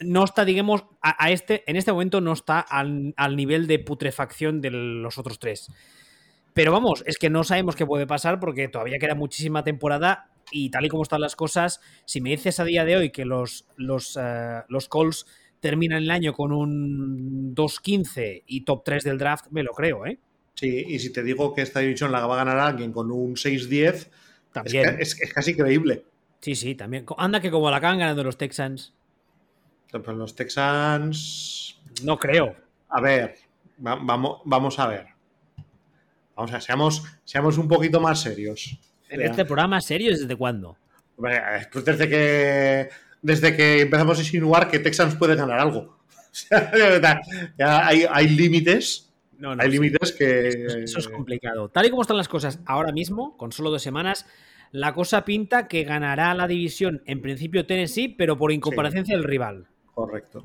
no 0.00 0.24
está, 0.24 0.44
digamos, 0.44 0.84
a, 1.00 1.30
este, 1.30 1.62
en 1.66 1.76
este 1.76 1.92
momento 1.92 2.20
no 2.20 2.32
está 2.32 2.60
al, 2.60 3.14
al 3.16 3.36
nivel 3.36 3.66
de 3.66 3.78
putrefacción 3.78 4.60
de 4.60 4.70
los 4.70 5.18
otros 5.18 5.38
tres. 5.38 5.68
Pero 6.54 6.72
vamos, 6.72 7.02
es 7.06 7.16
que 7.16 7.30
no 7.30 7.44
sabemos 7.44 7.76
qué 7.76 7.86
puede 7.86 8.06
pasar 8.06 8.38
porque 8.38 8.68
todavía 8.68 8.98
queda 8.98 9.14
muchísima 9.14 9.64
temporada 9.64 10.31
y 10.52 10.70
tal 10.70 10.84
y 10.84 10.88
como 10.88 11.02
están 11.02 11.20
las 11.20 11.34
cosas, 11.34 11.80
si 12.04 12.20
me 12.20 12.30
dices 12.30 12.60
a 12.60 12.64
día 12.64 12.84
de 12.84 12.96
hoy 12.96 13.10
que 13.10 13.24
los, 13.24 13.66
los, 13.76 14.16
uh, 14.16 14.62
los 14.68 14.88
Colts 14.88 15.26
terminan 15.60 16.02
el 16.02 16.10
año 16.10 16.32
con 16.32 16.52
un 16.52 17.54
2-15 17.54 18.42
y 18.46 18.64
top 18.64 18.82
3 18.84 19.04
del 19.04 19.18
draft, 19.18 19.46
me 19.50 19.62
lo 19.62 19.72
creo, 19.72 20.06
¿eh? 20.06 20.18
Sí, 20.54 20.84
y 20.88 20.98
si 20.98 21.12
te 21.12 21.22
digo 21.22 21.54
que 21.54 21.62
esta 21.62 21.80
división 21.80 22.12
la 22.12 22.26
va 22.26 22.34
a 22.34 22.44
ganar 22.44 22.58
alguien 22.58 22.92
con 22.92 23.10
un 23.10 23.34
6-10, 23.34 24.08
también 24.52 24.96
es, 25.00 25.18
es, 25.20 25.32
casi 25.32 25.54
creíble. 25.56 26.04
Sí, 26.40 26.54
sí, 26.54 26.74
también. 26.74 27.06
Anda 27.16 27.40
que 27.40 27.50
como 27.50 27.70
la 27.70 27.78
acaban 27.78 27.98
ganando 27.98 28.22
los 28.24 28.36
Texans. 28.36 28.92
Los 29.92 30.34
Texans. 30.34 31.80
No 32.02 32.18
creo. 32.18 32.56
A 32.88 33.00
ver, 33.00 33.36
vamos, 33.78 34.40
vamos 34.44 34.78
a 34.78 34.86
ver. 34.88 35.06
Vamos 36.34 36.50
a 36.50 36.54
ver, 36.54 36.62
seamos, 36.62 37.04
seamos 37.24 37.58
un 37.58 37.68
poquito 37.68 38.00
más 38.00 38.20
serios. 38.20 38.78
¿En 39.12 39.20
este 39.22 39.44
programa 39.44 39.80
serio 39.80 40.10
desde 40.10 40.36
cuándo? 40.36 40.76
Pues 41.16 41.84
desde 41.84 42.08
que, 42.08 42.88
desde 43.20 43.56
que 43.56 43.82
empezamos 43.82 44.18
a 44.18 44.20
insinuar 44.22 44.68
que 44.68 44.78
Texans 44.78 45.14
puede 45.14 45.36
ganar 45.36 45.58
algo. 45.58 45.98
ya 47.58 47.86
hay, 47.86 48.28
límites 48.28 49.12
Hay 49.58 49.70
límites 49.70 50.12
que. 50.12 50.48
Eso, 50.84 50.98
es 50.98 51.08
complicado. 51.08 51.68
Tal 51.68 51.86
y 51.86 51.90
como 51.90 52.02
están 52.02 52.16
las 52.16 52.28
cosas 52.28 52.60
ahora 52.64 52.92
mismo, 52.92 53.36
con 53.36 53.52
solo 53.52 53.70
dos 53.70 53.82
semanas, 53.82 54.26
la 54.70 54.94
cosa 54.94 55.24
pinta 55.24 55.68
que 55.68 55.84
ganará 55.84 56.32
la 56.34 56.48
división 56.48 57.02
en 57.06 57.20
principio 57.20 57.66
Tennessee, 57.66 58.08
pero 58.08 58.38
por 58.38 58.50
incomparecencia 58.50 59.14
del 59.14 59.24
rival. 59.24 59.68
Correcto. 59.94 60.42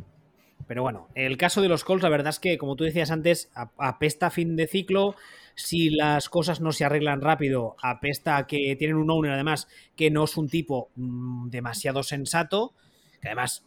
Pero 0.67 0.81
bueno, 0.83 1.07
el 1.15 1.37
caso 1.37 1.61
de 1.61 1.69
los 1.69 1.85
Colts, 1.85 2.03
la 2.03 2.09
verdad 2.09 2.31
es 2.31 2.39
que, 2.39 2.57
como 2.57 2.75
tú 2.75 2.83
decías 2.83 3.09
antes, 3.09 3.49
apesta 3.77 4.29
fin 4.29 4.57
de 4.57 4.67
ciclo. 4.67 5.15
Si 5.57 5.89
las 5.89 6.29
cosas 6.29 6.61
no 6.61 6.71
se 6.71 6.85
arreglan 6.85 7.19
rápido, 7.19 7.75
apesta 7.81 8.45
que 8.45 8.75
tienen 8.77 8.95
un 8.95 9.09
owner, 9.09 9.31
además, 9.31 9.67
que 9.95 10.11
no 10.11 10.25
es 10.25 10.37
un 10.37 10.47
tipo 10.47 10.91
mm, 10.95 11.49
demasiado 11.49 12.03
sensato, 12.03 12.75
que 13.19 13.29
además 13.29 13.65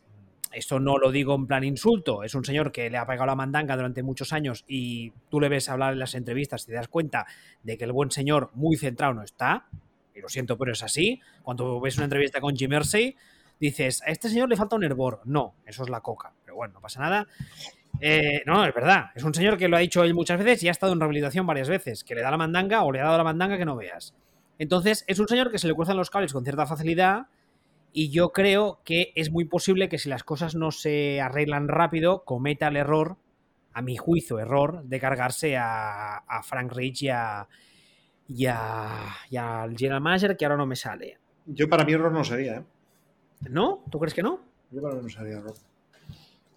esto 0.53 0.79
no 0.79 0.99
lo 0.99 1.11
digo 1.11 1.35
en 1.35 1.49
plan 1.49 1.65
insulto, 1.65 2.23
es 2.23 2.35
un 2.35 2.45
señor 2.45 2.71
que 2.71 2.91
le 2.91 2.97
ha 2.97 3.07
pegado 3.07 3.27
la 3.27 3.35
mandanga 3.35 3.77
durante 3.77 4.05
muchos 4.05 4.33
años 4.33 4.65
y 4.69 5.13
tú 5.29 5.41
le 5.41 5.49
ves 5.49 5.69
hablar 5.69 5.93
en 5.93 5.99
las 5.99 6.15
entrevistas 6.15 6.63
y 6.63 6.67
te 6.67 6.75
das 6.75 6.89
cuenta 6.89 7.27
de 7.65 7.77
que 7.77 7.85
el 7.85 7.93
buen 7.93 8.13
señor 8.13 8.51
muy 8.55 8.77
centrado 8.77 9.13
no 9.15 9.23
está, 9.23 9.67
y 10.15 10.21
lo 10.21 10.29
siento, 10.29 10.57
pero 10.57 10.73
es 10.73 10.83
así. 10.85 11.21
Cuando 11.43 11.81
ves 11.81 11.97
una 11.97 12.05
entrevista 12.05 12.41
con 12.41 12.57
Jim 12.57 12.71
Mersey, 12.71 13.17
dices, 13.59 14.03
a 14.03 14.07
este 14.07 14.29
señor 14.29 14.49
le 14.49 14.57
falta 14.57 14.77
un 14.77 14.85
hervor. 14.85 15.23
No, 15.25 15.55
eso 15.67 15.83
es 15.83 15.91
la 15.91 16.01
coca. 16.01 16.33
Pero 16.45 16.57
bueno, 16.57 16.75
no 16.75 16.81
pasa 16.81 17.01
nada. 17.01 17.27
Eh, 18.01 18.43
no, 18.47 18.65
es 18.65 18.75
verdad. 18.75 19.11
Es 19.15 19.25
un 19.25 19.35
señor 19.35 19.59
que 19.59 19.69
lo 19.69 19.77
ha 19.77 19.81
dicho 19.81 20.03
él 20.03 20.15
muchas 20.15 20.39
veces 20.39 20.63
y 20.63 20.69
ha 20.69 20.73
estado 20.73 20.93
en 20.93 21.01
rehabilitación 21.01 21.47
varias 21.47 21.69
veces. 21.69 22.05
Que 22.05 22.15
le 22.15 22.23
da 22.23 22.31
la 22.31 22.37
mandanga 22.37 22.83
o 22.83 22.93
le 22.93 23.01
ha 23.01 23.05
dado 23.05 23.19
la 23.19 23.25
mandanga 23.25 23.59
que 23.59 23.65
no 23.65 23.77
veas. 23.77 24.15
Entonces, 24.59 25.05
es 25.07 25.19
un 25.19 25.29
señor 25.29 25.51
que 25.51 25.59
se 25.59 25.69
le 25.69 25.75
cruzan 25.75 25.97
los 25.97 26.11
cables 26.11 26.33
con 26.33 26.45
cierta 26.45 26.67
facilidad. 26.67 27.27
Y 27.93 28.11
yo 28.11 28.31
creo 28.31 28.81
que 28.85 29.13
es 29.17 29.31
muy 29.31 29.45
posible 29.45 29.89
que 29.89 29.99
si 29.99 30.09
las 30.09 30.23
cosas 30.23 30.55
no 30.55 30.71
se 30.71 31.21
arreglan 31.21 31.69
rápido, 31.69 32.25
cometa 32.25 32.69
el 32.69 32.77
error, 32.77 33.17
a 33.73 33.83
mi 33.83 33.97
juicio, 33.97 34.39
error, 34.39 34.83
de 34.85 35.01
cargarse 35.01 35.57
a, 35.57 36.23
Frank 36.45 36.73
Rich 36.73 37.03
y 37.03 37.09
a, 37.09 37.49
y, 38.29 38.47
al 38.47 39.77
General 39.77 40.01
Manager, 40.01 40.37
que 40.37 40.45
ahora 40.45 40.57
no 40.57 40.67
me 40.67 40.77
sale. 40.77 41.19
Yo 41.47 41.69
para 41.69 41.85
mí 41.85 41.93
error 41.93 42.13
no 42.13 42.23
sería, 42.23 42.59
¿eh? 42.59 42.65
¿No? 43.49 43.83
¿Tú 43.91 43.99
crees 43.99 44.15
que 44.15 44.23
no? 44.23 44.41
Yo 44.71 44.83
para 44.83 44.95
mí 44.95 45.03
no 45.03 45.09
sería 45.09 45.39
error. 45.39 45.55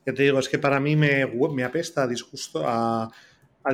Ya 0.05 0.13
te 0.13 0.23
digo, 0.23 0.39
es 0.39 0.49
que 0.49 0.59
para 0.59 0.79
mí 0.79 0.95
me, 0.95 1.25
me 1.25 1.63
apesta 1.63 2.03
a 2.03 2.07
disgusto, 2.07 2.63
a, 2.65 3.09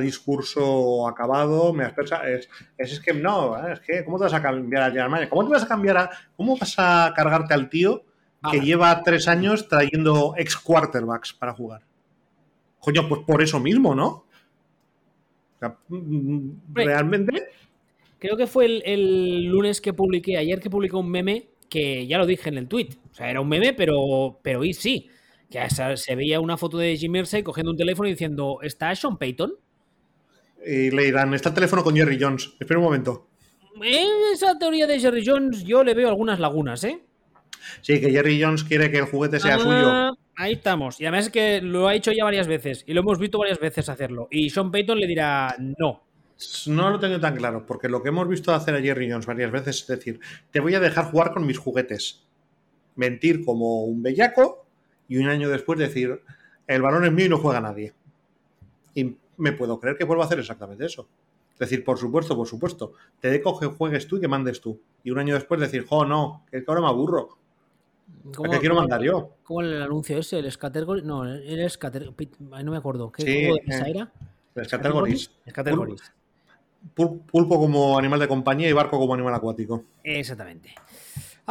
discurso 0.00 1.08
acabado, 1.08 1.72
me 1.72 1.84
apesta, 1.84 2.28
es, 2.30 2.48
es, 2.78 3.00
que 3.00 3.12
no, 3.12 3.56
¿eh? 3.56 3.72
es 3.72 3.80
que 3.80 4.04
¿cómo 4.04 4.18
te 4.18 4.24
vas 4.24 4.34
a 4.34 4.42
cambiar 4.42 4.84
a 4.84 4.92
Germania? 4.92 5.28
¿Cómo 5.28 5.44
te 5.44 5.50
vas 5.50 5.64
a 5.64 5.68
cambiar 5.68 5.96
a, 5.96 6.10
cómo 6.36 6.56
vas 6.56 6.74
a 6.78 7.12
cargarte 7.16 7.54
al 7.54 7.68
tío 7.68 8.04
que 8.50 8.60
lleva 8.60 9.02
tres 9.02 9.26
años 9.26 9.68
trayendo 9.68 10.34
ex 10.36 10.56
quarterbacks 10.56 11.32
para 11.32 11.52
jugar? 11.52 11.82
Coño, 12.78 13.08
pues 13.08 13.22
por 13.26 13.42
eso 13.42 13.58
mismo, 13.58 13.94
¿no? 13.94 14.26
Realmente. 16.72 17.48
Creo 18.20 18.36
que 18.36 18.46
fue 18.46 18.66
el, 18.66 18.82
el 18.86 19.44
lunes 19.46 19.80
que 19.80 19.92
publiqué, 19.92 20.36
ayer 20.38 20.60
que 20.60 20.70
publicó 20.70 21.00
un 21.00 21.10
meme 21.10 21.48
que 21.68 22.06
ya 22.06 22.16
lo 22.16 22.26
dije 22.26 22.48
en 22.48 22.58
el 22.58 22.68
tweet. 22.68 22.90
O 23.10 23.14
sea, 23.14 23.28
era 23.28 23.40
un 23.40 23.48
meme, 23.48 23.72
pero, 23.72 24.38
pero 24.42 24.62
y 24.62 24.72
sí 24.72 25.10
que 25.50 25.96
se 25.96 26.14
veía 26.14 26.40
una 26.40 26.56
foto 26.56 26.78
de 26.78 26.96
Jim 26.96 27.14
Irsay 27.16 27.42
cogiendo 27.42 27.72
un 27.72 27.76
teléfono 27.76 28.08
y 28.08 28.12
diciendo, 28.12 28.58
¿está 28.62 28.94
Sean 28.94 29.18
Payton? 29.18 29.52
Y 30.64 30.90
le 30.90 31.04
dirán, 31.04 31.34
está 31.34 31.48
el 31.48 31.54
teléfono 31.56 31.82
con 31.82 31.96
Jerry 31.96 32.18
Jones. 32.20 32.54
Espera 32.60 32.78
un 32.78 32.84
momento. 32.84 33.28
En 33.82 34.08
esa 34.32 34.58
teoría 34.58 34.86
de 34.86 35.00
Jerry 35.00 35.24
Jones 35.26 35.64
yo 35.64 35.82
le 35.82 35.94
veo 35.94 36.08
algunas 36.08 36.38
lagunas, 36.38 36.84
¿eh? 36.84 37.02
Sí, 37.80 38.00
que 38.00 38.10
Jerry 38.10 38.40
Jones 38.40 38.64
quiere 38.64 38.90
que 38.90 38.98
el 38.98 39.04
juguete 39.04 39.40
sea 39.40 39.56
ah, 39.56 39.58
suyo. 39.58 40.18
Ahí 40.36 40.52
estamos. 40.52 41.00
Y 41.00 41.06
además 41.06 41.26
es 41.26 41.32
que 41.32 41.60
lo 41.60 41.88
ha 41.88 41.94
hecho 41.94 42.12
ya 42.12 42.24
varias 42.24 42.46
veces. 42.46 42.84
Y 42.86 42.94
lo 42.94 43.00
hemos 43.00 43.18
visto 43.18 43.38
varias 43.38 43.58
veces 43.58 43.88
hacerlo. 43.88 44.28
Y 44.30 44.50
Sean 44.50 44.70
Payton 44.70 44.98
le 44.98 45.06
dirá 45.06 45.56
no. 45.58 46.04
No 46.66 46.90
lo 46.90 46.98
tengo 46.98 47.20
tan 47.20 47.36
claro, 47.36 47.66
porque 47.66 47.88
lo 47.88 48.02
que 48.02 48.08
hemos 48.08 48.26
visto 48.26 48.54
hacer 48.54 48.74
a 48.74 48.80
Jerry 48.80 49.10
Jones 49.10 49.26
varias 49.26 49.50
veces 49.50 49.82
es 49.82 49.86
decir, 49.86 50.20
te 50.50 50.60
voy 50.60 50.74
a 50.74 50.80
dejar 50.80 51.10
jugar 51.10 51.32
con 51.32 51.46
mis 51.46 51.58
juguetes. 51.58 52.26
Mentir 52.96 53.44
como 53.44 53.84
un 53.84 54.02
bellaco 54.02 54.59
y 55.10 55.18
un 55.18 55.28
año 55.28 55.48
después 55.48 55.76
decir, 55.78 56.22
el 56.68 56.82
balón 56.82 57.04
es 57.04 57.12
mío 57.12 57.26
y 57.26 57.28
no 57.28 57.38
juega 57.38 57.60
nadie. 57.60 57.92
Y 58.94 59.16
me 59.36 59.52
puedo 59.52 59.80
creer 59.80 59.98
que 59.98 60.04
vuelva 60.04 60.22
a 60.22 60.26
hacer 60.26 60.38
exactamente 60.38 60.86
eso. 60.86 61.08
Decir, 61.58 61.84
por 61.84 61.98
supuesto, 61.98 62.36
por 62.36 62.46
supuesto, 62.46 62.92
te 63.18 63.28
dejo 63.28 63.58
que 63.58 63.66
juegues 63.66 64.06
tú 64.06 64.16
y 64.16 64.20
que 64.20 64.28
mandes 64.28 64.60
tú. 64.60 64.80
Y 65.02 65.10
un 65.10 65.18
año 65.18 65.34
después 65.34 65.60
decir, 65.60 65.84
jo, 65.84 66.04
no, 66.04 66.46
que 66.48 66.62
ahora 66.66 66.80
me 66.80 66.86
aburro. 66.86 67.38
¿Qué 68.50 68.58
quiero 68.60 68.76
mandar 68.76 69.02
yo? 69.02 69.34
¿Cómo 69.42 69.62
el 69.62 69.82
anuncio 69.82 70.16
ese? 70.16 70.38
¿El 70.38 70.50
Scattergories? 70.50 71.04
No, 71.04 71.26
el 71.26 71.68
Scatter... 71.68 72.12
No 72.38 72.70
me 72.70 72.76
acuerdo. 72.76 73.10
¿Qué 73.10 73.22
sí, 73.22 73.32
de 73.32 73.90
era? 73.90 74.12
El 74.54 74.64
Scattergories. 74.64 75.32
Pulpo 76.94 77.58
como 77.58 77.98
animal 77.98 78.20
de 78.20 78.28
compañía 78.28 78.68
y 78.68 78.72
barco 78.72 78.96
como 78.98 79.14
animal 79.14 79.34
acuático. 79.34 79.84
Exactamente. 80.04 80.72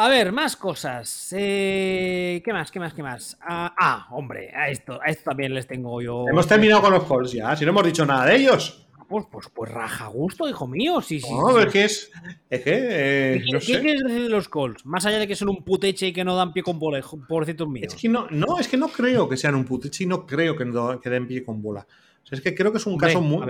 A 0.02 0.08
ver, 0.08 0.32
más 0.32 0.56
cosas. 0.56 1.36
Eh, 1.38 2.42
¿Qué 2.46 2.54
más? 2.54 2.72
¿Qué 2.72 2.80
más? 2.80 2.94
¿Qué 2.94 3.04
más? 3.04 3.38
Ah, 3.42 3.76
ah, 3.78 4.08
hombre, 4.12 4.50
a 4.56 4.70
esto, 4.70 4.98
a 5.02 5.08
esto 5.08 5.26
también 5.26 5.54
les 5.54 5.68
tengo 5.68 6.02
yo. 6.02 6.24
Hemos 6.30 6.48
terminado 6.48 6.84
con 6.84 6.94
los 6.94 7.04
calls 7.04 7.34
ya, 7.34 7.54
si 7.58 7.66
no 7.66 7.72
hemos 7.72 7.84
dicho 7.84 8.06
nada 8.06 8.28
de 8.28 8.38
ellos. 8.38 8.88
Pues, 9.10 9.26
pues, 9.30 9.50
pues 9.54 9.70
raja 9.70 10.08
gusto, 10.08 10.48
hijo 10.48 10.68
mío. 10.68 11.02
Sí, 11.02 11.20
sí, 11.20 11.30
no, 11.30 11.60
es 11.60 11.74
que 11.74 11.84
es. 11.84 12.12
Es 12.50 12.62
que. 12.62 12.78
Eh, 12.80 13.44
¿Qué, 13.52 13.82
quieres 13.82 14.04
decir 14.04 14.24
de 14.24 14.30
los 14.30 14.48
calls? 14.48 14.86
Más 14.86 15.06
allá 15.06 15.20
de 15.20 15.28
que 15.28 15.36
son 15.36 15.50
un 15.50 15.66
puteche 15.66 16.08
y 16.08 16.14
que 16.14 16.24
no 16.24 16.34
dan 16.34 16.54
pie 16.54 16.64
con 16.64 16.80
bola, 16.80 17.04
ciertos 17.44 17.68
míos. 17.68 17.94
Es 17.94 18.02
que 18.02 18.08
no, 18.08 18.26
no, 18.30 18.58
es 18.58 18.70
que 18.70 18.78
no 18.78 18.88
creo 18.88 19.28
que 19.28 19.36
sean 19.36 19.56
un 19.56 19.66
puteche 19.66 20.06
y 20.06 20.08
no 20.08 20.26
creo 20.26 20.56
que, 20.56 20.64
que 21.04 21.10
den 21.10 21.28
pie 21.28 21.44
con 21.44 21.62
bola. 21.62 21.86
O 22.24 22.26
sea, 22.26 22.38
es 22.38 22.42
que 22.42 22.56
creo 22.56 22.72
que 22.72 22.78
es 22.78 22.86
un 22.86 22.98
caso 22.98 23.20
muy, 23.20 23.46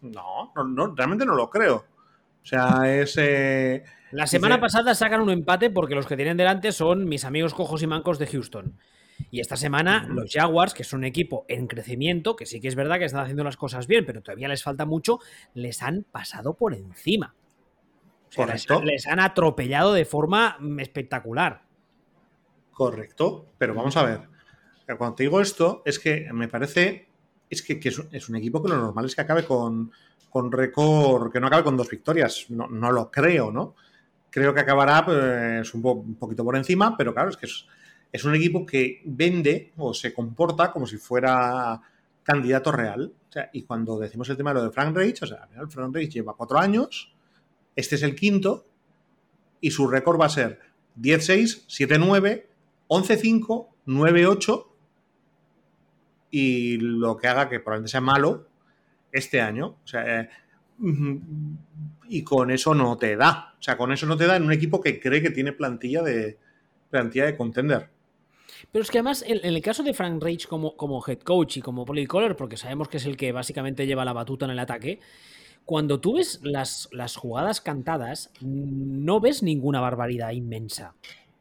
No, 0.00 0.54
no, 0.54 0.94
realmente 0.94 1.26
no 1.26 1.34
lo 1.34 1.50
creo. 1.50 1.84
O 2.42 2.46
sea, 2.46 2.90
es. 2.90 3.14
Eh, 3.18 3.84
la 4.10 4.26
semana 4.26 4.60
pasada 4.60 4.94
sacan 4.94 5.20
un 5.20 5.30
empate 5.30 5.70
porque 5.70 5.94
los 5.94 6.06
que 6.06 6.16
tienen 6.16 6.36
delante 6.36 6.72
son 6.72 7.06
mis 7.06 7.24
amigos 7.24 7.54
cojos 7.54 7.82
y 7.82 7.86
mancos 7.86 8.18
de 8.18 8.26
Houston. 8.26 8.76
Y 9.30 9.40
esta 9.40 9.56
semana 9.56 10.06
los 10.08 10.32
Jaguars, 10.32 10.74
que 10.74 10.84
son 10.84 11.00
un 11.00 11.04
equipo 11.04 11.44
en 11.48 11.66
crecimiento, 11.66 12.36
que 12.36 12.46
sí 12.46 12.60
que 12.60 12.68
es 12.68 12.74
verdad 12.74 12.98
que 12.98 13.04
están 13.04 13.22
haciendo 13.22 13.44
las 13.44 13.56
cosas 13.56 13.86
bien, 13.86 14.06
pero 14.06 14.22
todavía 14.22 14.48
les 14.48 14.62
falta 14.62 14.86
mucho, 14.86 15.18
les 15.54 15.82
han 15.82 16.04
pasado 16.10 16.54
por 16.54 16.74
encima. 16.74 17.34
Correcto. 18.34 18.82
Les, 18.82 19.06
han 19.06 19.20
atropellado 19.20 19.92
de 19.92 20.04
forma 20.04 20.58
espectacular. 20.78 21.62
Correcto, 22.72 23.52
pero 23.58 23.74
vamos 23.74 23.96
a 23.96 24.04
ver. 24.04 24.20
Cuando 24.96 25.16
te 25.16 25.24
digo 25.24 25.40
esto, 25.40 25.82
es 25.84 25.98
que 25.98 26.28
me 26.32 26.48
parece. 26.48 27.08
Es 27.48 27.62
que, 27.62 27.80
es, 27.82 28.28
un 28.28 28.36
equipo 28.36 28.62
que 28.62 28.68
lo 28.68 28.76
normal 28.76 29.04
es 29.04 29.14
que 29.14 29.20
acabe 29.22 29.44
con, 29.44 29.90
con 30.28 30.52
récord, 30.52 31.32
que 31.32 31.40
no 31.40 31.48
acabe 31.48 31.64
con 31.64 31.76
dos 31.76 31.90
victorias. 31.90 32.46
No, 32.48 32.68
no 32.68 32.92
lo 32.92 33.10
creo, 33.10 33.50
¿no? 33.50 33.74
Creo 34.30 34.54
que 34.54 34.60
acabará 34.60 35.04
pues, 35.04 35.74
un, 35.74 36.16
poquito 36.18 36.44
por 36.44 36.56
encima, 36.56 36.96
pero 36.96 37.12
claro, 37.12 37.30
es 37.30 37.36
que 37.36 37.46
es, 38.12 38.24
un 38.24 38.34
equipo 38.34 38.64
que 38.64 39.02
vende 39.04 39.72
o 39.76 39.92
se 39.92 40.14
comporta 40.14 40.72
como 40.72 40.86
si 40.86 40.96
fuera 40.96 41.80
candidato 42.22 42.72
real. 42.72 43.12
y 43.52 43.62
cuando 43.62 43.98
decimos 43.98 44.28
el 44.28 44.36
tema 44.36 44.50
de 44.50 44.60
lo 44.60 44.64
de 44.64 44.70
Frank 44.70 44.96
Reich, 44.96 45.22
o 45.22 45.26
sea, 45.26 45.48
Frank 45.68 45.94
Reich 45.94 46.12
lleva 46.12 46.36
cuatro 46.36 46.58
años, 46.58 47.12
este 47.76 47.96
es 47.96 48.02
el 48.02 48.14
quinto, 48.14 48.66
y 49.60 49.70
su 49.70 49.88
récord 49.88 50.20
va 50.20 50.26
a 50.26 50.30
ser 50.30 50.60
10-6, 51.00 51.66
7-9, 51.68 52.44
11-5, 52.88 53.68
9-8, 53.86 54.66
y 56.30 56.76
lo 56.78 57.16
que 57.16 57.28
haga 57.28 57.48
que 57.48 57.60
probablemente 57.60 57.90
sea 57.90 58.00
malo 58.00 58.46
este 59.12 59.40
año. 59.40 59.78
O 59.84 59.86
sea, 59.86 60.20
eh, 60.20 60.30
y 62.08 62.24
con 62.24 62.50
eso 62.50 62.74
no 62.74 62.96
te 62.96 63.16
da. 63.16 63.54
O 63.58 63.62
sea, 63.62 63.76
con 63.76 63.92
eso 63.92 64.06
no 64.06 64.16
te 64.16 64.26
da 64.26 64.36
en 64.36 64.44
un 64.44 64.52
equipo 64.52 64.80
que 64.80 65.00
cree 65.00 65.22
que 65.22 65.30
tiene 65.30 65.52
plantilla 65.52 66.02
de 66.02 66.38
plantilla 66.90 67.26
de 67.26 67.36
contender. 67.36 67.88
Pero 68.72 68.82
es 68.82 68.90
que 68.90 68.98
además, 68.98 69.24
en, 69.26 69.40
el 69.42 69.62
caso 69.62 69.82
de 69.82 69.94
Frank 69.94 70.22
Reich 70.22 70.46
como, 70.46 70.76
como 70.76 71.02
head 71.06 71.20
coach 71.20 71.58
y 71.58 71.62
como 71.62 71.84
polycolor, 71.84 72.36
porque 72.36 72.56
sabemos 72.56 72.88
que 72.88 72.98
es 72.98 73.06
el 73.06 73.16
que 73.16 73.32
básicamente 73.32 73.86
lleva 73.86 74.04
la 74.04 74.12
batuta 74.12 74.44
en 74.44 74.52
el 74.52 74.58
ataque, 74.58 75.00
cuando 75.64 76.00
tú 76.00 76.16
ves 76.16 76.40
las, 76.42 76.88
las 76.92 77.16
jugadas 77.16 77.60
cantadas, 77.60 78.32
no 78.40 79.20
ves 79.20 79.42
ninguna 79.42 79.80
barbaridad 79.80 80.32
inmensa. 80.32 80.94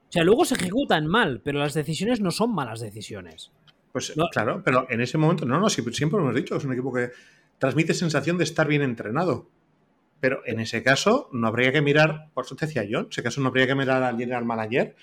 O 0.09 0.11
sea, 0.11 0.23
luego 0.23 0.45
se 0.45 0.55
ejecutan 0.55 1.07
mal, 1.07 1.41
pero 1.43 1.59
las 1.59 1.73
decisiones 1.73 2.21
no 2.21 2.31
son 2.31 2.53
malas 2.53 2.79
decisiones. 2.79 3.51
Pues 3.91 4.13
claro, 4.31 4.61
pero 4.63 4.87
en 4.89 5.01
ese 5.01 5.17
momento, 5.17 5.45
no, 5.45 5.59
no, 5.59 5.69
siempre, 5.69 5.93
siempre 5.93 6.19
lo 6.19 6.25
hemos 6.25 6.35
dicho, 6.35 6.55
es 6.55 6.63
un 6.63 6.73
equipo 6.73 6.93
que 6.93 7.09
transmite 7.59 7.93
sensación 7.93 8.37
de 8.37 8.45
estar 8.45 8.67
bien 8.67 8.81
entrenado. 8.81 9.49
Pero 10.19 10.41
en 10.45 10.59
ese 10.59 10.83
caso 10.83 11.29
no 11.31 11.47
habría 11.47 11.71
que 11.71 11.81
mirar, 11.81 12.29
por 12.33 12.45
eso 12.45 12.55
te 12.55 12.65
decía 12.65 12.83
yo, 12.83 12.99
en 12.99 13.07
ese 13.09 13.23
caso 13.23 13.39
no 13.41 13.49
habría 13.49 13.67
que 13.67 13.75
mirar 13.75 14.03
al 14.03 14.17
general 14.17 14.43
manager 14.43 14.95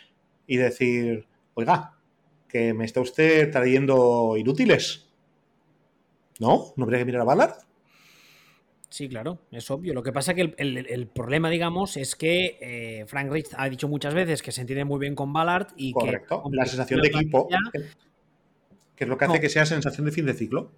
y 0.47 0.57
decir, 0.57 1.27
oiga, 1.55 1.95
que 2.49 2.75
me 2.75 2.85
está 2.85 3.01
usted 3.01 3.51
trayendo 3.51 4.35
inútiles. 4.37 5.09
¿No? 6.39 6.75
¿No 6.77 6.85
habría 6.85 6.99
que 6.99 7.07
mirar 7.07 7.23
a 7.23 7.25
Ballard? 7.25 7.55
Sí, 8.91 9.09
claro, 9.09 9.41
es 9.51 9.71
obvio. 9.71 9.95
Lo 9.95 10.03
que 10.03 10.13
pasa 10.13 10.33
es 10.33 10.37
que 10.37 10.55
el, 10.57 11.07
problema, 11.09 11.51
digamos, 11.51 11.97
es 11.97 12.15
que 12.15 12.59
eh, 12.61 13.05
Frank 13.07 13.31
Rich 13.33 13.49
ha 13.57 13.69
dicho 13.69 13.89
muchas 13.89 14.15
veces 14.15 14.43
que 14.43 14.53
se 14.53 14.61
entiende 14.61 14.85
muy 14.85 14.99
bien 15.01 15.15
con 15.15 15.33
Ballard 15.33 15.69
y 15.77 15.93
Correcto. 15.93 16.45
La 16.53 16.67
sensación 16.67 17.01
de 17.01 17.09
equipo, 17.09 17.49
que 18.95 19.05
es 19.05 19.09
lo 19.09 19.19
que 19.19 19.25
hace 19.25 19.41
que 19.41 19.49
sea 19.49 19.67
sensación 19.67 20.07
de 20.07 20.13
fin 20.13 20.27
de 20.27 20.35
ciclo. 20.35 20.73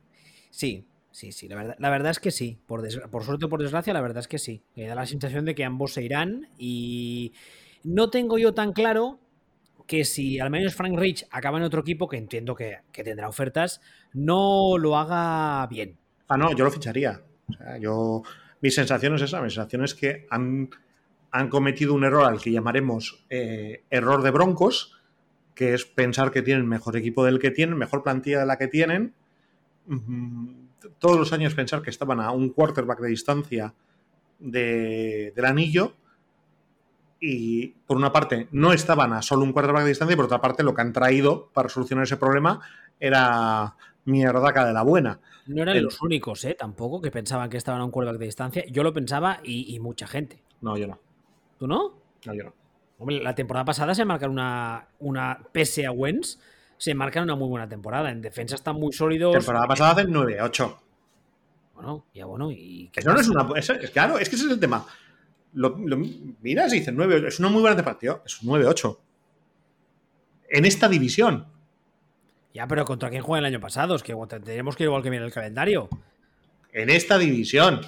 Sí, 0.51 0.87
Sí, 1.19 1.33
sí, 1.33 1.49
la 1.49 1.57
verdad, 1.57 1.75
la 1.81 1.91
verdad 1.91 2.13
es 2.13 2.21
que 2.21 2.31
sí. 2.31 2.61
Por, 2.65 2.81
por 3.11 3.25
suerte 3.25 3.47
o 3.47 3.49
por 3.49 3.61
desgracia, 3.61 3.93
la 3.93 4.01
verdad 4.01 4.21
es 4.21 4.29
que 4.29 4.39
sí. 4.39 4.63
Me 4.77 4.87
da 4.87 4.95
la 4.95 5.05
sensación 5.05 5.45
de 5.45 5.57
que 5.57 5.65
ambos 5.65 5.95
se 5.95 6.05
irán 6.05 6.47
y 6.57 7.33
no 7.83 8.09
tengo 8.09 8.39
yo 8.39 8.55
tan 8.55 8.73
claro 8.73 9.19
que 9.89 10.05
si 10.05 10.39
al 10.39 10.51
menos 10.51 10.77
Frank 10.77 10.97
Rich 10.97 11.27
acaba 11.33 11.59
en 11.59 11.65
otro 11.65 11.81
equipo, 11.81 12.07
que 12.07 12.19
entiendo 12.19 12.55
que, 12.55 12.83
tendrá 12.93 13.29
ofertas, 13.29 13.81
no 14.13 14.79
lo 14.79 14.97
haga 14.97 15.67
bien. 15.67 15.97
Ah, 16.29 16.37
no, 16.37 16.55
yo 16.55 16.65
lo 16.65 16.71
ficharía. 16.71 17.21
O 17.49 17.53
sea, 17.53 17.79
yo. 17.79 18.23
Mi 18.61 18.71
sensación 18.71 19.17
es 19.17 19.23
esa, 19.23 19.43
mi 19.43 19.51
sensación 19.51 19.83
es 19.83 19.97
que 19.97 20.25
han, 20.31 20.71
han 21.33 21.49
cometido 21.49 21.95
un 21.95 22.05
error 22.05 22.27
al 22.27 22.41
que 22.41 22.53
llamaremos 22.53 23.25
eh, 23.29 23.83
error 23.91 24.23
de 24.23 24.31
broncos, 24.31 24.97
que 25.57 25.75
es 25.75 25.85
pensar 25.85 26.31
que 26.31 26.43
tienen 26.43 26.69
mejor 26.69 26.97
equipo 26.97 27.25
del 27.25 27.41
que 27.41 27.51
tienen, 27.51 27.77
mejor 27.77 28.05
plantilla 28.05 28.39
de 28.39 28.47
la 28.47 28.57
que 28.57 28.69
tienen. 28.69 29.15
Todos 30.99 31.19
los 31.19 31.33
años 31.33 31.55
pensar 31.55 31.83
que 31.83 31.91
estaban 31.91 32.21
a 32.21 32.31
un 32.31 32.51
quarterback 32.51 33.01
de 33.01 33.09
distancia 33.09 33.75
del 34.39 35.45
anillo 35.45 35.95
y 37.21 37.69
por 37.87 37.97
una 37.97 38.13
parte 38.13 38.49
no 38.53 38.73
estaban 38.73 39.13
a 39.13 39.23
solo 39.23 39.43
un 39.43 39.53
quarterback 39.53 39.83
de 39.83 39.89
distancia 39.89 40.15
y 40.15 40.17
por 40.17 40.27
otra 40.27 40.41
parte 40.41 40.63
lo 40.63 40.75
que 40.75 40.83
han 40.83 40.93
traído 40.93 41.49
para 41.53 41.69
solucionar 41.69 42.05
ese 42.05 42.17
problema 42.17 42.61
era 43.01 43.75
mierdaca 44.05 44.65
de 44.65 44.73
la 44.73 44.83
buena. 44.83 45.21
No 45.47 45.63
eran 45.63 45.83
los 45.83 46.01
únicos, 46.03 46.45
¿eh? 46.45 46.55
Tampoco 46.59 47.01
que 47.01 47.11
pensaban 47.11 47.49
que 47.49 47.57
estaban 47.57 47.81
a 47.81 47.85
un 47.85 47.91
quarterback 47.91 48.21
de 48.21 48.27
distancia. 48.27 48.65
Yo 48.71 48.83
lo 48.83 48.93
pensaba 48.93 49.41
y, 49.43 49.79
mucha 49.81 50.07
gente. 50.07 50.43
No, 50.61 50.77
yo 50.77 50.87
no. 50.87 50.99
¿Tú 51.59 51.67
no? 51.67 51.95
No, 52.27 52.35
yo 52.35 52.45
no. 52.45 52.55
Hombre, 52.99 53.23
la 53.23 53.35
temporada 53.35 53.65
pasada 53.65 53.95
se 53.95 54.05
marca 54.05 54.29
una, 54.29 54.89
una 54.99 55.39
pese 55.53 55.87
a 55.87 55.93
Wens, 55.93 56.41
se 56.79 56.95
marca 56.95 57.23
una 57.23 57.37
muy 57.37 57.49
buena 57.49 57.69
temporada. 57.69 58.11
En 58.11 58.23
defensa 58.23 58.55
están 58.55 58.77
muy 58.77 58.93
sólidos. 58.93 59.35
La 59.35 59.41
temporada 59.41 59.67
pasada 59.67 59.91
hacen 59.91 60.13
9-8. 60.13 60.77
Bueno, 61.75 62.07
ya 62.15 62.25
bueno. 62.25 62.51
Y 62.51 62.91
eso 62.95 63.13
no 63.13 63.21
es 63.21 63.29
una. 63.29 63.47
claro, 63.93 64.19
es 64.19 64.29
que 64.29 64.37
ese 64.37 64.47
es 64.47 64.53
el 64.53 64.61
tema 64.61 64.87
lo, 65.53 65.77
miras 65.77 66.73
y 66.73 66.81
dices 66.81 66.95
9, 66.95 67.29
es 67.29 67.39
una 67.39 67.49
muy 67.49 67.61
buena 67.61 67.77
temporada, 67.77 68.23
es 68.25 68.43
un 68.43 68.49
9-8. 68.49 68.99
En 70.51 70.65
esta 70.65 70.89
división. 70.89 71.47
Ya, 72.55 72.67
pero 72.67 72.85
¿contra 72.85 73.11
quién 73.11 73.23
juega 73.23 73.41
el 73.41 73.55
año 73.55 73.61
pasado? 73.61 73.95
Es 73.95 74.03
que 74.03 74.15
tenemos 74.45 74.77
que 74.77 74.85
ir 74.85 74.89
igual 74.89 75.03
que 75.03 75.11
viene 75.11 75.27
el 75.27 75.33
calendario. 75.33 75.89
En 76.73 76.91
esta 76.91 77.19
división. 77.19 77.81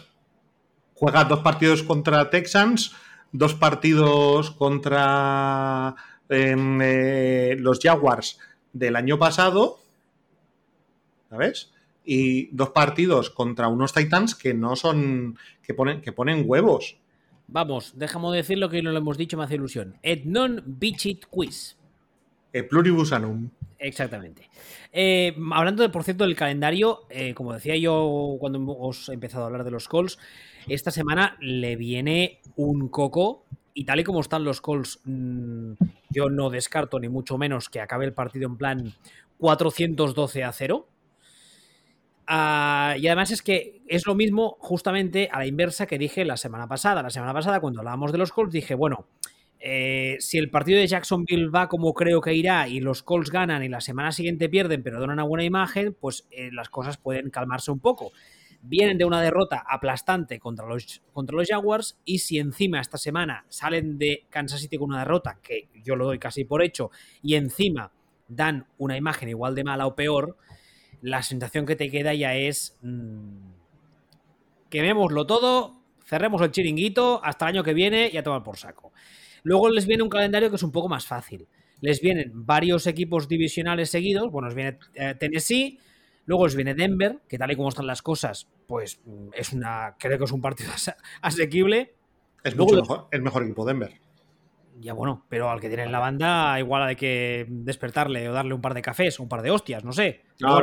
Juega 0.94 1.24
dos 1.24 1.40
partidos 1.40 1.82
contra 1.82 2.28
Texans, 2.28 2.94
dos 3.32 3.54
partidos 3.54 4.50
contra 4.50 5.94
em, 6.28 6.78
eh, 6.82 7.56
los 7.58 7.78
Jaguars 7.80 8.38
del 8.72 8.96
año 8.96 9.18
pasado. 9.18 9.78
¿Sabes? 11.28 11.72
Y 12.04 12.46
dos 12.54 12.70
partidos 12.70 13.30
contra 13.30 13.68
unos 13.68 13.92
Titans 13.92 14.34
que 14.34 14.54
no 14.54 14.76
son. 14.76 15.38
que 15.62 15.74
ponen, 15.74 16.00
que 16.00 16.12
ponen 16.12 16.44
huevos. 16.46 16.96
Vamos, 17.46 17.98
dejamos 17.98 18.32
de 18.32 18.38
decirlo 18.38 18.68
que 18.68 18.82
no 18.82 18.92
lo 18.92 18.98
hemos 18.98 19.18
dicho, 19.18 19.36
me 19.36 19.44
hace 19.44 19.56
ilusión. 19.56 19.98
Et 20.02 20.24
non 20.24 20.62
bicit 20.64 21.26
quiz. 21.26 21.74
E 22.52 22.62
pluribus 22.62 23.10
anum. 23.12 23.50
Exactamente. 23.78 24.48
Eh, 24.92 25.34
hablando, 25.52 25.82
de, 25.82 25.88
por 25.88 26.04
cierto, 26.04 26.24
del 26.24 26.36
calendario, 26.36 27.06
eh, 27.10 27.34
como 27.34 27.52
decía 27.54 27.76
yo 27.76 28.36
cuando 28.38 28.58
hemos 28.58 29.08
empezado 29.08 29.44
a 29.44 29.46
hablar 29.46 29.64
de 29.64 29.70
los 29.70 29.88
calls, 29.88 30.18
esta 30.68 30.90
semana 30.90 31.36
le 31.40 31.76
viene 31.76 32.40
un 32.56 32.88
coco 32.88 33.44
y 33.74 33.84
tal 33.84 34.00
y 34.00 34.04
como 34.04 34.20
están 34.20 34.44
los 34.44 34.60
calls, 34.60 35.00
mm, 35.04 35.72
yo 36.10 36.28
no 36.28 36.50
descarto 36.50 36.98
ni 37.00 37.08
mucho 37.08 37.38
menos 37.38 37.68
que 37.68 37.80
acabe 37.80 38.04
el 38.04 38.12
partido 38.12 38.46
en 38.46 38.56
plan 38.56 38.94
412 39.38 40.44
a 40.44 40.52
0. 40.52 40.88
Ah, 42.26 42.94
y 42.98 43.06
además 43.08 43.32
es 43.32 43.42
que 43.42 43.82
es 43.88 44.06
lo 44.06 44.14
mismo 44.14 44.56
justamente 44.60 45.28
a 45.32 45.38
la 45.38 45.46
inversa 45.46 45.86
que 45.86 45.98
dije 45.98 46.24
la 46.24 46.36
semana 46.36 46.68
pasada. 46.68 47.02
La 47.02 47.10
semana 47.10 47.32
pasada 47.32 47.60
cuando 47.60 47.80
hablábamos 47.80 48.12
de 48.12 48.18
los 48.18 48.30
Colts 48.30 48.52
dije, 48.52 48.74
bueno, 48.74 49.06
eh, 49.58 50.16
si 50.20 50.38
el 50.38 50.48
partido 50.48 50.78
de 50.78 50.86
Jacksonville 50.86 51.48
va 51.48 51.68
como 51.68 51.92
creo 51.92 52.20
que 52.20 52.32
irá 52.32 52.68
y 52.68 52.80
los 52.80 53.02
Colts 53.02 53.30
ganan 53.30 53.62
y 53.62 53.68
la 53.68 53.80
semana 53.80 54.10
siguiente 54.10 54.48
pierden 54.48 54.82
pero 54.82 55.00
dan 55.00 55.10
una 55.10 55.24
buena 55.24 55.44
imagen, 55.44 55.96
pues 55.98 56.26
eh, 56.30 56.50
las 56.52 56.68
cosas 56.70 56.98
pueden 56.98 57.30
calmarse 57.30 57.70
un 57.70 57.80
poco. 57.80 58.12
Vienen 58.62 58.98
de 58.98 59.04
una 59.04 59.22
derrota 59.22 59.64
aplastante 59.66 60.38
contra 60.38 60.66
los, 60.66 61.02
contra 61.12 61.36
los 61.36 61.48
Jaguars 61.48 61.98
y 62.04 62.18
si 62.18 62.38
encima 62.38 62.80
esta 62.80 62.98
semana 62.98 63.46
salen 63.48 63.98
de 63.98 64.26
Kansas 64.28 64.60
City 64.60 64.76
con 64.76 64.90
una 64.90 65.00
derrota, 65.00 65.38
que 65.42 65.68
yo 65.82 65.96
lo 65.96 66.04
doy 66.04 66.18
casi 66.18 66.44
por 66.44 66.62
hecho, 66.62 66.90
y 67.22 67.34
encima 67.34 67.92
dan 68.28 68.66
una 68.78 68.96
imagen 68.96 69.28
igual 69.28 69.54
de 69.54 69.64
mala 69.64 69.86
o 69.86 69.94
peor, 69.94 70.36
la 71.02 71.22
sensación 71.22 71.66
que 71.66 71.76
te 71.76 71.90
queda 71.90 72.14
ya 72.14 72.34
es 72.34 72.78
mmm, 72.82 73.50
quemémoslo 74.68 75.26
todo, 75.26 75.82
cerremos 76.04 76.40
el 76.42 76.50
chiringuito 76.50 77.22
hasta 77.24 77.46
el 77.46 77.56
año 77.56 77.64
que 77.64 77.74
viene 77.74 78.10
y 78.12 78.16
a 78.16 78.22
tomar 78.22 78.42
por 78.42 78.56
saco. 78.56 78.92
Luego 79.42 79.68
les 79.70 79.86
viene 79.86 80.02
un 80.02 80.08
calendario 80.08 80.50
que 80.50 80.56
es 80.56 80.62
un 80.62 80.72
poco 80.72 80.88
más 80.88 81.06
fácil. 81.06 81.46
Les 81.80 82.00
vienen 82.00 82.30
varios 82.34 82.86
equipos 82.86 83.26
divisionales 83.26 83.90
seguidos. 83.90 84.30
Bueno, 84.30 84.48
les 84.48 84.54
viene 84.54 84.78
eh, 84.94 85.14
Tennessee, 85.18 85.78
luego 86.30 86.46
les 86.46 86.54
viene 86.54 86.76
Denver, 86.76 87.18
que 87.28 87.38
tal 87.38 87.50
y 87.50 87.56
como 87.56 87.70
están 87.70 87.88
las 87.88 88.02
cosas, 88.02 88.46
pues 88.68 89.00
mm, 89.04 89.30
es 89.34 89.52
una, 89.52 89.96
creo 89.98 90.16
que 90.16 90.26
es 90.26 90.30
un 90.30 90.40
partido 90.40 90.70
asequible. 91.22 91.92
Es 92.44 92.56
mucho 92.56 92.76
mejor, 92.76 93.08
el 93.10 93.22
mejor 93.22 93.42
equipo 93.42 93.66
Denver. 93.66 94.00
Ya 94.78 94.92
bueno, 94.92 95.26
pero 95.28 95.50
al 95.50 95.60
que 95.60 95.66
tiene 95.66 95.82
en 95.82 95.90
la 95.90 95.98
banda 95.98 96.56
igual 96.60 96.84
hay 96.84 96.94
que 96.94 97.46
despertarle 97.48 98.28
o 98.28 98.32
darle 98.32 98.54
un 98.54 98.60
par 98.60 98.74
de 98.74 98.80
cafés 98.80 99.18
o 99.18 99.24
un 99.24 99.28
par 99.28 99.42
de 99.42 99.50
hostias, 99.50 99.84
no 99.84 99.92
sé. 99.92 100.22
No, 100.38 100.60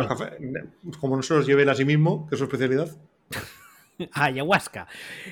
como 1.01 1.17
no 1.17 1.21
se 1.21 1.33
los 1.33 1.45
lleve 1.45 1.63
él 1.63 1.69
a 1.69 1.75
sí 1.75 1.83
mismo, 1.83 2.27
que 2.27 2.35
es 2.35 2.39
su 2.39 2.45
especialidad. 2.45 2.89
Ayahuasca. 4.13 4.87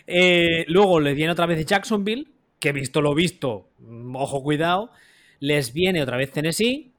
Eh, 0.06 0.66
luego 0.68 1.00
le 1.00 1.14
viene 1.14 1.32
otra 1.32 1.46
vez 1.46 1.66
Jacksonville, 1.66 2.28
que 2.60 2.74
visto 2.74 3.02
lo 3.02 3.16
visto, 3.16 3.70
mm, 3.80 4.18
ojo 4.18 4.44
cuidado. 4.44 4.92
Les 5.40 5.72
viene 5.72 6.04
otra 6.04 6.18
vez 6.18 6.34
Tennessee. 6.34 6.95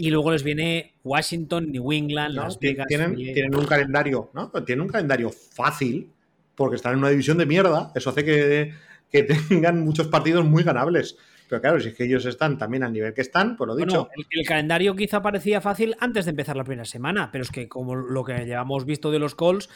Y 0.00 0.10
luego 0.10 0.32
les 0.32 0.42
viene 0.42 0.94
Washington, 1.04 1.70
New 1.70 1.92
England, 1.92 2.34
Las 2.34 2.58
Vegas. 2.58 2.86
Tienen, 2.88 3.14
tienen, 3.14 3.54
un 3.54 3.66
calendario, 3.66 4.30
¿no? 4.32 4.50
Tienen 4.64 4.82
un 4.82 4.88
calendario 4.88 5.30
fácil, 5.30 6.08
porque 6.54 6.76
están 6.76 6.92
en 6.92 6.98
una 6.98 7.10
división 7.10 7.36
de 7.38 7.46
mierda. 7.46 7.92
Eso 7.94 8.10
hace 8.10 8.24
que 8.24 8.72
que 9.10 9.22
tengan 9.48 9.84
muchos 9.84 10.06
partidos 10.08 10.44
muy 10.44 10.62
ganables. 10.62 11.16
Pero 11.48 11.60
claro, 11.60 11.80
si 11.80 11.88
es 11.88 11.94
que 11.94 12.04
ellos 12.04 12.24
están 12.26 12.58
también 12.58 12.84
al 12.84 12.92
nivel 12.92 13.12
que 13.12 13.22
están, 13.22 13.56
pues 13.56 13.66
lo 13.66 13.74
dicho. 13.74 14.08
el, 14.30 14.46
calendario 14.46 14.94
quizá 14.94 15.20
parecía 15.20 15.60
fácil 15.60 15.96
antes 15.98 16.24
de 16.24 16.30
empezar 16.30 16.56
la 16.56 16.62
primera 16.62 16.84
semana, 16.84 17.30
pero 17.32 17.42
es 17.42 17.50
que 17.50 17.68
como 17.68 17.96
lo 17.96 18.22
que 18.22 18.46
llevamos 18.46 18.84
visto 18.84 19.10
de 19.10 19.18
los 19.18 19.34
calls, 19.34 19.68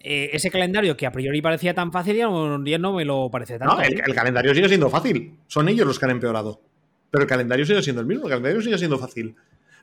eh, 0.00 0.30
ese 0.32 0.50
calendario 0.50 0.96
que 0.96 1.06
a 1.06 1.12
priori 1.12 1.40
parecía 1.40 1.74
tan 1.74 1.92
fácil 1.92 2.16
ya 2.16 2.26
no, 2.26 2.58
no 2.58 2.92
me 2.92 3.04
lo 3.04 3.30
parece 3.30 3.56
tanto. 3.56 3.76
No, 3.76 3.82
el, 3.82 4.02
el, 4.04 4.14
calendario 4.16 4.52
sigue 4.52 4.66
siendo 4.66 4.90
fácil. 4.90 5.38
Son 5.46 5.68
ellos 5.68 5.86
los 5.86 5.96
que 5.96 6.06
han 6.06 6.10
empeorado. 6.10 6.60
Pero 7.08 7.22
el 7.22 7.28
calendario 7.28 7.64
sigue 7.66 7.82
siendo 7.82 8.00
el 8.00 8.08
mismo, 8.08 8.24
el 8.24 8.30
calendario 8.30 8.60
sigue 8.60 8.78
siendo 8.78 8.98
fácil. 8.98 9.36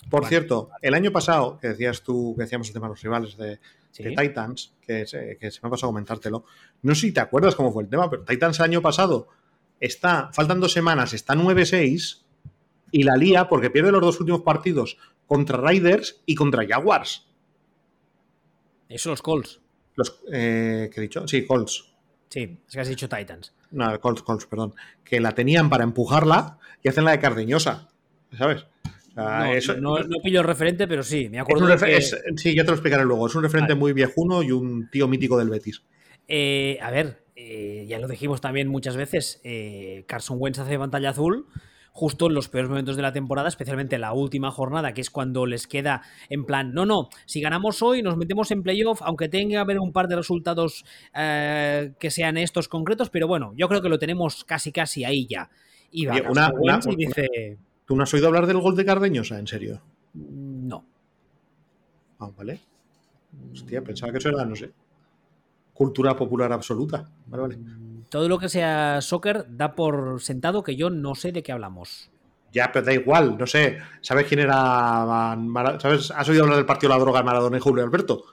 Por 0.09 0.25
cierto, 0.25 0.69
el 0.81 0.93
año 0.93 1.11
pasado, 1.11 1.59
que 1.59 1.69
decías 1.69 2.01
tú, 2.01 2.33
que 2.35 2.43
decíamos 2.43 2.67
el 2.67 2.73
tema 2.73 2.87
de 2.87 2.91
los 2.91 3.01
rivales 3.01 3.37
de, 3.37 3.59
Titans, 3.91 4.73
que 4.81 5.05
se, 5.05 5.37
me 5.41 5.67
ha 5.67 5.69
pasado 5.69 5.91
comentártelo, 5.91 6.45
no 6.83 6.95
sé 6.95 7.01
si 7.01 7.11
te 7.11 7.19
acuerdas 7.19 7.55
cómo 7.55 7.71
fue 7.71 7.83
el 7.83 7.89
tema, 7.89 8.09
pero 8.09 8.23
Titans 8.23 8.59
el 8.59 8.65
año 8.65 8.81
pasado 8.81 9.27
está, 9.79 10.31
faltan 10.31 10.59
dos 10.59 10.71
semanas, 10.71 11.13
está 11.13 11.35
9-6 11.35 12.21
y 12.91 13.03
la 13.03 13.15
lía 13.15 13.49
porque 13.49 13.69
pierde 13.69 13.91
los 13.91 14.01
dos 14.01 14.19
últimos 14.19 14.41
partidos 14.41 14.97
contra 15.27 15.57
Riders 15.57 16.21
y 16.25 16.35
contra 16.35 16.65
Jaguars. 16.67 17.27
Eso 18.87 19.09
los 19.11 19.21
Colts. 19.21 19.59
Los, 19.95 20.21
eh, 20.31 20.89
¿Qué 20.91 20.99
he 20.99 21.03
dicho? 21.03 21.27
Sí, 21.27 21.45
Colts. 21.45 21.93
Sí, 22.29 22.59
es 22.67 22.73
que 22.73 22.79
has 22.79 22.87
dicho 22.87 23.09
Titans. 23.09 23.53
No, 23.71 23.99
Colts, 23.99 24.23
Colts, 24.23 24.45
perdón. 24.45 24.73
Que 25.03 25.19
la 25.19 25.33
tenían 25.33 25.69
para 25.69 25.83
empujarla 25.83 26.57
y 26.81 26.89
hacen 26.89 27.05
la 27.05 27.11
de 27.11 27.19
Cardeñosa, 27.19 27.89
¿sabes? 28.37 28.65
No, 29.79 29.97
pillo 30.23 30.41
el 30.41 30.47
referente, 30.47 30.87
pero 30.87 31.03
sí, 31.03 31.29
me 31.29 31.39
acuerdo. 31.39 31.67
sí, 32.35 32.55
ya 32.55 32.63
te 32.63 32.69
lo 32.69 32.73
explicaré 32.73 33.05
luego. 33.05 33.27
Es 33.27 33.35
un 33.35 33.43
referente 33.43 33.75
muy 33.75 33.93
viejuno 33.93 34.43
y 34.43 34.51
un 34.51 34.89
tío 34.89 35.07
mítico 35.07 35.37
del 35.37 35.49
Betis. 35.49 35.83
Eh, 36.27 36.77
a 36.81 36.91
ver, 36.91 37.23
eh, 37.35 37.85
ya 37.89 37.99
lo 37.99 38.07
dijimos 38.07 38.39
también 38.39 38.67
muchas 38.67 38.95
veces. 38.95 39.41
Eh, 39.43 40.05
Carson 40.07 40.37
Wentz 40.39 40.59
hace 40.59 40.77
pantalla 40.77 41.09
azul 41.09 41.47
justo 41.91 42.27
en 42.27 42.33
los 42.35 42.47
peores 42.47 42.69
momentos 42.69 42.95
de 42.95 43.01
la 43.01 43.11
temporada, 43.11 43.49
especialmente 43.49 43.97
la 43.97 44.13
última 44.13 44.51
jornada, 44.51 44.93
que 44.93 45.01
es 45.01 45.09
cuando 45.09 45.45
les 45.45 45.67
queda 45.67 46.03
en 46.29 46.45
plan, 46.45 46.71
no, 46.71 46.85
no, 46.85 47.09
si 47.25 47.41
ganamos 47.41 47.81
hoy 47.81 48.01
nos 48.01 48.15
metemos 48.15 48.51
en 48.51 48.63
playoff, 48.63 49.01
aunque 49.01 49.27
tenga 49.27 49.49
que 49.49 49.57
haber 49.57 49.79
un 49.79 49.91
par 49.91 50.07
de 50.07 50.15
resultados 50.15 50.85
que 51.13 52.11
sean 52.11 52.37
estos 52.37 52.69
concretos, 52.69 53.09
pero 53.09 53.27
bueno, 53.27 53.53
yo 53.57 53.67
creo 53.67 53.81
que 53.81 53.89
lo 53.89 53.99
tenemos 53.99 54.45
casi 54.45 54.71
casi 54.71 55.03
ahí 55.03 55.27
ya. 55.27 55.49
Y 55.91 56.05
va 56.05 56.21
una, 56.29 56.79
y 56.87 56.95
dice... 56.95 57.57
¿Tú 57.89 57.95
no 57.95 58.03
has 58.03 58.13
oído 58.13 58.27
hablar 58.27 58.45
del 58.45 58.59
gol 58.59 58.75
de 58.75 58.85
Cardeñosa, 58.85 59.39
en 59.39 59.47
serio? 59.47 59.81
No. 60.13 60.85
Ah, 62.19 62.29
vale. 62.37 62.59
Hostia, 63.51 63.83
pensaba 63.83 64.11
que 64.11 64.19
eso 64.19 64.29
era, 64.29 64.45
no 64.45 64.55
sé, 64.55 64.71
cultura 65.73 66.15
popular 66.15 66.53
absoluta. 66.53 67.09
Vale, 67.25 67.41
vale. 67.41 67.57
Todo 68.09 68.29
lo 68.29 68.37
que 68.37 68.47
sea 68.47 69.01
soccer 69.01 69.47
da 69.49 69.73
por 69.73 70.21
sentado 70.21 70.61
que 70.61 70.75
yo 70.75 70.91
no 70.91 71.15
sé 71.15 71.31
de 71.31 71.41
qué 71.41 71.51
hablamos. 71.51 72.11
Ya, 72.53 72.71
pero 72.71 72.85
da 72.85 72.93
igual, 72.93 73.39
no 73.39 73.47
sé. 73.47 73.79
¿Sabes 74.01 74.27
quién 74.27 74.41
era? 74.41 75.35
¿Sabes? 75.79 76.11
¿Has 76.11 76.29
oído 76.29 76.43
hablar 76.43 76.57
del 76.57 76.67
partido 76.67 76.93
de 76.93 76.95
la 76.99 77.03
droga 77.03 77.23
Maradona 77.23 77.57
y 77.57 77.59
Julio 77.59 77.83
Alberto? 77.83 78.23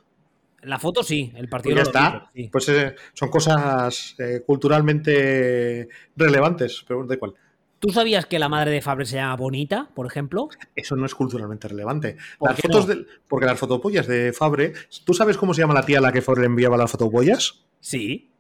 La 0.65 0.79
foto 0.79 1.03
sí, 1.03 1.33
el 1.35 1.49
partido 1.49 1.77
Pues 1.77 1.87
ya 1.87 1.91
está. 1.91 2.31
sí. 2.35 2.51
Pues 2.53 2.69
eh, 2.69 2.95
son 3.15 3.31
cosas 3.31 4.17
eh, 4.19 4.43
culturalmente 4.45 5.89
relevantes, 6.15 6.85
pero 6.87 7.07
da 7.07 7.15
igual. 7.15 7.33
¿Tú 7.79 7.91
sabías 7.91 8.27
que 8.27 8.39
la 8.39 8.49
madre 8.49 8.70
de 8.70 8.81
Fabre 8.83 9.05
se 9.05 9.16
llama 9.16 9.37
Bonita, 9.37 9.89
por 9.95 10.07
ejemplo? 10.07 10.49
Eso 10.74 10.97
no 10.97 11.05
es 11.07 11.14
culturalmente 11.14 11.68
relevante. 11.68 12.16
¿Por 12.39 12.51
Las 12.51 12.61
fotos 12.61 12.89
no? 12.89 12.95
del- 12.95 13.07
porque 13.29 13.47
las 13.47 13.59
fotopollas 13.59 14.07
de 14.07 14.33
Fabre, 14.33 14.72
¿tú 15.05 15.12
sabes 15.14 15.37
cómo 15.37 15.53
se 15.55 15.61
llama 15.61 15.74
la 15.74 15.85
tía 15.85 15.99
a 15.99 16.01
la 16.03 16.12
que 16.12 16.22
Fabre 16.22 16.47
enviaba 16.47 16.77
las 16.77 16.91
fotopollas? 16.91 17.64
Sí. 17.81 18.31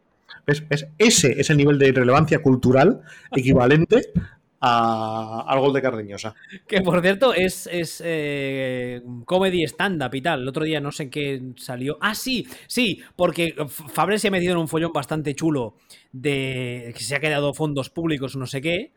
¿Ves? 0.46 0.64
Ese 0.98 1.38
es 1.40 1.50
el 1.50 1.56
nivel 1.58 1.78
de 1.78 1.92
relevancia 1.92 2.40
cultural 2.40 3.02
equivalente 3.32 4.10
a- 4.60 5.44
al 5.46 5.60
gol 5.60 5.72
de 5.74 5.82
Cardeñosa. 5.82 6.34
Que 6.66 6.80
por 6.80 7.00
cierto 7.02 7.34
es, 7.34 7.68
es 7.70 8.00
eh, 8.04 9.02
comedy 9.24 9.64
stand-up 9.64 10.14
y 10.14 10.22
tal. 10.22 10.42
El 10.42 10.48
otro 10.48 10.64
día 10.64 10.80
no 10.80 10.92
sé 10.92 11.10
qué 11.10 11.42
salió. 11.56 11.98
Ah, 12.00 12.14
sí, 12.14 12.46
sí, 12.66 13.02
porque 13.16 13.54
Fabre 13.68 14.18
se 14.18 14.28
ha 14.28 14.30
metido 14.30 14.52
en 14.52 14.58
un 14.58 14.68
follón 14.68 14.92
bastante 14.92 15.34
chulo 15.34 15.76
de 16.12 16.92
que 16.96 17.02
se 17.04 17.14
ha 17.16 17.20
quedado 17.20 17.52
fondos 17.52 17.90
públicos 17.90 18.34
no 18.36 18.46
sé 18.46 18.60
qué. 18.62 18.92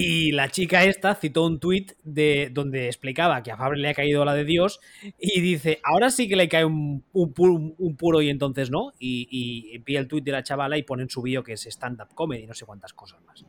Y 0.00 0.32
la 0.32 0.48
chica 0.48 0.84
esta 0.84 1.14
citó 1.14 1.44
un 1.44 1.58
tuit 1.58 1.92
de, 2.04 2.50
donde 2.52 2.86
explicaba 2.86 3.42
que 3.42 3.50
a 3.50 3.56
Fabre 3.56 3.78
le 3.78 3.88
ha 3.88 3.94
caído 3.94 4.24
la 4.24 4.34
de 4.34 4.44
Dios 4.44 4.78
y 5.18 5.40
dice, 5.40 5.80
ahora 5.82 6.10
sí 6.10 6.28
que 6.28 6.36
le 6.36 6.48
cae 6.48 6.64
un, 6.64 7.04
un 7.12 7.34
pu- 7.34 7.74
un 7.76 7.96
puro 7.96 8.22
y 8.22 8.28
entonces 8.30 8.70
no. 8.70 8.92
Y, 8.98 9.26
y 9.30 9.76
envía 9.76 9.98
el 9.98 10.06
tuit 10.08 10.24
de 10.24 10.32
la 10.32 10.42
chavala 10.42 10.78
y 10.78 10.82
pone 10.84 11.02
en 11.02 11.10
su 11.10 11.20
vídeo 11.20 11.42
que 11.42 11.54
es 11.54 11.66
stand-up 11.66 12.14
comedy, 12.14 12.46
no 12.46 12.54
sé 12.54 12.64
cuántas 12.64 12.92
cosas 12.92 13.20
más. 13.22 13.44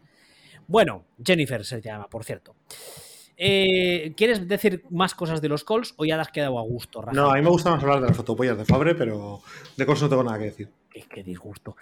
Bueno, 0.67 1.05
Jennifer 1.23 1.63
se 1.65 1.81
llama, 1.81 2.07
por 2.09 2.23
cierto. 2.23 2.55
Eh, 3.37 4.13
¿Quieres 4.17 4.47
decir 4.47 4.83
más 4.89 5.15
cosas 5.15 5.41
de 5.41 5.47
los 5.49 5.63
calls 5.63 5.93
o 5.97 6.03
ya 6.05 6.15
te 6.15 6.21
has 6.21 6.29
quedado 6.31 6.59
a 6.59 6.61
gusto, 6.63 7.01
Rafa? 7.01 7.13
No, 7.15 7.31
a 7.31 7.35
mí 7.35 7.41
me 7.41 7.49
gusta 7.49 7.69
más 7.71 7.81
hablar 7.81 8.01
de 8.01 8.07
las 8.07 8.17
fotopollas 8.17 8.57
de 8.57 8.65
Fabre, 8.65 8.95
pero 8.95 9.41
de 9.77 9.85
cosas 9.85 10.03
no 10.03 10.09
tengo 10.09 10.23
nada 10.23 10.39
que 10.39 10.45
decir. 10.45 10.69
Qué, 10.91 11.03
qué 11.09 11.23
disgusto. 11.23 11.75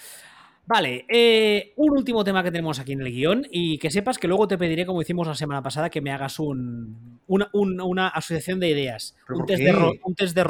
Vale, 0.70 1.05
eh, 1.07 1.72
un 1.78 1.91
último 1.97 2.26
tema 2.26 2.43
que 2.43 2.51
tenemos 2.51 2.78
aquí 2.78 2.91
en 2.91 3.01
el 3.01 3.09
guion 3.11 3.47
y 3.49 3.78
que 3.78 3.89
sepas 3.89 4.18
que 4.18 4.28
luego 4.28 4.49
te 4.49 4.57
pediré, 4.57 4.86
como 4.86 5.01
hicimos 5.01 5.26
la 5.26 5.34
semana 5.34 5.63
pasada, 5.63 5.89
que 5.89 6.01
me 6.01 6.11
hagas 6.11 6.39
un, 6.39 7.22
una, 7.28 7.49
un- 7.53 7.80
una 7.80 8.09
asociación 8.09 8.59
de 8.59 8.70
ideas, 8.70 9.15
¿Pero 9.26 9.39
un 9.39 9.45
test, 9.45 9.63
de 9.63 9.72
Ro- 9.72 9.93
un 10.03 10.15
test 10.15 10.36
de. 10.36 10.43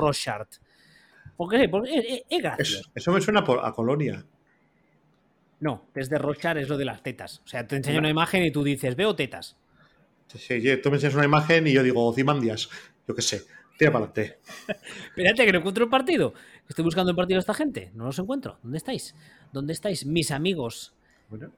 Porque, 1.36 1.70
porque 1.70 2.24
es 2.28 2.42
gracioso. 2.42 2.80
Es- 2.80 2.90
eso 2.96 3.12
me 3.12 3.22
suena 3.22 3.42
a 3.62 3.72
Colonia. 3.74 4.26
No, 5.60 5.86
test 5.94 6.12
de 6.12 6.18
Rorschach 6.18 6.58
es 6.58 6.68
lo 6.68 6.78
de 6.78 6.86
las 6.86 7.04
tetas. 7.04 7.42
O 7.46 7.48
sea, 7.48 7.68
te 7.68 7.76
enseño 7.76 8.00
una 8.00 8.10
imagen 8.10 8.44
y 8.44 8.52
tú 8.52 8.64
dices, 8.64 8.96
veo 8.96 9.16
tetas. 9.16 9.56
Sí, 10.28 10.40
sí, 10.40 10.78
tú 10.82 10.90
me 10.90 10.96
enseñas 10.98 11.16
una 11.16 11.26
imagen 11.26 11.68
y 11.68 11.74
yo 11.74 11.84
digo 11.84 12.12
Cimandias. 12.14 12.70
Yo 13.08 13.14
qué 13.14 13.22
sé. 13.22 13.44
Tira 13.78 13.92
para 13.92 14.06
adelante. 14.06 14.40
Espérate, 15.10 15.46
que 15.46 15.52
no 15.52 15.60
encuentro 15.60 15.84
el 15.84 15.90
partido. 15.92 16.34
Estoy 16.68 16.84
buscando 16.84 17.12
el 17.12 17.16
partido 17.16 17.38
de 17.38 17.42
esta 17.42 17.54
gente. 17.54 17.92
No 17.94 18.06
los 18.06 18.18
encuentro. 18.18 18.58
¿Dónde 18.64 18.78
estáis? 18.80 19.16
¿Dónde 19.52 19.74
estáis, 19.74 20.06
mis 20.06 20.32
amigos? 20.32 20.94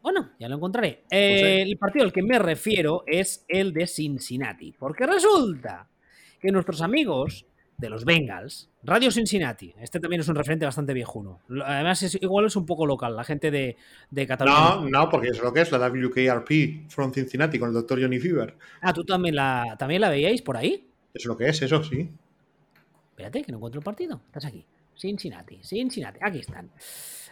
Bueno, 0.01 0.31
ya 0.39 0.49
lo 0.49 0.55
encontraré. 0.55 1.03
Eh, 1.11 1.61
el 1.61 1.77
partido 1.77 2.05
al 2.05 2.11
que 2.11 2.23
me 2.23 2.39
refiero 2.39 3.03
es 3.05 3.45
el 3.47 3.71
de 3.71 3.85
Cincinnati. 3.87 4.71
Porque 4.71 5.05
resulta 5.05 5.87
que 6.39 6.51
nuestros 6.51 6.81
amigos 6.81 7.45
de 7.77 7.89
los 7.89 8.03
Bengals, 8.03 8.69
Radio 8.83 9.09
Cincinnati, 9.09 9.73
este 9.79 9.99
también 9.99 10.21
es 10.21 10.27
un 10.27 10.35
referente 10.35 10.65
bastante 10.65 10.93
viejuno. 10.93 11.39
Además, 11.63 12.01
es, 12.03 12.17
igual 12.21 12.45
es 12.45 12.55
un 12.55 12.65
poco 12.65 12.85
local, 12.85 13.15
la 13.15 13.23
gente 13.23 13.51
de, 13.51 13.77
de 14.09 14.27
Cataluña. 14.27 14.75
No, 14.75 14.89
no, 14.89 15.09
porque 15.09 15.29
es 15.29 15.41
lo 15.41 15.53
que 15.53 15.61
es 15.61 15.71
la 15.71 15.77
WKRP 15.77 16.89
from 16.89 17.13
Cincinnati 17.13 17.57
con 17.57 17.69
el 17.69 17.75
doctor 17.75 18.01
Johnny 18.01 18.19
Fever. 18.19 18.57
Ah, 18.81 18.91
¿tú 18.91 19.05
también 19.05 19.35
la, 19.35 19.75
también 19.77 20.01
la 20.01 20.09
veíais 20.09 20.41
por 20.41 20.57
ahí? 20.57 20.89
Es 21.13 21.25
lo 21.25 21.37
que 21.37 21.47
es, 21.47 21.61
eso 21.61 21.83
sí. 21.83 22.09
Espérate, 23.11 23.43
que 23.43 23.51
no 23.51 23.59
encuentro 23.59 23.79
el 23.79 23.85
partido. 23.85 24.21
Estás 24.27 24.45
aquí. 24.45 24.65
Cincinnati, 24.97 25.59
Cincinnati. 25.63 26.19
Aquí 26.21 26.39
están. 26.39 26.69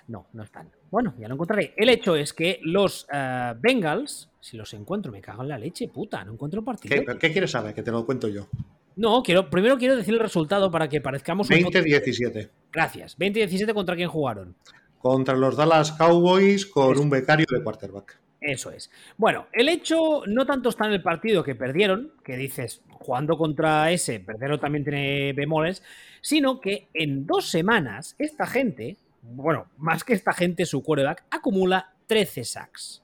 No, 0.08 0.28
no 0.34 0.44
están. 0.44 0.70
Bueno, 0.90 1.14
ya 1.20 1.28
lo 1.28 1.34
encontraré. 1.34 1.74
El 1.76 1.90
hecho 1.90 2.16
es 2.16 2.34
que 2.34 2.60
los 2.64 3.06
eh, 3.12 3.54
Bengals, 3.60 4.30
si 4.40 4.56
los 4.56 4.74
encuentro, 4.74 5.12
me 5.12 5.20
cago 5.22 5.44
en 5.44 5.50
la 5.50 5.58
leche, 5.58 5.90
puta, 5.90 6.24
no 6.24 6.34
encuentro 6.34 6.60
el 6.62 6.66
partido. 6.66 6.96
¿Qué, 7.06 7.18
qué 7.18 7.32
quieres 7.32 7.52
saber? 7.52 7.74
Que 7.74 7.84
te 7.84 7.92
lo 7.92 8.06
cuento 8.06 8.28
yo. 8.30 8.48
No, 8.96 9.22
quiero, 9.22 9.50
primero 9.50 9.78
quiero 9.78 9.96
decir 9.96 10.14
el 10.14 10.20
resultado 10.22 10.72
para 10.72 10.88
que 10.88 11.02
parezcamos 11.02 11.50
un 11.50 11.58
poco- 11.62 11.72
20-17. 11.72 12.50
Gracias. 12.72 13.18
20-17 13.20 13.74
contra 13.74 13.96
quién 13.96 14.10
jugaron. 14.10 14.56
Contra 15.00 15.36
los 15.36 15.56
Dallas 15.58 15.92
Cowboys 15.92 16.66
con 16.66 16.98
un 16.98 17.10
becario 17.10 17.46
de 17.50 17.62
quarterback. 17.62 18.18
Eso 18.40 18.72
es. 18.72 18.90
Bueno, 19.18 19.48
el 19.52 19.68
hecho 19.68 20.24
no 20.28 20.46
tanto 20.46 20.70
está 20.70 20.86
en 20.88 20.94
el 20.94 21.02
partido 21.02 21.44
que 21.44 21.54
perdieron, 21.56 22.14
que 22.24 22.38
dices, 22.38 22.82
jugando 22.92 23.38
contra 23.38 23.92
ese, 23.92 24.20
perderlo 24.20 24.60
también 24.60 24.84
tiene 24.84 25.34
bemoles, 25.34 25.84
sino 26.22 26.60
que 26.62 26.88
en 26.94 27.26
dos 27.28 27.50
semanas 27.50 28.16
esta 28.20 28.46
gente, 28.48 28.98
bueno, 29.36 29.68
más 29.78 30.04
que 30.04 30.14
esta 30.14 30.34
gente, 30.34 30.66
su 30.66 30.82
quarterback, 30.82 31.26
acumula 31.32 31.94
13 32.08 32.44
sacks. 32.44 33.04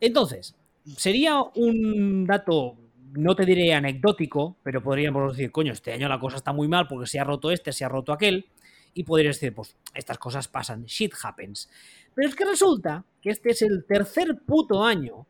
Entonces, 0.00 0.56
sería 0.96 1.42
un 1.54 2.26
dato, 2.26 2.76
no 3.12 3.34
te 3.34 3.44
diré 3.44 3.74
anecdótico, 3.74 4.56
pero 4.62 4.82
podríamos 4.82 5.36
decir, 5.36 5.52
coño, 5.52 5.72
este 5.72 5.92
año 5.92 6.08
la 6.08 6.18
cosa 6.18 6.36
está 6.36 6.52
muy 6.52 6.68
mal 6.68 6.86
porque 6.88 7.06
se 7.06 7.20
ha 7.20 7.24
roto 7.24 7.50
este, 7.50 7.72
se 7.72 7.84
ha 7.84 7.88
roto 7.88 8.12
aquel, 8.12 8.46
y 8.94 9.04
podrías 9.04 9.36
decir, 9.36 9.54
pues 9.54 9.76
estas 9.94 10.18
cosas 10.18 10.48
pasan, 10.48 10.84
shit 10.84 11.14
happens. 11.22 11.70
Pero 12.14 12.28
es 12.28 12.34
que 12.34 12.44
resulta 12.44 13.04
que 13.20 13.30
este 13.30 13.50
es 13.50 13.62
el 13.62 13.84
tercer 13.86 14.42
puto 14.46 14.84
año 14.84 15.26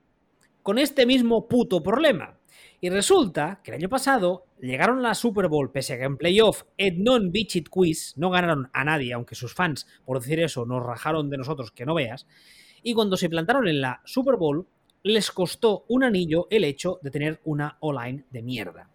con 0.63 0.79
este 0.79 1.07
mismo 1.07 1.49
puto 1.49 1.83
problema. 1.83 2.39
Y 2.85 2.91
resulta 2.91 3.61
que 3.63 3.71
el 3.71 3.77
año 3.77 3.89
pasado 3.89 4.45
llegaron 4.61 4.99
a 4.99 5.03
la 5.03 5.15
Super 5.15 5.47
Bowl, 5.47 5.71
pese 5.71 5.93
a 5.95 5.99
que 5.99 6.03
en 6.05 6.17
playoff 6.17 6.65
Ed 6.77 6.95
non 6.99 7.31
Bichit 7.31 7.69
Quiz 7.69 8.15
no 8.17 8.29
ganaron 8.29 8.71
a 8.73 8.83
nadie, 8.83 9.13
aunque 9.13 9.37
sus 9.37 9.55
fans, 9.55 9.87
por 10.05 10.19
decir 10.21 10.41
eso, 10.41 10.67
nos 10.67 10.83
rajaron 10.83 11.31
de 11.31 11.37
nosotros 11.39 11.71
que 11.71 11.87
no 11.87 11.95
veas. 11.95 12.27
Y 12.83 12.93
cuando 12.95 13.17
se 13.17 13.31
plantaron 13.31 13.69
en 13.69 13.81
la 13.81 14.03
Super 14.05 14.35
Bowl, 14.35 14.67
les 15.05 15.31
costó 15.31 15.85
un 15.89 16.03
anillo 16.03 16.49
el 16.51 16.65
hecho 16.65 16.99
de 17.03 17.13
tener 17.13 17.41
una 17.45 17.77
online 17.79 18.25
de 18.33 18.43
mierda. 18.43 18.91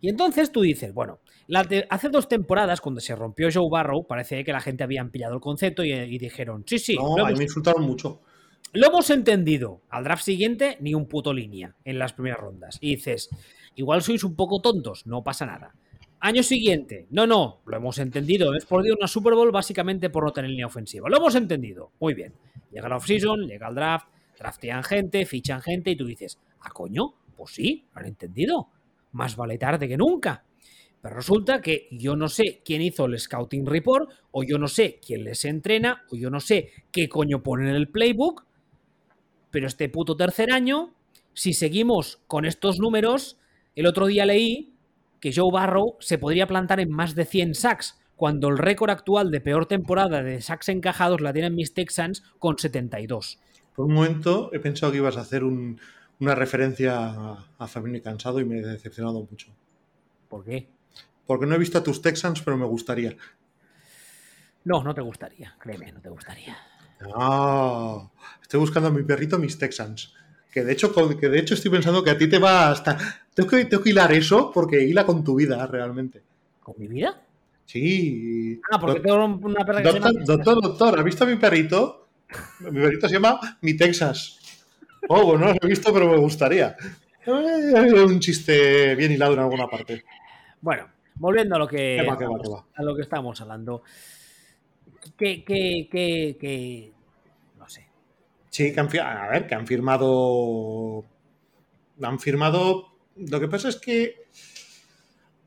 Y 0.00 0.08
entonces 0.08 0.50
tú 0.50 0.62
dices, 0.62 0.94
bueno, 0.94 1.18
la 1.46 1.62
de- 1.64 1.86
hace 1.90 2.08
dos 2.08 2.26
temporadas, 2.26 2.80
cuando 2.80 3.02
se 3.02 3.14
rompió 3.14 3.50
Joe 3.52 3.68
Barrow, 3.70 4.06
parece 4.06 4.42
que 4.44 4.52
la 4.52 4.62
gente 4.62 4.82
había 4.82 5.04
pillado 5.04 5.34
el 5.34 5.40
concepto 5.42 5.84
y, 5.84 5.92
y 5.92 6.16
dijeron, 6.16 6.64
sí, 6.66 6.78
sí, 6.78 6.96
No, 6.96 7.26
a 7.26 7.28
mí 7.28 7.36
me 7.36 7.44
insultaron 7.44 7.82
mucho. 7.82 8.22
Lo 8.72 8.86
hemos 8.86 9.10
entendido. 9.10 9.82
Al 9.90 10.04
draft 10.04 10.24
siguiente, 10.24 10.76
ni 10.80 10.94
un 10.94 11.06
puto 11.06 11.32
línea 11.32 11.74
en 11.84 11.98
las 11.98 12.12
primeras 12.12 12.40
rondas. 12.40 12.78
Y 12.80 12.96
dices, 12.96 13.28
igual 13.74 14.02
sois 14.02 14.22
un 14.24 14.36
poco 14.36 14.60
tontos, 14.60 15.06
no 15.06 15.22
pasa 15.22 15.46
nada. 15.46 15.74
Año 16.20 16.42
siguiente, 16.42 17.06
no, 17.10 17.26
no, 17.26 17.62
lo 17.64 17.76
hemos 17.76 17.98
entendido. 17.98 18.50
Hemos 18.50 18.66
perdido 18.66 18.94
una 18.96 19.08
Super 19.08 19.34
Bowl 19.34 19.50
básicamente 19.50 20.10
por 20.10 20.24
no 20.24 20.32
tener 20.32 20.50
línea 20.50 20.66
ofensiva. 20.66 21.08
Lo 21.08 21.16
hemos 21.16 21.34
entendido. 21.34 21.92
Muy 21.98 22.14
bien. 22.14 22.34
Llega 22.70 22.88
la 22.88 22.96
offseason, 22.96 23.46
llega 23.46 23.68
el 23.68 23.74
draft, 23.74 24.08
draftean 24.38 24.84
gente, 24.84 25.24
fichan 25.26 25.62
gente 25.62 25.90
y 25.90 25.96
tú 25.96 26.04
dices, 26.04 26.38
¿a 26.60 26.70
coño? 26.70 27.14
Pues 27.36 27.54
sí, 27.54 27.86
lo 27.94 28.00
han 28.00 28.06
entendido. 28.06 28.68
Más 29.12 29.34
vale 29.34 29.56
tarde 29.58 29.88
que 29.88 29.96
nunca. 29.96 30.44
Pero 31.00 31.16
resulta 31.16 31.62
que 31.62 31.88
yo 31.90 32.14
no 32.14 32.28
sé 32.28 32.60
quién 32.64 32.82
hizo 32.82 33.06
el 33.06 33.18
scouting 33.18 33.64
report, 33.64 34.10
o 34.30 34.42
yo 34.42 34.58
no 34.58 34.68
sé 34.68 35.00
quién 35.04 35.24
les 35.24 35.44
entrena, 35.46 36.04
o 36.10 36.16
yo 36.16 36.28
no 36.28 36.40
sé 36.40 36.70
qué 36.92 37.08
coño 37.08 37.42
ponen 37.42 37.68
en 37.68 37.76
el 37.76 37.88
playbook, 37.88 38.44
pero 39.50 39.66
este 39.66 39.88
puto 39.88 40.16
tercer 40.16 40.52
año, 40.52 40.94
si 41.34 41.52
seguimos 41.54 42.20
con 42.26 42.44
estos 42.44 42.78
números, 42.78 43.38
el 43.76 43.86
otro 43.86 44.06
día 44.06 44.26
leí 44.26 44.74
que 45.20 45.32
Joe 45.34 45.50
Barrow 45.52 45.96
se 46.00 46.18
podría 46.18 46.46
plantar 46.46 46.80
en 46.80 46.90
más 46.90 47.14
de 47.14 47.24
100 47.26 47.54
sacks, 47.54 47.98
cuando 48.16 48.48
el 48.48 48.58
récord 48.58 48.90
actual 48.90 49.30
de 49.30 49.40
peor 49.40 49.66
temporada 49.66 50.22
de 50.22 50.40
sacks 50.42 50.68
encajados 50.68 51.20
la 51.20 51.32
tienen 51.32 51.54
mis 51.54 51.72
Texans 51.74 52.22
con 52.38 52.58
72. 52.58 53.38
Por 53.74 53.86
un 53.86 53.94
momento 53.94 54.50
he 54.52 54.60
pensado 54.60 54.92
que 54.92 54.98
ibas 54.98 55.16
a 55.16 55.22
hacer 55.22 55.44
un- 55.44 55.80
una 56.18 56.34
referencia 56.34 56.98
a, 56.98 57.46
a 57.58 57.66
Fabián 57.66 57.96
y 57.96 58.00
Cansado 58.02 58.40
y 58.40 58.44
me 58.44 58.58
he 58.58 58.62
decepcionado 58.62 59.26
mucho. 59.30 59.48
¿Por 60.28 60.44
qué? 60.44 60.68
Porque 61.26 61.46
no 61.46 61.54
he 61.54 61.58
visto 61.58 61.78
a 61.78 61.82
tus 61.82 62.02
Texans, 62.02 62.42
pero 62.42 62.58
me 62.58 62.66
gustaría. 62.66 63.16
No, 64.64 64.82
no 64.82 64.94
te 64.94 65.00
gustaría, 65.00 65.54
créeme, 65.58 65.90
no 65.92 66.00
te 66.00 66.10
gustaría. 66.10 66.56
No, 67.00 68.12
estoy 68.42 68.60
buscando 68.60 68.88
a 68.88 68.92
mi 68.92 69.02
perrito, 69.02 69.38
mis 69.38 69.58
Texans. 69.58 70.14
Que 70.50 70.64
de 70.64 70.72
hecho, 70.72 70.92
que 71.16 71.28
de 71.28 71.38
hecho 71.38 71.54
estoy 71.54 71.70
pensando 71.70 72.02
que 72.02 72.10
a 72.10 72.18
ti 72.18 72.28
te 72.28 72.38
va 72.38 72.70
hasta. 72.70 72.98
Tengo 73.32 73.48
que, 73.48 73.64
tengo 73.66 73.82
que 73.82 73.90
hilar 73.90 74.12
eso 74.12 74.50
porque 74.52 74.82
hila 74.82 75.06
con 75.06 75.22
tu 75.22 75.36
vida 75.36 75.66
realmente. 75.66 76.22
¿Con 76.62 76.74
mi 76.78 76.88
vida? 76.88 77.20
Sí. 77.66 78.60
Ah, 78.70 78.78
porque 78.80 79.00
tengo 79.00 79.24
una 79.24 79.64
perra 79.64 79.82
que 79.82 79.88
se 79.88 79.92
Doctor, 79.92 80.12
llama... 80.12 80.24
doctor, 80.26 80.62
doctor, 80.62 80.98
¿has 80.98 81.04
visto 81.04 81.24
a 81.24 81.26
mi 81.28 81.36
perrito? 81.36 82.08
Mi 82.60 82.80
perrito 82.80 83.08
se 83.08 83.14
llama 83.14 83.58
Mi 83.60 83.74
Texas. 83.74 84.38
Oh, 85.08 85.24
bueno, 85.24 85.46
no 85.46 85.52
lo 85.52 85.58
he 85.62 85.68
visto, 85.68 85.92
pero 85.92 86.10
me 86.10 86.18
gustaría. 86.18 86.76
Un 87.26 88.18
chiste 88.18 88.94
bien 88.96 89.12
hilado 89.12 89.34
en 89.34 89.40
alguna 89.40 89.68
parte. 89.68 90.04
Bueno, 90.60 90.88
volviendo 91.14 91.56
a 91.56 91.58
lo 91.58 91.68
que, 91.68 92.00
a 92.00 92.82
lo 92.82 92.96
que 92.96 93.02
estamos 93.02 93.40
hablando. 93.40 93.82
Que, 95.18 95.44
que, 95.44 95.88
que, 95.90 96.36
que- 96.40 96.92
no 97.58 97.68
sé. 97.68 97.86
Sí, 98.50 98.72
que 98.72 98.80
han, 98.80 98.88
a 99.00 99.28
ver, 99.28 99.46
que 99.46 99.54
han 99.54 99.66
firmado. 99.66 101.04
Han 102.02 102.18
firmado. 102.18 102.86
Lo 103.16 103.40
que 103.40 103.48
pasa 103.48 103.68
es 103.68 103.76
que 103.76 104.26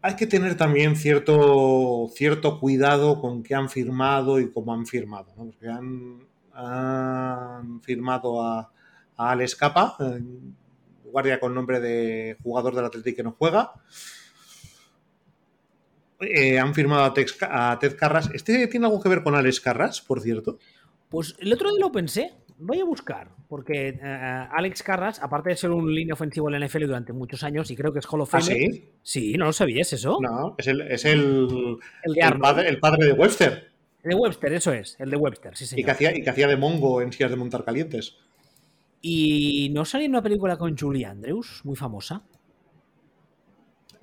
hay 0.01 0.15
que 0.15 0.27
tener 0.27 0.55
también 0.57 0.95
cierto, 0.95 2.09
cierto 2.13 2.59
cuidado 2.59 3.21
con 3.21 3.41
qué 3.41 3.55
han 3.55 3.69
firmado 3.69 4.39
y 4.39 4.51
cómo 4.51 4.73
han 4.73 4.85
firmado, 4.85 5.33
¿no? 5.37 5.45
Porque 5.45 5.69
han, 5.69 6.19
han 6.53 7.81
firmado 7.81 8.41
a, 8.43 8.71
a 9.15 9.31
Alex 9.31 9.55
Capa, 9.55 9.95
guardia 11.05 11.39
con 11.39 11.53
nombre 11.55 11.79
de 11.79 12.37
jugador 12.43 12.75
del 12.75 12.85
Atlético 12.85 13.15
que 13.17 13.23
no 13.23 13.35
juega. 13.37 13.71
Eh, 16.23 16.59
han 16.59 16.73
firmado 16.73 17.03
a, 17.03 17.13
Tex- 17.13 17.37
a 17.41 17.77
Ted 17.79 17.95
Carras. 17.97 18.29
¿Este 18.33 18.67
tiene 18.67 18.85
algo 18.85 19.01
que 19.01 19.09
ver 19.09 19.23
con 19.23 19.35
Alex 19.35 19.59
Carras, 19.59 20.01
por 20.01 20.21
cierto? 20.21 20.57
Pues 21.09 21.35
el 21.39 21.53
otro 21.53 21.69
día 21.69 21.79
lo 21.79 21.91
pensé. 21.91 22.33
Voy 22.59 22.79
a 22.79 22.85
buscar, 22.85 23.29
porque 23.49 23.89
eh, 23.89 23.99
Alex 24.01 24.83
Carras, 24.83 25.19
aparte 25.21 25.49
de 25.49 25.55
ser 25.57 25.71
un 25.71 25.93
línea 25.93 26.13
ofensivo 26.13 26.49
en 26.49 26.59
la 26.59 26.65
NFL 26.65 26.85
durante 26.85 27.11
muchos 27.11 27.43
años, 27.43 27.69
y 27.71 27.75
creo 27.75 27.91
que 27.91 27.99
es 27.99 28.05
Hall 28.05 28.21
of 28.21 28.33
¿Ah, 28.33 28.39
Famer. 28.39 28.71
sí? 28.71 28.89
Sí, 29.01 29.33
no 29.37 29.45
lo 29.45 29.53
sabías 29.53 29.91
eso. 29.91 30.17
No, 30.21 30.55
es 30.57 30.67
el, 30.67 30.81
es 30.81 31.03
el, 31.05 31.77
el 32.03 32.13
de 32.13 32.19
el 32.19 32.25
Arnold. 32.25 32.41
padre, 32.41 32.69
el 32.69 32.79
padre 32.79 33.05
de 33.07 33.13
Webster. 33.13 33.71
El 34.03 34.09
de 34.11 34.15
Webster, 34.15 34.53
eso 34.53 34.71
es, 34.71 34.95
el 34.99 35.09
de 35.09 35.17
Webster, 35.17 35.57
sí, 35.57 35.63
Y 35.63 35.67
señor. 35.67 35.85
que, 35.85 35.91
hacía, 35.91 36.15
y 36.17 36.21
que 36.23 36.29
hacía 36.29 36.47
de 36.47 36.55
mongo 36.57 37.01
en 37.01 37.11
sillas 37.11 37.31
de 37.31 37.37
montar 37.37 37.65
calientes. 37.65 38.17
Y 39.01 39.69
no 39.73 39.83
salió 39.83 40.05
en 40.05 40.11
una 40.11 40.21
película 40.21 40.55
con 40.57 40.77
Julie 40.77 41.05
Andrews, 41.05 41.61
muy 41.65 41.75
famosa. 41.75 42.21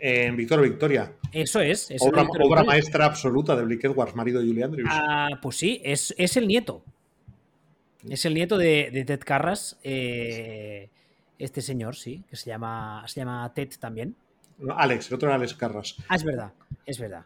En 0.01 0.37
Victoria 0.37 0.69
Victoria. 0.69 1.13
Eso 1.33 1.61
es. 1.61 1.91
es 1.91 2.03
Obra, 2.03 2.65
maestra 2.65 3.05
absoluta 3.05 3.55
de 3.55 3.65
Blake 3.65 3.87
Edwards, 3.87 4.17
marido 4.17 4.41
de 4.41 4.47
Julie 4.47 4.65
Andrews. 4.65 4.89
Ah, 4.91 5.29
pues 5.43 5.57
sí, 5.57 5.81
es, 5.85 6.15
es 6.19 6.37
el 6.37 6.49
nieto. 6.49 6.83
Es 8.09 8.25
el 8.25 8.35
nieto 8.35 8.57
de, 8.57 8.91
de 8.93 9.05
Ted 9.05 9.21
Carras. 9.21 9.79
eh, 9.83 10.89
este 11.41 11.63
señor, 11.63 11.97
sí, 11.97 12.23
que 12.29 12.37
se 12.37 12.51
llama, 12.51 13.03
se 13.09 13.21
llama 13.21 13.51
Ted 13.55 13.71
también. 13.81 14.15
No, 14.59 14.77
Alex, 14.79 15.09
el 15.09 15.15
otro 15.15 15.29
era 15.29 15.37
Alex 15.37 15.55
Carras. 15.55 15.97
Ah, 16.07 16.17
es 16.17 16.23
verdad, 16.23 16.53
es 16.85 16.99
verdad. 16.99 17.25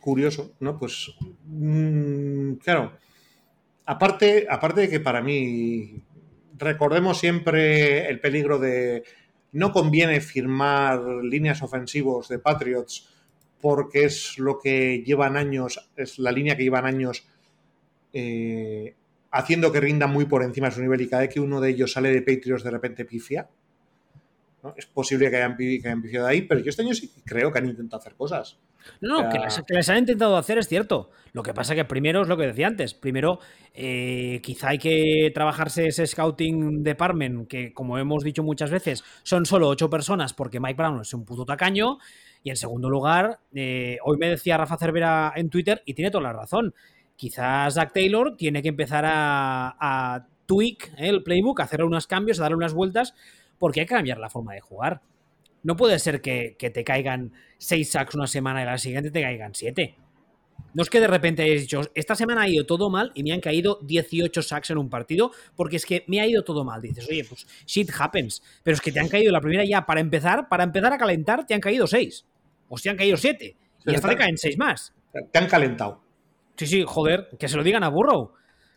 Curioso, 0.00 0.52
¿no? 0.60 0.78
Pues, 0.78 1.10
mm, 1.46 2.52
claro, 2.54 2.92
aparte, 3.84 4.46
aparte 4.48 4.82
de 4.82 4.88
que 4.88 5.00
para 5.00 5.20
mí, 5.20 6.00
recordemos 6.56 7.18
siempre 7.18 8.08
el 8.08 8.20
peligro 8.20 8.60
de 8.60 9.02
no 9.52 9.72
conviene 9.72 10.20
firmar 10.20 11.00
líneas 11.22 11.62
ofensivos 11.62 12.28
de 12.28 12.38
Patriots 12.38 13.08
porque 13.60 14.04
es 14.04 14.38
lo 14.38 14.58
que 14.58 15.02
llevan 15.04 15.36
años, 15.36 15.90
es 15.96 16.18
la 16.18 16.32
línea 16.32 16.56
que 16.56 16.62
llevan 16.62 16.86
años 16.86 17.26
eh, 18.12 18.94
haciendo 19.30 19.72
que 19.72 19.80
rinda 19.80 20.06
muy 20.06 20.26
por 20.26 20.42
encima 20.42 20.68
de 20.68 20.74
su 20.74 20.80
nivel 20.80 21.00
y 21.00 21.08
cada 21.08 21.22
vez 21.22 21.34
que 21.34 21.40
uno 21.40 21.60
de 21.60 21.70
ellos 21.70 21.92
sale 21.92 22.10
de 22.10 22.22
Patriots 22.22 22.62
de 22.62 22.70
repente 22.70 23.04
pifia. 23.04 23.48
Es 24.76 24.86
posible 24.86 25.30
que 25.30 25.36
hayan, 25.36 25.56
que 25.56 25.80
hayan 25.84 26.02
pifiado 26.02 26.26
ahí, 26.26 26.42
pero 26.42 26.60
yo 26.60 26.70
este 26.70 26.82
año 26.82 26.94
sí 26.94 27.12
creo 27.24 27.52
que 27.52 27.58
han 27.58 27.68
intentado 27.68 28.00
hacer 28.00 28.14
cosas. 28.14 28.58
No, 29.00 29.22
no, 29.22 29.28
que 29.28 29.38
les 29.74 29.88
han 29.88 29.98
intentado 29.98 30.36
hacer 30.36 30.58
es 30.58 30.68
cierto. 30.68 31.10
Lo 31.32 31.42
que 31.42 31.54
pasa 31.54 31.74
que 31.74 31.84
primero 31.84 32.22
es 32.22 32.28
lo 32.28 32.36
que 32.36 32.46
decía 32.46 32.66
antes. 32.66 32.94
Primero, 32.94 33.38
eh, 33.74 34.40
quizá 34.42 34.70
hay 34.70 34.78
que 34.78 35.30
trabajarse 35.34 35.86
ese 35.86 36.06
scouting 36.06 36.82
department, 36.82 37.48
que 37.48 37.72
como 37.72 37.98
hemos 37.98 38.24
dicho 38.24 38.42
muchas 38.42 38.70
veces, 38.70 39.04
son 39.22 39.46
solo 39.46 39.68
ocho 39.68 39.90
personas 39.90 40.32
porque 40.32 40.60
Mike 40.60 40.76
Brown 40.76 41.00
es 41.02 41.12
un 41.14 41.24
puto 41.24 41.44
tacaño. 41.44 41.98
Y 42.42 42.50
en 42.50 42.56
segundo 42.56 42.88
lugar, 42.88 43.40
eh, 43.52 43.98
hoy 44.04 44.16
me 44.18 44.28
decía 44.28 44.56
Rafa 44.56 44.78
Cervera 44.78 45.32
en 45.36 45.50
Twitter, 45.50 45.82
y 45.84 45.94
tiene 45.94 46.10
toda 46.10 46.24
la 46.24 46.32
razón. 46.32 46.74
Quizás 47.16 47.74
Zach 47.74 47.92
Taylor 47.92 48.36
tiene 48.36 48.62
que 48.62 48.68
empezar 48.68 49.04
a, 49.04 49.76
a 49.78 50.26
tweak 50.46 50.92
eh, 50.96 51.08
el 51.08 51.22
playbook, 51.22 51.60
a 51.60 51.64
hacer 51.64 51.82
unos 51.82 52.06
cambios, 52.06 52.38
a 52.38 52.42
darle 52.42 52.56
unas 52.56 52.74
vueltas, 52.74 53.14
porque 53.58 53.80
hay 53.80 53.86
que 53.86 53.94
cambiar 53.94 54.18
la 54.18 54.30
forma 54.30 54.54
de 54.54 54.60
jugar. 54.60 55.02
No 55.68 55.76
puede 55.76 55.98
ser 55.98 56.22
que, 56.22 56.56
que 56.58 56.70
te 56.70 56.82
caigan 56.82 57.34
seis 57.58 57.90
sacks 57.90 58.14
una 58.14 58.26
semana 58.26 58.62
y 58.62 58.64
la 58.64 58.78
siguiente 58.78 59.10
te 59.10 59.20
caigan 59.20 59.54
siete. 59.54 59.96
No 60.72 60.82
es 60.82 60.88
que 60.88 60.98
de 60.98 61.06
repente 61.06 61.42
hayas 61.42 61.60
dicho, 61.60 61.82
esta 61.94 62.14
semana 62.14 62.40
ha 62.40 62.48
ido 62.48 62.64
todo 62.64 62.88
mal 62.88 63.12
y 63.14 63.22
me 63.22 63.32
han 63.32 63.40
caído 63.40 63.78
18 63.82 64.40
sacks 64.40 64.70
en 64.70 64.78
un 64.78 64.88
partido, 64.88 65.30
porque 65.56 65.76
es 65.76 65.84
que 65.84 66.04
me 66.06 66.22
ha 66.22 66.26
ido 66.26 66.42
todo 66.42 66.64
mal. 66.64 66.80
Dices, 66.80 67.06
oye, 67.06 67.22
pues 67.22 67.46
shit 67.66 67.90
happens. 67.98 68.42
Pero 68.62 68.76
es 68.76 68.80
que 68.80 68.90
te 68.90 68.98
han 68.98 69.08
caído 69.08 69.30
la 69.30 69.42
primera 69.42 69.62
ya, 69.62 69.84
para 69.84 70.00
empezar, 70.00 70.48
para 70.48 70.64
empezar 70.64 70.90
a 70.90 70.96
calentar, 70.96 71.44
te 71.44 71.52
han 71.52 71.60
caído 71.60 71.86
seis. 71.86 72.24
O 72.70 72.78
te 72.78 72.88
han 72.88 72.96
caído 72.96 73.18
siete. 73.18 73.54
Y 73.84 73.94
hasta 73.94 74.08
te 74.08 74.16
caen 74.16 74.38
seis 74.38 74.56
más. 74.56 74.94
Te 75.30 75.38
han 75.38 75.48
calentado. 75.48 76.00
Sí, 76.56 76.66
sí, 76.66 76.82
joder, 76.86 77.28
que 77.38 77.46
se 77.46 77.58
lo 77.58 77.62
digan 77.62 77.84
a 77.84 77.90
Burrow. 77.90 78.32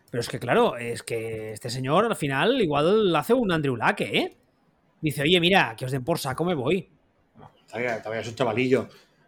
Pero 0.10 0.20
es 0.20 0.28
que, 0.28 0.40
claro, 0.40 0.76
es 0.76 1.04
que 1.04 1.54
este 1.54 1.70
señor 1.70 2.04
al 2.04 2.18
final 2.18 2.62
igual 2.62 3.16
hace 3.16 3.34
un 3.34 3.50
Andrew 3.50 3.78
Luck, 3.78 4.02
¿eh? 4.02 4.41
Dice, 5.02 5.24
oye, 5.24 5.40
mira, 5.40 5.76
que 5.78 5.86
os 5.86 5.92
den 5.92 6.04
por 6.04 6.20
saco, 6.20 6.46
me 6.46 6.54
voy. 6.54 6.88
Todavía, 7.68 8.00
todavía 8.02 8.22
es 8.22 8.28
un 8.28 8.36
chavalillo. 8.36 8.88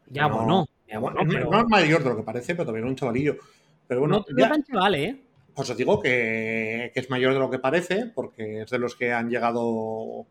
Ya, 0.10 0.28
No, 0.28 0.36
bueno. 0.36 0.68
ya, 0.88 1.00
bueno, 1.00 1.24
no, 1.24 1.30
pero 1.32 1.50
no 1.50 1.60
es 1.62 1.68
mayor 1.68 2.04
de 2.04 2.10
lo 2.10 2.18
que 2.18 2.24
parece, 2.24 2.54
pero 2.54 2.66
todavía 2.66 2.86
es 2.86 2.90
un 2.90 2.96
chavalillo. 2.96 3.38
Pero 3.88 4.02
bueno, 4.02 4.18
no, 4.20 4.26
no 4.30 4.40
ya, 4.40 4.50
tan 4.50 4.64
chaval, 4.64 4.96
¿eh? 4.96 5.22
pues 5.56 5.70
os 5.70 5.78
digo 5.78 6.00
que, 6.00 6.92
que 6.94 7.00
es 7.00 7.10
mayor 7.10 7.34
de 7.34 7.40
lo 7.40 7.50
que 7.50 7.60
parece, 7.60 8.08
porque 8.14 8.62
es 8.62 8.70
de 8.70 8.80
los 8.80 8.96
que 8.96 9.12
han 9.14 9.30
llegado. 9.30 10.26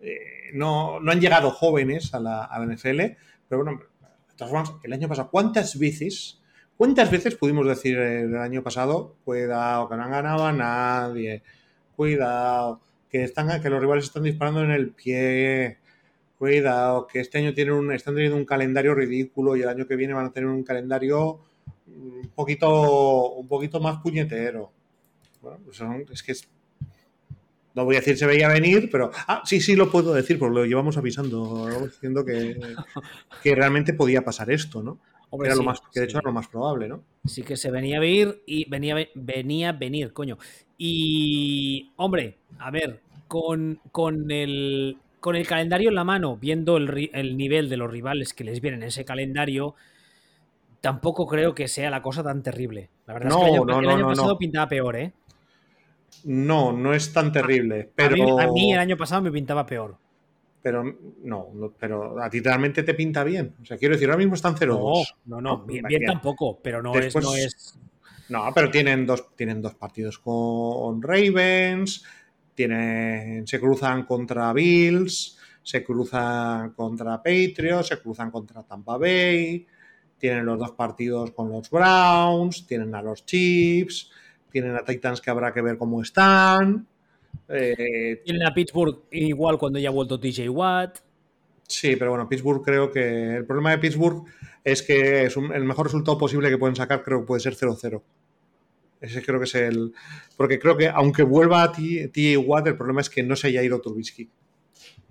eh, 0.00 0.50
no, 0.54 1.00
no 1.00 1.12
han 1.12 1.20
llegado 1.20 1.50
jóvenes 1.50 2.14
a 2.14 2.20
la, 2.20 2.44
a 2.44 2.58
la 2.58 2.72
NFL, 2.74 3.00
pero 3.48 3.62
bueno, 3.64 3.80
de 3.80 4.34
todas 4.36 4.50
formas, 4.50 4.72
el 4.82 4.92
año 4.92 5.08
pasado, 5.08 5.30
¿cuántas 5.30 5.78
veces, 5.78 6.40
cuántas 6.76 7.10
veces 7.10 7.34
pudimos 7.36 7.66
decir 7.66 7.98
el 7.98 8.36
año 8.38 8.62
pasado, 8.62 9.16
cuidado, 9.24 9.88
que 9.88 9.96
no 9.96 10.02
han 10.04 10.10
ganado 10.10 10.46
a 10.46 10.52
nadie, 10.52 11.42
cuidado, 11.96 12.80
que, 13.10 13.24
están, 13.24 13.60
que 13.62 13.70
los 13.70 13.80
rivales 13.80 14.04
están 14.04 14.22
disparando 14.22 14.62
en 14.62 14.70
el 14.70 14.90
pie, 14.90 15.78
cuidado, 16.38 17.06
que 17.06 17.20
este 17.20 17.38
año 17.38 17.52
tienen 17.52 17.74
un, 17.74 17.92
están 17.92 18.14
teniendo 18.14 18.36
un 18.36 18.44
calendario 18.44 18.94
ridículo 18.94 19.56
y 19.56 19.62
el 19.62 19.68
año 19.68 19.86
que 19.86 19.96
viene 19.96 20.14
van 20.14 20.26
a 20.26 20.32
tener 20.32 20.48
un 20.48 20.62
calendario 20.62 21.40
un 21.86 22.30
poquito, 22.34 23.32
un 23.32 23.48
poquito 23.48 23.80
más 23.80 24.00
puñetero. 24.00 24.70
Bueno, 25.42 25.58
pues 25.64 25.76
son- 25.76 26.04
es 26.10 26.22
que 26.22 26.32
es- 26.32 26.48
no 27.74 27.84
voy 27.84 27.96
a 27.96 28.00
decir 28.00 28.16
se 28.16 28.26
veía 28.26 28.48
venir, 28.48 28.88
pero 28.90 29.10
ah, 29.28 29.42
sí, 29.44 29.60
sí 29.60 29.76
lo 29.76 29.90
puedo 29.90 30.12
decir, 30.12 30.38
porque 30.38 30.54
lo 30.54 30.64
llevamos 30.64 30.96
avisando, 30.96 31.86
diciendo 31.86 32.24
que, 32.24 32.56
que 33.42 33.54
realmente 33.54 33.92
podía 33.94 34.22
pasar 34.22 34.50
esto, 34.50 34.82
¿no? 34.82 34.98
Hombre, 35.30 35.48
Era 35.48 35.56
lo 35.56 35.62
más, 35.62 35.80
que 35.80 36.00
de 36.00 36.06
sí. 36.06 36.10
hecho 36.10 36.18
era 36.18 36.28
lo 36.28 36.32
más 36.34 36.48
probable, 36.48 36.88
¿no? 36.88 37.04
Sí 37.24 37.42
que 37.42 37.56
se 37.56 37.70
venía 37.70 37.98
a 37.98 38.00
venir 38.00 38.42
y 38.46 38.68
venía, 38.68 38.96
venía 39.14 39.68
a 39.68 39.72
venir, 39.72 40.12
coño. 40.12 40.38
Y, 40.82 41.92
hombre, 41.96 42.38
a 42.58 42.70
ver, 42.70 43.00
con, 43.28 43.78
con, 43.92 44.30
el, 44.30 44.96
con 45.20 45.36
el 45.36 45.46
calendario 45.46 45.90
en 45.90 45.94
la 45.94 46.04
mano, 46.04 46.38
viendo 46.38 46.78
el, 46.78 47.10
el 47.12 47.36
nivel 47.36 47.68
de 47.68 47.76
los 47.76 47.90
rivales 47.90 48.32
que 48.32 48.44
les 48.44 48.62
vienen 48.62 48.82
en 48.82 48.88
ese 48.88 49.04
calendario, 49.04 49.74
tampoco 50.80 51.26
creo 51.26 51.54
que 51.54 51.68
sea 51.68 51.90
la 51.90 52.00
cosa 52.00 52.22
tan 52.24 52.42
terrible. 52.42 52.88
La 53.06 53.12
verdad 53.12 53.28
No, 53.28 53.36
es 53.36 53.42
que 53.44 53.48
el 53.50 53.54
año, 53.56 53.64
no, 53.66 53.78
el 53.80 53.84
no, 53.84 53.90
año 53.90 54.02
no, 54.04 54.08
pasado 54.08 54.38
pintaba 54.38 54.68
peor, 54.70 54.96
¿eh? 54.96 55.12
No, 56.24 56.72
no 56.72 56.94
es 56.94 57.12
tan 57.12 57.30
terrible, 57.30 57.80
A 57.82 57.94
pero, 57.94 58.14
mí, 58.16 58.22
a 58.40 58.46
mí 58.48 58.72
el 58.72 58.78
año 58.78 58.96
pasado 58.96 59.20
me 59.20 59.30
pintaba 59.30 59.66
peor. 59.66 59.96
pero 60.62 60.82
no, 61.24 61.74
pero 61.78 62.22
a 62.22 62.30
ti 62.30 62.40
realmente 62.40 62.82
te 62.82 62.94
pinta 62.94 63.22
bien. 63.22 63.54
O 63.62 63.66
sea, 63.66 63.76
quiero 63.76 63.94
decir, 63.94 64.08
ahora 64.08 64.18
mismo 64.18 64.34
están 64.34 64.54
0-2. 64.56 65.14
No, 65.26 65.40
no, 65.40 65.40
no, 65.40 65.58
bien, 65.64 65.84
bien. 65.86 66.00
bien 66.00 66.12
tampoco, 66.12 66.58
pero 66.62 66.82
no, 66.82 66.92
Después- 66.92 67.24
es, 67.24 67.30
no 67.30 67.36
es. 67.36 67.78
No, 68.30 68.50
pero 68.54 68.70
tienen 68.70 69.04
dos, 69.06 69.34
tienen 69.36 69.60
dos 69.60 69.74
partidos 69.74 70.18
con 70.18 71.02
Ravens, 71.02 72.04
tienen, 72.54 73.46
se 73.46 73.58
cruzan 73.60 74.04
contra 74.04 74.52
Bills, 74.52 75.36
se 75.62 75.82
cruzan 75.84 76.70
contra 76.70 77.16
Patriots, 77.22 77.88
se 77.88 77.98
cruzan 78.00 78.30
contra 78.30 78.62
Tampa 78.62 78.96
Bay, 78.96 79.66
tienen 80.18 80.46
los 80.46 80.58
dos 80.58 80.70
partidos 80.72 81.32
con 81.32 81.50
los 81.50 81.68
Browns, 81.70 82.66
tienen 82.66 82.94
a 82.94 83.02
los 83.02 83.24
Chiefs, 83.26 84.10
tienen 84.50 84.76
a 84.76 84.84
Titans 84.84 85.20
que 85.20 85.30
habrá 85.30 85.52
que 85.52 85.62
ver 85.62 85.76
cómo 85.76 86.00
están. 86.02 86.86
Eh, 87.48 88.20
Tienen 88.24 88.46
a 88.46 88.54
Pittsburgh 88.54 89.04
igual 89.10 89.58
cuando 89.58 89.78
ya 89.78 89.88
ha 89.88 89.92
vuelto 89.92 90.18
TJ 90.20 90.48
Watt. 90.50 90.98
sí, 91.66 91.94
pero 91.96 92.10
bueno, 92.10 92.28
Pittsburgh 92.28 92.62
creo 92.64 92.90
que 92.90 93.36
el 93.36 93.46
problema 93.46 93.70
de 93.70 93.78
Pittsburgh 93.78 94.24
es 94.64 94.82
que 94.82 95.24
es 95.24 95.36
un- 95.36 95.52
el 95.52 95.64
mejor 95.64 95.86
resultado 95.86 96.18
posible 96.18 96.48
que 96.50 96.58
pueden 96.58 96.76
sacar 96.76 97.02
creo 97.02 97.20
que 97.20 97.26
puede 97.26 97.40
ser 97.40 97.54
0-0. 97.54 98.02
Ese 99.00 99.22
creo 99.22 99.38
que 99.38 99.44
es 99.46 99.54
el... 99.54 99.92
Porque 100.36 100.58
creo 100.58 100.76
que 100.76 100.88
aunque 100.88 101.22
vuelva 101.22 101.62
a 101.62 101.72
T- 101.72 102.08
TJ 102.08 102.36
Watt, 102.38 102.66
el 102.66 102.76
problema 102.76 103.00
es 103.00 103.08
que 103.10 103.22
no 103.22 103.34
se 103.36 103.46
haya 103.48 103.62
ido 103.62 103.80
Trubisky. 103.80 104.28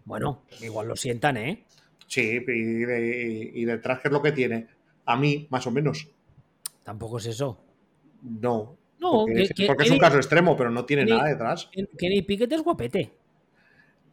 Bueno, 0.05 0.43
igual 0.61 0.87
lo 0.87 0.95
sientan, 0.95 1.37
¿eh? 1.37 1.65
Sí, 2.07 2.21
y, 2.21 2.61
de- 2.85 3.51
y 3.53 3.65
detrás, 3.65 3.99
¿qué 4.01 4.07
es 4.07 4.11
lo 4.11 4.21
que 4.21 4.31
tiene? 4.31 4.67
A 5.05 5.15
mí, 5.15 5.47
más 5.49 5.65
o 5.67 5.71
menos. 5.71 6.07
Tampoco 6.83 7.17
es 7.17 7.25
eso. 7.27 7.59
No. 8.23 8.77
No, 8.99 9.11
porque 9.25 9.33
que- 9.33 9.41
es, 9.43 9.49
que- 9.53 9.65
porque 9.67 9.83
es 9.85 9.91
un 9.91 9.97
caso 9.99 10.17
extremo, 10.17 10.55
pero 10.57 10.69
no 10.71 10.85
tiene 10.85 11.05
nada 11.05 11.27
detrás. 11.29 11.69
Kenny 11.97 12.21
Pickett 12.23 12.51
es 12.51 12.61
guapete. 12.61 13.11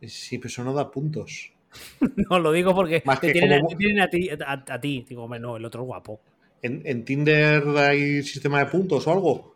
Sí, 0.03 0.39
pero 0.39 0.49
eso 0.49 0.65
no 0.65 0.73
da 0.73 0.91
puntos. 0.91 1.53
No, 2.31 2.39
lo 2.39 2.53
digo 2.53 2.75
porque 2.75 3.03
Más 3.05 3.21
te 3.21 3.33
tienen, 3.33 3.53
a, 3.53 3.57
como- 3.59 3.69
te 3.71 3.77
tienen 3.77 4.01
a 4.01 4.09
ti. 4.09 4.31
A, 4.31 4.65
a 4.69 4.81
ti. 4.81 5.05
Digo, 5.09 5.25
hombre, 5.25 5.41
no, 5.41 5.57
el 5.57 5.65
otro 5.65 5.83
es 5.83 5.87
guapo. 5.87 6.21
¿En, 6.63 6.83
en 6.87 7.05
Tinder 7.05 7.63
hay 7.77 8.23
sistema 8.23 8.61
de 8.61 8.67
puntos 8.67 9.07
o 9.07 9.13
algo? 9.13 9.56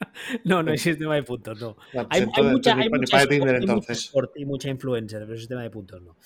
No, 0.44 0.62
no 0.62 0.70
hay 0.70 0.78
sistema 0.78 1.14
de 1.14 1.22
puntos, 1.22 1.60
no. 1.60 1.76
Pues 1.92 2.06
Hay, 2.10 2.26
mucha, 2.26 2.76
hay 2.76 3.26
Tinder, 3.28 3.56
entonces. 3.56 4.12
y 4.36 4.44
mucha 4.44 4.68
influencer, 4.68 5.24
pero 5.26 5.38
sistema 5.38 5.62
de 5.62 5.70
puntos 5.70 6.02
no. 6.02 6.16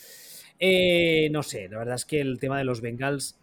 Eh, 0.58 1.28
no 1.30 1.42
sé, 1.42 1.68
la 1.68 1.78
verdad 1.78 1.96
es 1.96 2.04
que 2.04 2.20
el 2.20 2.38
tema 2.38 2.58
de 2.58 2.64
los 2.64 2.80
Bengals 2.80 3.36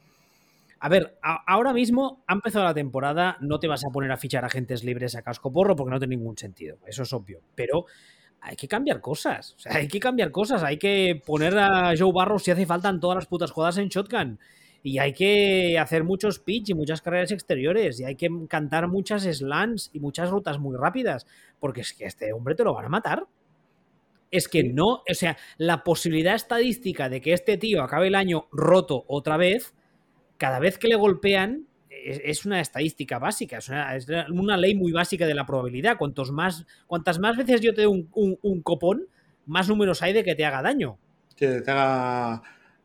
A 0.79 0.87
ver, 0.87 1.17
ahora 1.21 1.73
mismo 1.73 2.23
ha 2.25 2.33
empezado 2.33 2.63
la 2.65 2.73
temporada, 2.73 3.37
no 3.41 3.59
te 3.59 3.67
vas 3.67 3.83
a 3.85 3.89
poner 3.89 4.11
a 4.11 4.17
fichar 4.17 4.45
agentes 4.45 4.83
libres 4.83 5.15
a 5.15 5.21
casco 5.21 5.51
porro 5.51 5.75
porque 5.75 5.91
no 5.91 5.99
tiene 5.99 6.15
ningún 6.15 6.37
sentido, 6.37 6.77
eso 6.87 7.03
es 7.03 7.13
obvio, 7.13 7.41
pero 7.53 7.85
hay 8.39 8.55
que 8.55 8.67
cambiar 8.67 9.01
cosas, 9.01 9.53
o 9.55 9.59
sea, 9.59 9.75
hay 9.75 9.87
que 9.87 9.99
cambiar 9.99 10.31
cosas, 10.31 10.63
hay 10.63 10.77
que 10.77 11.21
poner 11.23 11.57
a 11.59 11.93
Joe 11.97 12.11
Barrow 12.13 12.39
si 12.39 12.49
hace 12.49 12.65
falta 12.65 12.89
en 12.89 12.99
todas 12.99 13.15
las 13.15 13.27
putas 13.27 13.51
jugadas 13.51 13.77
en 13.77 13.89
shotgun 13.89 14.39
y 14.83 14.99
hay 14.99 15.13
que 15.13 15.77
hacer 15.77 16.03
muchos 16.03 16.39
pitch 16.39 16.69
y 16.69 16.73
muchas 16.73 17.01
carreras 17.01 17.31
exteriores 17.31 17.99
y 17.99 18.05
hay 18.05 18.15
que 18.15 18.29
cantar 18.47 18.87
muchas 18.87 19.23
slants 19.23 19.89
y 19.93 19.99
muchas 19.99 20.29
rutas 20.29 20.59
muy 20.59 20.75
rápidas 20.75 21.27
porque 21.59 21.81
es 21.81 21.93
que 21.93 22.05
este 22.05 22.33
hombre 22.33 22.55
te 22.55 22.63
lo 22.63 22.73
van 22.73 22.85
a 22.85 22.89
matar. 22.89 23.25
Es 24.31 24.47
que 24.47 24.63
no, 24.63 25.03
o 25.09 25.13
sea, 25.13 25.37
la 25.57 25.83
posibilidad 25.83 26.35
estadística 26.35 27.09
de 27.09 27.19
que 27.19 27.33
este 27.33 27.57
tío 27.57 27.83
acabe 27.83 28.07
el 28.07 28.15
año 28.15 28.47
roto 28.51 29.03
otra 29.07 29.37
vez 29.37 29.73
cada 30.37 30.59
vez 30.59 30.77
que 30.77 30.87
le 30.87 30.95
golpean 30.95 31.67
es, 32.03 32.45
una 32.45 32.61
estadística 32.61 33.19
básica, 33.19 33.59
es 33.59 33.69
una, 34.29 34.57
ley 34.57 34.73
muy 34.73 34.91
básica 34.91 35.27
de 35.27 35.35
la 35.35 35.45
probabilidad. 35.45 35.97
Cuantos 35.97 36.31
más, 36.31 36.65
cuantas 36.87 37.19
más 37.19 37.37
veces 37.37 37.61
yo 37.61 37.73
te 37.73 37.83
doy 37.83 38.07
un, 38.11 38.61
copón, 38.61 39.07
más 39.45 39.69
números 39.69 40.01
hay 40.01 40.13
de 40.13 40.23
que 40.23 40.33
te 40.33 40.45
haga 40.45 40.63
daño. 40.63 40.97
Que 41.35 41.61
te 41.61 41.69
haga 41.69 42.41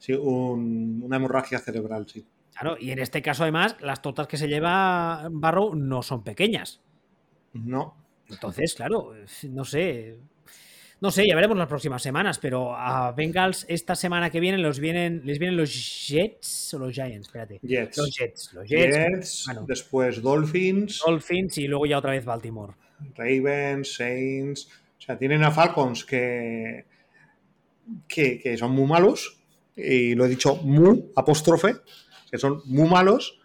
una 0.09 1.17
hemorragia 1.17 1.59
cerebral, 1.59 2.07
sí. 2.09 2.25
Claro, 2.53 2.77
y 2.81 2.91
en 2.91 2.99
este 2.99 3.21
caso, 3.21 3.43
además, 3.43 3.77
las 3.81 4.01
tortas 4.01 4.27
que 4.27 4.39
se 4.39 4.49
lleva 4.49 5.29
Barrow 5.31 5.75
no 5.75 6.03
son 6.03 6.25
pequeñas. 6.25 6.81
No. 7.53 7.97
Entonces, 8.29 8.75
claro, 8.75 9.13
no 9.51 9.65
sé. 9.65 10.17
No 10.99 11.11
sé, 11.11 11.27
ya 11.29 11.35
veremos 11.35 11.59
las 11.59 11.69
próximas 11.69 12.03
semanas, 12.03 12.39
pero 12.39 12.75
a 12.75 13.13
Bengals 13.13 13.67
esta 13.69 13.95
semana 13.95 14.31
que 14.31 14.41
viene 14.41 14.57
los 14.57 14.81
vienen, 14.81 15.21
les 15.25 15.39
vienen 15.39 15.59
los 15.59 16.07
Jets 16.09 16.73
o 16.73 16.79
los 16.79 16.95
Giants, 16.95 17.27
espérate. 17.27 17.61
Jets. 17.63 17.99
Los 17.99 18.17
Jets. 18.17 18.53
Los 18.55 18.67
Jets. 18.67 19.47
después 19.67 20.23
Dolphins. 20.23 21.03
Dolphins 21.05 21.59
y 21.59 21.67
luego 21.67 21.85
ya 21.85 21.99
otra 21.99 22.13
vez 22.13 22.25
Baltimore. 22.25 22.73
Ravens, 23.15 23.95
Saints. 23.95 24.71
O 24.99 25.03
sea, 25.03 25.19
tienen 25.19 25.45
a 25.45 25.51
Falcons 25.51 26.05
que, 26.05 26.87
que, 28.09 28.57
son 28.57 28.73
muy 28.73 28.87
malos. 28.87 29.36
Y 29.77 30.15
lo 30.15 30.25
he 30.25 30.29
dicho 30.29 30.57
muy 30.57 31.13
apóstrofe, 31.15 31.77
que 32.31 32.39
son 32.39 32.63
muy 32.65 32.89
malos. 32.89 33.41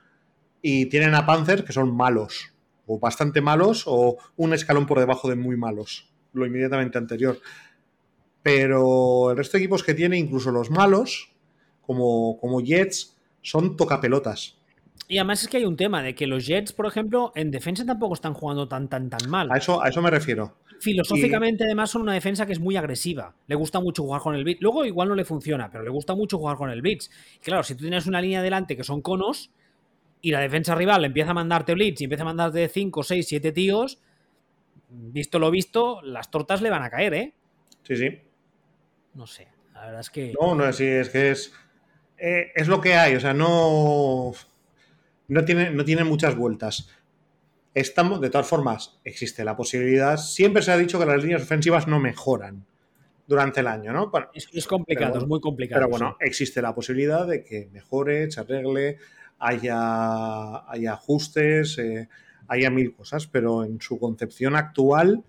Y 0.61 0.87
tienen 0.87 1.15
a 1.15 1.25
Panthers 1.25 1.63
que 1.63 1.73
son 1.73 1.95
malos. 1.95 2.53
O 2.85 2.99
bastante 2.99 3.41
malos, 3.41 3.83
o 3.85 4.17
un 4.37 4.53
escalón 4.53 4.85
por 4.85 4.99
debajo 4.99 5.29
de 5.29 5.35
muy 5.35 5.57
malos 5.57 6.11
lo 6.33 6.45
inmediatamente 6.45 6.97
anterior. 6.97 7.39
Pero 8.43 9.31
el 9.31 9.37
resto 9.37 9.57
de 9.57 9.63
equipos 9.63 9.83
que 9.83 9.93
tiene, 9.93 10.17
incluso 10.17 10.51
los 10.51 10.71
malos, 10.71 11.31
como, 11.81 12.39
como 12.39 12.61
Jets, 12.61 13.17
son 13.41 13.77
tocapelotas. 13.77 14.57
Y 15.07 15.17
además 15.17 15.43
es 15.43 15.47
que 15.49 15.57
hay 15.57 15.65
un 15.65 15.75
tema 15.75 16.01
de 16.01 16.15
que 16.15 16.25
los 16.25 16.45
Jets, 16.45 16.73
por 16.73 16.85
ejemplo, 16.85 17.31
en 17.35 17.51
defensa 17.51 17.85
tampoco 17.85 18.13
están 18.13 18.33
jugando 18.33 18.67
tan 18.67 18.87
tan 18.87 19.09
tan 19.09 19.29
mal. 19.29 19.51
A 19.51 19.57
eso, 19.57 19.83
a 19.83 19.89
eso 19.89 20.01
me 20.01 20.09
refiero. 20.09 20.57
Filosóficamente, 20.81 21.63
además, 21.63 21.91
son 21.91 22.01
una 22.01 22.13
defensa 22.13 22.47
que 22.47 22.53
es 22.53 22.59
muy 22.59 22.75
agresiva. 22.75 23.35
Le 23.45 23.53
gusta 23.53 23.79
mucho 23.79 24.01
jugar 24.01 24.19
con 24.21 24.33
el 24.33 24.43
blitz. 24.43 24.61
Luego 24.61 24.83
igual 24.83 25.09
no 25.09 25.15
le 25.15 25.25
funciona, 25.25 25.69
pero 25.69 25.83
le 25.83 25.91
gusta 25.91 26.15
mucho 26.15 26.39
jugar 26.39 26.57
con 26.57 26.71
el 26.71 26.81
blitz. 26.81 27.09
claro, 27.43 27.61
si 27.61 27.75
tú 27.75 27.81
tienes 27.81 28.07
una 28.07 28.19
línea 28.19 28.41
delante 28.41 28.75
que 28.75 28.83
son 28.83 29.01
conos 29.01 29.51
y 30.21 30.31
la 30.31 30.39
defensa 30.39 30.73
rival 30.73 31.05
empieza 31.05 31.31
a 31.31 31.33
mandarte 31.35 31.75
blitz 31.75 32.01
y 32.01 32.05
empieza 32.05 32.23
a 32.23 32.25
mandarte 32.25 32.67
5, 32.67 33.03
6, 33.03 33.27
7 33.27 33.51
tíos, 33.51 34.01
visto 34.89 35.37
lo 35.37 35.51
visto, 35.51 36.01
las 36.01 36.31
tortas 36.31 36.63
le 36.63 36.71
van 36.71 36.81
a 36.81 36.89
caer, 36.89 37.13
¿eh? 37.13 37.33
Sí, 37.83 37.95
sí. 37.95 38.19
No 39.13 39.27
sé, 39.27 39.47
la 39.75 39.85
verdad 39.85 40.01
es 40.01 40.09
que... 40.09 40.33
No, 40.39 40.55
no, 40.55 40.73
sí, 40.73 40.85
es 40.85 41.09
que 41.09 41.29
es... 41.29 41.53
Eh, 42.17 42.51
es 42.55 42.67
lo 42.67 42.81
que 42.81 42.95
hay, 42.95 43.15
o 43.15 43.19
sea, 43.19 43.35
no... 43.35 44.31
No 45.27 45.45
tiene, 45.45 45.69
no 45.69 45.85
tiene 45.85 46.03
muchas 46.03 46.35
vueltas. 46.35 46.89
Estamos, 47.73 48.19
de 48.21 48.29
todas 48.29 48.47
formas, 48.47 48.99
existe 49.03 49.43
la 49.43 49.55
posibilidad. 49.55 50.17
Siempre 50.17 50.61
se 50.61 50.71
ha 50.71 50.77
dicho 50.77 50.99
que 50.99 51.05
las 51.05 51.21
líneas 51.21 51.43
ofensivas 51.43 51.87
no 51.87 51.99
mejoran 51.99 52.65
durante 53.27 53.61
el 53.61 53.67
año, 53.67 53.93
¿no? 53.93 54.11
es, 54.33 54.67
complicado, 54.67 55.19
es 55.19 55.27
muy 55.27 55.39
complicado. 55.39 55.79
Pero 55.79 55.89
bueno, 55.89 56.17
existe 56.19 56.61
la 56.61 56.75
posibilidad 56.75 57.25
de 57.25 57.45
que 57.45 57.69
mejore, 57.71 58.29
se 58.29 58.41
arregle, 58.41 58.97
haya, 59.39 60.69
haya 60.69 60.93
ajustes. 60.93 61.77
Eh, 61.77 62.09
haya 62.51 62.69
mil 62.69 62.93
cosas, 62.93 63.27
pero 63.27 63.63
en 63.63 63.79
su 63.79 63.97
concepción 63.97 64.57
actual, 64.57 65.23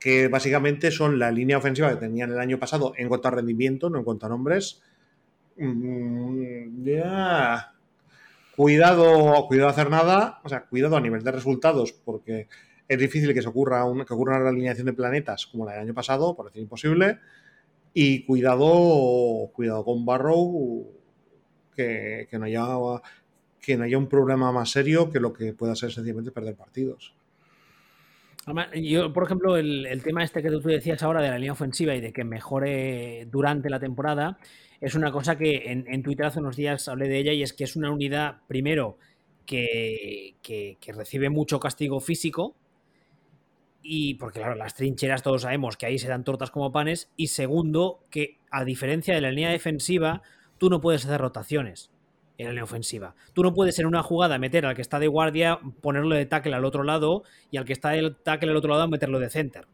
que 0.00 0.28
básicamente 0.28 0.90
son 0.90 1.18
la 1.18 1.30
línea 1.30 1.58
ofensiva 1.58 1.90
que 1.90 1.96
tenían 1.96 2.32
el 2.32 2.38
año 2.38 2.58
pasado 2.58 2.94
en 2.96 3.06
cuanto 3.08 3.28
a 3.28 3.32
rendimiento, 3.32 3.90
no 3.90 3.98
en 3.98 4.04
cuanto 4.04 4.24
a 4.24 4.30
nombres, 4.30 4.82
mm, 5.58 6.84
ya. 6.84 7.73
Cuidado, 8.56 9.46
cuidado 9.46 9.68
a 9.68 9.72
hacer 9.72 9.90
nada, 9.90 10.40
o 10.44 10.48
sea, 10.48 10.64
cuidado 10.66 10.96
a 10.96 11.00
nivel 11.00 11.24
de 11.24 11.32
resultados, 11.32 11.92
porque 11.92 12.48
es 12.86 12.98
difícil 12.98 13.34
que 13.34 13.42
se 13.42 13.48
ocurra 13.48 13.84
una, 13.84 14.04
que 14.04 14.14
ocurra 14.14 14.38
una 14.38 14.48
alineación 14.48 14.86
de 14.86 14.92
planetas 14.92 15.46
como 15.46 15.64
la 15.64 15.72
del 15.72 15.82
año 15.82 15.94
pasado, 15.94 16.36
por 16.36 16.46
decir 16.46 16.62
imposible. 16.62 17.18
Y 17.92 18.24
cuidado, 18.24 19.50
cuidado 19.52 19.84
con 19.84 20.04
Barrow, 20.04 20.86
que, 21.74 22.26
que 22.30 22.38
no 22.38 22.44
haya 22.46 22.66
que 23.60 23.76
no 23.78 23.84
haya 23.84 23.96
un 23.96 24.08
problema 24.08 24.52
más 24.52 24.70
serio 24.70 25.10
que 25.10 25.20
lo 25.20 25.32
que 25.32 25.54
pueda 25.54 25.74
ser 25.74 25.90
sencillamente 25.90 26.30
perder 26.30 26.54
partidos. 26.54 27.14
Yo, 28.74 29.12
por 29.12 29.24
ejemplo, 29.24 29.56
el, 29.56 30.02
tema 30.02 30.22
este 30.22 30.42
que 30.42 30.50
tú 30.50 30.60
decías 30.60 31.02
ahora 31.02 31.22
de 31.22 31.30
la 31.30 31.38
línea 31.38 31.52
ofensiva 31.52 31.94
y 31.94 32.00
de 32.02 32.12
que 32.12 32.24
mejore 32.24 33.26
durante 33.30 33.70
la 33.70 33.80
temporada, 33.80 34.38
es 34.80 34.94
una 34.94 35.12
cosa 35.12 35.36
que 35.36 35.64
en, 35.66 36.02
Twitter 36.02 36.26
hace 36.26 36.40
unos 36.40 36.56
días 36.56 36.88
hablé 36.88 37.08
de 37.08 37.18
ella 37.18 37.32
y 37.32 37.42
es 37.42 37.52
que 37.52 37.64
es 37.64 37.76
una 37.76 37.90
unidad, 37.90 38.38
primero, 38.46 38.98
que, 39.46 40.36
que, 40.42 40.92
recibe 40.92 41.30
mucho 41.30 41.60
castigo 41.60 42.00
físico, 42.00 42.56
y 43.82 44.14
porque 44.14 44.40
claro, 44.40 44.54
las 44.54 44.74
trincheras 44.74 45.22
todos 45.22 45.42
sabemos 45.42 45.76
que 45.76 45.86
ahí 45.86 45.98
se 45.98 46.08
dan 46.08 46.24
tortas 46.24 46.50
como 46.50 46.72
panes, 46.72 47.10
y 47.16 47.28
segundo, 47.28 48.04
que 48.10 48.38
a 48.50 48.64
diferencia 48.64 49.14
de 49.14 49.20
la 49.20 49.30
línea 49.30 49.50
defensiva, 49.50 50.22
tú 50.58 50.70
no 50.70 50.80
puedes 50.80 51.04
hacer 51.04 51.20
rotaciones 51.20 51.90
en 52.38 52.54
la 52.54 52.64
ofensiva. 52.64 53.14
Tú 53.32 53.42
no 53.42 53.54
puedes 53.54 53.78
en 53.78 53.86
una 53.86 54.02
jugada 54.02 54.38
meter 54.38 54.66
al 54.66 54.74
que 54.74 54.82
está 54.82 54.98
de 54.98 55.08
guardia, 55.08 55.60
ponerlo 55.80 56.14
de 56.14 56.26
tackle 56.26 56.54
al 56.54 56.64
otro 56.64 56.82
lado 56.82 57.22
y 57.50 57.58
al 57.58 57.64
que 57.64 57.72
está 57.72 57.90
de 57.90 58.10
tackle 58.10 58.50
al 58.50 58.56
otro 58.56 58.72
lado 58.72 58.88
meterlo 58.88 59.20
de 59.20 59.30
center. 59.30 59.66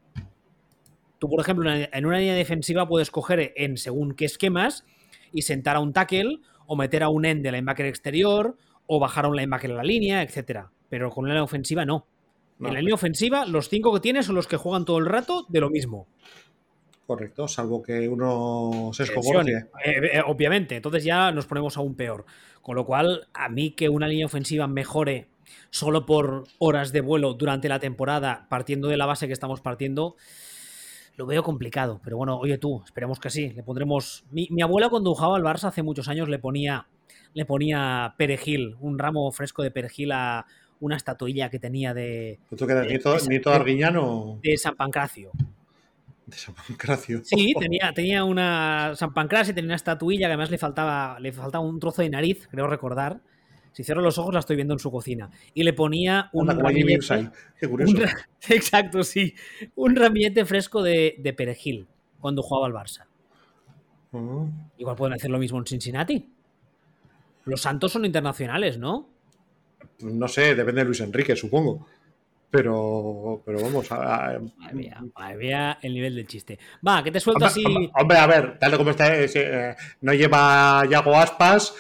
Tú, 1.21 1.29
por 1.29 1.39
ejemplo, 1.39 1.71
en 1.71 2.07
una 2.07 2.19
línea 2.19 2.35
defensiva 2.35 2.89
puedes 2.89 3.11
coger 3.11 3.53
en 3.55 3.77
según 3.77 4.15
qué 4.15 4.25
esquemas 4.25 4.87
y 5.33 5.43
sentar 5.43 5.77
a 5.77 5.81
un 5.81 5.93
tackle 5.93 6.39
o 6.67 6.77
meter 6.77 7.03
a 7.03 7.11
un 7.11 7.27
end 7.27 7.43
de 7.43 7.53
linebacker 7.53 7.85
exterior 7.85 8.57
o 8.87 8.99
bajar 8.99 9.27
a 9.27 9.29
un 9.29 9.37
linebacker 9.37 9.71
en 9.71 9.77
la 9.77 9.83
línea, 9.83 10.23
etcétera. 10.23 10.73
Pero 10.89 11.11
con 11.11 11.25
una 11.25 11.35
línea 11.35 11.45
ofensiva 11.45 11.85
no. 11.85 12.07
En 12.59 12.73
la 12.73 12.81
línea 12.81 12.95
ofensiva, 12.95 13.45
los 13.45 13.69
cinco 13.69 13.93
que 13.93 14.01
tienes 14.01 14.25
son 14.25 14.35
los 14.35 14.47
que 14.47 14.57
juegan 14.57 14.87
todo 14.87 14.97
el 14.97 15.05
rato 15.05 15.45
de 15.51 15.61
lo 15.61 15.69
mismo. 15.69 16.07
Correcto, 17.07 17.47
salvo 17.49 17.83
que 17.83 18.09
uno 18.09 18.91
se 18.95 19.03
escogocie. 19.03 19.67
Eh, 19.85 20.01
eh, 20.15 20.23
obviamente, 20.27 20.77
entonces 20.77 21.05
ya 21.05 21.33
nos 21.33 21.45
ponemos 21.45 21.77
aún 21.77 21.97
peor. 21.97 22.25
Con 22.63 22.77
lo 22.77 22.87
cual, 22.87 23.29
a 23.35 23.51
mí 23.51 23.73
que 23.73 23.91
una 23.91 24.09
línea 24.09 24.25
ofensiva 24.25 24.67
mejore 24.67 25.29
solo 25.69 26.07
por 26.07 26.45
horas 26.59 26.93
de 26.93 27.03
vuelo 27.03 27.35
durante 27.35 27.69
la 27.69 27.79
temporada, 27.79 28.47
partiendo 28.49 28.89
de 28.89 28.97
la 28.97 29.05
base 29.05 29.27
que 29.27 29.33
estamos 29.35 29.61
partiendo, 29.61 30.17
lo 31.21 31.27
veo 31.27 31.43
complicado. 31.43 32.01
Pero 32.03 32.17
bueno, 32.17 32.39
oye 32.39 32.57
tú, 32.57 32.83
esperemos 32.83 33.21
que 33.21 33.29
sí. 33.29 33.51
Le 33.51 33.63
pondremos. 33.63 34.25
Mi, 34.31 34.49
abuela 34.63 34.89
cuando 34.89 35.15
jugaba 35.15 35.37
al 35.37 35.43
Barça 35.43 35.65
hace 35.65 35.83
muchos 35.83 36.09
años 36.09 36.31
le 36.31 36.39
ponía, 36.39 36.87
le 37.35 37.45
ponía 37.45 38.15
perejil, 38.17 38.77
un 38.81 38.99
ramo 38.99 39.31
fresco 39.31 39.63
de 39.63 39.71
perejil 39.71 40.13
a 40.13 40.47
una 40.81 40.97
estatuilla 40.97 41.51
que 41.51 41.59
tenía 41.59 41.93
de. 41.93 42.39
¿Tú 42.57 42.67
qué 42.67 42.75
¿Nieto, 43.29 43.53
Arguiñano? 43.53 44.41
De 44.43 44.57
San 44.57 44.75
Pancracio. 44.77 45.31
De 46.25 46.37
San 46.39 46.55
Pancracio. 46.55 47.21
Sí, 47.23 47.53
tenía, 47.59 47.93
tenía 47.95 48.25
una 48.25 48.95
San 48.97 49.13
Pancracio, 49.13 49.55
tenía 49.55 49.69
una 49.69 49.77
estatuilla 49.77 50.23
que 50.23 50.33
además 50.33 50.51
le 50.51 50.57
faltaba, 50.57 51.21
le 51.21 51.33
faltaba 51.33 51.63
un 51.63 51.79
trozo 51.79 52.01
de 52.01 52.09
nariz, 52.09 52.49
creo 52.51 52.67
recordar. 52.67 53.21
Si 53.73 53.85
cierro 53.85 54.03
los 54.03 54.19
ojos 54.19 54.35
la 54.35 54.41
estoy 54.41 54.57
viendo 54.57 54.75
en 54.75 54.81
su 54.81 54.91
cocina. 54.91 55.31
Y 55.55 55.63
le 55.63 55.73
ponía 55.73 56.29
un 56.33 56.49
ramillete. 56.49 57.31
Qué 57.59 57.69
curioso. 57.69 57.97
exacto, 58.49 59.03
sí. 59.05 59.35
Un 59.77 59.97
ramillete 59.97 60.45
fresco 60.45 60.83
de, 60.83 61.35
perejil 61.37 61.87
cuando 62.21 62.43
jugaba 62.43 62.67
al 62.67 62.73
Barça. 62.73 63.07
Ah. 64.13 64.47
Igual 64.79 64.97
pueden 64.97 65.15
hacer 65.15 65.31
lo 65.31 65.39
mismo 65.39 65.59
en 65.59 65.67
Cincinnati. 65.67 66.29
Los 67.45 67.63
Santos 67.63 67.93
son 67.93 68.05
internacionales, 68.05 68.79
¿no? 68.79 69.09
No 70.01 70.29
sé, 70.29 70.55
depende 70.55 70.81
de 70.81 70.87
Luis 70.87 71.01
Enrique, 71.01 71.37
supongo. 71.37 71.87
Pero, 72.51 73.43
pero 73.47 73.63
vamos 73.63 73.91
a. 73.93 74.41
Madre 74.57 75.37
mía, 75.37 75.79
el 75.81 75.95
nivel 75.95 76.17
del 76.17 76.27
chiste. 76.27 76.59
Va, 76.87 77.03
que 77.03 77.13
te 77.13 77.21
suelto 77.21 77.45
así. 77.45 77.63
Hombre, 77.95 78.19
a 78.19 78.27
ver, 78.27 78.59
tal 78.59 78.77
como 78.77 78.91
está, 78.91 79.17
eh, 79.17 79.77
no 80.01 80.13
lleva 80.13 80.85
Yago 80.91 81.17
Aspas, 81.17 81.75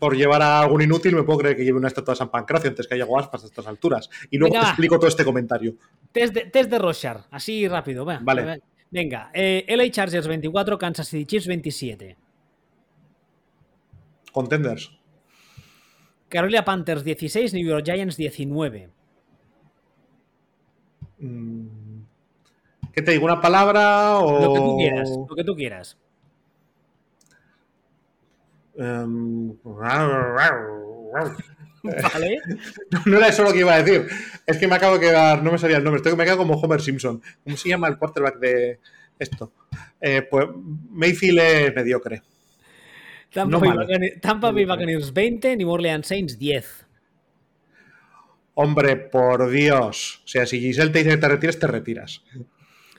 por 0.00 0.16
llevar 0.16 0.42
a 0.42 0.60
algún 0.60 0.82
inútil, 0.82 1.14
me 1.14 1.22
puedo 1.22 1.38
creer 1.38 1.56
que 1.56 1.64
lleve 1.64 1.78
una 1.78 1.86
estatua 1.86 2.12
de 2.12 2.18
San 2.18 2.30
Pancracio 2.30 2.70
antes 2.70 2.88
que 2.88 2.94
a 2.94 2.98
Yago 2.98 3.16
Aspas 3.16 3.44
a 3.44 3.46
estas 3.46 3.66
alturas. 3.68 4.10
Y 4.28 4.38
luego 4.38 4.54
te 4.54 4.66
explico 4.66 4.98
todo 4.98 5.08
este 5.08 5.24
comentario. 5.24 5.74
Test 6.10 6.34
de, 6.34 6.40
test 6.46 6.68
de 6.68 6.78
Rochard, 6.78 7.20
así 7.30 7.68
rápido, 7.68 8.04
va. 8.04 8.18
Vale. 8.22 8.60
Venga, 8.90 9.30
eh, 9.32 9.64
LA 9.68 9.90
Chargers 9.90 10.26
24, 10.26 10.76
Kansas 10.76 11.08
City 11.08 11.24
Chiefs 11.24 11.46
27. 11.46 12.16
Contenders. 14.32 14.90
Carolina 16.28 16.64
Panthers 16.64 17.04
16, 17.04 17.54
New 17.54 17.66
York 17.66 17.84
Giants 17.84 18.16
19. 18.16 18.90
Mm, 21.22 22.02
¿Qué 22.92 23.00
te 23.00 23.12
digo? 23.12 23.24
¿Una 23.24 23.40
palabra 23.40 24.18
o...? 24.18 24.40
Lo 24.40 24.52
que 24.52 24.58
tú 24.58 24.76
quieras, 24.76 25.10
lo 25.10 25.36
que 25.36 25.44
tú 25.44 25.56
quieras. 25.56 25.96
Em, 28.76 29.54
Vale. 31.82 32.38
No 33.06 33.16
era 33.18 33.28
eso 33.28 33.42
lo 33.42 33.52
que 33.52 33.60
iba 33.60 33.74
a 33.74 33.82
decir. 33.82 34.06
Es 34.46 34.58
que 34.58 34.68
me 34.68 34.76
acabo 34.76 34.94
de 34.94 35.00
quedar, 35.00 35.42
no 35.42 35.52
me 35.52 35.58
salía 35.58 35.78
el 35.78 35.84
nombre, 35.84 35.98
estoy, 35.98 36.16
me 36.16 36.24
quedo 36.24 36.36
como 36.36 36.54
Homer 36.54 36.80
Simpson. 36.80 37.22
¿Cómo 37.44 37.56
se 37.56 37.68
llama 37.68 37.88
el 37.88 37.98
quarterback 37.98 38.38
de 38.38 38.78
esto? 39.18 39.52
Eh, 40.00 40.22
pues 40.28 40.46
Mayfield 40.90 41.38
es 41.38 41.74
mediocre. 41.74 42.22
Tampa, 43.32 43.58
No 43.58 44.52
Bay 44.52 44.64
Buccaneers 44.64 45.12
20, 45.12 45.56
New 45.56 45.70
Orleans 45.70 46.06
Saints 46.06 46.38
10. 46.38 46.81
Hombre, 48.54 48.96
por 48.96 49.50
Dios. 49.50 50.20
O 50.24 50.28
sea, 50.28 50.46
si 50.46 50.60
Giselle 50.60 50.90
te 50.90 50.98
dice 50.98 51.10
que 51.10 51.16
te 51.16 51.28
retires, 51.28 51.58
te 51.58 51.66
retiras. 51.66 52.22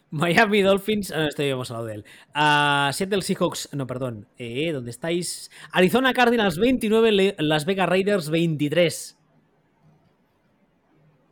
Miami 0.09 0.61
Dolphins, 0.61 1.11
no, 1.11 1.27
esto 1.27 1.41
ya 1.43 1.49
hemos 1.49 1.69
hablado 1.71 1.87
de 1.87 1.93
él. 1.95 2.05
Ah, 2.33 2.91
Seattle 2.93 3.21
Seahawks, 3.21 3.69
no, 3.73 3.87
perdón. 3.87 4.27
Eh, 4.37 4.71
¿Dónde 4.71 4.91
estáis? 4.91 5.49
Arizona 5.71 6.13
Cardinals 6.13 6.57
29, 6.59 7.11
Le- 7.11 7.35
Las 7.39 7.65
Vegas 7.65 7.89
Raiders 7.89 8.29
23. 8.29 9.17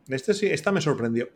Este 0.08 0.34
sí, 0.34 0.46
esta 0.46 0.72
me 0.72 0.80
sorprendió. 0.80 1.28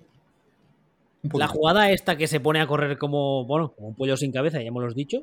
La 1.34 1.48
jugada 1.48 1.90
esta 1.90 2.16
que 2.16 2.26
se 2.28 2.40
pone 2.40 2.60
a 2.60 2.66
correr 2.66 2.98
como, 2.98 3.44
bueno, 3.46 3.72
como 3.74 3.88
un 3.88 3.94
pollo 3.96 4.16
sin 4.16 4.30
cabeza, 4.32 4.60
ya 4.60 4.68
hemos 4.68 4.84
lo 4.84 4.92
dicho, 4.92 5.22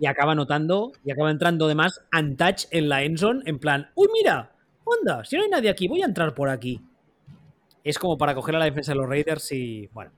y 0.00 0.06
acaba 0.06 0.34
notando, 0.34 0.92
y 1.04 1.12
acaba 1.12 1.30
entrando 1.30 1.66
además 1.66 2.00
untouch 2.16 2.64
en 2.72 2.88
la 2.88 3.04
endzone, 3.04 3.42
en 3.46 3.58
plan, 3.60 3.90
uy, 3.94 4.08
mira, 4.12 4.52
onda, 4.84 5.24
si 5.24 5.36
no 5.36 5.42
hay 5.42 5.48
nadie 5.48 5.70
aquí, 5.70 5.86
voy 5.86 6.02
a 6.02 6.06
entrar 6.06 6.34
por 6.34 6.48
aquí. 6.48 6.80
Es 7.84 7.98
como 7.98 8.16
para 8.18 8.34
coger 8.34 8.56
a 8.56 8.58
la 8.58 8.64
defensa 8.64 8.92
de 8.92 8.98
los 8.98 9.08
Raiders 9.08 9.52
y, 9.52 9.88
bueno. 9.92 10.10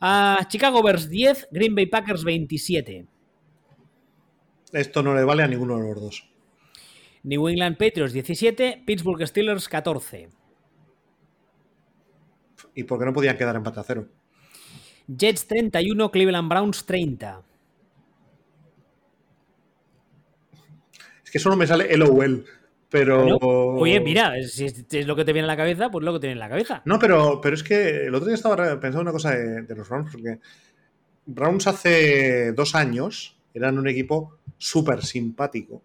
Ah, 0.00 0.46
Chicago 0.48 0.82
Bears 0.82 1.08
10, 1.08 1.48
Green 1.50 1.74
Bay 1.74 1.86
Packers 1.86 2.24
27. 2.24 3.06
Esto 4.72 5.02
no 5.02 5.14
le 5.14 5.24
vale 5.24 5.42
a 5.42 5.48
ninguno 5.48 5.76
de 5.76 5.88
los 5.88 6.00
dos. 6.00 6.30
New 7.22 7.48
England 7.48 7.76
Patriots 7.76 8.12
17, 8.14 8.84
Pittsburgh 8.86 9.26
Steelers 9.26 9.68
14. 9.68 10.30
¿Y 12.74 12.84
por 12.84 12.98
qué 12.98 13.04
no 13.04 13.12
podían 13.12 13.36
quedar 13.36 13.56
empate 13.56 13.80
a 13.80 13.82
cero? 13.82 14.08
Jets 15.06 15.46
31, 15.46 16.10
Cleveland 16.10 16.48
Browns 16.48 16.86
30. 16.86 17.42
Es 21.24 21.30
que 21.30 21.38
solo 21.38 21.56
me 21.56 21.66
sale 21.66 21.94
LOL. 21.96 22.44
Pero. 22.90 23.36
Oye, 23.38 24.00
mira, 24.00 24.34
si 24.42 24.64
es, 24.64 25.06
lo 25.06 25.14
que 25.14 25.24
te 25.24 25.32
viene 25.32 25.44
a 25.44 25.52
la 25.52 25.56
cabeza, 25.56 25.90
pues 25.90 26.04
lo 26.04 26.12
que 26.12 26.18
te 26.18 26.26
viene 26.26 26.40
en 26.40 26.40
la 26.40 26.48
cabeza. 26.48 26.82
No, 26.84 26.98
pero, 26.98 27.40
pero 27.40 27.54
es 27.54 27.62
que 27.62 28.06
el 28.06 28.14
otro 28.14 28.26
día 28.26 28.34
estaba 28.34 28.56
pensando 28.80 29.02
una 29.02 29.12
cosa 29.12 29.30
de, 29.30 29.62
de 29.62 29.74
los 29.76 29.88
Browns, 29.88 30.10
porque 30.10 30.38
Browns 31.26 31.66
hace 31.68 32.52
dos 32.52 32.74
años 32.74 33.36
eran 33.54 33.78
un 33.78 33.88
equipo 33.88 34.38
súper 34.58 35.04
simpático. 35.04 35.82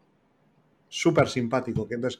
Súper 0.90 1.28
simpático. 1.30 1.88
Que 1.88 1.96
entonces, 1.96 2.20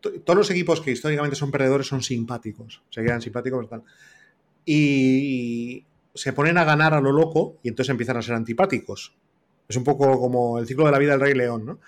to- 0.00 0.20
todos 0.22 0.38
los 0.38 0.50
equipos 0.50 0.80
que 0.80 0.90
históricamente 0.90 1.36
son 1.36 1.52
perdedores 1.52 1.86
son 1.86 2.02
simpáticos. 2.02 2.82
Se 2.90 3.02
quedan 3.04 3.22
simpáticos 3.22 3.64
y 3.64 3.68
tal. 3.68 3.82
Y 4.66 5.84
se 6.14 6.32
ponen 6.32 6.58
a 6.58 6.64
ganar 6.64 6.94
a 6.94 7.00
lo 7.00 7.12
loco 7.12 7.58
y 7.62 7.68
entonces 7.68 7.90
empiezan 7.90 8.16
a 8.16 8.22
ser 8.22 8.34
antipáticos. 8.34 9.14
Es 9.68 9.76
un 9.76 9.84
poco 9.84 10.18
como 10.18 10.58
el 10.58 10.66
ciclo 10.66 10.86
de 10.86 10.92
la 10.92 10.98
vida 10.98 11.12
del 11.12 11.20
Rey 11.20 11.34
León, 11.34 11.64
¿no? 11.66 11.80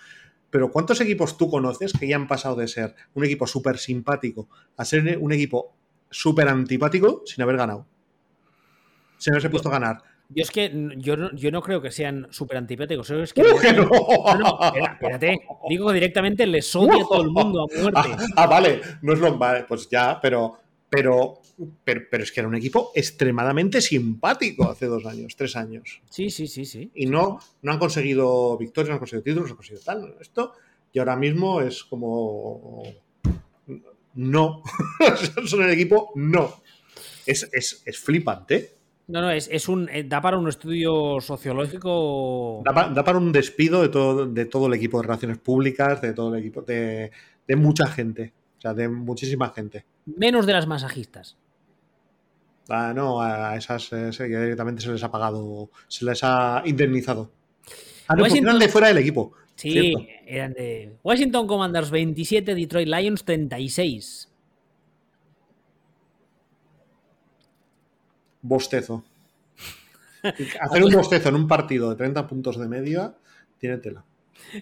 Pero 0.50 0.70
¿cuántos 0.70 1.00
equipos 1.00 1.36
tú 1.36 1.50
conoces 1.50 1.92
que 1.92 2.08
ya 2.08 2.16
han 2.16 2.28
pasado 2.28 2.56
de 2.56 2.68
ser 2.68 2.94
un 3.14 3.24
equipo 3.24 3.46
súper 3.46 3.78
simpático 3.78 4.48
a 4.76 4.84
ser 4.84 5.18
un 5.18 5.32
equipo 5.32 5.74
súper 6.10 6.48
antipático 6.48 7.22
sin 7.26 7.42
haber 7.42 7.56
ganado? 7.56 7.86
Sin 9.18 9.32
haberse 9.32 9.50
puesto 9.50 9.68
a 9.68 9.72
ganar. 9.72 10.02
Yo 10.28 10.42
es 10.42 10.50
que 10.50 10.72
yo 10.96 11.16
no, 11.16 11.32
yo 11.34 11.50
no 11.50 11.62
creo 11.62 11.80
que 11.80 11.90
sean 11.90 12.26
súper 12.30 12.56
antipáticos. 12.56 13.08
Es 13.10 13.32
que 13.32 13.42
¡Uh, 13.42 13.58
que 13.60 13.72
no! 13.72 13.88
No, 13.88 14.58
espérate. 14.60 15.38
Digo 15.68 15.92
directamente 15.92 16.46
les 16.46 16.74
odia 16.74 17.02
a 17.02 17.06
todo 17.06 17.22
el 17.22 17.30
mundo 17.30 17.62
a 17.64 17.80
muerte. 17.80 18.00
Ah, 18.00 18.26
ah, 18.36 18.46
vale, 18.46 18.80
no 19.02 19.12
es 19.12 19.20
lo 19.20 19.36
vale, 19.38 19.64
pues 19.68 19.88
ya, 19.88 20.18
pero, 20.20 20.58
pero, 20.88 21.40
pero, 21.84 22.02
pero 22.10 22.22
es 22.22 22.30
que 22.32 22.40
era 22.40 22.48
un 22.48 22.54
equipo 22.54 22.92
extremadamente 22.94 23.80
simpático 23.80 24.70
hace 24.70 24.86
dos 24.86 25.04
años, 25.06 25.34
tres 25.36 25.56
años. 25.56 26.00
Sí, 26.10 26.30
sí, 26.30 26.46
sí, 26.46 26.64
sí. 26.64 26.90
Y 26.94 27.06
no, 27.06 27.38
no 27.62 27.72
han 27.72 27.78
conseguido 27.78 28.56
victorias, 28.56 28.88
no 28.90 28.94
han 28.94 28.98
conseguido 29.00 29.24
títulos, 29.24 29.48
no 29.48 29.52
han 29.52 29.56
conseguido 29.56 29.82
tal. 29.84 30.14
Esto, 30.20 30.52
y 30.92 30.98
ahora 30.98 31.16
mismo 31.16 31.60
es 31.60 31.84
como. 31.84 32.82
No. 34.14 34.62
Son 35.46 35.62
el 35.62 35.70
equipo, 35.70 36.10
no. 36.14 36.62
Es, 37.26 37.48
es, 37.52 37.82
es 37.84 37.98
flipante. 37.98 38.72
No, 39.08 39.20
no, 39.20 39.30
es, 39.30 39.48
es 39.52 39.68
un. 39.68 39.88
eh, 39.88 40.04
Da 40.04 40.20
para 40.20 40.38
un 40.38 40.48
estudio 40.48 41.20
sociológico. 41.20 42.62
Da, 42.64 42.72
pa- 42.72 42.88
da 42.88 43.04
para 43.04 43.18
un 43.18 43.30
despido 43.32 43.82
de 43.82 43.88
todo, 43.88 44.26
de 44.26 44.46
todo 44.46 44.66
el 44.68 44.74
equipo 44.74 44.98
de 45.00 45.06
relaciones 45.06 45.38
públicas, 45.38 46.00
de 46.00 46.12
todo 46.12 46.34
el 46.34 46.40
equipo, 46.40 46.62
de, 46.62 47.10
de 47.46 47.56
mucha 47.56 47.86
gente. 47.86 48.32
O 48.58 48.60
sea, 48.60 48.74
de 48.74 48.88
muchísima 48.88 49.50
gente. 49.50 49.84
Menos 50.06 50.46
de 50.46 50.52
las 50.52 50.66
masajistas. 50.66 51.36
Ah, 52.68 52.92
no, 52.94 53.20
a 53.20 53.56
esas 53.56 53.92
eh, 53.92 54.10
directamente 54.18 54.82
se 54.82 54.90
les 54.90 55.02
ha 55.04 55.10
pagado, 55.10 55.70
se 55.88 56.04
les 56.04 56.20
ha 56.24 56.62
indemnizado. 56.64 57.30
Ah, 58.08 58.16
no, 58.16 58.22
Washington- 58.22 58.48
eran 58.48 58.58
de 58.58 58.68
fuera 58.68 58.88
del 58.88 58.98
equipo. 58.98 59.32
Sí, 59.54 59.70
Cierto. 59.70 60.00
eran 60.26 60.52
de. 60.52 60.96
Washington 61.02 61.46
Commanders 61.46 61.90
27, 61.90 62.54
Detroit 62.54 62.88
Lions 62.88 63.24
36. 63.24 64.28
Bostezo. 68.42 69.04
Hacer 70.60 70.84
un 70.84 70.92
bostezo 70.92 71.28
en 71.28 71.34
un 71.36 71.48
partido 71.48 71.90
de 71.90 71.96
30 71.96 72.26
puntos 72.26 72.58
de 72.58 72.68
media 72.68 73.14
tiene 73.58 73.78
tela. 73.78 74.04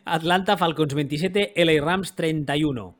Atlanta 0.04 0.56
Falcons 0.56 0.94
27, 0.94 1.52
LA 1.56 1.84
Rams 1.84 2.14
31. 2.14 2.94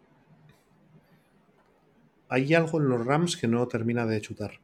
Hay 2.28 2.55
algo 2.55 2.80
en 2.80 2.88
los 2.88 3.05
Rams 3.05 3.36
que 3.36 3.46
no 3.46 3.66
termina 3.68 4.06
de 4.06 4.20
chutar. 4.20 4.60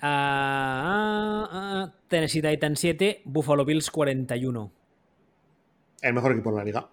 Ah, 0.00 0.82
ah, 0.84 1.48
ah, 1.52 1.94
Tennessee 2.08 2.42
Titans 2.42 2.78
7, 2.80 3.22
Buffalo 3.24 3.64
Bills 3.64 3.90
41. 3.90 4.72
El 6.02 6.14
mejor 6.14 6.32
equipo 6.32 6.50
de 6.50 6.56
la 6.56 6.64
liga. 6.64 6.88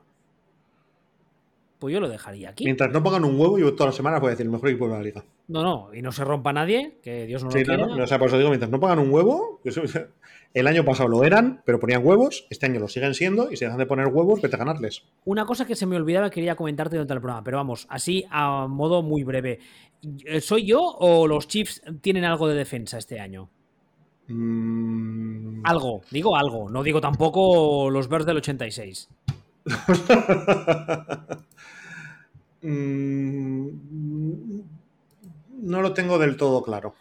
Pues 1.83 1.93
yo 1.93 1.99
lo 1.99 2.07
dejaría 2.07 2.51
aquí. 2.51 2.63
Mientras 2.63 2.93
no 2.93 3.03
pongan 3.03 3.25
un 3.25 3.37
huevo, 3.37 3.59
yo 3.59 3.73
todas 3.73 3.87
las 3.87 3.95
semanas 3.97 4.21
voy 4.21 4.29
a 4.29 4.31
decir 4.31 4.45
el 4.45 4.51
mejor 4.53 4.69
equipo 4.69 4.87
de 4.87 4.93
la 4.93 5.01
liga. 5.03 5.25
No, 5.49 5.63
no, 5.63 5.93
y 5.93 6.01
no 6.01 6.13
se 6.13 6.23
rompa 6.23 6.53
nadie, 6.53 6.97
que 7.03 7.25
Dios 7.25 7.43
no 7.43 7.51
Sí, 7.51 7.65
lo 7.65 7.73
no, 7.73 7.83
quiera. 7.83 7.95
no, 7.97 8.03
o 8.05 8.07
sea, 8.07 8.17
por 8.17 8.29
eso 8.29 8.37
digo, 8.37 8.49
mientras 8.51 8.71
no 8.71 8.79
pongan 8.79 8.99
un 8.99 9.09
huevo, 9.11 9.59
el 10.53 10.67
año 10.67 10.85
pasado 10.85 11.09
lo 11.09 11.25
eran, 11.25 11.61
pero 11.65 11.81
ponían 11.81 12.01
huevos, 12.07 12.47
este 12.49 12.67
año 12.67 12.79
lo 12.79 12.87
siguen 12.87 13.13
siendo, 13.13 13.51
y 13.51 13.57
si 13.57 13.65
dejan 13.65 13.79
de 13.79 13.85
poner 13.85 14.07
huevos, 14.07 14.41
vete 14.41 14.55
a 14.55 14.59
ganarles. 14.59 15.03
Una 15.25 15.45
cosa 15.45 15.67
que 15.67 15.75
se 15.75 15.85
me 15.85 15.97
olvidaba 15.97 16.29
que 16.29 16.35
quería 16.35 16.55
comentarte 16.55 16.95
durante 16.95 17.15
el 17.15 17.19
programa, 17.19 17.43
pero 17.43 17.57
vamos, 17.57 17.85
así 17.89 18.23
a 18.29 18.65
modo 18.69 19.01
muy 19.03 19.25
breve. 19.25 19.59
¿Soy 20.39 20.65
yo 20.65 20.79
o 20.81 21.27
los 21.27 21.49
Chiefs 21.49 21.81
tienen 21.99 22.23
algo 22.23 22.47
de 22.47 22.55
defensa 22.55 22.97
este 22.97 23.19
año? 23.19 23.49
Mm, 24.29 25.65
Algo, 25.65 25.99
digo 26.11 26.37
algo, 26.37 26.69
no 26.69 26.81
digo 26.81 27.01
tampoco 27.01 27.89
los 27.89 28.07
Bears 28.07 28.25
del 28.25 28.37
86. 28.37 29.09
Mm, 32.63 34.59
no 35.61 35.81
lo 35.81 35.93
tengo 35.93 36.17
del 36.19 36.35
todo 36.37 36.61
claro. 36.63 36.95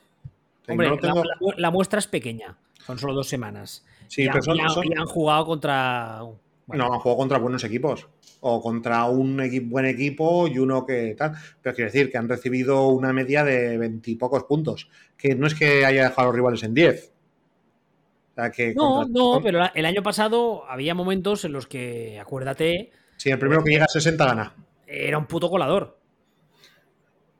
Hombre, 0.68 0.88
No 0.88 0.94
la, 0.96 1.00
tengo- 1.00 1.24
la- 1.24 1.36
la 1.56 1.70
muestra 1.70 1.98
es 1.98 2.06
pequeña, 2.06 2.56
son 2.86 2.98
solo 2.98 3.14
dos 3.14 3.28
semanas. 3.28 3.84
Sí, 4.08 4.22
y, 4.22 4.26
han, 4.26 4.32
pero 4.32 4.44
son- 4.44 4.56
y 4.56 4.60
han- 4.60 4.68
son- 4.70 4.84
y 4.86 4.94
han 4.96 5.06
jugado 5.06 5.46
contra... 5.46 6.20
bueno, 6.66 6.86
No, 6.88 6.94
han 6.94 7.00
jugado 7.00 7.18
contra 7.18 7.38
buenos 7.38 7.64
equipos. 7.64 8.08
O 8.44 8.60
contra 8.60 9.04
un 9.04 9.36
buen 9.70 9.86
equipo 9.86 10.48
y 10.48 10.58
uno 10.58 10.84
que 10.84 11.14
tal. 11.16 11.32
Pero 11.60 11.74
quiero 11.76 11.90
decir 11.92 12.10
que 12.10 12.18
han 12.18 12.28
recibido 12.28 12.88
una 12.88 13.12
media 13.12 13.44
de 13.44 13.78
veintipocos 13.78 14.44
puntos. 14.44 14.88
Que 15.16 15.34
no 15.36 15.46
es 15.46 15.54
que 15.54 15.84
haya 15.86 16.04
dejado 16.08 16.22
a 16.22 16.24
los 16.26 16.34
rivales 16.34 16.62
en 16.64 16.74
10. 16.74 17.12
O 18.32 18.34
sea, 18.34 18.50
que 18.50 18.74
No, 18.74 18.94
contra- 18.96 19.12
no, 19.20 19.40
pero 19.42 19.58
la- 19.60 19.72
el 19.74 19.86
año 19.86 20.02
pasado 20.02 20.64
había 20.68 20.94
momentos 20.94 21.44
en 21.44 21.52
los 21.52 21.66
que, 21.68 22.18
acuérdate, 22.18 22.90
Si 23.16 23.30
el 23.30 23.38
primero 23.38 23.62
que 23.62 23.70
llega 23.70 23.84
a 23.84 23.88
60 23.88 24.24
gana. 24.26 24.54
Era 24.92 25.18
un 25.18 25.26
puto 25.26 25.48
colador. 25.50 25.98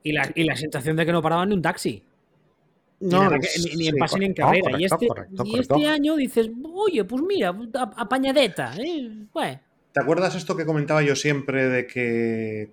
Y 0.02 0.12
la, 0.12 0.30
y 0.34 0.44
la 0.44 0.56
sensación 0.56 0.96
de 0.96 1.06
que 1.06 1.12
no 1.12 1.22
paraban 1.22 1.48
ni 1.48 1.54
un 1.54 1.62
taxi. 1.62 2.02
Ni, 3.00 3.14
es- 3.16 3.64
ni- 3.70 3.76
ni 3.76 3.88
en 3.88 3.94
sí, 3.94 3.98
pase 4.00 4.18
ni 4.18 4.26
en 4.26 4.34
correcto, 4.34 4.64
carrera. 4.64 4.80
y 4.80 4.84
este, 4.84 5.06
correcto, 5.08 5.42
y 5.44 5.58
este 5.58 5.86
año 5.88 6.16
dices, 6.16 6.50
oye, 6.74 7.04
pues 7.04 7.22
mira, 7.22 7.54
apañadeta. 7.96 8.74
¿eh? 8.78 9.10
Bueno, 9.32 9.60
¿Te 9.92 10.00
acuerdas 10.00 10.34
esto 10.36 10.56
que 10.56 10.64
comentaba 10.64 11.02
yo 11.02 11.14
siempre 11.14 11.68
de 11.68 11.86
que, 11.86 12.70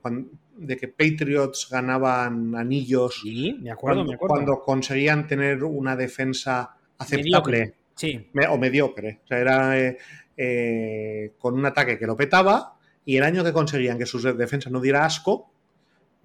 de 0.58 0.78
que 0.78 0.88
Patriots 0.88 1.68
ganaban 1.70 2.56
anillos 2.56 3.20
sí, 3.22 3.58
me 3.62 3.72
acuerdo, 3.72 3.98
cuando, 3.98 4.10
me 4.12 4.16
acuerdo. 4.16 4.34
cuando 4.36 4.62
conseguían 4.62 5.28
tener 5.28 5.64
una 5.64 5.96
defensa 5.96 6.76
aceptable 6.98 7.24
Mediocre. 7.58 7.74
Sí, 7.96 8.30
me- 8.34 8.48
o 8.48 8.58
mediocre? 8.58 9.20
O 9.24 9.28
sea, 9.28 9.40
era 9.40 9.78
eh, 9.80 9.98
eh, 10.38 11.34
con 11.38 11.56
un 11.56 11.66
ataque 11.66 11.98
que 12.00 12.08
lo 12.08 12.16
petaba 12.16 12.78
y 13.10 13.18
el 13.18 13.24
año 13.24 13.44
que 13.44 13.52
conseguían 13.52 13.98
que 13.98 14.06
sus 14.06 14.22
defensas 14.22 14.72
no 14.72 14.80
diera 14.80 15.04
asco, 15.04 15.50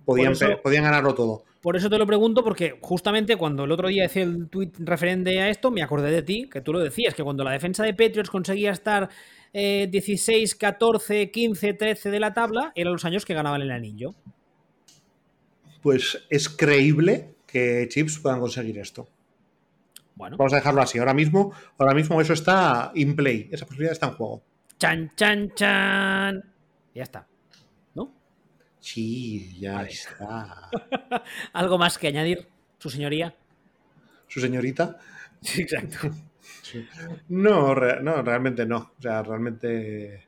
podían, 0.04 0.34
podían 0.62 0.84
ganarlo 0.84 1.14
todo. 1.14 1.42
Por 1.62 1.78
eso 1.78 1.88
te 1.88 1.96
lo 1.96 2.06
pregunto, 2.06 2.44
porque 2.44 2.76
justamente 2.78 3.36
cuando 3.36 3.64
el 3.64 3.72
otro 3.72 3.88
día 3.88 4.04
hice 4.04 4.20
el 4.20 4.50
tweet 4.50 4.72
referente 4.80 5.40
a 5.40 5.48
esto, 5.48 5.70
me 5.70 5.82
acordé 5.82 6.10
de 6.10 6.20
ti, 6.20 6.46
que 6.52 6.60
tú 6.60 6.74
lo 6.74 6.80
decías, 6.80 7.14
que 7.14 7.24
cuando 7.24 7.42
la 7.42 7.52
defensa 7.52 7.84
de 7.84 7.94
Patriots 7.94 8.28
conseguía 8.28 8.70
estar 8.70 9.08
16, 9.54 10.56
14, 10.56 11.30
15, 11.30 11.72
13 11.72 12.10
de 12.10 12.20
la 12.20 12.34
tabla, 12.34 12.70
eran 12.74 12.92
los 12.92 13.06
años 13.06 13.24
que 13.24 13.32
ganaban 13.32 13.62
el 13.62 13.70
anillo. 13.70 14.14
Pues 15.80 16.26
es 16.28 16.50
creíble 16.50 17.30
que 17.46 17.86
Chips 17.88 18.18
puedan 18.18 18.40
conseguir 18.40 18.76
esto. 18.76 19.08
Bueno. 20.16 20.36
Vamos 20.36 20.52
a 20.52 20.56
dejarlo 20.56 20.82
así. 20.82 20.98
Ahora 20.98 21.14
mismo, 21.14 21.54
ahora 21.78 21.94
mismo 21.94 22.20
eso 22.20 22.34
está 22.34 22.92
in 22.94 23.16
play. 23.16 23.48
Esa 23.50 23.64
posibilidad 23.64 23.92
está 23.92 24.08
en 24.08 24.12
juego. 24.12 24.42
Chan, 24.76 25.12
chan, 25.16 25.50
chan. 25.54 26.53
Ya 26.94 27.02
está. 27.02 27.26
Sí, 28.84 29.58
ya 29.58 29.82
está. 29.82 30.68
¿Algo 31.54 31.78
más 31.78 31.96
que 31.96 32.08
añadir, 32.08 32.46
su 32.78 32.90
señoría? 32.90 33.34
¿Su 34.28 34.40
señorita? 34.40 34.98
Sí, 35.40 35.60
exacto. 35.60 36.10
No, 37.28 37.74
no, 37.74 38.22
realmente 38.22 38.64
no. 38.64 38.92
O 38.98 39.02
sea, 39.02 39.22
realmente. 39.22 40.26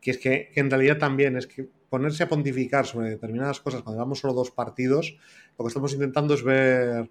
Que 0.00 0.12
es 0.12 0.18
que, 0.18 0.52
en 0.54 0.70
realidad 0.70 0.98
también 0.98 1.36
es 1.36 1.48
que 1.48 1.68
ponerse 1.88 2.22
a 2.22 2.28
pontificar 2.28 2.86
sobre 2.86 3.10
determinadas 3.10 3.58
cosas 3.58 3.82
cuando 3.82 3.98
llevamos 3.98 4.20
solo 4.20 4.34
dos 4.34 4.52
partidos, 4.52 5.18
lo 5.58 5.64
que 5.64 5.68
estamos 5.68 5.92
intentando 5.94 6.34
es 6.34 6.44
ver 6.44 7.10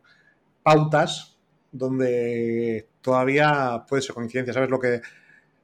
pautas 0.64 1.38
donde 1.74 2.88
todavía 3.02 3.84
puede 3.86 4.02
ser 4.02 4.16
coincidencia. 4.16 4.54
¿Sabes 4.54 4.70
lo 4.70 4.80
que.? 4.80 5.02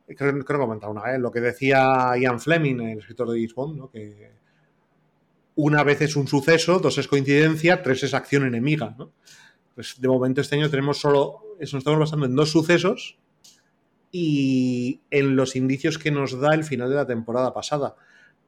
Creo, 0.07 0.33
que 0.33 0.53
he 0.53 0.57
comentado 0.57 0.91
una 0.91 1.03
vez, 1.03 1.19
lo 1.19 1.31
que 1.31 1.39
decía 1.39 2.11
Ian 2.17 2.39
Fleming, 2.39 2.81
el 2.81 2.99
escritor 2.99 3.29
de 3.29 3.39
Eastbound, 3.39 3.77
¿no? 3.77 3.89
que 3.89 4.31
una 5.55 5.83
vez 5.83 6.01
es 6.01 6.15
un 6.15 6.27
suceso, 6.27 6.79
dos 6.79 6.97
es 6.97 7.07
coincidencia, 7.07 7.81
tres 7.81 8.03
es 8.03 8.13
acción 8.13 8.45
enemiga. 8.45 8.95
¿no? 8.97 9.11
Pues 9.75 9.99
de 9.99 10.07
momento 10.07 10.41
este 10.41 10.55
año 10.55 10.69
tenemos 10.69 10.99
solo, 10.99 11.41
nos 11.59 11.73
estamos 11.73 11.99
basando 11.99 12.25
en 12.25 12.35
dos 12.35 12.51
sucesos 12.51 13.17
y 14.11 15.01
en 15.11 15.35
los 15.35 15.55
indicios 15.55 15.97
que 15.97 16.11
nos 16.11 16.39
da 16.39 16.53
el 16.53 16.63
final 16.63 16.89
de 16.89 16.95
la 16.95 17.07
temporada 17.07 17.53
pasada 17.53 17.95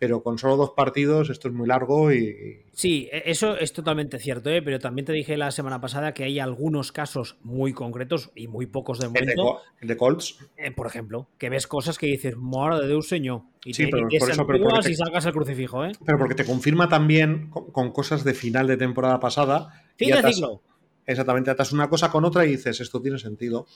pero 0.04 0.22
con 0.22 0.38
solo 0.38 0.58
dos 0.58 0.72
partidos 0.72 1.30
esto 1.30 1.48
es 1.48 1.54
muy 1.54 1.66
largo 1.66 2.12
y... 2.12 2.66
Sí, 2.74 3.08
e, 3.10 3.24
eso 3.28 3.56
es 3.56 3.72
totalmente 3.72 4.20
cierto, 4.20 4.50
¿eh? 4.50 4.62
pero 4.62 4.78
también 4.78 5.06
te 5.06 5.14
dije 5.14 5.38
la 5.38 5.50
semana 5.50 5.80
pasada 5.80 6.14
que 6.14 6.26
hay 6.26 6.40
algunos 6.40 6.92
casos 6.92 7.38
muy 7.42 7.72
concretos 7.72 8.30
y 8.36 8.50
muy 8.50 8.66
pocos 8.66 9.00
de 9.00 9.08
momento. 9.08 9.62
El 9.80 9.88
de, 9.88 9.96
Colts. 9.96 10.40
Eh, 10.58 10.72
por 10.72 10.88
ejemplo, 10.88 11.30
que 11.38 11.50
ves 11.50 11.68
cosas 11.68 11.98
que 11.98 12.08
dices, 12.08 12.36
madre 12.36 12.82
de 12.82 12.88
Dios, 12.90 13.08
señor. 13.08 13.44
Y 13.64 13.76
sí, 13.76 13.88
pero 13.90 14.10
por 14.10 14.30
eso, 14.30 14.46
pero 14.46 14.82
te, 14.82 14.94
salgas 14.94 15.26
el 15.26 15.32
crucifijo, 15.32 15.86
¿eh? 15.86 15.94
Pero 16.06 16.18
porque 16.18 16.36
te 16.36 16.44
confirma 16.44 16.90
también 16.90 17.50
con, 17.50 17.94
cosas 17.94 18.26
de 18.26 18.34
final 18.34 18.68
de 18.68 18.76
temporada 18.76 19.22
pasada. 19.22 19.86
Fin 19.96 20.10
de 20.10 20.34
ciclo. 20.34 20.62
Exactamente, 21.06 21.50
atas 21.50 21.72
una 21.72 21.88
cosa 21.88 22.12
con 22.12 22.26
otra 22.26 22.46
y 22.46 22.52
dices, 22.52 22.82
esto 22.82 23.02
tiene 23.02 23.20
sentido. 23.20 23.68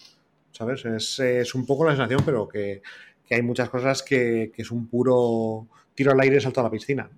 ¿Sabes? 0.52 0.84
Es, 0.84 1.20
es 1.20 1.56
un 1.56 1.66
poco 1.66 1.86
la 1.86 1.91
sensación, 1.91 2.22
pero 2.26 2.49
que, 2.49 2.82
que 3.26 3.36
hay 3.36 3.41
muchas 3.44 3.70
cosas 3.70 4.04
que, 4.04 4.52
que 4.54 4.62
es 4.62 4.72
un 4.72 4.88
puro 4.88 5.68
tiro 5.98 6.11
al 6.11 6.19
aire 6.19 6.38
y 6.38 6.40
salto 6.40 6.60
a 6.60 6.64
la 6.64 6.69
piscina. 6.69 7.10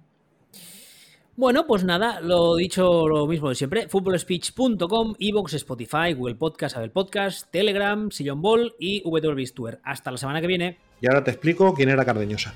Bueno, 1.35 1.68
pues 1.68 1.84
nada, 1.84 2.19
lo 2.22 2.56
dicho 2.56 3.07
lo 3.07 3.27
mismo 3.27 3.49
de 3.49 3.56
siempre, 3.56 3.88
footballspeech.com, 3.88 5.15
Evox, 5.19 5.53
Spotify, 5.53 6.14
Google 6.14 6.35
Podcast, 6.35 6.76
Apple 6.76 6.89
Podcast, 6.89 7.49
Telegram, 7.51 8.10
Sillon 8.10 8.41
Ball 8.41 8.73
y 8.80 9.01
WBStour. 9.06 9.80
Hasta 9.84 10.11
la 10.11 10.18
semana 10.18 10.41
que 10.41 10.47
viene. 10.47 10.77
Y 11.01 11.07
ahora 11.07 11.23
te 11.23 11.31
explico 11.31 11.73
quién 11.73 11.89
era 11.89 12.03
Cardeñosa. 12.03 12.53